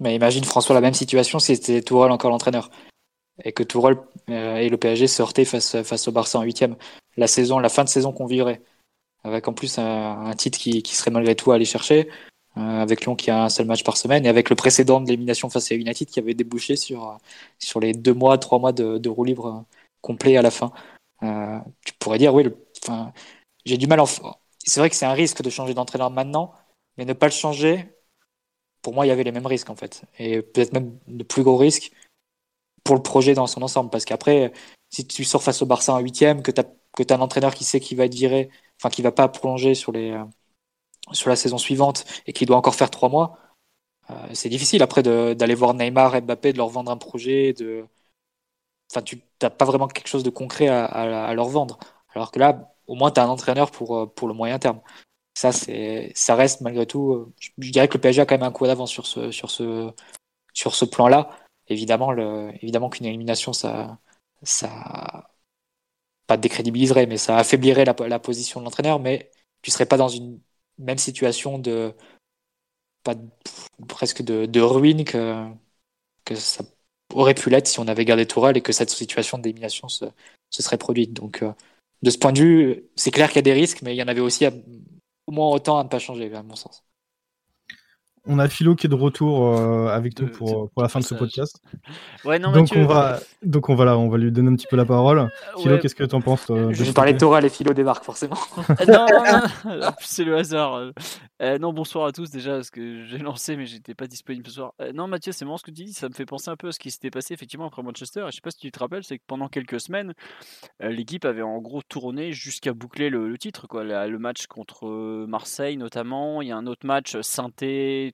Mais 0.00 0.14
imagine 0.14 0.44
François 0.44 0.74
la 0.74 0.80
même 0.80 0.94
situation 0.94 1.38
si 1.38 1.56
c'était 1.56 1.80
Tourelle 1.80 2.10
encore 2.10 2.30
l'entraîneur 2.30 2.68
et 3.44 3.52
que 3.52 3.62
Tourelle 3.62 3.96
et 4.28 4.68
le 4.68 4.76
PSG 4.76 5.06
face, 5.06 5.82
face 5.82 6.08
au 6.08 6.12
Barça 6.12 6.38
en 6.38 6.42
huitième. 6.42 6.76
La 7.16 7.26
saison, 7.26 7.58
la 7.58 7.68
fin 7.68 7.84
de 7.84 7.88
saison 7.88 8.12
qu'on 8.12 8.26
vivrait 8.26 8.60
avec 9.24 9.48
en 9.48 9.52
plus 9.52 9.78
un, 9.78 10.32
titre 10.36 10.58
qui, 10.58 10.82
serait 10.94 11.10
malgré 11.10 11.34
tout 11.34 11.52
à 11.52 11.56
aller 11.56 11.64
chercher, 11.64 12.08
euh, 12.56 12.60
avec 12.60 13.02
Lyon 13.02 13.16
qui 13.16 13.30
a 13.30 13.44
un 13.44 13.48
seul 13.48 13.66
match 13.66 13.82
par 13.82 13.96
semaine, 13.96 14.26
et 14.26 14.28
avec 14.28 14.50
le 14.50 14.56
précédent 14.56 15.00
de 15.00 15.06
l'élimination 15.08 15.50
face 15.50 15.72
à 15.72 15.74
United 15.74 16.08
qui 16.08 16.18
avait 16.20 16.34
débouché 16.34 16.76
sur, 16.76 17.18
sur 17.58 17.80
les 17.80 17.92
deux 17.92 18.14
mois, 18.14 18.38
trois 18.38 18.58
mois 18.58 18.72
de, 18.72 18.98
de 18.98 19.08
roue 19.08 19.24
libre 19.24 19.64
complet 20.02 20.36
à 20.36 20.42
la 20.42 20.50
fin. 20.50 20.72
Euh, 21.22 21.58
tu 21.84 21.94
pourrais 21.94 22.18
dire, 22.18 22.34
oui, 22.34 22.44
j'ai 23.64 23.78
du 23.78 23.86
mal. 23.86 24.00
C'est 24.64 24.80
vrai 24.80 24.90
que 24.90 24.96
c'est 24.96 25.06
un 25.06 25.12
risque 25.12 25.42
de 25.42 25.50
changer 25.50 25.74
d'entraîneur 25.74 26.10
maintenant, 26.10 26.52
mais 26.96 27.04
ne 27.04 27.12
pas 27.12 27.26
le 27.26 27.32
changer, 27.32 27.88
pour 28.82 28.94
moi, 28.94 29.06
il 29.06 29.08
y 29.08 29.12
avait 29.12 29.24
les 29.24 29.32
mêmes 29.32 29.46
risques 29.46 29.70
en 29.70 29.76
fait. 29.76 30.02
Et 30.18 30.42
peut-être 30.42 30.72
même 30.72 30.98
de 31.08 31.24
plus 31.24 31.42
gros 31.42 31.56
risques 31.56 31.90
pour 32.84 32.94
le 32.96 33.02
projet 33.02 33.34
dans 33.34 33.46
son 33.46 33.62
ensemble. 33.62 33.90
Parce 33.90 34.04
qu'après, 34.04 34.52
si 34.90 35.06
tu 35.06 35.24
sors 35.24 35.42
face 35.42 35.62
au 35.62 35.66
Barça 35.66 35.94
en 35.94 35.98
huitième, 36.00 36.42
que 36.42 36.52
tu 36.52 36.60
as, 36.60 37.14
un 37.14 37.20
entraîneur 37.20 37.54
qui 37.54 37.64
sait 37.64 37.80
qu'il 37.80 37.96
va 37.98 38.04
être 38.04 38.14
viré, 38.14 38.50
enfin 38.80 38.90
qui 38.90 39.02
va 39.02 39.12
pas 39.12 39.28
prolonger 39.28 39.74
sur, 39.74 39.92
les, 39.92 40.18
sur 41.12 41.30
la 41.30 41.36
saison 41.36 41.58
suivante 41.58 42.04
et 42.26 42.32
qui 42.32 42.46
doit 42.46 42.56
encore 42.56 42.74
faire 42.74 42.90
trois 42.90 43.08
mois, 43.08 43.38
c'est 44.32 44.48
difficile 44.48 44.82
après 44.82 45.02
d'aller 45.02 45.54
voir 45.54 45.74
Neymar 45.74 46.14
et 46.16 46.20
Mbappé, 46.20 46.52
de 46.52 46.58
leur 46.58 46.68
vendre 46.68 46.90
un 46.90 46.96
projet. 46.96 47.54
Enfin, 48.90 49.02
tu 49.02 49.22
n'as 49.42 49.50
pas 49.50 49.64
vraiment 49.64 49.88
quelque 49.88 50.08
chose 50.08 50.22
de 50.22 50.30
concret 50.30 50.68
à, 50.68 51.32
leur 51.34 51.48
vendre. 51.48 51.78
Alors 52.14 52.30
que 52.30 52.38
là, 52.38 52.74
au 52.86 52.94
moins, 52.94 53.10
tu 53.10 53.20
as 53.20 53.24
un 53.24 53.28
entraîneur 53.28 53.70
pour, 53.70 54.12
pour 54.14 54.28
le 54.28 54.34
moyen 54.34 54.58
terme. 54.58 54.80
Ça, 55.34 55.50
ça 55.52 56.34
reste 56.36 56.60
malgré 56.60 56.86
tout. 56.86 57.32
Je, 57.40 57.50
dirais 57.70 57.88
que 57.88 57.94
le 57.94 58.00
PSG 58.00 58.22
a 58.22 58.26
quand 58.26 58.36
même 58.36 58.44
un 58.44 58.52
coup 58.52 58.66
d'avance 58.66 58.90
sur 58.90 59.06
ce, 59.06 60.84
plan-là. 60.84 61.30
Évidemment, 61.68 62.10
qu'une 62.90 63.06
élimination, 63.06 63.52
ça, 63.52 63.98
pas 66.26 66.36
décrédibiliserait, 66.36 67.06
mais 67.06 67.18
ça 67.18 67.36
affaiblirait 67.38 67.84
la, 67.84 68.18
position 68.18 68.60
de 68.60 68.64
l'entraîneur. 68.64 69.00
Mais 69.00 69.30
tu 69.62 69.70
serais 69.70 69.86
pas 69.86 69.96
dans 69.96 70.08
une 70.08 70.40
même 70.78 70.98
situation 70.98 71.58
de, 71.58 71.94
pas 73.02 73.14
presque 73.88 74.22
de, 74.22 74.46
de 74.46 74.60
ruine 74.60 75.04
que, 75.04 75.46
que 76.24 76.34
ça 76.34 76.64
aurait 77.12 77.34
pu 77.34 77.50
l'être 77.50 77.68
si 77.68 77.80
on 77.80 77.88
avait 77.88 78.04
gardé 78.04 78.26
Tourelle 78.26 78.56
et 78.56 78.62
que 78.62 78.72
cette 78.72 78.90
situation 78.90 79.38
d'élimination 79.38 79.88
se, 79.88 80.06
se, 80.50 80.62
serait 80.62 80.78
produite. 80.78 81.12
Donc, 81.12 81.42
euh, 81.42 81.52
de 82.02 82.10
ce 82.10 82.18
point 82.18 82.32
de 82.32 82.40
vue, 82.40 82.84
c'est 82.96 83.10
clair 83.10 83.28
qu'il 83.28 83.36
y 83.36 83.38
a 83.40 83.42
des 83.42 83.52
risques, 83.52 83.82
mais 83.82 83.94
il 83.94 83.98
y 83.98 84.02
en 84.02 84.08
avait 84.08 84.20
aussi 84.20 84.46
au 85.26 85.32
moins 85.32 85.50
autant 85.50 85.78
à 85.78 85.84
ne 85.84 85.88
pas 85.88 85.98
changer, 85.98 86.32
à 86.34 86.42
mon 86.42 86.56
sens. 86.56 86.84
On 88.26 88.38
a 88.38 88.48
Philo 88.48 88.74
qui 88.74 88.86
est 88.86 88.90
de 88.90 88.94
retour 88.94 89.54
euh, 89.54 89.88
avec 89.88 90.18
nous 90.18 90.28
pour, 90.28 90.70
pour 90.70 90.82
la 90.82 90.88
fin 90.88 90.98
de 90.98 91.04
ce 91.04 91.14
podcast. 91.14 91.60
Ouais, 92.24 92.38
non, 92.38 92.52
donc, 92.52 92.70
on 92.74 92.86
va, 92.86 93.20
donc 93.42 93.68
on 93.68 93.74
va, 93.74 93.98
on 93.98 94.08
va 94.08 94.16
lui 94.16 94.32
donner 94.32 94.48
un 94.48 94.54
petit 94.54 94.66
peu 94.66 94.76
la 94.76 94.86
parole. 94.86 95.18
Euh, 95.18 95.28
Philo, 95.58 95.78
qu'est-ce 95.78 95.94
que 95.94 96.04
tu 96.04 96.14
en 96.14 96.22
penses 96.22 96.46
Je 96.48 96.82
vais 96.82 96.92
parler 96.94 97.12
de 97.12 97.18
Toral 97.18 97.44
et 97.44 97.50
Philo 97.50 97.74
débarque 97.74 98.02
forcément. 98.02 98.38
non, 98.88 99.06
non, 99.66 99.76
non. 99.76 99.90
c'est 100.00 100.24
le 100.24 100.38
hasard. 100.38 100.92
Euh, 101.42 101.58
non, 101.58 101.74
bonsoir 101.74 102.06
à 102.06 102.12
tous 102.12 102.30
déjà, 102.30 102.52
parce 102.52 102.70
que 102.70 103.04
j'ai 103.04 103.18
lancé 103.18 103.56
mais 103.56 103.66
j'étais 103.66 103.94
pas 103.94 104.06
disponible 104.06 104.46
ce 104.46 104.54
soir. 104.54 104.72
non, 104.94 105.06
Mathieu, 105.06 105.32
c'est 105.32 105.44
marrant 105.44 105.58
ce 105.58 105.64
que 105.64 105.70
tu 105.70 105.84
dis, 105.84 105.92
ça 105.92 106.08
me 106.08 106.14
fait 106.14 106.24
penser 106.24 106.48
un 106.48 106.56
peu 106.56 106.68
à 106.68 106.72
ce 106.72 106.78
qui 106.78 106.90
s'était 106.90 107.10
passé 107.10 107.34
effectivement 107.34 107.66
après 107.66 107.82
Manchester. 107.82 108.24
Je 108.28 108.36
sais 108.36 108.40
pas 108.40 108.50
si 108.50 108.58
tu 108.58 108.72
te 108.72 108.78
rappelles, 108.78 109.04
c'est 109.04 109.18
que 109.18 109.24
pendant 109.26 109.48
quelques 109.48 109.80
semaines, 109.80 110.14
l'équipe 110.80 111.26
avait 111.26 111.42
en 111.42 111.58
gros 111.58 111.82
tourné 111.82 112.32
jusqu'à 112.32 112.72
boucler 112.72 113.10
le, 113.10 113.36
titre. 113.36 113.66
Quoi. 113.66 113.84
Le, 113.84 114.18
match 114.18 114.46
contre 114.46 115.26
Marseille 115.26 115.76
notamment, 115.76 116.40
il 116.40 116.48
y 116.48 116.52
a 116.52 116.56
un 116.56 116.66
autre 116.66 116.86
match, 116.86 117.18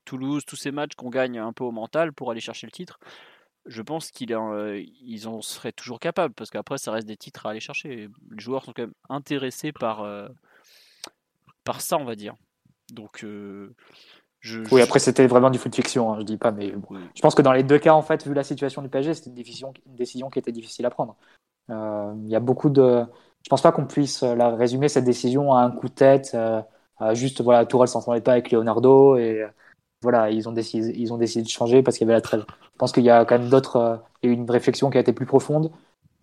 Toulouse, 0.05 0.43
tous 0.45 0.55
ces 0.55 0.71
matchs 0.71 0.95
qu'on 0.95 1.09
gagne 1.09 1.39
un 1.39 1.53
peu 1.53 1.63
au 1.63 1.71
mental 1.71 2.13
pour 2.13 2.31
aller 2.31 2.41
chercher 2.41 2.67
le 2.67 2.71
titre, 2.71 2.99
je 3.65 3.81
pense 3.81 4.11
qu'ils 4.11 4.33
euh, 4.33 4.83
en 5.25 5.41
seraient 5.41 5.71
toujours 5.71 5.99
capables 5.99 6.33
parce 6.33 6.49
qu'après 6.49 6.77
ça 6.77 6.91
reste 6.91 7.07
des 7.07 7.17
titres 7.17 7.45
à 7.45 7.51
aller 7.51 7.59
chercher. 7.59 8.09
Les 8.31 8.39
joueurs 8.39 8.65
sont 8.65 8.73
quand 8.73 8.83
même 8.83 8.93
intéressés 9.09 9.71
par, 9.71 10.01
euh, 10.01 10.27
par 11.63 11.81
ça, 11.81 11.97
on 11.97 12.05
va 12.05 12.15
dire. 12.15 12.35
Donc, 12.91 13.23
euh, 13.23 13.73
je, 14.39 14.61
oui, 14.71 14.81
après 14.81 14.99
c'était 14.99 15.27
vraiment 15.27 15.51
du 15.51 15.59
foot 15.59 15.73
fiction, 15.73 16.11
hein, 16.11 16.17
je 16.19 16.25
dis 16.25 16.37
pas, 16.37 16.51
mais 16.51 16.73
je 17.15 17.21
pense 17.21 17.35
que 17.35 17.43
dans 17.43 17.51
les 17.51 17.63
deux 17.63 17.77
cas, 17.77 17.93
en 17.93 18.01
fait, 18.01 18.25
vu 18.25 18.33
la 18.33 18.43
situation 18.43 18.81
du 18.81 18.89
PSG, 18.89 19.13
c'était 19.13 19.29
une 19.29 19.35
décision, 19.35 19.73
une 19.85 19.95
décision 19.95 20.29
qui 20.29 20.39
était 20.39 20.51
difficile 20.51 20.85
à 20.85 20.89
prendre. 20.89 21.15
Il 21.69 22.27
y 22.27 22.35
a 22.35 22.39
beaucoup 22.41 22.69
de. 22.69 23.05
Je 23.43 23.49
pense 23.49 23.61
pas 23.61 23.71
qu'on 23.71 23.85
puisse 23.85 24.23
la 24.23 24.49
résumer 24.49 24.89
cette 24.89 25.05
décision 25.05 25.53
à 25.53 25.61
un 25.61 25.71
coup 25.71 25.87
de 25.87 25.93
tête, 25.93 26.35
à 26.35 27.13
juste 27.13 27.41
voilà, 27.41 27.65
Tourelle 27.65 27.87
s'entendait 27.87 28.19
pas 28.19 28.33
avec 28.33 28.51
Leonardo 28.51 29.15
et 29.15 29.45
voilà, 30.01 30.29
ils 30.31 30.49
ont 30.49 30.51
décidé, 30.51 30.93
ils 30.97 31.13
ont 31.13 31.17
décidé 31.17 31.43
de 31.43 31.49
changer 31.49 31.83
parce 31.83 31.97
qu'il 31.97 32.07
y 32.07 32.09
avait 32.09 32.17
la 32.17 32.21
trêve. 32.21 32.45
Je 32.47 32.77
pense 32.77 32.91
qu'il 32.91 33.03
y 33.03 33.09
a 33.09 33.25
quand 33.25 33.37
même 33.37 33.49
d'autres, 33.49 33.75
euh, 33.77 33.97
il 34.23 34.31
une 34.31 34.49
réflexion 34.49 34.89
qui 34.89 34.97
a 34.97 35.01
été 35.01 35.13
plus 35.13 35.25
profonde, 35.25 35.71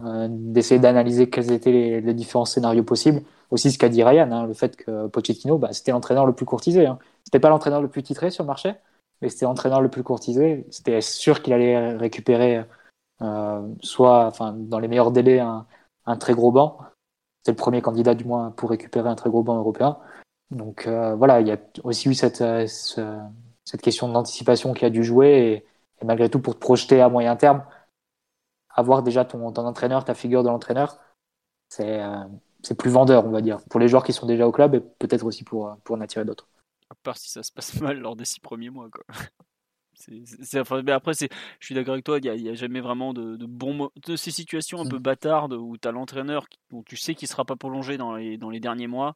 euh, 0.03 0.29
d'essayer 0.31 0.81
d'analyser 0.81 1.31
quels 1.31 1.53
étaient 1.53 2.01
les, 2.01 2.15
différents 2.15 2.45
scénarios 2.45 2.85
possibles. 2.85 3.23
Aussi 3.51 3.71
ce 3.73 3.79
qu'a 3.79 3.89
dit 3.89 4.03
Ryan, 4.03 4.31
hein, 4.33 4.47
le 4.47 4.55
fait 4.55 4.77
que 4.77 5.07
Pochettino, 5.09 5.59
bah, 5.59 5.73
c'était 5.73 5.93
l'entraîneur 5.93 6.27
le 6.27 6.33
plus 6.35 6.47
courtisé. 6.47 6.87
Hein. 6.87 6.99
C'était 7.25 7.41
pas 7.41 7.49
l'entraîneur 7.51 7.83
le 7.83 7.89
plus 7.89 8.03
titré 8.03 8.31
sur 8.31 8.45
le 8.45 8.49
marché, 8.49 8.75
mais 9.23 9.29
c'était 9.29 9.47
l'entraîneur 9.47 9.81
le 9.81 9.89
plus 9.89 10.03
courtisé. 10.03 10.67
C'était 10.71 11.01
sûr 11.01 11.43
qu'il 11.43 11.53
allait 11.53 11.97
récupérer, 11.97 12.65
euh, 13.23 13.63
soit, 13.81 14.27
enfin, 14.27 14.53
dans 14.53 14.79
les 14.79 14.89
meilleurs 14.89 15.13
délais, 15.13 15.41
un, 15.41 15.67
un 16.07 16.17
très 16.17 16.35
gros 16.35 16.53
banc. 16.53 16.79
C'est 17.45 17.53
le 17.53 17.57
premier 17.57 17.83
candidat 17.83 18.15
du 18.15 18.25
moins 18.25 18.51
pour 18.51 18.71
récupérer 18.71 19.09
un 19.09 19.15
très 19.15 19.31
gros 19.31 19.43
banc 19.43 19.57
européen. 19.57 19.99
Donc 20.51 20.87
euh, 20.87 21.15
voilà, 21.15 21.41
il 21.41 21.49
y 21.49 21.53
a 21.53 21.59
aussi 21.85 22.09
eu 22.09 22.15
cette, 22.15 22.41
euh, 22.41 22.67
cette 23.69 23.83
question 23.83 24.09
d'anticipation 24.09 24.73
qui 24.73 24.87
a 24.87 24.91
dû 24.91 25.05
jouer 25.05 25.67
et, 26.01 26.05
malgré 26.07 26.31
tout 26.31 26.41
pour 26.41 26.55
te 26.55 26.59
projeter 26.59 27.03
à 27.03 27.11
moyen 27.11 27.37
terme, 27.37 27.67
avoir 28.71 29.03
déjà 29.03 29.27
ton, 29.27 29.53
ton 29.53 29.67
entraîneur, 29.67 30.07
ta 30.07 30.15
figure 30.15 30.43
de 30.43 30.49
l'entraîneur, 30.49 30.99
c'est 31.69 32.01
euh, 32.03 32.75
plus 32.79 32.91
vendeur, 32.91 33.27
on 33.27 33.31
va 33.31 33.43
dire, 33.43 33.61
pour 33.69 33.79
les 33.79 33.89
joueurs 33.89 34.05
qui 34.05 34.15
sont 34.15 34.25
déjà 34.25 34.47
au 34.47 34.53
club 34.53 34.75
et 34.75 34.81
peut-être 34.81 35.27
aussi 35.27 35.45
pour, 35.45 35.77
pour 35.85 35.97
en 35.97 36.01
attirer 36.01 36.25
d'autres. 36.25 36.49
À 36.89 36.95
part 36.95 37.19
si 37.19 37.31
ça 37.31 37.43
se 37.43 37.53
passe 37.53 37.75
mal 37.83 37.99
lors 37.99 38.17
des 38.17 38.25
six 38.25 38.41
premiers 38.41 38.71
mois. 38.71 38.89
Quoi. 38.89 39.05
mais 40.83 40.93
après, 40.93 41.13
je 41.13 41.27
suis 41.61 41.75
d'accord 41.75 41.93
avec 41.93 42.07
toi, 42.07 42.21
il 42.23 42.43
n'y 42.43 42.49
a, 42.49 42.55
jamais 42.55 42.81
vraiment 42.81 43.13
de, 43.13 43.37
de 43.37 43.45
bons 43.45 43.91
de 44.07 44.17
ces 44.17 44.31
situations 44.31 44.81
un 44.81 44.89
peu 44.89 44.99
bâtardes 44.99 45.53
où 45.53 45.77
tu 45.77 45.87
as 45.87 45.93
l'entraîneur 45.93 46.47
dont 46.71 46.83
tu 46.83 46.97
sais 46.97 47.15
qu'il 47.15 47.27
ne 47.27 47.33
sera 47.33 47.45
pas 47.45 47.57
prolongé 47.57 47.99
dans 47.99 48.17
les, 48.17 48.39
dans 48.39 48.49
les 48.49 48.61
derniers 48.61 48.87
mois, 48.87 49.15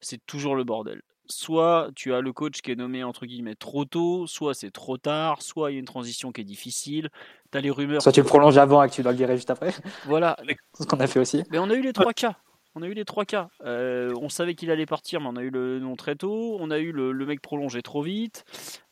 c'est 0.00 0.24
toujours 0.24 0.56
le 0.56 0.64
bordel 0.64 1.02
soit 1.30 1.90
tu 1.94 2.12
as 2.14 2.20
le 2.20 2.32
coach 2.32 2.60
qui 2.60 2.70
est 2.70 2.76
nommé 2.76 3.04
entre 3.04 3.26
guillemets 3.26 3.54
trop 3.54 3.84
tôt, 3.84 4.26
soit 4.26 4.54
c'est 4.54 4.70
trop 4.70 4.98
tard, 4.98 5.42
soit 5.42 5.70
il 5.70 5.74
y 5.74 5.76
a 5.76 5.80
une 5.80 5.86
transition 5.86 6.32
qui 6.32 6.40
est 6.40 6.44
difficile. 6.44 7.08
Tu 7.52 7.58
as 7.58 7.60
les 7.60 7.70
rumeurs. 7.70 8.02
Soit 8.02 8.12
tu 8.12 8.20
le 8.20 8.26
prolonges 8.26 8.58
avant 8.58 8.82
et 8.82 8.88
que 8.88 8.94
tu 8.94 9.02
dois 9.02 9.12
le 9.12 9.18
virer 9.18 9.36
juste 9.36 9.50
après. 9.50 9.72
Voilà. 10.04 10.36
C'est 10.74 10.84
ce 10.84 10.88
qu'on 10.88 11.00
a 11.00 11.06
fait 11.06 11.20
aussi. 11.20 11.44
Mais 11.50 11.58
on 11.58 11.70
a 11.70 11.74
eu 11.74 11.82
les 11.82 11.92
trois 11.92 12.12
cas. 12.12 12.36
On 12.76 12.82
a 12.82 12.86
eu 12.86 12.94
les 12.94 13.04
trois 13.04 13.24
cas. 13.24 13.48
Euh, 13.64 14.14
on 14.20 14.28
savait 14.28 14.54
qu'il 14.54 14.70
allait 14.70 14.86
partir, 14.86 15.20
mais 15.20 15.26
on 15.28 15.36
a 15.36 15.42
eu 15.42 15.50
le 15.50 15.80
nom 15.80 15.96
très 15.96 16.14
tôt. 16.14 16.56
On 16.60 16.70
a 16.70 16.78
eu 16.78 16.92
le, 16.92 17.12
mec 17.26 17.40
prolongé 17.40 17.82
trop 17.82 18.00
vite. 18.00 18.44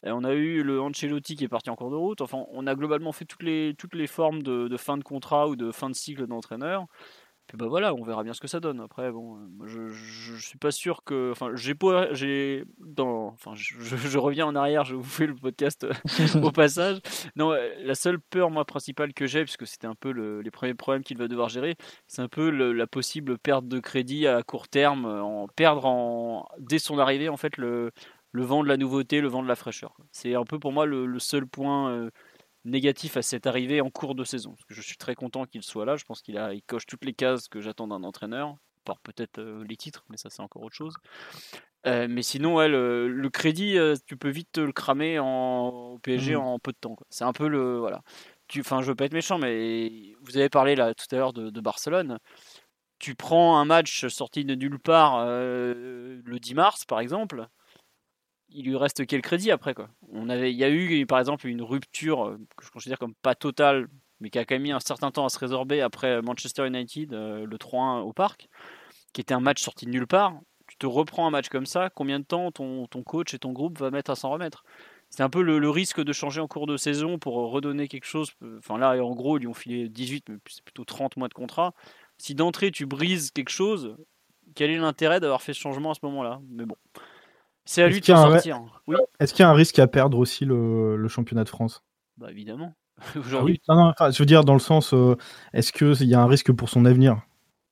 Et 0.05 0.11
on 0.11 0.25
a 0.25 0.33
eu 0.33 0.65
le 0.65 0.81
Ancelotti 0.81 1.37
qui 1.37 1.45
est 1.45 1.49
parti 1.49 1.71
en 1.71 1.77
cours 1.77 1.91
de 1.91 1.97
route. 1.97 2.21
Enfin, 2.21 2.45
on 2.51 2.67
a 2.67 2.75
globalement 2.75 3.13
fait 3.13 3.25
toutes 3.25 3.45
les, 3.45 3.75
toutes 3.79 3.95
les 3.95 4.09
formes 4.09 4.43
de, 4.43 4.67
de 4.67 4.77
fin 4.77 4.97
de 4.97 5.05
contrat 5.05 5.47
ou 5.47 5.55
de 5.55 5.71
fin 5.71 5.91
de 5.91 5.95
cycle 5.95 6.27
d'entraîneur. 6.27 6.87
Puis 7.49 7.57
bah 7.57 7.67
voilà, 7.67 7.95
on 7.95 8.03
verra 8.03 8.25
bien 8.25 8.35
ce 8.35 8.43
que 8.43 8.47
ça 8.47 8.61
donne. 8.61 8.79
Après, 8.79 9.11
bon, 9.11 9.39
euh, 9.39 9.67
je, 9.67 9.89
je, 9.89 10.37
suis 10.37 10.59
pas 10.59 10.71
sûr 10.71 11.03
que. 11.03 11.31
Enfin, 11.33 11.51
j'ai 11.55 11.75
pas. 11.75 12.13
J'ai. 12.13 12.65
Dans. 12.79 13.29
Enfin, 13.29 13.53
je, 13.55 14.19
reviens 14.19 14.47
en 14.47 14.55
arrière, 14.55 14.85
je 14.85 14.95
vous 14.95 15.03
fais 15.03 15.27
le 15.27 15.35
podcast 15.35 15.85
euh, 15.85 15.93
au 16.43 16.53
passage. 16.53 16.99
Non, 17.37 17.53
euh, 17.53 17.71
la 17.83 17.95
seule 17.95 18.21
peur, 18.21 18.51
moi, 18.51 18.67
principale 18.67 19.15
que 19.15 19.27
j'ai, 19.27 19.45
puisque 19.45 19.67
c'était 19.67 19.87
un 19.87 19.95
peu 19.95 20.11
les 20.11 20.51
premiers 20.51 20.75
problèmes 20.75 21.03
qu'il 21.03 21.17
va 21.17 21.27
devoir 21.27 21.49
gérer, 21.49 21.77
c'est 22.07 22.21
un 22.21 22.29
peu 22.29 22.51
la 22.51 22.87
possible 22.87 23.39
perte 23.39 23.67
de 23.67 23.81
crédit 23.81 24.27
à 24.27 24.43
court 24.43 24.69
terme, 24.69 25.07
en 25.07 25.49
perdre 25.49 25.87
en, 25.87 26.49
dès 26.59 26.79
son 26.79 26.99
arrivée, 26.99 27.31
en 27.31 27.39
fait, 27.39 27.57
le, 27.57 27.93
le 28.33 28.43
vent 28.43 28.63
de 28.63 28.69
la 28.69 28.77
nouveauté, 28.77 29.23
le 29.23 29.29
vent 29.29 29.43
de 29.43 29.49
la 29.49 29.57
fraîcheur. 29.57 29.97
C'est 30.13 30.35
un 30.35 30.45
peu 30.45 30.59
pour 30.59 30.73
moi 30.73 30.85
le, 30.85 31.19
seul 31.19 31.47
point 31.47 32.11
négatif 32.65 33.17
à 33.17 33.23
cette 33.23 33.47
arrivée 33.47 33.81
en 33.81 33.91
cours 33.91 34.15
de 34.15 34.25
saison. 34.25 34.51
Parce 34.51 34.65
que 34.65 34.75
je 34.75 34.83
suis 34.83 34.97
très 34.97 35.15
content 35.15 35.45
qu'il 35.47 35.63
soit 35.63 35.85
là. 35.85 35.97
Je 35.97 36.05
pense 36.05 36.23
qu'il 36.23 36.39
a, 36.39 36.55
il 36.55 36.63
coche 36.63 36.87
toutes 36.87 37.05
les 37.05 37.15
cases 37.15 37.49
que 37.49 37.61
j'attends 37.61 37.89
d'un 37.89 38.03
entraîneur. 38.03 38.57
Par 38.85 38.99
peut-être 39.01 39.39
euh, 39.39 39.65
les 39.69 39.77
titres, 39.77 40.05
mais 40.09 40.17
ça 40.17 40.31
c'est 40.31 40.41
encore 40.41 40.63
autre 40.63 40.75
chose. 40.75 40.95
Euh, 41.87 42.07
mais 42.09 42.23
sinon, 42.23 42.57
ouais, 42.57 42.69
le, 42.69 43.29
crédit, 43.31 43.77
euh, 43.79 43.95
tu 44.07 44.17
peux 44.17 44.31
vite 44.31 44.49
te 44.53 44.61
le 44.61 44.73
cramer 44.73 45.19
en, 45.19 45.69
au 45.69 45.99
PSG 45.99 46.35
mmh. 46.35 46.39
en 46.39 46.59
peu 46.59 46.73
de 46.73 46.79
temps. 46.79 46.97
C'est 47.11 47.25
un 47.25 47.33
peu 47.33 47.49
le 47.49 47.79
voilà. 47.79 48.03
Enfin, 48.59 48.81
je 48.81 48.87
veux 48.87 48.95
pas 48.95 49.05
être 49.05 49.13
méchant, 49.13 49.39
mais 49.39 50.15
vous 50.23 50.39
avez 50.39 50.49
parlé 50.49 50.75
là 50.75 50.95
tout 50.95 51.05
à 51.15 51.19
l'heure 51.19 51.35
de, 51.35 51.51
de, 51.51 51.61
Barcelone. 51.61 52.19
Tu 52.99 53.15
prends 53.15 53.59
un 53.59 53.67
match 53.67 54.07
sorti 54.09 54.45
de 54.45 54.55
nulle 54.55 54.79
part 54.79 55.25
le 55.27 56.39
10 56.41 56.55
mars, 56.55 56.85
par 56.87 57.01
exemple 57.01 57.47
il 58.51 58.65
lui 58.65 58.77
reste 58.77 59.07
quel 59.07 59.23
crédit 59.23 59.51
après 59.51 59.75
quoi? 59.75 59.89
On 60.13 60.29
avait, 60.29 60.53
il 60.53 60.59
y 60.59 60.65
a 60.65 60.71
eu 60.71 61.07
par 61.07 61.19
exemple 61.19 61.47
une 61.47 61.63
rupture 61.63 62.27
euh, 62.27 62.39
que 62.57 62.65
je 62.65 62.71
considère 62.71 62.99
comme 62.99 63.15
pas 63.15 63.35
totale, 63.35 63.89
mais 64.21 64.31
qui 64.31 64.39
a 64.39 64.45
quand 64.45 64.55
même 64.55 64.63
mis 64.63 64.73
un 64.73 64.81
certain 64.81 65.11
temps 65.11 65.25
à 65.25 65.29
se 65.29 65.39
résorber 65.39 65.81
après 65.81 66.23
Manchester 66.23 66.67
United, 66.67 67.13
euh, 67.13 67.47
le 67.47 67.57
3-1 67.59 68.01
au 68.01 68.13
parc, 68.13 68.49
qui 69.13 69.21
était 69.21 69.35
un 69.35 69.41
match 69.41 69.63
sorti 69.63 69.87
de 69.87 69.91
nulle 69.91 70.07
part. 70.07 70.35
Tu 70.67 70.77
te 70.77 70.87
reprends 70.87 71.27
un 71.27 71.31
match 71.31 71.49
comme 71.49 71.67
ça, 71.67 71.91
combien 71.91 72.21
de 72.21 72.25
temps 72.25 72.51
ton, 72.51 72.87
ton 72.87 73.03
coach 73.03 73.33
et 73.35 73.39
ton 73.39 73.53
groupe 73.53 73.79
va 73.79 73.91
mettre 73.91 74.11
à 74.11 74.17
s'en 74.17 74.31
remettre? 74.31 74.65
C'est 75.11 75.23
un 75.23 75.31
peu 75.31 75.43
le, 75.43 75.71
risque 75.71 76.03
de 76.03 76.13
changer 76.13 76.41
en 76.41 76.49
cours 76.49 76.67
de 76.67 76.77
saison 76.77 77.19
pour 77.19 77.35
redonner 77.51 77.89
quelque 77.89 78.05
chose. 78.05 78.33
Enfin 78.59 78.79
là, 78.79 79.03
en 79.03 79.15
gros, 79.15 79.39
ils 79.39 79.41
lui 79.41 79.47
ont 79.47 79.55
filé 79.55 79.89
18, 79.89 80.29
mais 80.29 80.37
c'est 80.49 80.63
plutôt 80.63 80.85
30 80.85 81.17
mois 81.17 81.29
de 81.29 81.35
contrat. 81.35 81.73
Si 82.19 82.35
d'entrée 82.35 82.71
tu 82.71 82.85
brises 82.85 83.31
quelque 83.31 83.51
chose, 83.51 83.97
quel 84.55 84.71
est 84.71 84.77
l'intérêt 84.77 85.21
d'avoir 85.21 85.43
fait 85.43 85.55
ce 85.55 85.61
changement 85.61 85.93
à 85.93 85.95
ce 85.95 86.01
moment-là? 86.03 86.41
Mais 86.51 86.67
bon, 86.67 86.77
c'est 87.69 87.83
à 87.83 87.89
lui 87.89 88.01
de 88.01 88.07
sortir. 88.07 88.63
Est-ce 89.21 89.35
qu'il 89.35 89.43
y 89.43 89.47
a 89.47 89.51
un 89.51 89.55
risque 89.55 89.79
à 89.79 89.87
perdre 89.87 90.19
aussi 90.19 90.47
le, 90.47 91.07
championnat 91.09 91.45
de 91.45 91.51
France? 91.51 91.85
Bah 92.17 92.31
évidemment. 92.31 92.75
Aujourd'hui. 93.15 93.61
je 93.69 94.19
veux 94.19 94.27
dire 94.27 94.43
dans 94.43 94.55
le 94.55 94.59
sens, 94.59 94.95
euh, 94.95 95.17
est-ce 95.53 95.73
qu'il 95.73 96.09
y 96.09 96.15
a 96.15 96.21
un 96.21 96.27
risque 96.27 96.51
pour 96.51 96.71
son 96.71 96.87
avenir? 96.87 97.21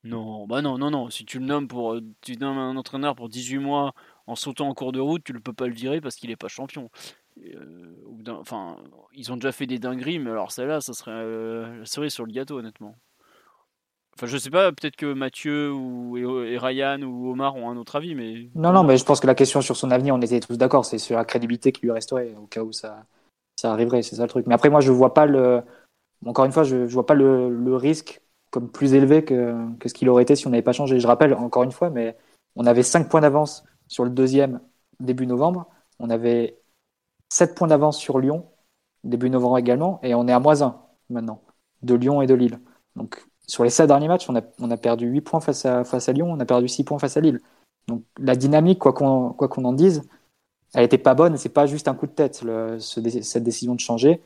Non, 0.05 0.47
bah 0.47 0.61
non, 0.61 0.77
non, 0.77 0.91
non. 0.91 1.09
Si 1.09 1.25
tu 1.25 1.39
le 1.39 1.47
nommes 1.47 1.67
pour, 1.67 1.95
euh, 1.95 2.03
tu 2.21 2.37
nommes 2.37 2.59
un 2.59 2.77
entraîneur 2.77 3.17
pour 3.17 3.31
18 3.31 3.59
mois 3.59 3.93
en 4.27 4.37
sautant 4.37 4.69
en 4.69 4.75
cours 4.75 4.93
de 4.93 5.01
route, 5.01 5.25
tu 5.25 5.33
ne 5.33 5.39
peux 5.39 5.55
pas 5.55 5.67
le 5.67 5.75
virer 5.75 6.03
parce 6.03 6.17
qu'il 6.17 6.29
n'est 6.29 6.37
pas 6.37 6.49
champion. 6.49 6.91
Euh, 7.39 7.97
enfin, 8.29 8.77
ils 9.15 9.33
ont 9.33 9.37
déjà 9.37 9.51
fait 9.51 9.67
des 9.67 9.79
dingueries, 9.79 10.19
mais 10.19 10.31
alors 10.31 10.53
celle-là, 10.53 10.83
ça 10.83 10.93
serait 10.93 11.79
la 11.79 11.87
cerise 11.87 12.13
sur 12.13 12.27
le 12.27 12.33
gâteau, 12.33 12.59
honnêtement. 12.59 12.95
Enfin, 14.17 14.27
je 14.27 14.39
sais 14.39 14.49
pas, 14.49 14.73
peut-être 14.73 14.97
que 14.97 15.13
Mathieu 15.13 15.71
ou, 15.71 16.17
et, 16.17 16.57
Ryan 16.57 17.03
ou 17.03 17.31
Omar 17.33 17.55
ont 17.57 17.69
un 17.69 17.77
autre 17.77 17.97
avis, 17.97 18.15
mais. 18.15 18.49
Non, 18.55 18.73
non, 18.73 18.83
mais 18.83 18.97
je 18.97 19.05
pense 19.05 19.21
que 19.21 19.27
la 19.27 19.35
question 19.35 19.61
sur 19.61 19.77
son 19.77 19.91
avenir, 19.91 20.15
on 20.15 20.23
était 20.23 20.41
tous 20.41 20.57
d'accord, 20.57 20.87
c'est 20.87 20.97
sur 20.97 21.17
la 21.17 21.27
crédibilité 21.27 21.71
qui 21.71 21.83
lui 21.83 21.93
resterait 21.93 22.35
au 22.43 22.47
cas 22.47 22.63
où 22.63 22.73
ça, 22.73 23.05
ça 23.57 23.73
arriverait, 23.73 24.01
c'est 24.01 24.17
ça 24.17 24.23
le 24.23 24.29
truc. 24.29 24.47
Mais 24.47 24.55
après, 24.55 24.71
moi, 24.71 24.81
je 24.81 24.91
vois 24.91 25.13
pas 25.13 25.27
le. 25.27 25.63
Encore 26.25 26.47
une 26.47 26.53
fois, 26.53 26.65
je, 26.65 26.87
je 26.87 26.95
vois 26.95 27.05
pas 27.05 27.15
le, 27.15 27.51
le, 27.51 27.77
risque 27.77 28.23
comme 28.51 28.71
plus 28.71 28.95
élevé 28.95 29.23
que, 29.23 29.55
ce 29.85 29.93
qu'il 29.93 30.09
aurait 30.09 30.23
été 30.23 30.35
si 30.35 30.47
on 30.47 30.51
n'avait 30.51 30.63
pas 30.63 30.73
changé. 30.73 30.99
Je 30.99 31.07
rappelle, 31.07 31.35
encore 31.35 31.65
une 31.65 31.73
fois, 31.73 31.91
mais 31.91 32.17
on 32.57 32.65
avait 32.65 32.83
5 32.83 33.11
points 33.11 33.21
d'avance 33.21 33.65
sur 33.87 34.05
le 34.05 34.11
deuxième 34.11 34.61
début 34.99 35.27
novembre. 35.27 35.69
On 35.99 36.09
avait 36.09 36.59
7 37.29 37.55
points 37.55 37.69
d'avance 37.69 37.99
sur 37.99 38.19
Lyon, 38.19 38.47
début 39.05 39.29
novembre 39.29 39.59
également, 39.59 40.01
et 40.03 40.15
on 40.15 40.27
est 40.27 40.33
à 40.33 40.41
moins 40.41 40.63
1 40.63 40.81
maintenant, 41.11 41.43
de 41.83 41.95
Lyon 41.95 42.23
et 42.23 42.27
de 42.27 42.35
Lille. 42.35 42.61
Donc 42.97 43.27
sur 43.47 43.65
les 43.65 43.71
7 43.71 43.87
derniers 43.87 44.09
matchs, 44.09 44.29
on 44.29 44.71
a, 44.71 44.77
perdu 44.77 45.07
8 45.07 45.21
points 45.21 45.41
face 45.41 45.65
à, 45.67 45.85
face 45.85 46.09
à 46.09 46.13
Lyon, 46.13 46.33
on 46.33 46.41
a 46.41 46.45
perdu 46.45 46.69
6 46.69 46.85
points 46.85 46.99
face 46.99 47.17
à 47.17 47.21
Lille. 47.21 47.41
Donc 47.89 48.03
la 48.19 48.35
dynamique, 48.35 48.79
quoi 48.79 48.93
qu'on 48.93 49.65
en 49.65 49.73
dise, 49.73 50.03
elle 50.75 50.83
n'était 50.83 50.99
pas 50.99 51.15
bonne, 51.15 51.37
c'est 51.37 51.51
pas 51.51 51.67
juste 51.67 51.89
un 51.89 51.95
coup 51.95 52.07
de 52.07 52.13
tête, 52.13 52.45
cette 52.81 53.45
décision 53.45 53.75
de 53.75 53.81
changer. 53.81 54.21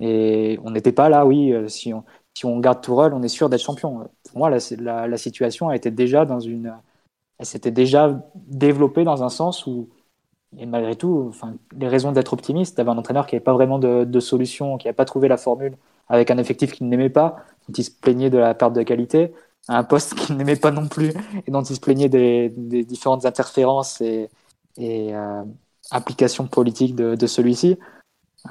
Et 0.00 0.58
on 0.62 0.70
n'était 0.70 0.92
pas 0.92 1.08
là, 1.08 1.24
oui, 1.24 1.52
euh, 1.52 1.68
si 1.68 1.94
on, 1.94 2.04
si 2.34 2.44
on 2.44 2.60
garde 2.60 2.82
Tourelle, 2.82 3.14
on 3.14 3.22
est 3.22 3.28
sûr 3.28 3.48
d'être 3.48 3.62
champion. 3.62 4.10
Pour 4.28 4.38
moi, 4.38 4.50
la, 4.50 4.58
la, 4.78 5.08
la, 5.08 5.16
situation 5.16 5.70
a 5.70 5.76
été 5.76 5.90
déjà 5.90 6.26
dans 6.26 6.38
une. 6.40 6.74
Elle 7.38 7.46
s'était 7.46 7.70
déjà 7.70 8.20
développée 8.34 9.04
dans 9.04 9.22
un 9.22 9.30
sens 9.30 9.66
où, 9.66 9.88
et 10.58 10.66
malgré 10.66 10.96
tout, 10.96 11.26
enfin, 11.28 11.54
les 11.78 11.88
raisons 11.88 12.12
d'être 12.12 12.32
optimiste, 12.34 12.76
d'avoir 12.76 12.96
un 12.96 12.98
entraîneur 12.98 13.26
qui 13.26 13.34
n'avait 13.34 13.44
pas 13.44 13.54
vraiment 13.54 13.78
de, 13.78 14.04
de 14.04 14.20
solution, 14.20 14.76
qui 14.78 14.86
n'avait 14.86 14.96
pas 14.96 15.04
trouvé 15.06 15.28
la 15.28 15.38
formule, 15.38 15.76
avec 16.08 16.30
un 16.30 16.38
effectif 16.38 16.72
qu'il 16.72 16.88
n'aimait 16.88 17.10
pas, 17.10 17.36
dont 17.68 17.74
il 17.74 17.84
se 17.84 17.90
plaignait 17.90 18.30
de 18.30 18.38
la 18.38 18.54
perte 18.54 18.72
de 18.74 18.82
qualité, 18.82 19.32
un 19.68 19.84
poste 19.84 20.14
qu'il 20.18 20.36
n'aimait 20.36 20.56
pas 20.56 20.70
non 20.70 20.88
plus, 20.88 21.12
et 21.46 21.50
dont 21.50 21.62
il 21.62 21.76
se 21.76 21.80
plaignait 21.80 22.08
des, 22.08 22.50
des 22.50 22.84
différentes 22.84 23.26
interférences 23.26 24.00
et, 24.00 24.28
et 24.76 25.14
euh, 25.14 25.42
applications 25.90 26.46
politiques 26.46 26.94
de, 26.94 27.14
de 27.14 27.26
celui-ci. 27.26 27.78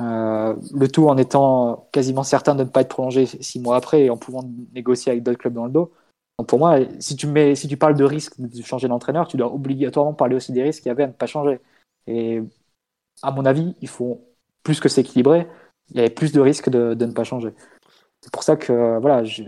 Euh, 0.02 0.56
le 0.74 0.88
tout 0.90 1.08
en 1.08 1.18
étant 1.18 1.88
quasiment 1.92 2.24
certain 2.24 2.56
de 2.56 2.64
ne 2.64 2.70
pas 2.70 2.82
être 2.82 2.90
prolongé 2.90 3.26
six 3.26 3.60
mois 3.60 3.78
après 3.78 4.04
et 4.04 4.10
en 4.10 4.18
pouvant 4.18 4.44
négocier 4.74 5.12
avec 5.12 5.24
d'autres 5.24 5.38
clubs 5.38 5.54
dans 5.54 5.66
le 5.66 5.72
dos. 5.72 5.94
Donc 6.38 6.50
pour 6.50 6.60
moi, 6.60 6.80
si 7.00 7.16
tu, 7.16 7.28
mets, 7.28 7.56
si 7.56 7.68
tu 7.68 7.78
parles 7.78 7.96
de 7.96 8.04
risque 8.04 8.34
de 8.38 8.62
changer 8.62 8.90
d'entraîneur, 8.90 9.28
tu 9.28 9.38
dois 9.38 9.54
obligatoirement 9.54 10.14
parler 10.14 10.36
aussi 10.36 10.52
des 10.52 10.64
risques 10.64 10.84
qu'il 10.84 10.90
y 10.90 10.92
avait 10.92 11.04
à 11.04 11.08
ne 11.08 11.14
pas 11.14 11.28
changer. 11.28 11.60
Et 12.08 12.42
à 13.22 13.32
mon 13.32 13.46
avis, 13.46 13.76
il 13.82 13.88
faut 13.88 14.22
plus 14.64 14.80
que 14.80 14.90
s'équilibrer. 14.90 15.48
Il 15.92 15.98
y 15.98 16.00
avait 16.00 16.10
plus 16.10 16.32
de 16.32 16.42
risques 16.42 16.70
de, 16.70 16.94
ne 16.94 17.12
pas 17.12 17.24
changer. 17.24 17.54
C'est 18.22 18.32
pour 18.32 18.44
ça 18.44 18.56
que, 18.56 19.00
voilà, 19.00 19.24
je... 19.24 19.44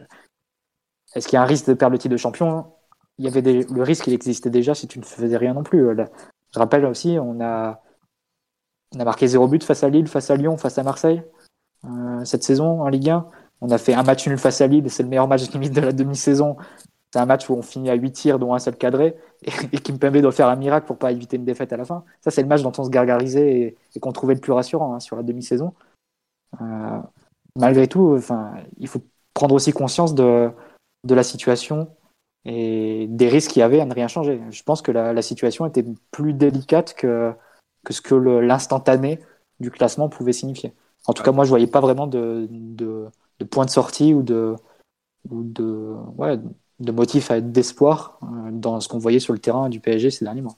est-ce 1.16 1.28
qu'il 1.28 1.36
y 1.36 1.40
a 1.40 1.42
un 1.42 1.46
risque 1.46 1.68
de 1.68 1.74
perdre 1.74 1.94
le 1.94 2.00
titre 2.00 2.12
de 2.12 2.18
champion? 2.18 2.66
Il 3.18 3.26
y 3.26 3.28
avait 3.28 3.42
le 3.42 3.84
risque, 3.84 4.08
il 4.08 4.14
existait 4.14 4.52
déjà 4.52 4.76
si 4.76 4.88
tu 4.88 5.00
ne 5.00 5.04
faisais 5.04 5.38
rien 5.38 5.54
non 5.54 5.64
plus. 5.64 5.88
Je 6.54 6.60
rappelle 6.60 6.86
aussi, 6.86 7.18
on 7.20 7.42
a, 7.42 7.82
on 8.96 9.00
a 9.00 9.04
marqué 9.04 9.28
zéro 9.28 9.48
but 9.48 9.64
face 9.64 9.84
à 9.84 9.90
Lille, 9.90 10.08
face 10.08 10.30
à 10.30 10.36
Lyon, 10.36 10.58
face 10.58 10.78
à 10.78 10.84
Marseille 10.84 11.24
euh, 11.86 12.26
cette 12.26 12.44
saison 12.44 12.82
en 12.82 12.90
Ligue 12.90 13.10
1. 13.10 13.28
On 13.62 13.70
a 13.70 13.78
fait 13.78 13.94
un 13.94 14.04
match 14.04 14.28
nul 14.28 14.38
face 14.38 14.62
à 14.62 14.68
Lille, 14.68 14.90
c'est 14.90 15.04
le 15.04 15.10
meilleur 15.10 15.28
match 15.28 15.50
limite 15.52 15.74
de 15.74 15.82
la 15.82 15.92
demi-saison. 15.92 16.58
C'est 17.12 17.20
un 17.20 17.26
match 17.26 17.50
où 17.50 17.54
on 17.54 17.62
finit 17.62 17.90
à 17.90 17.96
8 17.96 18.12
tirs, 18.12 18.40
dont 18.40 18.54
un 18.54 18.60
seul 18.60 18.76
cadré, 18.76 19.16
et, 19.44 19.52
qui 19.80 19.94
me 19.94 19.98
permet 19.98 20.22
de 20.22 20.30
faire 20.30 20.48
un 20.48 20.56
miracle 20.56 20.86
pour 20.86 20.98
pas 20.98 21.12
éviter 21.12 21.38
une 21.38 21.46
défaite 21.46 21.74
à 21.74 21.78
la 21.78 21.86
fin. 21.86 22.04
Ça, 22.22 22.32
c'est 22.32 22.42
le 22.42 22.48
match 22.48 22.62
dont 22.62 22.74
on 22.78 22.84
se 22.84 22.90
gargarisait 22.90 23.52
et, 23.52 23.76
et 23.96 24.00
qu'on 24.00 24.12
trouvait 24.12 24.36
le 24.36 24.42
plus 24.42 24.52
rassurant 24.52 24.94
hein, 24.94 25.00
sur 25.00 25.16
la 25.16 25.24
demi-saison. 25.24 25.74
Euh, 26.62 27.00
malgré 27.56 27.88
tout, 27.88 28.16
enfin, 28.18 28.54
il 28.78 28.88
faut 28.88 29.02
prendre 29.34 29.56
aussi 29.56 29.72
conscience 29.72 30.16
de, 30.16 30.50
de 31.04 31.16
la 31.16 31.24
situation 31.24 31.90
et 32.46 33.08
des 33.10 33.30
risques 33.30 33.52
qu'il 33.52 33.60
y 33.60 33.64
avait 33.64 33.82
à 33.82 33.86
ne 33.86 33.94
rien 33.94 34.08
changer. 34.08 34.42
Je 34.52 34.64
pense 34.64 34.82
que 34.82 34.92
la, 34.92 35.14
la 35.14 35.22
situation 35.22 35.66
était 35.66 35.86
plus 36.12 36.34
délicate 36.34 36.94
que, 36.94 37.34
que 37.84 37.94
ce 37.94 38.02
que 38.02 38.16
l'instantané 38.16 39.20
du 39.60 39.72
classement 39.72 40.10
pouvait 40.10 40.34
signifier. 40.34 40.74
En 41.08 41.14
tout 41.14 41.24
cas, 41.24 41.32
moi, 41.32 41.46
je 41.46 41.50
voyais 41.50 41.68
pas 41.68 41.82
vraiment 41.82 42.08
de, 42.08 42.48
de, 42.50 43.08
de 43.40 43.46
point 43.46 43.66
de 43.66 43.70
sortie 43.70 44.14
ou 44.14 44.24
de, 44.24 44.56
ou 45.30 45.44
de, 45.44 45.94
ouais, 46.18 46.40
de 46.80 46.92
motif 46.92 47.32
à 47.32 47.38
être 47.38 47.52
d'espoir 47.52 48.20
euh, 48.24 48.52
dans 48.52 48.80
ce 48.80 48.88
qu'on 48.88 49.00
voyait 49.00 49.20
sur 49.20 49.34
le 49.34 49.40
terrain 49.40 49.70
du 49.70 49.80
PSG 49.80 50.12
ces 50.12 50.26
derniers 50.26 50.42
mois. 50.42 50.56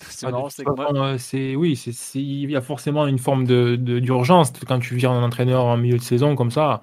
C'est 0.10 0.26
ah, 0.26 0.30
marrant, 0.30 0.48
c'est 0.48 0.64
moi... 0.64 1.16
oui, 1.56 1.76
c'est 1.76 2.20
il 2.20 2.50
y 2.50 2.56
a 2.56 2.60
forcément 2.60 3.06
une 3.06 3.18
forme 3.18 3.44
de 3.44 3.76
d'urgence 3.76 4.52
quand 4.66 4.78
tu 4.78 4.94
viens 4.94 5.10
un 5.10 5.22
entraîneur 5.22 5.64
en 5.64 5.76
milieu 5.76 5.98
de 5.98 6.02
saison 6.02 6.36
comme 6.36 6.50
ça. 6.50 6.82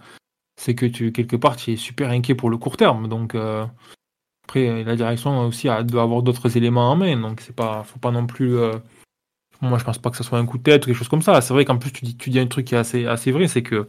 C'est 0.58 0.76
que 0.76 0.86
tu 0.86 1.12
quelque 1.12 1.36
part 1.36 1.56
tu 1.56 1.74
es 1.74 1.76
super 1.78 2.10
inquiet 2.10 2.36
pour 2.36 2.50
le 2.50 2.58
court 2.58 2.78
terme. 2.78 3.08
Donc 3.08 3.36
euh, 3.36 3.66
après 4.44 4.84
la 4.84 4.96
direction 4.96 5.48
aussi 5.48 5.70
a, 5.70 5.84
doit 5.84 6.04
avoir 6.04 6.24
d'autres 6.24 6.58
éléments 6.58 6.92
en 6.92 6.96
main. 6.96 7.18
Donc 7.18 7.42
c'est 7.42 7.56
pas 7.56 7.84
faut 7.84 8.00
pas 8.00 8.12
non 8.12 8.28
plus 8.28 8.58
euh, 8.58 8.74
moi, 9.62 9.78
je 9.78 9.84
pense 9.84 9.98
pas 9.98 10.10
que 10.10 10.18
ce 10.18 10.24
soit 10.24 10.40
un 10.40 10.46
coup 10.46 10.58
de 10.58 10.64
tête 10.64 10.84
ou 10.84 10.88
quelque 10.88 10.98
chose 10.98 11.08
comme 11.08 11.22
ça. 11.22 11.42
C'est 11.42 11.54
vrai 11.54 11.66
qu'en 11.66 11.78
plus, 11.78 11.92
tu 11.92 12.06
dis, 12.06 12.16
tu 12.16 12.30
dis 12.30 12.40
un 12.40 12.48
truc 12.48 12.68
qui 12.68 12.76
est 12.76 12.78
assez, 12.78 13.06
assez 13.06 13.32
vrai, 13.32 13.48
c'est 13.48 13.64
que 13.64 13.88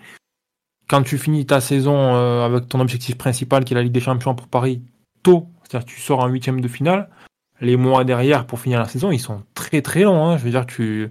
quand 0.88 1.02
tu 1.02 1.18
finis 1.18 1.46
ta 1.46 1.60
saison 1.60 2.14
euh, 2.14 2.44
avec 2.44 2.68
ton 2.68 2.80
objectif 2.80 3.18
principal, 3.18 3.64
qui 3.64 3.74
est 3.74 3.76
la 3.76 3.82
Ligue 3.82 3.92
des 3.92 4.00
Champions 4.00 4.34
pour 4.34 4.48
Paris, 4.48 4.82
tôt, 5.22 5.48
c'est-à-dire 5.62 5.86
que 5.86 5.92
tu 5.92 6.00
sors 6.00 6.20
en 6.20 6.28
huitième 6.28 6.60
de 6.60 6.68
finale, 6.68 7.10
les 7.60 7.76
mois 7.76 8.04
derrière 8.04 8.46
pour 8.46 8.60
finir 8.60 8.78
la 8.78 8.88
saison, 8.88 9.10
ils 9.10 9.20
sont 9.20 9.42
très 9.54 9.82
très 9.82 10.02
longs. 10.02 10.26
Hein. 10.26 10.38
Je 10.38 10.44
veux 10.44 10.50
dire, 10.50 10.66
tu 10.66 11.10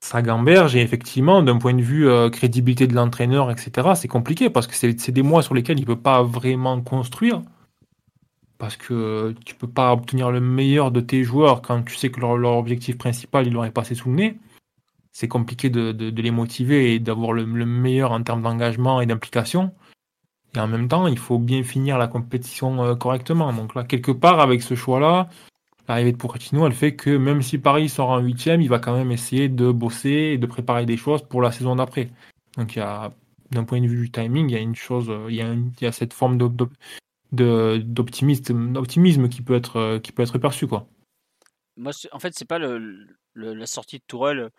ça 0.00 0.22
gamberge 0.22 0.76
et 0.76 0.82
effectivement, 0.82 1.42
d'un 1.42 1.58
point 1.58 1.74
de 1.74 1.82
vue 1.82 2.08
euh, 2.08 2.30
crédibilité 2.30 2.86
de 2.86 2.94
l'entraîneur, 2.94 3.50
etc., 3.50 3.88
c'est 3.96 4.08
compliqué 4.08 4.50
parce 4.50 4.66
que 4.66 4.74
c'est 4.74 5.10
des 5.10 5.22
mois 5.22 5.42
sur 5.42 5.54
lesquels 5.54 5.78
il 5.78 5.82
ne 5.82 5.86
peut 5.86 5.98
pas 5.98 6.22
vraiment 6.22 6.80
construire 6.80 7.42
parce 8.58 8.76
que 8.76 9.34
tu 9.44 9.54
peux 9.54 9.68
pas 9.68 9.92
obtenir 9.92 10.30
le 10.30 10.40
meilleur 10.40 10.90
de 10.90 11.00
tes 11.00 11.24
joueurs 11.24 11.60
quand 11.62 11.82
tu 11.82 11.96
sais 11.96 12.10
que 12.10 12.20
leur, 12.20 12.56
objectif 12.56 12.96
principal, 12.96 13.46
ils 13.46 13.52
l'auraient 13.52 13.70
passé 13.70 13.94
sous 13.94 14.08
le 14.08 14.14
nez. 14.14 14.38
C'est 15.12 15.28
compliqué 15.28 15.70
de, 15.70 15.92
de, 15.92 16.22
les 16.22 16.30
motiver 16.30 16.94
et 16.94 16.98
d'avoir 16.98 17.32
le, 17.32 17.46
meilleur 17.46 18.12
en 18.12 18.22
termes 18.22 18.42
d'engagement 18.42 19.00
et 19.00 19.06
d'implication. 19.06 19.72
Et 20.54 20.60
en 20.60 20.68
même 20.68 20.88
temps, 20.88 21.06
il 21.06 21.18
faut 21.18 21.38
bien 21.38 21.62
finir 21.62 21.98
la 21.98 22.06
compétition 22.06 22.82
euh, 22.84 22.94
correctement. 22.94 23.52
Donc 23.52 23.74
là, 23.74 23.84
quelque 23.84 24.12
part, 24.12 24.40
avec 24.40 24.62
ce 24.62 24.74
choix-là, 24.74 25.28
l'arrivée 25.88 26.12
de 26.12 26.16
Pochettino, 26.16 26.66
elle 26.66 26.72
fait 26.72 26.96
que 26.96 27.10
même 27.16 27.42
si 27.42 27.58
Paris 27.58 27.88
sort 27.88 28.10
en 28.10 28.18
huitième, 28.18 28.60
il 28.60 28.68
va 28.68 28.78
quand 28.78 28.96
même 28.96 29.12
essayer 29.12 29.48
de 29.48 29.70
bosser 29.70 30.10
et 30.10 30.38
de 30.38 30.46
préparer 30.46 30.86
des 30.86 30.96
choses 30.96 31.22
pour 31.22 31.42
la 31.42 31.52
saison 31.52 31.76
d'après. 31.76 32.10
Donc 32.56 32.78
d'un 33.50 33.64
point 33.64 33.80
de 33.80 33.86
vue 33.86 34.02
du 34.02 34.10
timing, 34.10 34.48
il 34.48 34.52
y 34.52 34.56
a 34.56 34.60
une 34.60 34.74
chose, 34.74 35.10
a, 35.10 35.28
il 35.28 35.36
y 35.36 35.86
a 35.86 35.92
cette 35.92 36.12
forme 36.12 36.38
d'optimisme 37.32 39.28
qui 39.28 39.42
peut 39.42 39.54
être 39.54 39.76
euh, 39.76 39.98
qui 39.98 40.12
perçu 40.12 40.66
quoi. 40.66 40.88
Moi, 41.76 41.92
en 42.12 42.18
fait, 42.18 42.32
c'est 42.34 42.46
pas 42.46 42.58
la 42.58 43.66
sortie 43.66 43.98
de 43.98 44.04
Tourelle. 44.06 44.50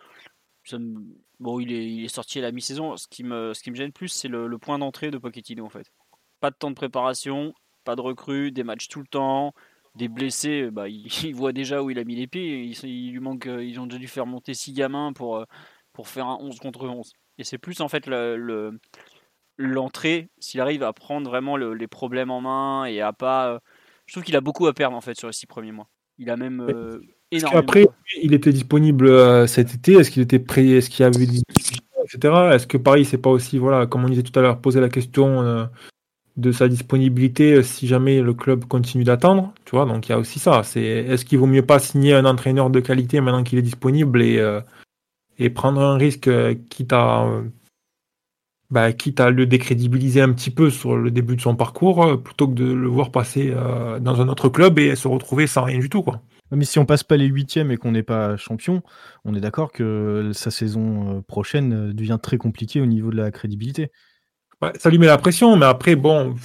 bon, 1.39 1.59
il 1.59 1.71
est, 2.03 2.07
sorti 2.09 2.39
à 2.39 2.43
la 2.43 2.51
mi-saison. 2.51 2.95
Ce 2.95 3.07
qui 3.07 3.23
me 3.23 3.53
ce 3.53 3.63
qui 3.63 3.73
gêne 3.73 3.91
plus, 3.91 4.09
c'est 4.09 4.27
le, 4.27 4.57
point 4.59 4.77
d'entrée 4.77 5.09
de 5.09 5.17
Pochettino 5.17 5.65
en 5.65 5.69
fait. 5.69 5.91
Pas 6.39 6.51
de 6.51 6.55
temps 6.55 6.69
de 6.69 6.75
préparation, 6.75 7.55
pas 7.83 7.95
de 7.95 8.01
recrues, 8.01 8.51
des 8.51 8.63
matchs 8.63 8.87
tout 8.87 8.99
le 9.01 9.07
temps, 9.07 9.53
des 9.97 10.07
blessés. 10.07 10.69
Bah, 10.71 10.87
il, 10.89 11.35
voit 11.35 11.53
déjà 11.53 11.83
où 11.83 11.89
il 11.89 11.99
a 11.99 12.03
mis 12.03 12.15
les 12.15 12.27
pieds. 12.27 12.63
Il, 12.83 13.11
lui 13.11 13.19
manque, 13.19 13.45
ils 13.45 13.79
ont 13.79 13.87
déjà 13.87 13.99
dû 13.99 14.07
faire 14.07 14.25
monter 14.25 14.53
six 14.53 14.73
gamins 14.73 15.13
pour 15.13 15.45
pour 15.93 16.07
faire 16.07 16.27
un 16.27 16.37
11 16.39 16.59
contre 16.59 16.87
11. 16.87 17.11
Et 17.39 17.43
c'est 17.43 17.57
plus 17.57 17.81
en 17.81 17.87
fait 17.87 18.07
le 18.07 18.79
l'entrée, 19.57 20.29
s'il 20.39 20.61
arrive 20.61 20.83
à 20.83 20.93
prendre 20.93 21.29
vraiment 21.29 21.57
les 21.57 21.87
problèmes 21.87 22.31
en 22.31 22.41
main 22.41 22.85
et 22.85 23.01
à 23.01 23.13
pas. 23.13 23.53
Euh, 23.53 23.59
je 24.05 24.13
trouve 24.13 24.23
qu'il 24.23 24.35
a 24.35 24.41
beaucoup 24.41 24.67
à 24.67 24.73
perdre 24.73 24.95
en 24.95 25.01
fait 25.01 25.17
sur 25.17 25.27
les 25.27 25.33
six 25.33 25.47
premiers 25.47 25.71
mois. 25.71 25.89
Il 26.17 26.29
a 26.29 26.37
même 26.37 26.61
euh, 26.61 27.01
énormément. 27.31 27.59
Après, 27.59 27.85
il 28.21 28.33
était 28.33 28.53
disponible 28.53 29.07
euh, 29.07 29.47
cet 29.47 29.73
été. 29.73 29.93
Est-ce 29.93 30.11
qu'il 30.11 30.23
était 30.23 30.39
prêt? 30.39 30.65
Est-ce 30.67 30.89
qu'il 30.89 31.03
y 31.03 31.05
avait 31.05 31.25
des 31.25 31.41
etc. 32.03 32.33
Est-ce 32.53 32.67
que 32.67 32.77
Paris, 32.77 33.03
c'est 33.03 33.17
pas 33.17 33.29
aussi, 33.29 33.57
voilà, 33.57 33.85
comme 33.85 34.05
on 34.05 34.09
disait 34.09 34.23
tout 34.23 34.37
à 34.39 34.41
l'heure, 34.41 34.61
poser 34.61 34.79
la 34.79 34.89
question 34.89 35.67
de 36.37 36.51
sa 36.51 36.67
disponibilité 36.67 37.63
si 37.63 37.87
jamais 37.87 38.21
le 38.21 38.33
club 38.33 38.65
continue 38.65 39.03
d'attendre, 39.03 39.53
tu 39.65 39.75
vois 39.75 39.85
Donc 39.85 40.07
il 40.07 40.11
y 40.11 40.15
a 40.15 40.19
aussi 40.19 40.39
ça. 40.39 40.63
C'est 40.63 40.81
est-ce 40.81 41.25
qu'il 41.25 41.39
vaut 41.39 41.47
mieux 41.47 41.65
pas 41.65 41.79
signer 41.79 42.13
un 42.13 42.25
entraîneur 42.25 42.69
de 42.69 42.79
qualité 42.79 43.19
maintenant 43.21 43.43
qu'il 43.43 43.59
est 43.59 43.63
disponible 43.63 44.21
et 44.21 44.59
et 45.39 45.49
prendre 45.49 45.81
un 45.81 45.97
risque 45.97 46.29
quitte 46.69 46.93
à 46.93 47.27
bah, 48.69 48.91
quitte 48.91 49.19
à 49.21 49.29
le 49.29 49.45
décrédibiliser 49.45 50.21
un 50.21 50.33
petit 50.33 50.51
peu 50.51 50.69
sur 50.69 50.97
le 50.97 51.09
début 51.09 51.35
de 51.37 51.41
son 51.41 51.55
parcours, 51.55 52.03
euh, 52.03 52.17
plutôt 52.17 52.47
que 52.47 52.53
de 52.53 52.65
le 52.65 52.87
voir 52.87 53.11
passer 53.11 53.53
euh, 53.55 53.99
dans 53.99 54.19
un 54.21 54.27
autre 54.27 54.49
club 54.49 54.77
et 54.79 54.95
se 54.95 55.07
retrouver 55.07 55.47
sans 55.47 55.63
rien 55.63 55.79
du 55.79 55.89
tout. 55.89 56.03
Quoi. 56.03 56.21
Mais 56.51 56.65
si 56.65 56.79
on 56.79 56.85
passe 56.85 57.03
pas 57.03 57.17
les 57.17 57.27
huitièmes 57.27 57.71
et 57.71 57.77
qu'on 57.77 57.91
n'est 57.91 58.03
pas 58.03 58.35
champion, 58.37 58.81
on 59.25 59.33
est 59.35 59.39
d'accord 59.39 59.71
que 59.71 60.31
sa 60.33 60.51
saison 60.51 61.17
euh, 61.17 61.21
prochaine 61.21 61.93
devient 61.93 62.19
très 62.21 62.37
compliquée 62.37 62.81
au 62.81 62.85
niveau 62.85 63.09
de 63.09 63.17
la 63.17 63.31
crédibilité. 63.31 63.91
Ça 64.77 64.89
lui 64.89 64.97
met 64.97 65.05
la 65.05 65.17
pression, 65.17 65.55
mais 65.55 65.65
après, 65.65 65.95
bon, 65.95 66.35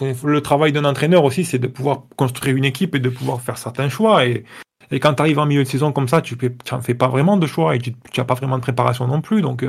le 0.00 0.40
travail 0.40 0.72
d'un 0.72 0.84
entraîneur 0.84 1.24
aussi, 1.24 1.44
c'est 1.44 1.58
de 1.58 1.68
pouvoir 1.68 2.04
construire 2.16 2.56
une 2.56 2.64
équipe 2.64 2.94
et 2.94 3.00
de 3.00 3.08
pouvoir 3.08 3.40
faire 3.40 3.58
certains 3.58 3.88
choix. 3.88 4.26
Et, 4.26 4.44
et 4.90 5.00
quand 5.00 5.14
tu 5.14 5.22
arrives 5.22 5.38
en 5.38 5.46
milieu 5.46 5.64
de 5.64 5.68
saison 5.68 5.92
comme 5.92 6.08
ça, 6.08 6.20
tu 6.20 6.36
n'en 6.72 6.80
fais 6.80 6.94
pas 6.94 7.08
vraiment 7.08 7.36
de 7.36 7.46
choix 7.46 7.74
et 7.74 7.78
tu 7.78 7.94
n'as 8.16 8.24
pas 8.24 8.34
vraiment 8.34 8.56
de 8.56 8.62
préparation 8.62 9.06
non 9.06 9.20
plus. 9.20 9.42
Donc, 9.42 9.64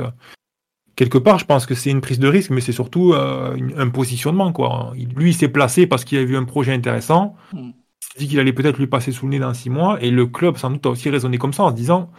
quelque 0.96 1.18
part, 1.18 1.38
je 1.38 1.44
pense 1.44 1.66
que 1.66 1.74
c'est 1.74 1.90
une 1.90 2.00
prise 2.00 2.18
de 2.18 2.28
risque, 2.28 2.50
mais 2.50 2.60
c'est 2.60 2.72
surtout 2.72 3.14
un 3.14 3.88
positionnement. 3.88 4.52
Quoi. 4.52 4.92
Lui, 5.16 5.30
il 5.30 5.34
s'est 5.34 5.48
placé 5.48 5.86
parce 5.86 6.04
qu'il 6.04 6.18
a 6.18 6.24
vu 6.24 6.36
un 6.36 6.44
projet 6.44 6.72
intéressant. 6.72 7.36
Mm. 7.52 7.70
Il 7.70 8.12
s'est 8.12 8.18
dit 8.18 8.28
qu'il 8.28 8.40
allait 8.40 8.52
peut-être 8.52 8.78
lui 8.78 8.86
passer 8.86 9.12
sous 9.12 9.26
le 9.26 9.30
nez 9.30 9.38
dans 9.38 9.54
six 9.54 9.70
mois. 9.70 10.02
Et 10.02 10.10
le 10.10 10.26
club, 10.26 10.56
sans 10.56 10.70
doute, 10.70 10.84
a 10.86 10.90
aussi 10.90 11.10
raisonné 11.10 11.38
comme 11.38 11.52
ça 11.52 11.64
en 11.64 11.70
se 11.70 11.74
disant 11.74 12.10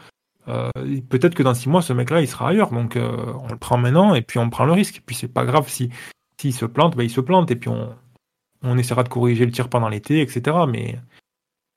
peut-être 1.09 1.35
que 1.35 1.43
dans 1.43 1.53
six 1.53 1.69
mois, 1.69 1.81
ce 1.81 1.93
mec-là, 1.93 2.21
il 2.21 2.27
sera 2.27 2.49
ailleurs. 2.49 2.71
Donc, 2.71 2.97
on 2.97 3.47
le 3.49 3.57
prend 3.57 3.77
maintenant 3.77 4.15
et 4.15 4.21
puis 4.21 4.39
on 4.39 4.49
prend 4.49 4.65
le 4.65 4.71
risque. 4.71 4.97
Et 4.97 5.03
puis, 5.05 5.15
c'est 5.15 5.27
pas 5.27 5.45
grave 5.45 5.69
si 5.69 5.89
s'il 6.39 6.53
se 6.53 6.65
plante, 6.65 6.95
ben, 6.95 7.03
il 7.03 7.09
se 7.09 7.21
plante. 7.21 7.51
Et 7.51 7.55
puis, 7.55 7.69
on, 7.69 8.77
essaiera 8.77 9.03
de 9.03 9.09
corriger 9.09 9.45
le 9.45 9.51
tir 9.51 9.69
pendant 9.69 9.89
l'été, 9.89 10.21
etc. 10.21 10.57
Mais 10.67 10.99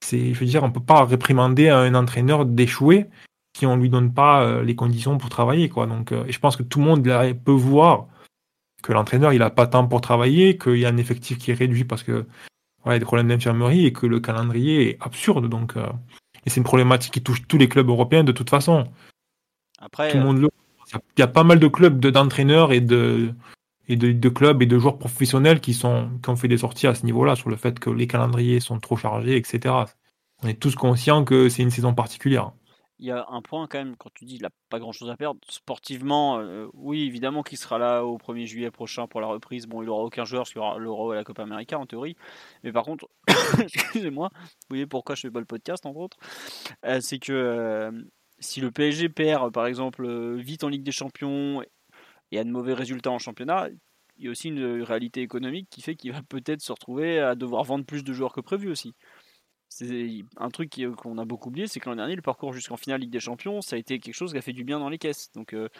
c'est, 0.04 0.34
je 0.34 0.38
veux 0.38 0.46
dire, 0.46 0.62
on 0.62 0.70
peut 0.70 0.80
pas 0.80 1.04
réprimander 1.04 1.68
un 1.68 1.94
entraîneur 1.94 2.46
d'échouer 2.46 3.08
si 3.56 3.66
on 3.66 3.76
lui 3.76 3.90
donne 3.90 4.12
pas 4.12 4.42
euh, 4.42 4.62
les 4.62 4.74
conditions 4.74 5.18
pour 5.18 5.28
travailler, 5.28 5.68
quoi. 5.68 5.86
Donc, 5.86 6.12
euh, 6.12 6.24
je 6.28 6.38
pense 6.38 6.56
que 6.56 6.62
tout 6.62 6.78
le 6.78 6.86
monde 6.86 7.02
peut 7.44 7.52
voir 7.52 8.06
que 8.82 8.92
l'entraîneur 8.92 9.32
il 9.32 9.42
a 9.42 9.50
pas 9.50 9.66
temps 9.66 9.86
pour 9.86 10.00
travailler, 10.00 10.58
qu'il 10.58 10.78
y 10.78 10.86
a 10.86 10.88
un 10.88 10.96
effectif 10.96 11.38
qui 11.38 11.52
est 11.52 11.54
réduit 11.54 11.84
parce 11.84 12.02
que 12.02 12.26
a 12.84 12.98
des 12.98 13.04
problèmes 13.04 13.28
d'infirmerie 13.28 13.86
et 13.86 13.92
que 13.92 14.06
le 14.06 14.18
calendrier 14.18 14.90
est 14.90 14.98
absurde. 15.00 15.48
Donc, 15.48 15.76
euh, 15.76 15.86
et 16.44 16.50
c'est 16.50 16.58
une 16.58 16.64
problématique 16.64 17.12
qui 17.12 17.22
touche 17.22 17.46
tous 17.46 17.58
les 17.58 17.68
clubs 17.68 17.88
européens 17.88 18.24
de 18.24 18.32
toute 18.32 18.50
façon. 18.50 18.84
Après, 19.78 20.10
tout 20.10 20.18
le 20.18 20.24
monde 20.24 20.38
le... 20.38 20.48
Il 21.16 21.20
y 21.20 21.22
a 21.22 21.28
pas 21.28 21.44
mal 21.44 21.58
de 21.58 21.68
clubs 21.68 21.98
d'entraîneurs 21.98 22.72
et 22.72 22.80
de 22.80 23.32
et 23.88 23.96
de, 23.96 24.28
clubs 24.28 24.62
et 24.62 24.66
de 24.66 24.78
joueurs 24.78 24.96
professionnels 24.96 25.60
qui, 25.60 25.74
sont, 25.74 26.08
qui 26.22 26.30
ont 26.30 26.36
fait 26.36 26.48
des 26.48 26.58
sorties 26.58 26.86
à 26.86 26.94
ce 26.94 27.04
niveau-là 27.04 27.36
sur 27.36 27.50
le 27.50 27.56
fait 27.56 27.78
que 27.78 27.90
les 27.90 28.06
calendriers 28.06 28.60
sont 28.60 28.78
trop 28.78 28.96
chargés, 28.96 29.36
etc. 29.36 29.74
On 30.42 30.48
est 30.48 30.58
tous 30.58 30.76
conscients 30.76 31.24
que 31.24 31.48
c'est 31.48 31.62
une 31.62 31.70
saison 31.70 31.92
particulière. 31.92 32.52
Il 33.02 33.06
y 33.06 33.10
a 33.10 33.26
un 33.30 33.42
point 33.42 33.66
quand 33.66 33.78
même, 33.78 33.96
quand 33.96 34.10
tu 34.14 34.24
dis 34.24 34.34
qu'il 34.34 34.42
n'a 34.42 34.50
pas 34.68 34.78
grand-chose 34.78 35.10
à 35.10 35.16
perdre, 35.16 35.40
sportivement, 35.48 36.38
euh, 36.38 36.68
oui, 36.72 37.02
évidemment 37.02 37.42
qu'il 37.42 37.58
sera 37.58 37.76
là 37.76 38.04
au 38.04 38.16
1er 38.16 38.46
juillet 38.46 38.70
prochain 38.70 39.08
pour 39.08 39.20
la 39.20 39.26
reprise. 39.26 39.66
Bon, 39.66 39.82
il 39.82 39.86
n'aura 39.86 40.04
aucun 40.04 40.24
joueur 40.24 40.46
sur 40.46 40.78
l'Euro 40.78 41.12
et 41.12 41.16
la 41.16 41.24
Copa 41.24 41.42
América 41.42 41.80
en 41.80 41.84
théorie. 41.84 42.14
Mais 42.62 42.70
par 42.70 42.84
contre, 42.84 43.08
excusez-moi, 43.58 44.30
vous 44.32 44.66
voyez 44.68 44.86
pourquoi 44.86 45.16
je 45.16 45.22
fais 45.22 45.32
pas 45.32 45.40
le 45.40 45.46
podcast, 45.46 45.84
entre 45.84 45.98
autres, 45.98 46.16
euh, 46.86 47.00
c'est 47.00 47.18
que 47.18 47.32
euh, 47.32 47.90
si 48.38 48.60
le 48.60 48.70
PSG 48.70 49.08
perd, 49.08 49.52
par 49.52 49.66
exemple, 49.66 50.36
vite 50.36 50.62
en 50.62 50.68
Ligue 50.68 50.84
des 50.84 50.92
Champions 50.92 51.60
et 52.30 52.38
a 52.38 52.44
de 52.44 52.50
mauvais 52.50 52.72
résultats 52.72 53.10
en 53.10 53.18
championnat, 53.18 53.66
il 54.16 54.26
y 54.26 54.28
a 54.28 54.30
aussi 54.30 54.46
une 54.48 54.82
réalité 54.82 55.22
économique 55.22 55.68
qui 55.70 55.82
fait 55.82 55.96
qu'il 55.96 56.12
va 56.12 56.22
peut-être 56.22 56.60
se 56.60 56.70
retrouver 56.70 57.18
à 57.18 57.34
devoir 57.34 57.64
vendre 57.64 57.84
plus 57.84 58.04
de 58.04 58.12
joueurs 58.12 58.32
que 58.32 58.40
prévu 58.40 58.70
aussi. 58.70 58.94
C'est 59.74 60.24
un 60.36 60.50
truc 60.50 60.78
qu'on 60.98 61.16
a 61.16 61.24
beaucoup 61.24 61.48
oublié, 61.48 61.66
c'est 61.66 61.80
que 61.80 61.88
l'an 61.88 61.96
dernier, 61.96 62.14
le 62.14 62.20
parcours 62.20 62.52
jusqu'en 62.52 62.76
finale 62.76 63.00
Ligue 63.00 63.10
des 63.10 63.20
Champions, 63.20 63.62
ça 63.62 63.76
a 63.76 63.78
été 63.78 63.98
quelque 63.98 64.14
chose 64.14 64.32
qui 64.32 64.38
a 64.38 64.42
fait 64.42 64.52
du 64.52 64.64
bien 64.64 64.78
dans 64.78 64.90
les 64.90 64.98
caisses. 64.98 65.32
Donc 65.32 65.54
euh, 65.54 65.70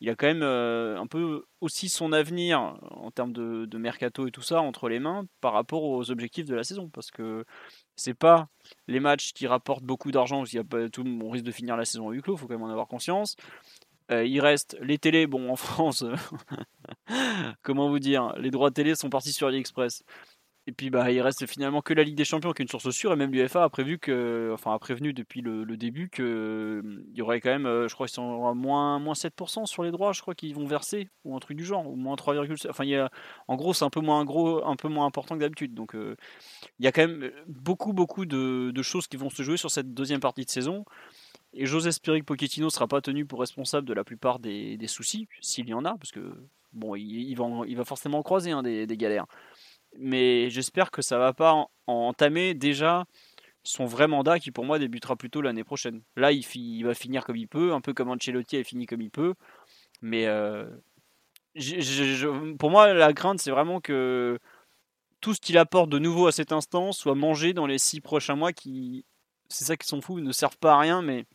il 0.00 0.08
a 0.08 0.14
quand 0.14 0.28
même 0.28 0.44
euh, 0.44 1.00
un 1.00 1.08
peu 1.08 1.46
aussi 1.60 1.88
son 1.88 2.12
avenir 2.12 2.78
en 2.90 3.10
termes 3.10 3.32
de, 3.32 3.78
mercato 3.78 4.28
et 4.28 4.30
tout 4.30 4.42
ça 4.42 4.60
entre 4.60 4.88
les 4.88 5.00
mains 5.00 5.26
par 5.40 5.52
rapport 5.52 5.82
aux 5.82 6.12
objectifs 6.12 6.46
de 6.46 6.54
la 6.54 6.62
saison. 6.62 6.88
Parce 6.90 7.10
que 7.10 7.44
c'est 7.96 8.14
pas 8.14 8.48
les 8.86 9.00
matchs 9.00 9.32
qui 9.32 9.48
rapportent 9.48 9.84
beaucoup 9.84 10.12
d'argent, 10.12 10.44
y 10.44 10.58
a 10.58 10.88
tout, 10.88 11.04
on 11.04 11.30
risque 11.30 11.44
de 11.44 11.52
finir 11.52 11.76
la 11.76 11.84
saison 11.84 12.08
à 12.08 12.12
huis 12.12 12.22
clos, 12.22 12.36
faut 12.36 12.46
quand 12.46 12.54
même 12.54 12.62
en 12.62 12.70
avoir 12.70 12.86
conscience. 12.86 13.34
Euh, 14.12 14.24
il 14.24 14.40
reste 14.40 14.76
les 14.80 14.98
télés, 14.98 15.26
bon 15.26 15.50
en 15.50 15.56
France, 15.56 16.04
comment 17.62 17.88
vous 17.88 17.98
dire, 17.98 18.32
les 18.38 18.52
droits 18.52 18.70
télé 18.70 18.94
sont 18.94 19.10
partis 19.10 19.32
sur 19.32 19.48
AliExpress. 19.48 20.04
Et 20.70 20.72
puis 20.72 20.88
bah 20.88 21.10
il 21.10 21.20
reste 21.20 21.48
finalement 21.48 21.82
que 21.82 21.92
la 21.92 22.04
Ligue 22.04 22.14
des 22.14 22.24
Champions 22.24 22.52
qui 22.52 22.62
est 22.62 22.64
une 22.64 22.68
source 22.68 22.90
sûre 22.90 23.12
et 23.12 23.16
même 23.16 23.32
l'UFA 23.32 23.64
a 23.64 23.68
prévu 23.68 23.98
enfin 24.52 24.72
a 24.72 24.78
prévenu 24.78 25.12
depuis 25.12 25.40
le, 25.40 25.64
début 25.76 26.08
que 26.08 26.80
il 27.10 27.18
y 27.18 27.22
aurait 27.22 27.40
quand 27.40 27.50
même, 27.50 27.66
euh, 27.66 27.88
je 27.88 27.94
crois 27.94 28.06
moins 28.54 29.00
moins 29.00 29.14
7% 29.14 29.66
sur 29.66 29.82
les 29.82 29.90
droits, 29.90 30.12
je 30.12 30.22
crois 30.22 30.36
qu'ils 30.36 30.54
vont 30.54 30.66
verser 30.66 31.08
ou 31.24 31.34
un 31.34 31.40
truc 31.40 31.56
du 31.56 31.64
genre 31.64 31.84
ou 31.88 31.96
moins 31.96 32.14
3,7. 32.14 32.70
Enfin 32.70 32.84
il 32.84 32.90
y 32.90 32.96
a, 32.96 33.10
en 33.48 33.56
gros 33.56 33.74
c'est 33.74 33.84
un 33.84 33.90
peu 33.90 33.98
moins 33.98 34.24
gros, 34.24 34.64
un 34.64 34.76
peu 34.76 34.86
moins 34.86 35.06
important 35.06 35.34
que 35.34 35.40
d'habitude. 35.40 35.74
Donc 35.74 35.96
euh, 35.96 36.14
il 36.78 36.84
y 36.84 36.86
a 36.86 36.92
quand 36.92 37.04
même 37.04 37.32
beaucoup 37.48 37.92
beaucoup 37.92 38.24
de, 38.24 38.82
choses 38.82 39.08
qui 39.08 39.16
vont 39.16 39.28
se 39.28 39.42
jouer 39.42 39.56
sur 39.56 39.72
cette 39.72 39.92
deuxième 39.92 40.20
partie 40.20 40.44
de 40.44 40.50
saison. 40.50 40.84
Et 41.52 41.66
j'ose 41.66 41.88
espérer 41.88 42.20
que 42.20 42.26
Pochettino 42.26 42.66
ne 42.66 42.70
sera 42.70 42.86
pas 42.86 43.00
tenu 43.00 43.26
pour 43.26 43.40
responsable 43.40 43.88
de 43.88 43.92
la 43.92 44.04
plupart 44.04 44.38
des, 44.38 44.78
soucis, 44.86 45.26
s'il 45.40 45.68
y 45.68 45.74
en 45.74 45.84
a, 45.84 45.96
parce 45.96 46.12
que 46.12 46.32
bon, 46.72 46.94
il, 46.94 47.34
va, 47.34 47.44
il 47.66 47.76
va, 47.76 47.84
forcément 47.84 48.22
croiser 48.22 48.52
hein, 48.52 48.62
des, 48.62 48.86
galères. 48.96 49.26
Mais 49.98 50.50
j'espère 50.50 50.90
que 50.90 51.02
ça 51.02 51.18
va 51.18 51.32
pas 51.32 51.66
entamer 51.86 52.54
déjà 52.54 53.04
son 53.62 53.84
vrai 53.84 54.08
mandat 54.08 54.38
qui 54.38 54.50
pour 54.50 54.64
moi 54.64 54.78
débutera 54.78 55.16
plutôt 55.16 55.42
l'année 55.42 55.64
prochaine. 55.64 56.02
Là, 56.16 56.32
il, 56.32 56.84
va 56.84 56.94
finir 56.94 57.24
comme 57.24 57.36
il 57.36 57.48
peut, 57.48 57.72
un 57.72 57.80
peu 57.80 57.92
comme 57.92 58.08
Ancelotti 58.08 58.56
a 58.56 58.64
fini 58.64 58.86
comme 58.86 59.02
il 59.02 59.10
peut. 59.10 59.34
Mais 60.00 60.26
euh, 60.26 60.64
pour 62.58 62.70
moi, 62.70 62.94
la 62.94 63.12
crainte, 63.12 63.40
c'est 63.40 63.50
vraiment 63.50 63.80
que 63.80 64.38
tout 65.20 65.34
ce 65.34 65.40
qu'il 65.40 65.58
apporte 65.58 65.90
de 65.90 65.98
nouveau 65.98 66.26
à 66.26 66.32
cet 66.32 66.52
instant 66.52 66.92
soit 66.92 67.14
mangé 67.14 67.52
dans 67.52 67.66
les 67.66 67.78
six 67.78 68.00
prochains 68.00 68.36
mois 68.36 68.52
qui, 68.52 69.04
c'est 69.48 69.64
ça 69.64 69.76
qui 69.76 69.86
sont 69.86 70.00
fous, 70.00 70.20
ne 70.20 70.32
servent 70.32 70.58
pas 70.58 70.74
à 70.74 70.78
rien, 70.78 71.02
mais 71.02 71.26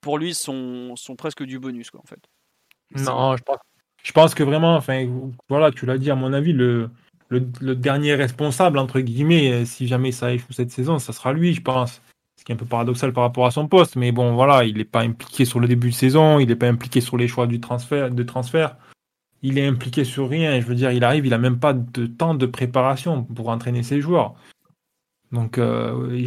pour 0.00 0.18
lui, 0.18 0.34
sont, 0.34 0.96
sont 0.96 1.16
presque 1.16 1.42
du 1.42 1.58
bonus, 1.58 1.90
quoi, 1.90 2.00
en 2.00 2.06
fait. 2.06 2.20
Non, 2.96 3.36
je 3.36 3.42
pense, 3.42 3.58
je 4.02 4.12
pense 4.12 4.34
que 4.34 4.42
vraiment, 4.42 4.74
enfin, 4.76 5.06
voilà, 5.48 5.70
tu 5.70 5.86
l'as 5.86 5.98
dit, 5.98 6.10
à 6.10 6.14
mon 6.14 6.32
avis, 6.32 6.52
le, 6.52 6.90
le, 7.40 7.74
dernier 7.74 8.14
responsable, 8.14 8.78
entre 8.78 9.00
guillemets, 9.00 9.64
si 9.64 9.86
jamais 9.86 10.12
ça 10.12 10.32
échoue 10.32 10.52
cette 10.52 10.70
saison, 10.70 10.98
ça 10.98 11.12
sera 11.12 11.32
lui, 11.32 11.54
je 11.54 11.62
pense. 11.62 12.02
Ce 12.38 12.44
qui 12.44 12.52
est 12.52 12.54
un 12.54 12.58
peu 12.58 12.66
paradoxal 12.66 13.12
par 13.12 13.24
rapport 13.24 13.46
à 13.46 13.50
son 13.50 13.68
poste, 13.68 13.96
mais 13.96 14.10
bon, 14.10 14.34
voilà, 14.34 14.64
il 14.64 14.76
n'est 14.76 14.84
pas 14.84 15.02
impliqué 15.02 15.44
sur 15.44 15.60
le 15.60 15.68
début 15.68 15.90
de 15.90 15.94
saison, 15.94 16.38
il 16.40 16.48
n'est 16.48 16.56
pas 16.56 16.68
impliqué 16.68 17.00
sur 17.00 17.16
les 17.16 17.28
choix 17.28 17.46
du 17.46 17.60
transfert, 17.60 18.10
de 18.10 18.22
transfert. 18.22 18.76
Il 19.42 19.58
est 19.58 19.66
impliqué 19.66 20.04
sur 20.04 20.28
rien. 20.28 20.60
Je 20.60 20.66
veux 20.66 20.74
dire, 20.74 20.92
il 20.92 21.04
arrive, 21.04 21.26
il 21.26 21.30
n'a 21.30 21.38
même 21.38 21.58
pas 21.58 21.72
de 21.72 22.06
temps 22.06 22.34
de 22.34 22.46
préparation 22.46 23.24
pour 23.24 23.48
entraîner 23.48 23.82
ses 23.82 24.00
joueurs. 24.00 24.34
Donc, 25.32 25.56
euh, 25.56 26.26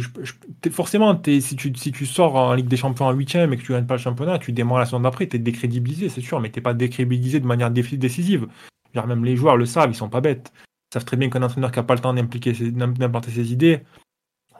forcément, 0.70 1.20
si, 1.24 1.56
tu, 1.56 1.72
si 1.76 1.92
tu 1.92 2.06
sors 2.06 2.34
en 2.34 2.54
Ligue 2.54 2.66
des 2.66 2.76
Champions 2.76 3.06
en 3.06 3.12
8 3.12 3.36
et 3.36 3.56
que 3.56 3.62
tu 3.62 3.72
gagnes 3.72 3.86
pas 3.86 3.94
le 3.94 4.00
championnat, 4.00 4.38
tu 4.38 4.52
démarres 4.52 4.80
la 4.80 4.84
saison 4.84 5.00
d'après, 5.00 5.28
tu 5.28 5.36
es 5.36 5.38
décrédibilisé, 5.38 6.08
c'est 6.08 6.20
sûr, 6.20 6.40
mais 6.40 6.50
tu 6.50 6.60
pas 6.60 6.74
décrédibilisé 6.74 7.40
de 7.40 7.46
manière 7.46 7.70
décisive. 7.70 8.48
Même 8.94 9.24
les 9.24 9.36
joueurs 9.36 9.56
le 9.56 9.66
savent, 9.66 9.90
ils 9.90 9.94
sont 9.94 10.08
pas 10.08 10.20
bêtes. 10.20 10.52
Savent 10.92 11.04
très 11.04 11.16
bien 11.16 11.30
qu'un 11.30 11.42
entraîneur 11.42 11.72
qui 11.72 11.78
n'a 11.78 11.82
pas 11.82 11.94
le 11.94 12.00
temps 12.00 12.14
d'impliquer 12.14 12.54
ses 12.54 13.52
idées, 13.52 13.82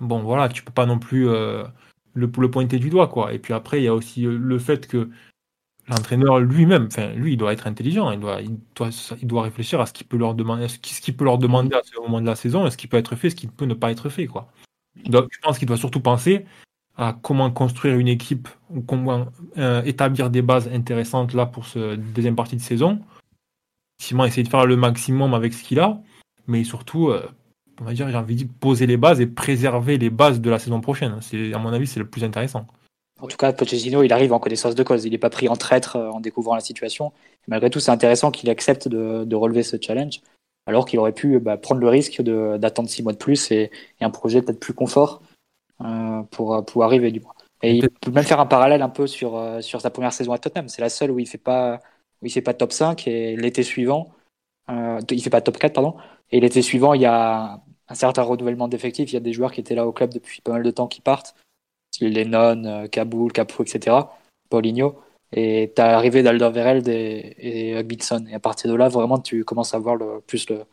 bon, 0.01 0.21
voilà, 0.21 0.49
tu 0.49 0.63
peux 0.63 0.73
pas 0.73 0.87
non 0.87 0.99
plus 0.99 1.29
euh, 1.29 1.65
le, 2.15 2.31
pointer 2.31 2.79
du 2.79 2.91
doigt, 2.91 3.09
quoi. 3.09 3.33
Et 3.33 3.39
puis 3.39 3.53
après, 3.53 3.81
il 3.81 3.85
y 3.85 3.89
a 3.89 3.95
aussi 3.95 4.27
euh, 4.27 4.37
le 4.37 4.59
fait 4.59 4.87
que 4.87 5.11
l'entraîneur 5.89 6.41
lui-même, 6.41 6.87
enfin, 6.87 7.13
lui, 7.13 7.35
il 7.35 7.37
doit 7.37 7.53
être 7.53 7.67
intelligent, 7.67 8.11
il 8.11 8.21
doit, 8.21 8.41
il 8.43 9.27
doit, 9.27 9.43
réfléchir 9.43 9.81
à 9.81 9.87
ce 9.87 9.93
qu'il 9.93 10.07
peut 10.07 10.17
leur 10.17 10.35
demander, 10.35 10.69
ce 10.69 10.79
qu'il 10.79 11.17
peut 11.17 11.25
leur 11.25 11.39
demander 11.39 11.75
à 11.77 11.83
ce 11.85 11.99
moment 12.01 12.21
de 12.21 12.27
la 12.27 12.35
saison, 12.35 12.69
ce 12.71 12.77
qui 12.77 12.89
peut 12.89 12.97
être 12.97 13.15
fait, 13.17 13.31
ce 13.31 13.37
qui 13.37 13.47
peut 13.47 13.67
ne 13.67 13.75
pas 13.75 13.91
être 13.91 14.09
fait, 14.09 14.27
quoi. 14.27 14.51
Je 15.05 15.41
pense 15.43 15.59
qu'il 15.59 15.69
doit 15.69 15.77
surtout 15.77 16.01
penser 16.01 16.47
à 16.97 17.17
comment 17.23 17.51
construire 17.51 17.99
une 17.99 18.09
équipe, 18.09 18.49
ou 18.71 18.81
comment 18.81 19.27
euh, 19.59 19.83
établir 19.83 20.31
des 20.31 20.43
bases 20.43 20.69
intéressantes 20.69 21.35
là 21.35 21.45
pour 21.45 21.67
ce 21.67 21.95
deuxième 21.95 22.37
partie 22.37 22.57
de 22.57 22.63
saison. 22.63 23.01
Simon 24.01 24.25
essayer 24.25 24.43
de 24.43 24.49
faire 24.49 24.67
le 24.67 24.77
maximum 24.77 25.35
avec 25.35 25.53
ce 25.53 25.63
qu'il 25.63 25.79
a, 25.79 26.01
mais 26.47 26.65
surtout, 26.65 27.09
euh, 27.09 27.29
on 27.81 27.85
va 27.85 27.93
dire, 27.93 28.09
j'ai 28.09 28.17
envie 28.17 28.45
de 28.45 28.53
poser 28.53 28.87
les 28.87 28.97
bases 28.97 29.21
et 29.21 29.27
préserver 29.27 29.99
les 29.99 30.11
bases 30.11 30.41
de 30.41 30.51
la 30.51 30.59
saison 30.59 30.81
prochaine. 30.81 31.19
C'est, 31.21 31.53
à 31.53 31.59
mon 31.59 31.73
avis, 31.73 31.87
c'est 31.87 32.01
le 32.01 32.09
plus 32.09 32.25
intéressant. 32.25 32.67
En 33.21 33.29
tout 33.29 33.37
cas, 33.37 33.53
Pochettino, 33.53 34.03
il 34.03 34.13
arrive 34.13 34.33
en 34.33 34.39
connaissance 34.39 34.75
de 34.75 34.83
cause. 34.83 35.05
Il 35.05 35.13
n'est 35.13 35.19
pas 35.19 35.31
pris 35.31 35.49
en 35.49 35.57
traître 35.57 35.97
euh, 35.97 36.11
en 36.11 36.21
découvrant 36.21 36.55
la 36.55 36.61
situation. 36.61 37.13
malgré 37.49 37.71
tout, 37.71 37.81
c'est 37.81 37.91
intéressant 37.91 38.31
qu'il 38.31 38.51
accepte 38.51 38.89
de, 38.89 39.35
relever 39.35 39.63
ce 39.63 39.77
challenge, 39.81 40.21
alors 40.67 40.85
qu'il 40.87 40.99
aurait 40.99 41.13
pu 41.13 41.39
bah, 41.39 41.57
prendre 41.57 41.81
le 41.81 41.89
risque 41.89 42.23
d'attendre 42.23 42.89
six 42.89 43.03
mois 43.03 43.13
de 43.13 43.19
plus 43.19 43.51
et, 43.51 43.71
un 44.01 44.11
projet 44.11 44.43
peut-être 44.43 44.61
plus 44.61 44.75
confort 44.75 45.23
euh, 45.83 46.23
pour, 46.31 46.65
pour 46.65 46.85
arriver 46.85 47.11
du 47.11 47.21
moins. 47.21 47.33
Et 47.63 47.77
il 47.77 47.89
peut 47.89 48.11
même 48.11 48.25
faire 48.25 48.41
un 48.41 48.47
parallèle 48.47 48.83
un 48.83 48.91
peu 48.91 49.07
sur, 49.07 49.43
sur 49.61 49.81
sa 49.81 49.89
première 49.89 50.13
saison 50.13 50.33
à 50.33 50.39
Tottenham. 50.39 50.69
C'est 50.69 50.83
la 50.83 50.91
seule 50.91 51.11
où 51.11 51.19
il 51.19 51.27
fait 51.27 51.39
pas 51.39 51.81
fait 52.29 52.43
pas 52.43 52.55
top 52.55 52.73
5 52.73 53.07
et 53.09 53.37
l'été 53.37 53.63
suivant, 53.63 54.13
il 54.69 55.23
fait 55.23 55.31
pas 55.31 55.41
top 55.41 55.57
4 55.59 55.73
pardon. 55.73 55.97
Et 56.33 56.41
l'été 56.41 56.63
suivant, 56.63 56.95
il 56.95 57.03
y 57.03 57.07
a 57.07 57.61
un 57.89 57.95
certain 57.95 58.23
renouvellement 58.23 58.69
d'effectifs. 58.69 59.11
Il 59.11 59.15
y 59.15 59.19
a 59.19 59.21
des 59.21 59.33
joueurs 59.33 59.53
qui 59.53 59.61
étaient 59.61 59.75
là 59.75 59.87
au 59.87 59.93
club 59.93 60.13
depuis 60.13 60.41
pas 60.41 60.53
mal 60.53 60.63
de 60.63 60.71
temps 60.71 60.89
qui 60.89 61.01
partent. 61.01 61.35
Lennon, 62.01 62.65
euh, 62.65 62.87
Kaboul, 62.89 63.33
Capo, 63.33 63.63
etc., 63.63 63.97
Paulinho. 64.51 64.97
Et 65.33 65.73
tu 65.75 65.83
as 65.83 65.89
l'arrivée 65.89 66.23
d'Alderweireld 66.23 66.89
et, 66.89 67.35
et 67.39 67.79
Hugminson. 67.79 68.27
Et 68.29 68.35
à 68.35 68.41
partir 68.41 68.71
de 68.71 68.77
là, 68.77 68.89
vraiment, 68.89 69.19
tu 69.19 69.45
commences 69.45 69.75
à 69.75 69.79
voir 69.79 69.97
le, 69.97 70.21
plus 70.21 70.49
le, 70.51 70.67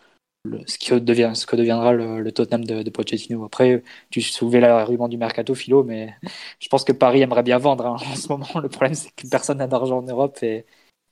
ce, 0.68 0.78
que 0.78 0.96
devient, 0.96 1.32
ce 1.34 1.46
que 1.46 1.56
deviendra 1.56 1.94
le, 1.94 2.32
Tottenham 2.32 2.66
de, 2.66 2.84
de, 2.84 2.90
Pochettino. 2.90 3.44
Après, 3.46 3.84
tu 4.10 4.22
soulevais 4.22 4.60
l'argument 4.60 5.08
du 5.08 5.18
mercato, 5.18 5.56
Philo, 5.56 5.84
mais 5.84 6.14
je 6.60 6.68
pense 6.70 6.84
que 6.84 6.92
Paris 6.92 7.22
aimerait 7.22 7.44
bien 7.44 7.58
vendre 7.58 7.86
hein. 7.86 7.98
en 8.12 8.16
ce 8.16 8.28
moment. 8.28 8.60
Le 8.62 8.70
problème, 8.70 8.96
c'est 8.96 9.12
que 9.16 9.28
personne 9.28 9.58
n'a 9.60 9.68
d'argent 9.68 10.00
en 10.00 10.04
Europe 10.04 10.38
et, 10.44 10.66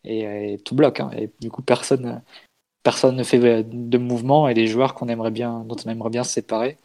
et, 0.03 0.57
tout 0.63 0.75
bloque. 0.75 0.99
Hein. 0.99 1.11
Et 1.17 1.31
du 1.39 1.49
coup, 1.49 1.61
personne, 1.61 2.21
personne 2.83 3.15
ne 3.15 3.23
fait 3.23 3.63
de 3.63 3.97
mouvement 3.97 4.47
et 4.47 4.53
les 4.53 4.67
joueurs 4.67 4.93
qu'on 4.93 5.07
aimerait 5.07 5.31
bien, 5.31 5.63
dont 5.65 5.75
on 5.85 5.89
aimerait 5.89 6.09
bien 6.09 6.23
se 6.23 6.33
séparer 6.33 6.77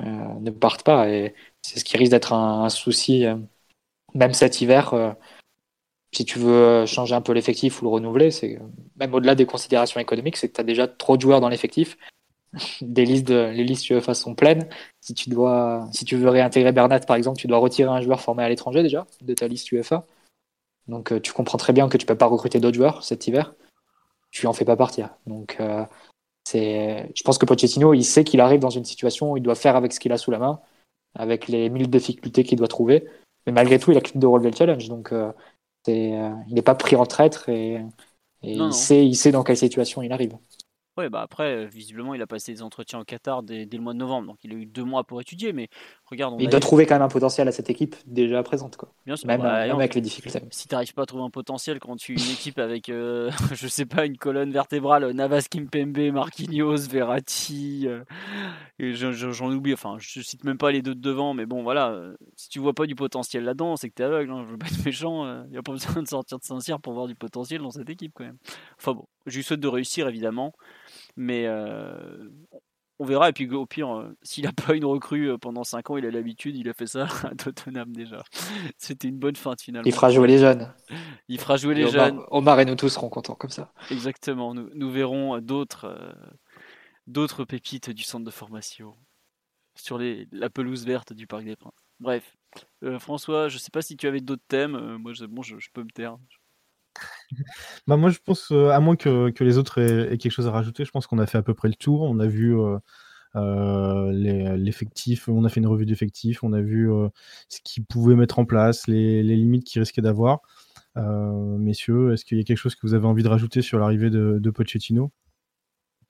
euh, 0.00 0.04
ne 0.40 0.50
partent 0.50 0.82
pas. 0.82 1.08
Et 1.08 1.34
c'est 1.62 1.78
ce 1.78 1.84
qui 1.84 1.96
risque 1.96 2.12
d'être 2.12 2.32
un, 2.32 2.68
souci, 2.68 3.26
euh, 3.26 3.36
même 4.14 4.34
cet 4.34 4.60
hiver. 4.60 4.94
Euh, 4.94 5.12
si 6.12 6.24
tu 6.24 6.38
veux 6.38 6.86
changer 6.86 7.14
un 7.14 7.20
peu 7.20 7.32
l'effectif 7.32 7.82
ou 7.82 7.84
le 7.86 7.90
renouveler, 7.90 8.30
c'est 8.30 8.58
même 8.96 9.14
au-delà 9.14 9.34
des 9.34 9.46
considérations 9.46 10.00
économiques, 10.00 10.36
c'est 10.36 10.48
que 10.48 10.54
tu 10.54 10.60
as 10.60 10.64
déjà 10.64 10.86
trop 10.86 11.16
de 11.16 11.22
joueurs 11.22 11.40
dans 11.40 11.48
l'effectif. 11.48 11.96
Des 12.82 13.04
listes 13.04 13.26
de, 13.26 13.50
les 13.52 13.64
listes 13.64 13.90
UEFA 13.90 14.14
sont 14.14 14.36
pleines. 14.36 14.68
Si 15.00 15.14
tu 15.14 15.28
dois, 15.28 15.88
si 15.92 16.04
tu 16.04 16.16
veux 16.16 16.28
réintégrer 16.28 16.70
Bernat 16.72 17.00
par 17.00 17.16
exemple, 17.16 17.38
tu 17.38 17.48
dois 17.48 17.58
retirer 17.58 17.90
un 17.90 18.00
joueur 18.00 18.20
formé 18.20 18.44
à 18.44 18.48
l'étranger 18.48 18.82
déjà 18.84 19.06
de 19.22 19.34
ta 19.34 19.48
liste 19.48 19.72
UEFA. 19.72 20.06
Donc 20.86 21.20
tu 21.22 21.32
comprends 21.32 21.58
très 21.58 21.72
bien 21.72 21.88
que 21.88 21.98
tu 21.98 22.06
peux 22.06 22.16
pas 22.16 22.26
recruter 22.26 22.60
d'autres 22.60 22.76
joueurs 22.76 23.02
cet 23.02 23.26
hiver. 23.26 23.54
Tu 24.34 24.48
en 24.48 24.52
fais 24.52 24.64
pas 24.64 24.76
partir. 24.76 25.14
Donc 25.28 25.58
euh, 25.60 25.86
c'est, 26.42 27.08
je 27.14 27.22
pense 27.22 27.38
que 27.38 27.46
Pochettino, 27.46 27.94
il 27.94 28.02
sait 28.02 28.24
qu'il 28.24 28.40
arrive 28.40 28.58
dans 28.58 28.68
une 28.68 28.84
situation 28.84 29.30
où 29.30 29.36
il 29.36 29.44
doit 29.44 29.54
faire 29.54 29.76
avec 29.76 29.92
ce 29.92 30.00
qu'il 30.00 30.10
a 30.10 30.18
sous 30.18 30.32
la 30.32 30.40
main, 30.40 30.60
avec 31.14 31.46
les 31.46 31.70
mille 31.70 31.88
difficultés 31.88 32.42
qu'il 32.42 32.58
doit 32.58 32.66
trouver. 32.66 33.08
Mais 33.46 33.52
malgré 33.52 33.78
tout, 33.78 33.92
il 33.92 33.96
a 33.96 34.00
cru 34.00 34.18
de 34.18 34.26
relever 34.26 34.50
le 34.50 34.56
challenge. 34.56 34.88
Donc 34.88 35.12
euh, 35.12 35.30
euh, 35.88 36.34
il 36.48 36.54
n'est 36.54 36.62
pas 36.62 36.74
pris 36.74 36.96
en 36.96 37.06
traître 37.06 37.48
et, 37.48 37.80
il, 38.42 38.72
Sait, 38.72 39.06
il 39.06 39.14
sait 39.14 39.30
dans 39.30 39.44
quelle 39.44 39.56
situation 39.56 40.02
il 40.02 40.10
arrive. 40.10 40.36
Ouais, 40.96 41.08
bah 41.08 41.22
après, 41.22 41.66
visiblement, 41.66 42.14
il 42.14 42.22
a 42.22 42.26
passé 42.26 42.52
des 42.52 42.62
entretiens 42.62 42.98
au 42.98 43.04
Qatar 43.04 43.44
dès, 43.44 43.68
le 43.70 43.78
mois 43.78 43.94
de 43.94 43.98
novembre, 43.98 44.26
donc 44.26 44.38
il 44.42 44.52
a 44.52 44.56
eu 44.56 44.66
deux 44.66 44.84
mois 44.84 45.04
pour 45.04 45.20
étudier. 45.20 45.52
Mais 45.52 45.68
regarde, 46.10 46.36
il 46.40 46.48
doit 46.48 46.60
trouver 46.60 46.86
quand 46.86 46.94
même 46.94 47.02
un 47.02 47.08
potentiel 47.08 47.48
à 47.48 47.52
cette 47.52 47.70
équipe 47.70 47.96
déjà 48.06 48.42
présente, 48.42 48.76
quoi. 48.76 48.92
Bien 49.06 49.16
sûr, 49.16 49.26
même, 49.26 49.42
bah, 49.42 49.54
avec 49.54 49.94
les 49.94 50.00
difficultés. 50.00 50.40
Si 50.50 50.68
tu 50.68 50.74
n'arrives 50.74 50.94
pas 50.94 51.02
à 51.02 51.06
trouver 51.06 51.24
un 51.24 51.30
potentiel 51.30 51.78
quand 51.80 51.96
tu 51.96 52.12
es 52.12 52.14
une 52.16 52.32
équipe 52.32 52.58
avec, 52.58 52.88
euh, 52.88 53.30
je 53.52 53.66
sais 53.66 53.86
pas, 53.86 54.06
une 54.06 54.16
colonne 54.16 54.52
vertébrale, 54.52 55.10
Navas, 55.12 55.46
Kimpembe, 55.50 56.12
Marquinhos, 56.12 56.88
Verratti, 56.88 57.88
euh, 57.88 58.04
j'en 58.78 59.50
oublie. 59.52 59.72
Enfin, 59.72 59.96
je 59.98 60.20
cite 60.20 60.44
même 60.44 60.58
pas 60.58 60.72
les 60.72 60.82
deux 60.82 60.94
de 60.94 61.00
devant, 61.00 61.34
mais 61.34 61.46
bon, 61.46 61.62
voilà. 61.62 61.98
si 62.36 62.48
tu 62.48 62.58
vois 62.58 62.74
pas 62.74 62.86
du 62.86 62.94
potentiel 62.94 63.44
là-dedans, 63.44 63.76
c'est 63.76 63.88
que 63.88 63.94
tu 63.94 64.02
es 64.02 64.04
aveugle. 64.04 64.32
Hein, 64.32 64.44
je 64.46 64.52
veux 64.52 64.58
pas 64.58 64.66
être 64.66 64.84
méchant. 64.84 65.44
Il 65.44 65.50
n'y 65.50 65.58
a 65.58 65.62
pas 65.62 65.72
besoin 65.72 66.02
de 66.02 66.08
sortir 66.08 66.38
de 66.38 66.44
Saint-Cyr 66.44 66.80
pour 66.80 66.92
voir 66.92 67.06
du 67.06 67.14
potentiel 67.14 67.62
dans 67.62 67.70
cette 67.70 67.88
équipe, 67.88 68.12
quand 68.14 68.24
même. 68.24 68.38
Enfin 68.78 68.92
bon, 68.92 69.06
je 69.26 69.36
lui 69.36 69.42
souhaite 69.42 69.60
de 69.60 69.68
réussir 69.68 70.08
évidemment. 70.08 70.52
Mais 71.16 71.46
euh, 71.46 72.28
on 73.04 73.06
verra. 73.06 73.28
Et 73.28 73.32
puis 73.32 73.48
au 73.52 73.66
pire, 73.66 73.94
euh, 73.94 74.16
s'il 74.22 74.44
n'a 74.44 74.52
pas 74.52 74.74
une 74.74 74.84
recrue 74.84 75.30
euh, 75.30 75.38
pendant 75.38 75.64
5 75.64 75.90
ans, 75.90 75.96
il 75.96 76.06
a 76.06 76.10
l'habitude, 76.10 76.56
il 76.56 76.68
a 76.68 76.72
fait 76.72 76.86
ça 76.86 77.06
à 77.24 77.34
Tottenham 77.34 77.92
déjà. 77.92 78.22
C'était 78.78 79.08
une 79.08 79.18
bonne 79.18 79.36
fin 79.36 79.54
finalement. 79.60 79.86
Il 79.86 79.92
fera 79.92 80.10
jouer 80.10 80.28
les 80.28 80.38
jeunes. 80.38 80.72
Il 81.28 81.38
fera 81.38 81.56
jouer 81.56 81.74
les 81.74 81.88
jeunes. 81.88 82.20
Omar 82.30 82.58
et 82.60 82.64
nous 82.64 82.76
tous 82.76 82.88
serons 82.88 83.08
contents 83.08 83.34
comme 83.34 83.50
ça. 83.50 83.72
Exactement. 83.90 84.54
Nous, 84.54 84.90
verrons 84.90 85.38
d'autres 85.40 86.14
d'autres 87.06 87.44
pépites 87.44 87.90
du 87.90 88.02
centre 88.02 88.24
de 88.24 88.30
formation 88.30 88.96
sur 89.74 89.98
les, 89.98 90.26
la 90.32 90.48
pelouse 90.48 90.86
verte 90.86 91.12
du 91.12 91.26
Parc 91.26 91.44
des 91.44 91.56
Princes. 91.56 91.72
Bref. 92.00 92.36
François, 92.98 93.48
je 93.48 93.58
sais 93.58 93.70
pas 93.70 93.82
si 93.82 93.96
tu 93.96 94.06
avais 94.06 94.20
d'autres 94.20 94.44
thèmes. 94.48 94.96
moi, 94.96 95.12
bon, 95.28 95.42
je, 95.42 95.56
peux 95.72 95.82
me 95.82 95.90
taire. 95.90 96.16
Bah 97.86 97.96
moi, 97.96 98.10
je 98.10 98.18
pense, 98.18 98.50
euh, 98.52 98.70
à 98.70 98.80
moins 98.80 98.96
que, 98.96 99.30
que 99.30 99.44
les 99.44 99.58
autres 99.58 99.80
aient, 99.80 100.18
quelque 100.18 100.32
chose 100.32 100.46
à 100.46 100.50
rajouter, 100.50 100.84
je 100.84 100.90
pense 100.90 101.06
qu'on 101.06 101.18
a 101.18 101.26
fait 101.26 101.38
à 101.38 101.42
peu 101.42 101.54
près 101.54 101.68
le 101.68 101.74
tour. 101.74 102.02
On 102.02 102.18
a 102.20 102.26
vu 102.26 102.58
euh, 102.58 102.78
euh, 103.36 104.12
l'effectif, 104.56 105.28
on 105.28 105.44
a 105.44 105.48
fait 105.48 105.60
une 105.60 105.66
revue 105.66 105.86
d'effectifs, 105.86 106.42
on 106.42 106.52
a 106.52 106.60
vu 106.60 106.88
ce 107.48 107.60
qu'ils 107.62 107.84
pouvaient 107.84 108.16
mettre 108.16 108.38
en 108.38 108.44
place, 108.44 108.86
les, 108.86 109.22
les 109.22 109.36
limites 109.36 109.64
qu'ils 109.64 109.80
risquaient 109.80 110.02
d'avoir. 110.02 110.40
messieurs, 110.96 112.12
est-ce 112.12 112.24
qu'il 112.24 112.38
y 112.38 112.40
a 112.40 112.44
quelque 112.44 112.58
chose 112.58 112.74
que 112.74 112.86
vous 112.86 112.94
avez 112.94 113.06
envie 113.06 113.22
de 113.22 113.28
rajouter 113.28 113.62
sur 113.62 113.78
l'arrivée 113.78 114.10
de, 114.10 114.38
de 114.38 114.50
Pochettino? 114.50 115.10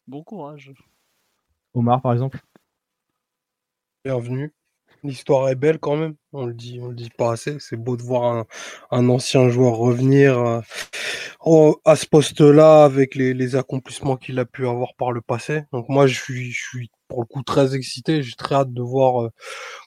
Bon 0.06 0.23
courage. 0.23 0.73
Omar, 1.73 2.02
par 2.02 2.12
exemple? 2.12 2.40
Bienvenue. 4.05 4.52
L'histoire 5.05 5.51
est 5.51 5.55
belle 5.55 5.78
quand 5.78 5.97
même. 5.97 6.14
On 6.32 6.47
le 6.47 6.55
dit, 6.55 6.81
on 6.82 6.89
le 6.89 6.94
dit 6.94 7.10
pas 7.10 7.32
assez. 7.32 7.59
C'est 7.60 7.76
beau 7.76 7.98
de 7.98 8.02
voir 8.02 8.47
un, 8.90 9.09
ancien 9.10 9.51
joueur 9.51 9.76
revenir 9.76 10.62
euh, 11.47 11.72
à 11.85 11.94
ce 11.94 12.06
poste-là 12.06 12.85
avec 12.85 13.14
les, 13.14 13.55
accomplissements 13.55 14.16
qu'il 14.16 14.39
a 14.39 14.47
pu 14.47 14.66
avoir 14.66 14.94
par 14.97 15.12
le 15.12 15.20
passé. 15.20 15.64
Donc 15.72 15.90
moi, 15.90 16.06
je 16.06 16.18
suis, 16.18 16.51
je 16.52 16.68
suis 16.68 16.90
pour 17.09 17.20
le 17.20 17.26
coup 17.26 17.43
très 17.43 17.74
excité. 17.74 18.22
J'ai 18.22 18.35
très 18.35 18.55
hâte 18.55 18.72
de 18.72 18.82
voir 18.82 19.24
euh, 19.24 19.31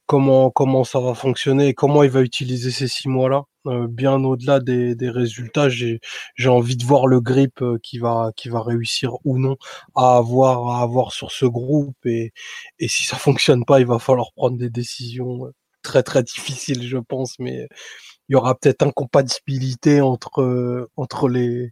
comment 0.06 0.52
comment 0.52 0.84
ça 0.84 1.00
va 1.00 1.16
fonctionner 1.16 1.70
et 1.70 1.74
comment 1.74 2.04
il 2.04 2.12
va 2.12 2.22
utiliser 2.22 2.70
ces 2.70 2.88
six 2.88 3.10
mois-là. 3.10 3.44
Euh, 3.68 3.88
bien 3.88 4.24
au-delà 4.24 4.60
des, 4.60 4.96
des 4.96 5.10
résultats, 5.10 5.70
j'ai 5.70 6.00
envie 6.48 6.76
de 6.78 6.84
voir 6.86 7.08
le 7.08 7.22
grip 7.22 7.62
euh, 7.62 7.78
qui 7.84 8.00
va 8.00 8.32
qui 8.36 8.50
va 8.50 8.62
réussir 8.62 9.14
ou 9.26 9.38
non 9.38 9.58
à 9.96 10.18
avoir 10.18 10.68
à 10.70 10.82
avoir 10.82 11.12
sur 11.14 11.32
ce 11.32 11.46
groupe. 11.46 11.98
Et 12.06 12.32
et 12.80 12.88
si 12.88 13.04
ça 13.06 13.18
fonctionne 13.18 13.66
pas, 13.66 13.80
il 13.80 13.88
va 13.88 14.00
falloir 14.00 14.32
prendre 14.36 14.58
des 14.58 14.70
décisions 14.70 15.52
très 15.84 16.04
très 16.04 16.24
difficiles, 16.24 16.84
je 16.88 16.98
pense, 16.98 17.40
mais 17.40 17.68
il 18.30 18.34
y 18.34 18.36
aura 18.36 18.56
peut-être 18.56 18.84
incompatibilité 18.84 20.02
entre 20.02 20.90
entre 20.98 21.30
les 21.30 21.72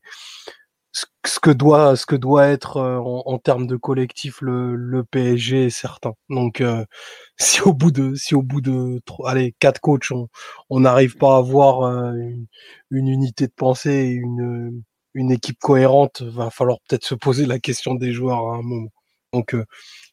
ce 1.26 1.39
que 1.39 1.51
doit 1.51 1.95
ce 1.95 2.05
que 2.05 2.15
doit 2.15 2.47
être 2.47 2.77
euh, 2.77 2.97
en, 2.99 3.38
termes 3.39 3.67
de 3.67 3.76
collectif 3.76 4.41
le, 4.41 4.76
le 4.76 5.03
PSG 5.03 5.65
est 5.67 5.69
certain. 5.69 6.13
Donc 6.30 6.61
euh, 6.61 6.85
si 7.38 7.61
au 7.61 7.73
bout 7.73 7.91
de 7.91 8.15
si 8.15 8.35
au 8.35 8.41
bout 8.41 8.61
de 8.61 9.01
allez 9.26 9.55
quatre 9.59 9.80
coachs 9.81 10.11
on 10.69 10.80
n'arrive 10.80 11.17
pas 11.17 11.35
à 11.35 11.38
avoir 11.39 11.84
euh, 11.84 12.13
une, 12.91 13.07
unité 13.07 13.47
de 13.47 13.53
pensée 13.55 14.05
une 14.09 14.84
une 15.13 15.31
équipe 15.31 15.59
cohérente, 15.59 16.22
va 16.23 16.49
falloir 16.49 16.77
peut-être 16.88 17.05
se 17.05 17.15
poser 17.15 17.45
la 17.45 17.59
question 17.59 17.95
des 17.95 18.11
joueurs 18.11 18.47
à 18.53 18.57
un 18.57 18.61
moment. 18.61 18.89
Donc 19.34 19.55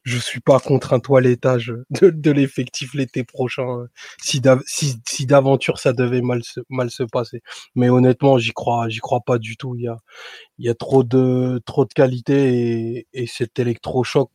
je 0.04 0.18
suis 0.18 0.40
pas 0.40 0.58
contre 0.60 0.92
un 0.92 1.00
toilettage 1.00 1.74
de, 1.90 2.30
l'effectif 2.30 2.94
l'été 2.94 3.24
prochain 3.24 3.86
si 4.20 4.42
si, 4.66 5.26
d'aventure 5.26 5.78
ça 5.78 5.92
devait 5.92 6.22
mal 6.22 6.42
se, 6.42 7.02
passer. 7.04 7.42
Mais 7.74 7.88
honnêtement, 7.88 8.38
j'y 8.38 8.52
crois 8.52 8.88
j'y 8.88 9.00
crois 9.00 9.20
pas 9.20 9.38
du 9.38 9.56
tout. 9.56 9.76
Il 9.76 9.94
y 10.58 10.68
a 10.68 10.74
trop 10.74 11.04
de 11.04 11.60
trop 11.66 11.84
de 11.84 11.92
qualité 11.92 12.96
et, 12.96 13.06
et 13.12 13.26
cet 13.26 13.58
électrochoc 13.58 14.30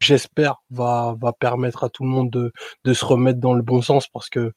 j'espère 0.00 0.56
va 0.70 1.14
va 1.20 1.32
permettre 1.32 1.84
à 1.84 1.90
tout 1.90 2.04
le 2.04 2.10
monde 2.10 2.30
de 2.30 2.52
de 2.84 2.94
se 2.94 3.04
remettre 3.04 3.38
dans 3.40 3.54
le 3.54 3.62
bon 3.62 3.82
sens 3.82 4.08
parce 4.08 4.30
que 4.30 4.52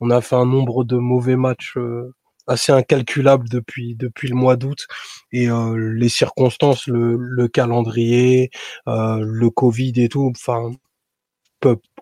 on 0.00 0.10
a 0.10 0.20
fait 0.20 0.36
un 0.36 0.46
nombre 0.46 0.84
de 0.84 0.96
mauvais 0.96 1.36
matchs 1.36 1.76
euh, 1.76 2.14
assez 2.48 2.72
incalculable 2.72 3.48
depuis 3.48 3.94
depuis 3.96 4.28
le 4.28 4.34
mois 4.34 4.56
d'août 4.56 4.86
et 5.32 5.48
euh, 5.50 5.76
les 5.76 6.08
circonstances, 6.08 6.86
le, 6.88 7.16
le 7.16 7.48
calendrier, 7.48 8.50
euh, 8.88 9.20
le 9.22 9.50
Covid 9.50 9.92
et 9.96 10.08
tout, 10.08 10.32
enfin 10.34 10.70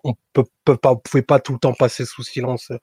on 0.03 0.13
peut, 0.33 0.45
peut 0.63 0.77
pas, 0.77 0.95
pouvait 0.95 1.23
pas 1.23 1.39
tout 1.39 1.53
le 1.53 1.59
temps 1.59 1.73
passer 1.73 2.05
sous 2.05 2.23
silence 2.23 2.71
euh, 2.71 2.77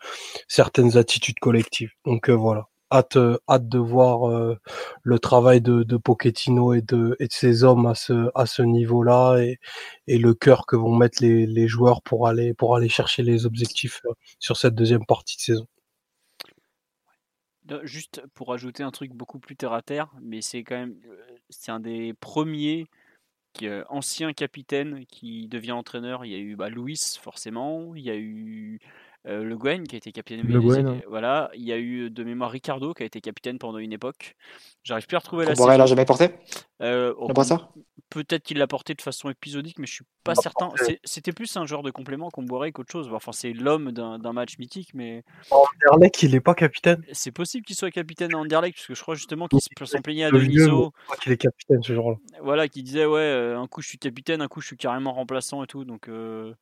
certaines 0.48 0.96
attitudes 0.96 1.38
collectives. 1.40 1.92
Donc 2.04 2.28
voilà, 2.30 2.66
hâte, 2.92 3.16
hâte 3.48 3.68
de 3.68 3.78
voir 3.78 4.56
le 5.02 5.18
travail 5.18 5.60
de, 5.60 5.84
de 5.84 5.96
Pochettino 5.96 6.74
et 6.74 6.82
de, 6.82 7.16
et 7.20 7.28
de 7.28 7.32
ses 7.32 7.64
hommes 7.64 7.86
à 7.86 7.94
ce, 7.94 8.30
à 8.34 8.46
ce 8.46 8.62
niveau-là 8.62 9.38
et, 9.38 9.58
et 10.06 10.18
le 10.18 10.34
cœur 10.34 10.66
que 10.66 10.76
vont 10.76 10.94
mettre 10.96 11.22
les, 11.22 11.46
les 11.46 11.68
joueurs 11.68 12.02
pour 12.02 12.28
aller, 12.28 12.54
pour 12.54 12.76
aller 12.76 12.88
chercher 12.88 13.22
les 13.22 13.46
objectifs 13.46 14.00
sur 14.38 14.56
cette 14.56 14.74
deuxième 14.74 15.06
partie 15.06 15.36
de 15.36 15.42
saison. 15.42 15.66
Juste 17.82 18.22
pour 18.34 18.52
ajouter 18.52 18.82
un 18.82 18.90
truc 18.90 19.12
beaucoup 19.12 19.38
plus 19.38 19.56
terre 19.56 19.72
à 19.72 19.80
terre, 19.80 20.12
mais 20.20 20.42
c'est 20.42 20.64
quand 20.64 20.76
même 20.76 21.00
c'est 21.48 21.72
un 21.72 21.80
des 21.80 22.12
premiers 22.14 22.86
qui, 23.54 23.68
ancien 23.88 24.32
capitaine 24.34 25.06
qui 25.06 25.48
devient 25.48 25.72
entraîneur. 25.72 26.24
Il 26.26 26.32
y 26.32 26.34
a 26.34 26.38
eu 26.38 26.56
bah, 26.56 26.68
Louis 26.68 27.00
forcément, 27.20 27.94
il 27.94 28.02
y 28.02 28.10
a 28.10 28.16
eu 28.16 28.80
euh, 29.26 29.42
le 29.42 29.56
Gwen 29.56 29.86
qui 29.86 29.96
a 29.96 29.98
été 29.98 30.12
capitaine. 30.12 30.46
Le 30.46 31.08
Voilà, 31.08 31.50
il 31.54 31.64
y 31.64 31.72
a 31.72 31.78
eu 31.78 32.10
de 32.10 32.24
mémoire 32.24 32.50
Ricardo 32.50 32.92
qui 32.92 33.02
a 33.02 33.06
été 33.06 33.20
capitaine 33.20 33.58
pendant 33.58 33.78
une 33.78 33.92
époque. 33.92 34.36
J'arrive 34.82 35.06
plus 35.06 35.16
à 35.16 35.20
retrouver 35.20 35.46
la. 35.46 35.76
l'a 35.76 35.86
jamais 35.86 36.04
porté. 36.04 36.30
Euh, 36.82 37.14
Peut-être 38.10 38.42
qu'il 38.42 38.58
l'a 38.58 38.66
porté 38.66 38.94
de 38.94 39.02
façon 39.02 39.30
épisodique, 39.30 39.78
mais 39.78 39.86
je 39.86 39.94
suis 39.94 40.04
pas 40.22 40.34
certain. 40.34 40.70
C'était 41.04 41.32
plus 41.32 41.56
un 41.56 41.66
genre 41.66 41.82
de 41.82 41.90
complément 41.90 42.30
qu'on 42.30 42.42
boirait 42.42 42.70
qu'autre 42.70 42.92
chose. 42.92 43.08
Enfin, 43.12 43.32
c'est 43.32 43.52
l'homme 43.52 43.92
d'un 43.92 44.32
match 44.32 44.58
mythique, 44.58 44.90
mais. 44.94 45.24
Anderlecht, 45.50 46.22
il 46.22 46.34
est 46.34 46.40
pas 46.40 46.54
capitaine. 46.54 47.02
C'est 47.12 47.32
possible 47.32 47.64
qu'il 47.64 47.76
soit 47.76 47.90
capitaine 47.90 48.34
à 48.34 48.38
Anderlecht, 48.38 48.76
parce 48.76 48.86
que 48.86 48.94
je 48.94 49.02
crois 49.02 49.14
justement 49.14 49.48
qu'il 49.48 49.60
s'en 49.86 50.00
plaignait 50.00 50.24
à 50.24 50.30
Deniso. 50.30 50.92
qu'il 51.22 51.32
est 51.32 51.38
capitaine 51.38 51.82
ce 51.82 51.94
jour-là. 51.94 52.16
Voilà, 52.42 52.68
qui 52.68 52.82
disait 52.82 53.06
ouais, 53.06 53.20
euh, 53.20 53.58
un 53.58 53.66
coup 53.66 53.80
je 53.80 53.88
suis 53.88 53.98
capitaine, 53.98 54.42
un 54.42 54.48
coup 54.48 54.60
je 54.60 54.66
suis 54.66 54.76
carrément 54.76 55.12
remplaçant 55.12 55.64
et 55.64 55.66
tout. 55.66 55.84
Donc, 55.84 56.08
euh, 56.08 56.54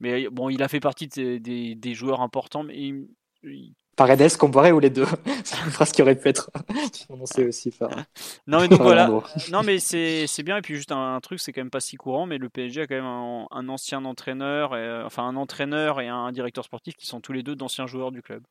mais 0.00 0.28
bon, 0.28 0.50
il 0.50 0.62
a 0.62 0.68
fait 0.68 0.80
partie 0.80 1.08
des, 1.08 1.38
des, 1.40 1.94
joueurs 2.02 2.20
importants, 2.20 2.62
mais 2.62 2.76
il, 2.76 3.74
Paredes, 3.96 4.36
Comparé 4.38 4.72
ou 4.72 4.80
les 4.80 4.90
deux 4.90 5.06
C'est 5.44 5.62
une 5.64 5.70
phrase 5.70 5.92
qui 5.92 6.00
aurait 6.02 6.16
pu 6.16 6.28
être 6.28 6.50
prononcée 7.08 7.46
aussi 7.46 7.74
Non 8.46 8.60
mais 8.60 8.68
donc 8.68 8.80
voilà. 8.80 9.10
Non 9.50 9.62
mais 9.62 9.78
c'est 9.78 10.42
bien 10.42 10.56
et 10.56 10.62
puis 10.62 10.76
juste 10.76 10.92
un, 10.92 11.20
truc 11.20 11.40
c'est 11.40 11.52
quand 11.52 11.60
même 11.60 11.70
pas 11.70 11.80
si 11.80 11.96
courant 11.96 12.26
mais 12.26 12.38
le 12.38 12.48
PSG 12.48 12.82
a 12.82 12.86
quand 12.86 12.94
même 12.94 13.46
un, 13.50 13.68
ancien 13.68 14.04
entraîneur 14.04 14.76
et, 14.76 15.02
enfin 15.04 15.24
un 15.24 15.36
entraîneur 15.36 16.00
et 16.00 16.08
un 16.08 16.32
directeur 16.32 16.64
sportif 16.64 16.94
qui 16.96 17.06
sont 17.06 17.20
tous 17.20 17.32
les 17.32 17.42
deux 17.42 17.54
d'anciens 17.54 17.86
joueurs 17.86 18.12
du 18.12 18.22
club. 18.22 18.42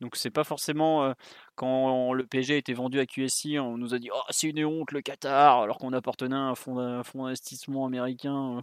Donc 0.00 0.14
c'est 0.14 0.30
pas 0.30 0.44
forcément 0.44 1.04
euh, 1.04 1.12
quand 1.56 2.12
le 2.12 2.24
PSG 2.24 2.54
a 2.54 2.56
été 2.56 2.72
vendu 2.72 3.00
à 3.00 3.06
QSI, 3.06 3.58
on 3.58 3.76
nous 3.76 3.94
a 3.94 3.98
dit 3.98 4.10
oh 4.14 4.20
c'est 4.30 4.48
une 4.48 4.64
honte 4.64 4.92
le 4.92 5.00
Qatar, 5.00 5.62
alors 5.62 5.78
qu'on 5.78 5.92
appartenait 5.92 6.36
à 6.36 6.38
un 6.38 6.54
fonds 6.54 6.76
d'investissement 6.76 7.84
américain 7.84 8.60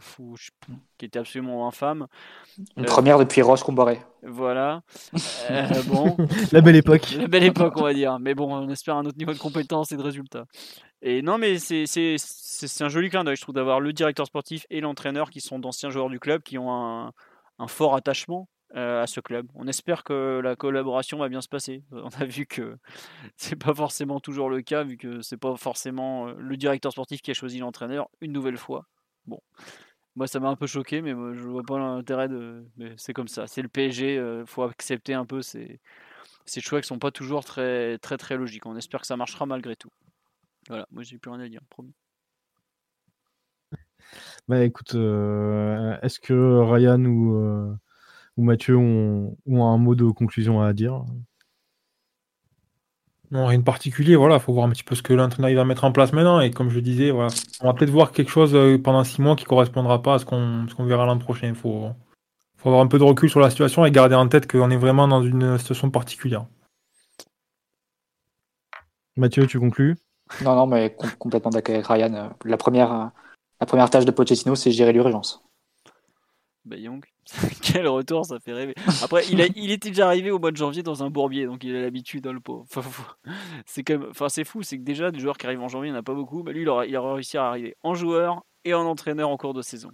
qui 0.97 1.05
était 1.05 1.19
absolument 1.19 1.67
infâme. 1.67 2.07
Une 2.77 2.83
euh, 2.83 2.87
première 2.87 3.19
depuis 3.19 3.41
Roche 3.41 3.63
Combaré. 3.63 3.99
Voilà. 4.23 4.81
Euh, 5.51 5.67
bon. 5.87 6.17
La 6.51 6.61
belle 6.61 6.75
époque. 6.75 7.11
La 7.17 7.27
belle 7.27 7.43
époque 7.43 7.73
on 7.77 7.83
va 7.83 7.93
dire. 7.93 8.17
Mais 8.19 8.33
bon 8.33 8.51
on 8.51 8.69
espère 8.69 8.95
un 8.95 9.05
autre 9.05 9.17
niveau 9.17 9.31
de 9.31 9.37
compétence 9.37 9.91
et 9.91 9.97
de 9.97 10.01
résultats. 10.01 10.45
Et 11.01 11.21
non 11.21 11.37
mais 11.37 11.59
c'est 11.59 12.17
un 12.81 12.89
joli 12.89 13.09
clin 13.09 13.23
d'œil 13.23 13.35
je 13.35 13.41
trouve 13.41 13.53
d'avoir 13.53 13.79
le 13.79 13.93
directeur 13.93 14.25
sportif 14.25 14.65
et 14.69 14.81
l'entraîneur 14.81 15.29
qui 15.29 15.41
sont 15.41 15.59
d'anciens 15.59 15.91
joueurs 15.91 16.09
du 16.09 16.19
club 16.19 16.41
qui 16.41 16.57
ont 16.57 16.71
un, 16.71 17.11
un 17.59 17.67
fort 17.67 17.95
attachement 17.95 18.47
euh, 18.75 19.01
à 19.01 19.07
ce 19.07 19.21
club. 19.21 19.47
On 19.55 19.67
espère 19.69 20.03
que 20.03 20.41
la 20.43 20.57
collaboration 20.57 21.17
va 21.17 21.29
bien 21.29 21.39
se 21.39 21.47
passer. 21.47 21.81
On 21.93 22.09
a 22.19 22.25
vu 22.25 22.45
que 22.45 22.77
c'est 23.37 23.55
pas 23.55 23.73
forcément 23.73 24.19
toujours 24.19 24.49
le 24.49 24.61
cas, 24.61 24.83
vu 24.83 24.97
que 24.97 25.21
c'est 25.21 25.37
pas 25.37 25.55
forcément 25.55 26.27
euh, 26.27 26.33
le 26.37 26.57
directeur 26.57 26.91
sportif 26.91 27.21
qui 27.21 27.31
a 27.31 27.33
choisi 27.33 27.59
l'entraîneur 27.59 28.09
une 28.19 28.33
nouvelle 28.33 28.57
fois. 28.57 28.85
Bon, 29.27 29.39
moi 30.17 30.27
ça 30.27 30.41
m'a 30.41 30.49
un 30.49 30.57
peu 30.57 30.67
choqué, 30.67 31.01
mais 31.01 31.11
je 31.11 31.47
vois 31.47 31.63
pas 31.63 31.79
l'intérêt 31.79 32.27
de. 32.27 32.65
Mais 32.75 32.93
c'est 32.97 33.13
comme 33.13 33.29
ça, 33.29 33.47
c'est 33.47 33.61
le 33.61 33.69
PSG. 33.69 34.17
Euh, 34.17 34.45
faut 34.45 34.63
accepter 34.63 35.13
un 35.13 35.25
peu 35.25 35.41
ces 35.41 35.79
ces 36.45 36.59
choix 36.59 36.81
qui 36.81 36.87
sont 36.87 36.99
pas 36.99 37.11
toujours 37.11 37.45
très 37.45 37.97
très 37.99 38.17
très 38.17 38.35
logiques. 38.35 38.65
On 38.65 38.75
espère 38.75 38.99
que 38.99 39.07
ça 39.07 39.15
marchera 39.15 39.45
malgré 39.45 39.77
tout. 39.77 39.91
Voilà, 40.67 40.85
moi 40.91 41.03
j'ai 41.03 41.17
plus 41.17 41.31
rien 41.31 41.39
à 41.39 41.47
dire, 41.47 41.61
promis. 41.69 41.93
Bah 44.49 44.65
écoute, 44.65 44.95
est-ce 44.95 46.19
que 46.19 46.59
Ryan 46.59 47.03
ou 47.05 47.77
ou 48.37 48.43
Mathieu 48.43 48.75
ont, 48.77 49.35
un 49.47 49.77
mot 49.77 49.95
de 49.95 50.05
conclusion 50.05 50.61
à 50.61 50.73
dire 50.73 51.03
Non, 53.31 53.45
rien 53.45 53.59
de 53.59 53.63
particulier. 53.63 54.15
Voilà, 54.15 54.39
faut 54.39 54.53
voir 54.53 54.65
un 54.65 54.69
petit 54.69 54.83
peu 54.83 54.95
ce 54.95 55.01
que 55.01 55.13
l'entraîneur 55.13 55.53
va 55.55 55.65
mettre 55.65 55.85
en 55.85 55.91
place 55.91 56.13
maintenant. 56.13 56.41
Et 56.41 56.51
comme 56.51 56.69
je 56.69 56.79
disais, 56.79 57.11
voilà, 57.11 57.29
on 57.61 57.67
va 57.67 57.73
peut-être 57.73 57.91
voir 57.91 58.11
quelque 58.11 58.31
chose 58.31 58.53
euh, 58.55 58.77
pendant 58.77 59.03
six 59.03 59.21
mois 59.21 59.35
qui 59.35 59.45
correspondra 59.45 60.01
pas 60.01 60.15
à 60.15 60.19
ce 60.19 60.25
qu'on 60.25 60.85
verra 60.85 61.05
l'an 61.05 61.17
prochain. 61.17 61.47
Il 61.47 61.55
faut, 61.55 61.89
faut 62.57 62.69
avoir 62.69 62.83
un 62.83 62.87
peu 62.87 62.99
de 62.99 63.03
recul 63.03 63.29
sur 63.29 63.39
la 63.39 63.49
situation 63.49 63.85
et 63.85 63.91
garder 63.91 64.15
en 64.15 64.27
tête 64.27 64.51
qu'on 64.51 64.69
est 64.69 64.77
vraiment 64.77 65.07
dans 65.07 65.23
une 65.23 65.57
situation 65.57 65.89
particulière. 65.89 66.45
Mathieu, 69.15 69.47
tu 69.47 69.59
conclus? 69.59 69.95
Non, 70.43 70.55
non, 70.55 70.67
mais 70.67 70.95
complètement 71.19 71.51
d'accord 71.51 71.75
avec 71.75 71.87
Ryan. 71.87 72.35
La 72.43 72.57
première, 72.57 73.11
la 73.61 73.65
première 73.65 73.89
tâche 73.89 74.03
de 74.03 74.11
Pochettino, 74.11 74.55
c'est 74.55 74.71
gérer 74.71 74.91
l'urgence. 74.91 75.41
Bah, 76.65 76.75
Quel 77.61 77.87
retour, 77.87 78.25
ça 78.25 78.39
fait 78.39 78.53
rêver. 78.53 78.75
Après, 79.01 79.25
il, 79.27 79.71
était 79.71 79.89
déjà 79.89 80.07
arrivé 80.07 80.31
au 80.31 80.39
mois 80.39 80.51
de 80.51 80.57
janvier 80.57 80.83
dans 80.83 81.03
un 81.03 81.09
bourbier, 81.09 81.45
donc 81.45 81.63
il 81.63 81.75
a 81.75 81.81
l'habitude 81.81 82.23
dans 82.23 82.33
le 82.33 82.39
pot. 82.39 82.65
c'est 83.65 84.43
fou, 84.43 84.63
c'est 84.63 84.77
que 84.77 84.83
déjà 84.83 85.11
des 85.11 85.19
joueurs 85.19 85.37
qui 85.37 85.45
arrivent 85.47 85.61
en 85.61 85.67
janvier, 85.67 85.89
il 85.89 85.93
n'y 85.93 85.97
en 85.97 86.01
a 86.01 86.03
pas 86.03 86.13
beaucoup. 86.13 86.43
Bah, 86.43 86.51
lui, 86.51 86.61
il 86.61 86.69
aura, 86.69 87.13
réussi 87.13 87.37
à 87.37 87.47
arriver 87.47 87.75
en 87.83 87.95
joueur 87.95 88.43
et 88.63 88.73
en 88.73 88.85
entraîneur 88.85 89.29
en 89.29 89.37
cours 89.37 89.53
de 89.53 89.61
saison. 89.61 89.91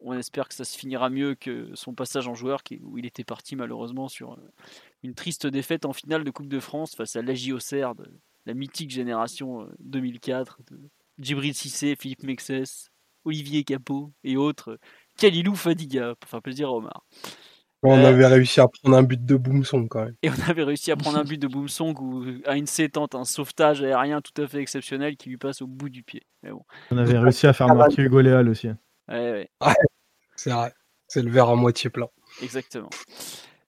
On 0.00 0.12
espère 0.12 0.48
que 0.48 0.54
ça 0.54 0.64
se 0.64 0.76
finira 0.76 1.08
mieux 1.08 1.34
que 1.34 1.70
son 1.74 1.94
passage 1.94 2.28
en 2.28 2.34
joueur, 2.34 2.60
où 2.82 2.98
il 2.98 3.06
était 3.06 3.24
parti 3.24 3.56
malheureusement 3.56 4.08
sur 4.08 4.34
euh, 4.34 4.52
une 5.02 5.14
triste 5.14 5.46
défaite 5.46 5.86
en 5.86 5.92
finale 5.92 6.22
de 6.22 6.30
Coupe 6.30 6.48
de 6.48 6.60
France 6.60 6.94
face 6.94 7.16
à 7.16 7.22
l'AJ 7.22 7.52
Auxerre, 7.52 7.94
de 7.94 8.06
la 8.44 8.54
mythique 8.54 8.90
génération 8.90 9.66
2004 9.80 10.58
euh, 10.60 10.76
de 10.76 10.90
Djibril 11.18 11.54
Cissé, 11.54 11.96
Philippe 11.98 12.22
Mexès, 12.24 12.90
Olivier 13.26 13.64
Capot 13.64 14.12
et 14.22 14.36
autres 14.36 14.78
Kalilou 15.16 15.54
Fadiga, 15.54 16.14
pour 16.20 16.30
faire 16.30 16.42
plaisir 16.42 16.68
à 16.68 16.72
Omar. 16.72 17.04
On 17.82 17.98
euh, 17.98 18.08
avait 18.08 18.26
réussi 18.26 18.60
à 18.60 18.66
prendre 18.68 18.96
un 18.96 19.02
but 19.02 19.24
de 19.24 19.36
Boomsong 19.36 19.88
quand 19.88 20.04
même. 20.04 20.16
Et 20.22 20.30
on 20.30 20.48
avait 20.50 20.64
réussi 20.64 20.90
à 20.90 20.96
prendre 20.96 21.18
un 21.18 21.24
but 21.24 21.38
de 21.38 21.46
Boomsong 21.46 21.98
où 22.00 22.24
Heinze 22.46 22.80
tente 22.92 23.14
un 23.14 23.24
sauvetage 23.24 23.82
aérien 23.82 24.20
tout 24.20 24.42
à 24.42 24.46
fait 24.46 24.58
exceptionnel 24.58 25.16
qui 25.16 25.28
lui 25.28 25.36
passe 25.36 25.62
au 25.62 25.66
bout 25.66 25.88
du 25.88 26.02
pied. 26.02 26.22
On 26.90 26.96
avait 26.96 27.18
réussi 27.18 27.46
à 27.46 27.52
faire 27.52 27.72
marquer 27.74 28.02
Hugo 28.02 28.20
Léal 28.20 28.48
aussi. 28.48 28.68
Ouais, 29.08 29.48
c'est 30.34 30.50
vrai. 30.50 30.72
C'est 31.06 31.22
le 31.22 31.30
verre 31.30 31.48
à 31.48 31.54
moitié 31.54 31.90
plein. 31.90 32.08
Exactement. 32.42 32.90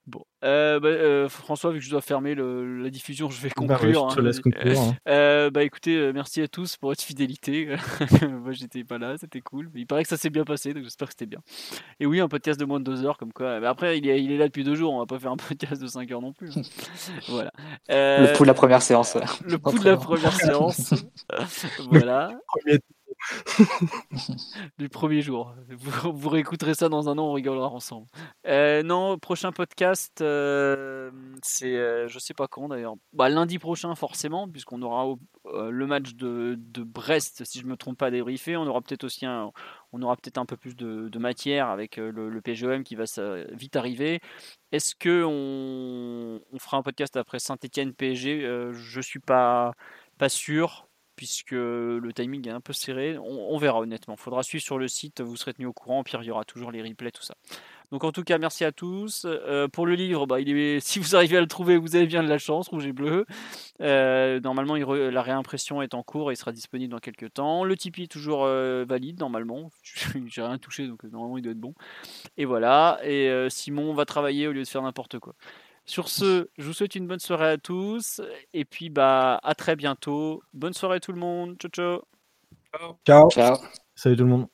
Bon, 0.09 0.24
euh, 0.43 0.80
bah, 0.80 0.89
euh, 0.89 1.28
François, 1.28 1.70
vu 1.70 1.80
que 1.80 1.85
je 1.85 1.90
dois 1.90 2.01
fermer 2.01 2.35
la 2.35 2.89
diffusion, 2.89 3.28
je 3.28 3.43
vais 3.43 3.51
bah 3.51 3.76
conclure. 3.76 4.09
je 4.09 4.16
te 4.16 4.20
laisse 4.22 4.40
conclure. 4.40 4.80
Hein. 4.80 4.94
Euh, 5.09 5.51
bah 5.51 5.64
écoutez, 5.64 6.12
merci 6.12 6.40
à 6.43 6.48
tous 6.48 6.76
pour 6.76 6.90
votre 6.90 7.02
fidélité. 7.02 7.76
Moi, 8.22 8.52
j'étais 8.52 8.85
pas 8.85 8.98
là, 8.98 9.16
c'était 9.18 9.40
cool. 9.40 9.70
Il 9.74 9.86
paraît 9.86 10.02
que 10.02 10.09
ça 10.09 10.16
s'est 10.16 10.30
bien 10.30 10.44
passé, 10.44 10.72
donc 10.72 10.85
j'espère 10.85 11.09
que 11.09 11.12
c'était 11.12 11.26
bien. 11.26 11.40
Et 12.01 12.06
oui, 12.06 12.20
un 12.20 12.28
podcast 12.28 12.59
de 12.59 12.64
moins 12.64 12.80
de 12.80 12.85
deux 12.85 13.05
heures, 13.05 13.18
comme 13.18 13.32
quoi. 13.32 13.60
Mais 13.60 13.66
après, 13.66 13.98
il 13.98 14.09
est, 14.09 14.22
il 14.22 14.32
est 14.32 14.39
là 14.39 14.47
depuis 14.47 14.64
deux 14.64 14.74
jours. 14.74 14.93
On 14.93 14.98
va 14.98 15.06
pas 15.06 15.18
faire 15.18 15.32
un 15.32 15.36
podcast 15.48 15.80
de 15.80 15.86
5 15.86 16.10
heures 16.10 16.22
non 16.22 16.32
plus. 16.32 16.56
Hein. 16.56 16.62
voilà. 17.28 17.52
le 17.89 18.32
pouls 18.35 18.44
de 18.44 18.48
la 18.48 18.55
première 18.55 18.82
séance. 18.82 19.16
Le 19.44 19.59
pouls 19.59 19.78
de 19.78 19.85
la 19.85 19.97
première 19.97 20.35
séance. 20.35 20.94
voilà 21.90 22.32
du 24.78 24.88
premier 24.88 25.22
jour. 25.22 25.54
Vous, 25.68 26.12
vous, 26.12 26.28
réécouterez 26.28 26.74
ça 26.74 26.88
dans 26.88 27.08
un 27.08 27.18
an, 27.18 27.24
on 27.24 27.32
rigolera 27.32 27.68
ensemble. 27.68 28.06
Euh, 28.46 28.82
non, 28.82 29.18
prochain 29.18 29.52
podcast, 29.52 30.20
euh, 30.20 31.10
c'est 31.42 31.76
euh, 31.76 32.08
je 32.08 32.18
sais 32.18 32.34
pas 32.34 32.46
quand 32.48 32.68
d'ailleurs. 32.68 32.94
Bah, 33.12 33.28
lundi 33.28 33.58
prochain 33.58 33.94
forcément, 33.94 34.48
puisqu'on 34.48 34.82
aura 34.82 35.14
le 35.44 35.86
match 35.86 36.14
de, 36.14 36.56
Brest, 36.78 37.44
si 37.44 37.60
je 37.60 37.66
me 37.66 37.76
trompe 37.76 37.98
pas, 37.98 38.10
débriefé. 38.10 38.56
On 38.56 38.66
aura 38.66 38.80
peut-être 38.80 39.04
aussi 39.04 39.26
un, 39.26 39.52
on 39.92 40.02
aura 40.02 40.16
peut-être 40.16 40.38
un 40.38 40.46
peu 40.46 40.56
plus 40.56 40.76
de, 40.76 41.08
de 41.08 41.18
matière 41.18 41.68
avec 41.68 41.96
le, 41.96 42.10
le, 42.10 42.40
PGOM 42.40 42.84
qui 42.84 42.94
va 42.94 43.04
vite 43.52 43.76
arriver. 43.76 44.20
Est-ce 44.72 44.94
que 44.94 45.24
on, 45.24 46.40
on, 46.52 46.58
fera 46.58 46.76
un 46.76 46.82
podcast 46.82 47.16
après 47.16 47.38
Saint-Etienne 47.38 47.92
PSG 47.94 48.70
Je 48.72 49.00
suis 49.00 49.20
pas 49.20 49.72
pas 50.18 50.28
sûr 50.28 50.88
puisque 51.18 51.50
le 51.50 52.10
timing 52.14 52.46
est 52.46 52.52
un 52.52 52.60
peu 52.60 52.72
serré. 52.72 53.18
On, 53.18 53.58
verra 53.58 53.80
honnêtement. 53.80 54.16
Faudra 54.16 54.44
suivre 54.44 54.62
sur 54.62 54.78
le 54.78 54.86
site, 54.86 55.20
vous 55.20 55.34
serez 55.34 55.52
tenu 55.52 55.66
au 55.66 55.72
courant. 55.72 56.04
Pire, 56.04 56.22
il 56.22 56.26
y 56.26 56.30
aura 56.30 56.44
toujours 56.44 56.70
les 56.70 56.80
replays, 56.80 57.10
tout 57.10 57.24
ça. 57.24 57.34
Donc 57.90 58.04
en 58.04 58.12
tout 58.12 58.22
cas, 58.22 58.38
merci 58.38 58.64
à 58.64 58.70
tous. 58.70 59.26
Euh, 59.26 59.66
pour 59.66 59.84
le 59.84 59.96
livre, 59.96 60.26
bah, 60.26 60.36
si 60.80 61.00
vous 61.00 61.16
arrivez 61.16 61.36
à 61.36 61.40
le 61.40 61.48
trouver, 61.48 61.76
vous 61.76 61.96
avez 61.96 62.06
bien 62.06 62.22
de 62.22 62.28
la 62.28 62.38
chance, 62.38 62.68
rouge 62.68 62.86
et 62.86 62.92
bleu. 62.92 63.26
Euh, 63.80 64.38
normalement, 64.38 64.76
la 64.76 65.22
réimpression 65.22 65.82
est 65.82 65.92
en 65.94 66.04
cours 66.04 66.30
et 66.30 66.34
il 66.34 66.36
sera 66.36 66.52
disponible 66.52 66.92
dans 66.92 67.00
quelques 67.00 67.34
temps. 67.34 67.64
Le 67.64 67.76
Tipeee 67.76 68.04
est 68.04 68.12
toujours 68.12 68.44
euh, 68.44 68.84
valide, 68.88 69.18
normalement. 69.18 69.72
J'ai 70.26 70.42
rien 70.42 70.58
touché, 70.58 70.86
donc 70.86 71.02
normalement, 71.02 71.36
il 71.36 71.42
doit 71.42 71.52
être 71.52 71.58
bon. 71.58 71.74
Et 72.36 72.44
voilà. 72.44 73.00
Et 73.02 73.28
Simon 73.50 73.92
va 73.92 74.04
travailler 74.04 74.46
au 74.46 74.52
lieu 74.52 74.62
de 74.62 74.68
faire 74.68 74.82
n'importe 74.82 75.18
quoi. 75.18 75.34
Sur 75.89 76.10
ce, 76.10 76.51
je 76.59 76.65
vous 76.65 76.74
souhaite 76.74 76.97
une 76.97 77.06
bonne 77.06 77.19
soirée 77.19 77.52
à 77.52 77.56
tous 77.56 78.20
et 78.52 78.66
puis 78.66 78.90
bah 78.90 79.40
à 79.43 79.55
très 79.55 79.74
bientôt. 79.74 80.43
Bonne 80.52 80.74
soirée 80.74 81.01
tout 81.01 81.12
le 81.12 81.19
monde. 81.19 81.56
Ciao 81.59 81.70
ciao. 81.70 82.98
Ciao. 83.06 83.31
Ciao. 83.31 83.56
Salut 83.94 84.16
tout 84.16 84.24
le 84.24 84.28
monde. 84.28 84.48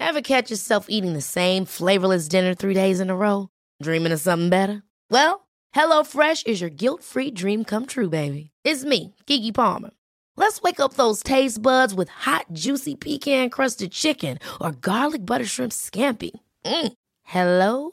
Ever 0.00 0.20
catch 0.20 0.50
yourself 0.50 0.86
eating 0.88 1.14
the 1.14 1.22
same 1.22 1.64
flavorless 1.64 2.26
dinner 2.26 2.54
three 2.56 2.74
days 2.74 2.98
in 2.98 3.08
a 3.08 3.14
row? 3.14 3.50
Dreaming 3.80 4.10
of 4.12 4.20
something 4.20 4.50
better? 4.50 4.82
Well, 5.08 5.46
HelloFresh 5.76 6.44
is 6.48 6.60
your 6.60 6.68
guilt-free 6.68 7.30
dream 7.30 7.64
come 7.64 7.86
true, 7.86 8.08
baby. 8.10 8.50
It's 8.64 8.84
me, 8.84 9.14
Kiki 9.26 9.52
Palmer. 9.52 9.90
Let's 10.36 10.60
wake 10.60 10.80
up 10.80 10.94
those 10.94 11.22
taste 11.22 11.62
buds 11.62 11.94
with 11.94 12.08
hot, 12.08 12.46
juicy 12.52 12.96
pecan-crusted 12.96 13.92
chicken 13.92 14.40
or 14.60 14.72
garlic 14.72 15.24
butter 15.24 15.46
shrimp 15.46 15.72
scampi. 15.72 16.32
Mm. 16.64 16.92
Hello? 17.22 17.92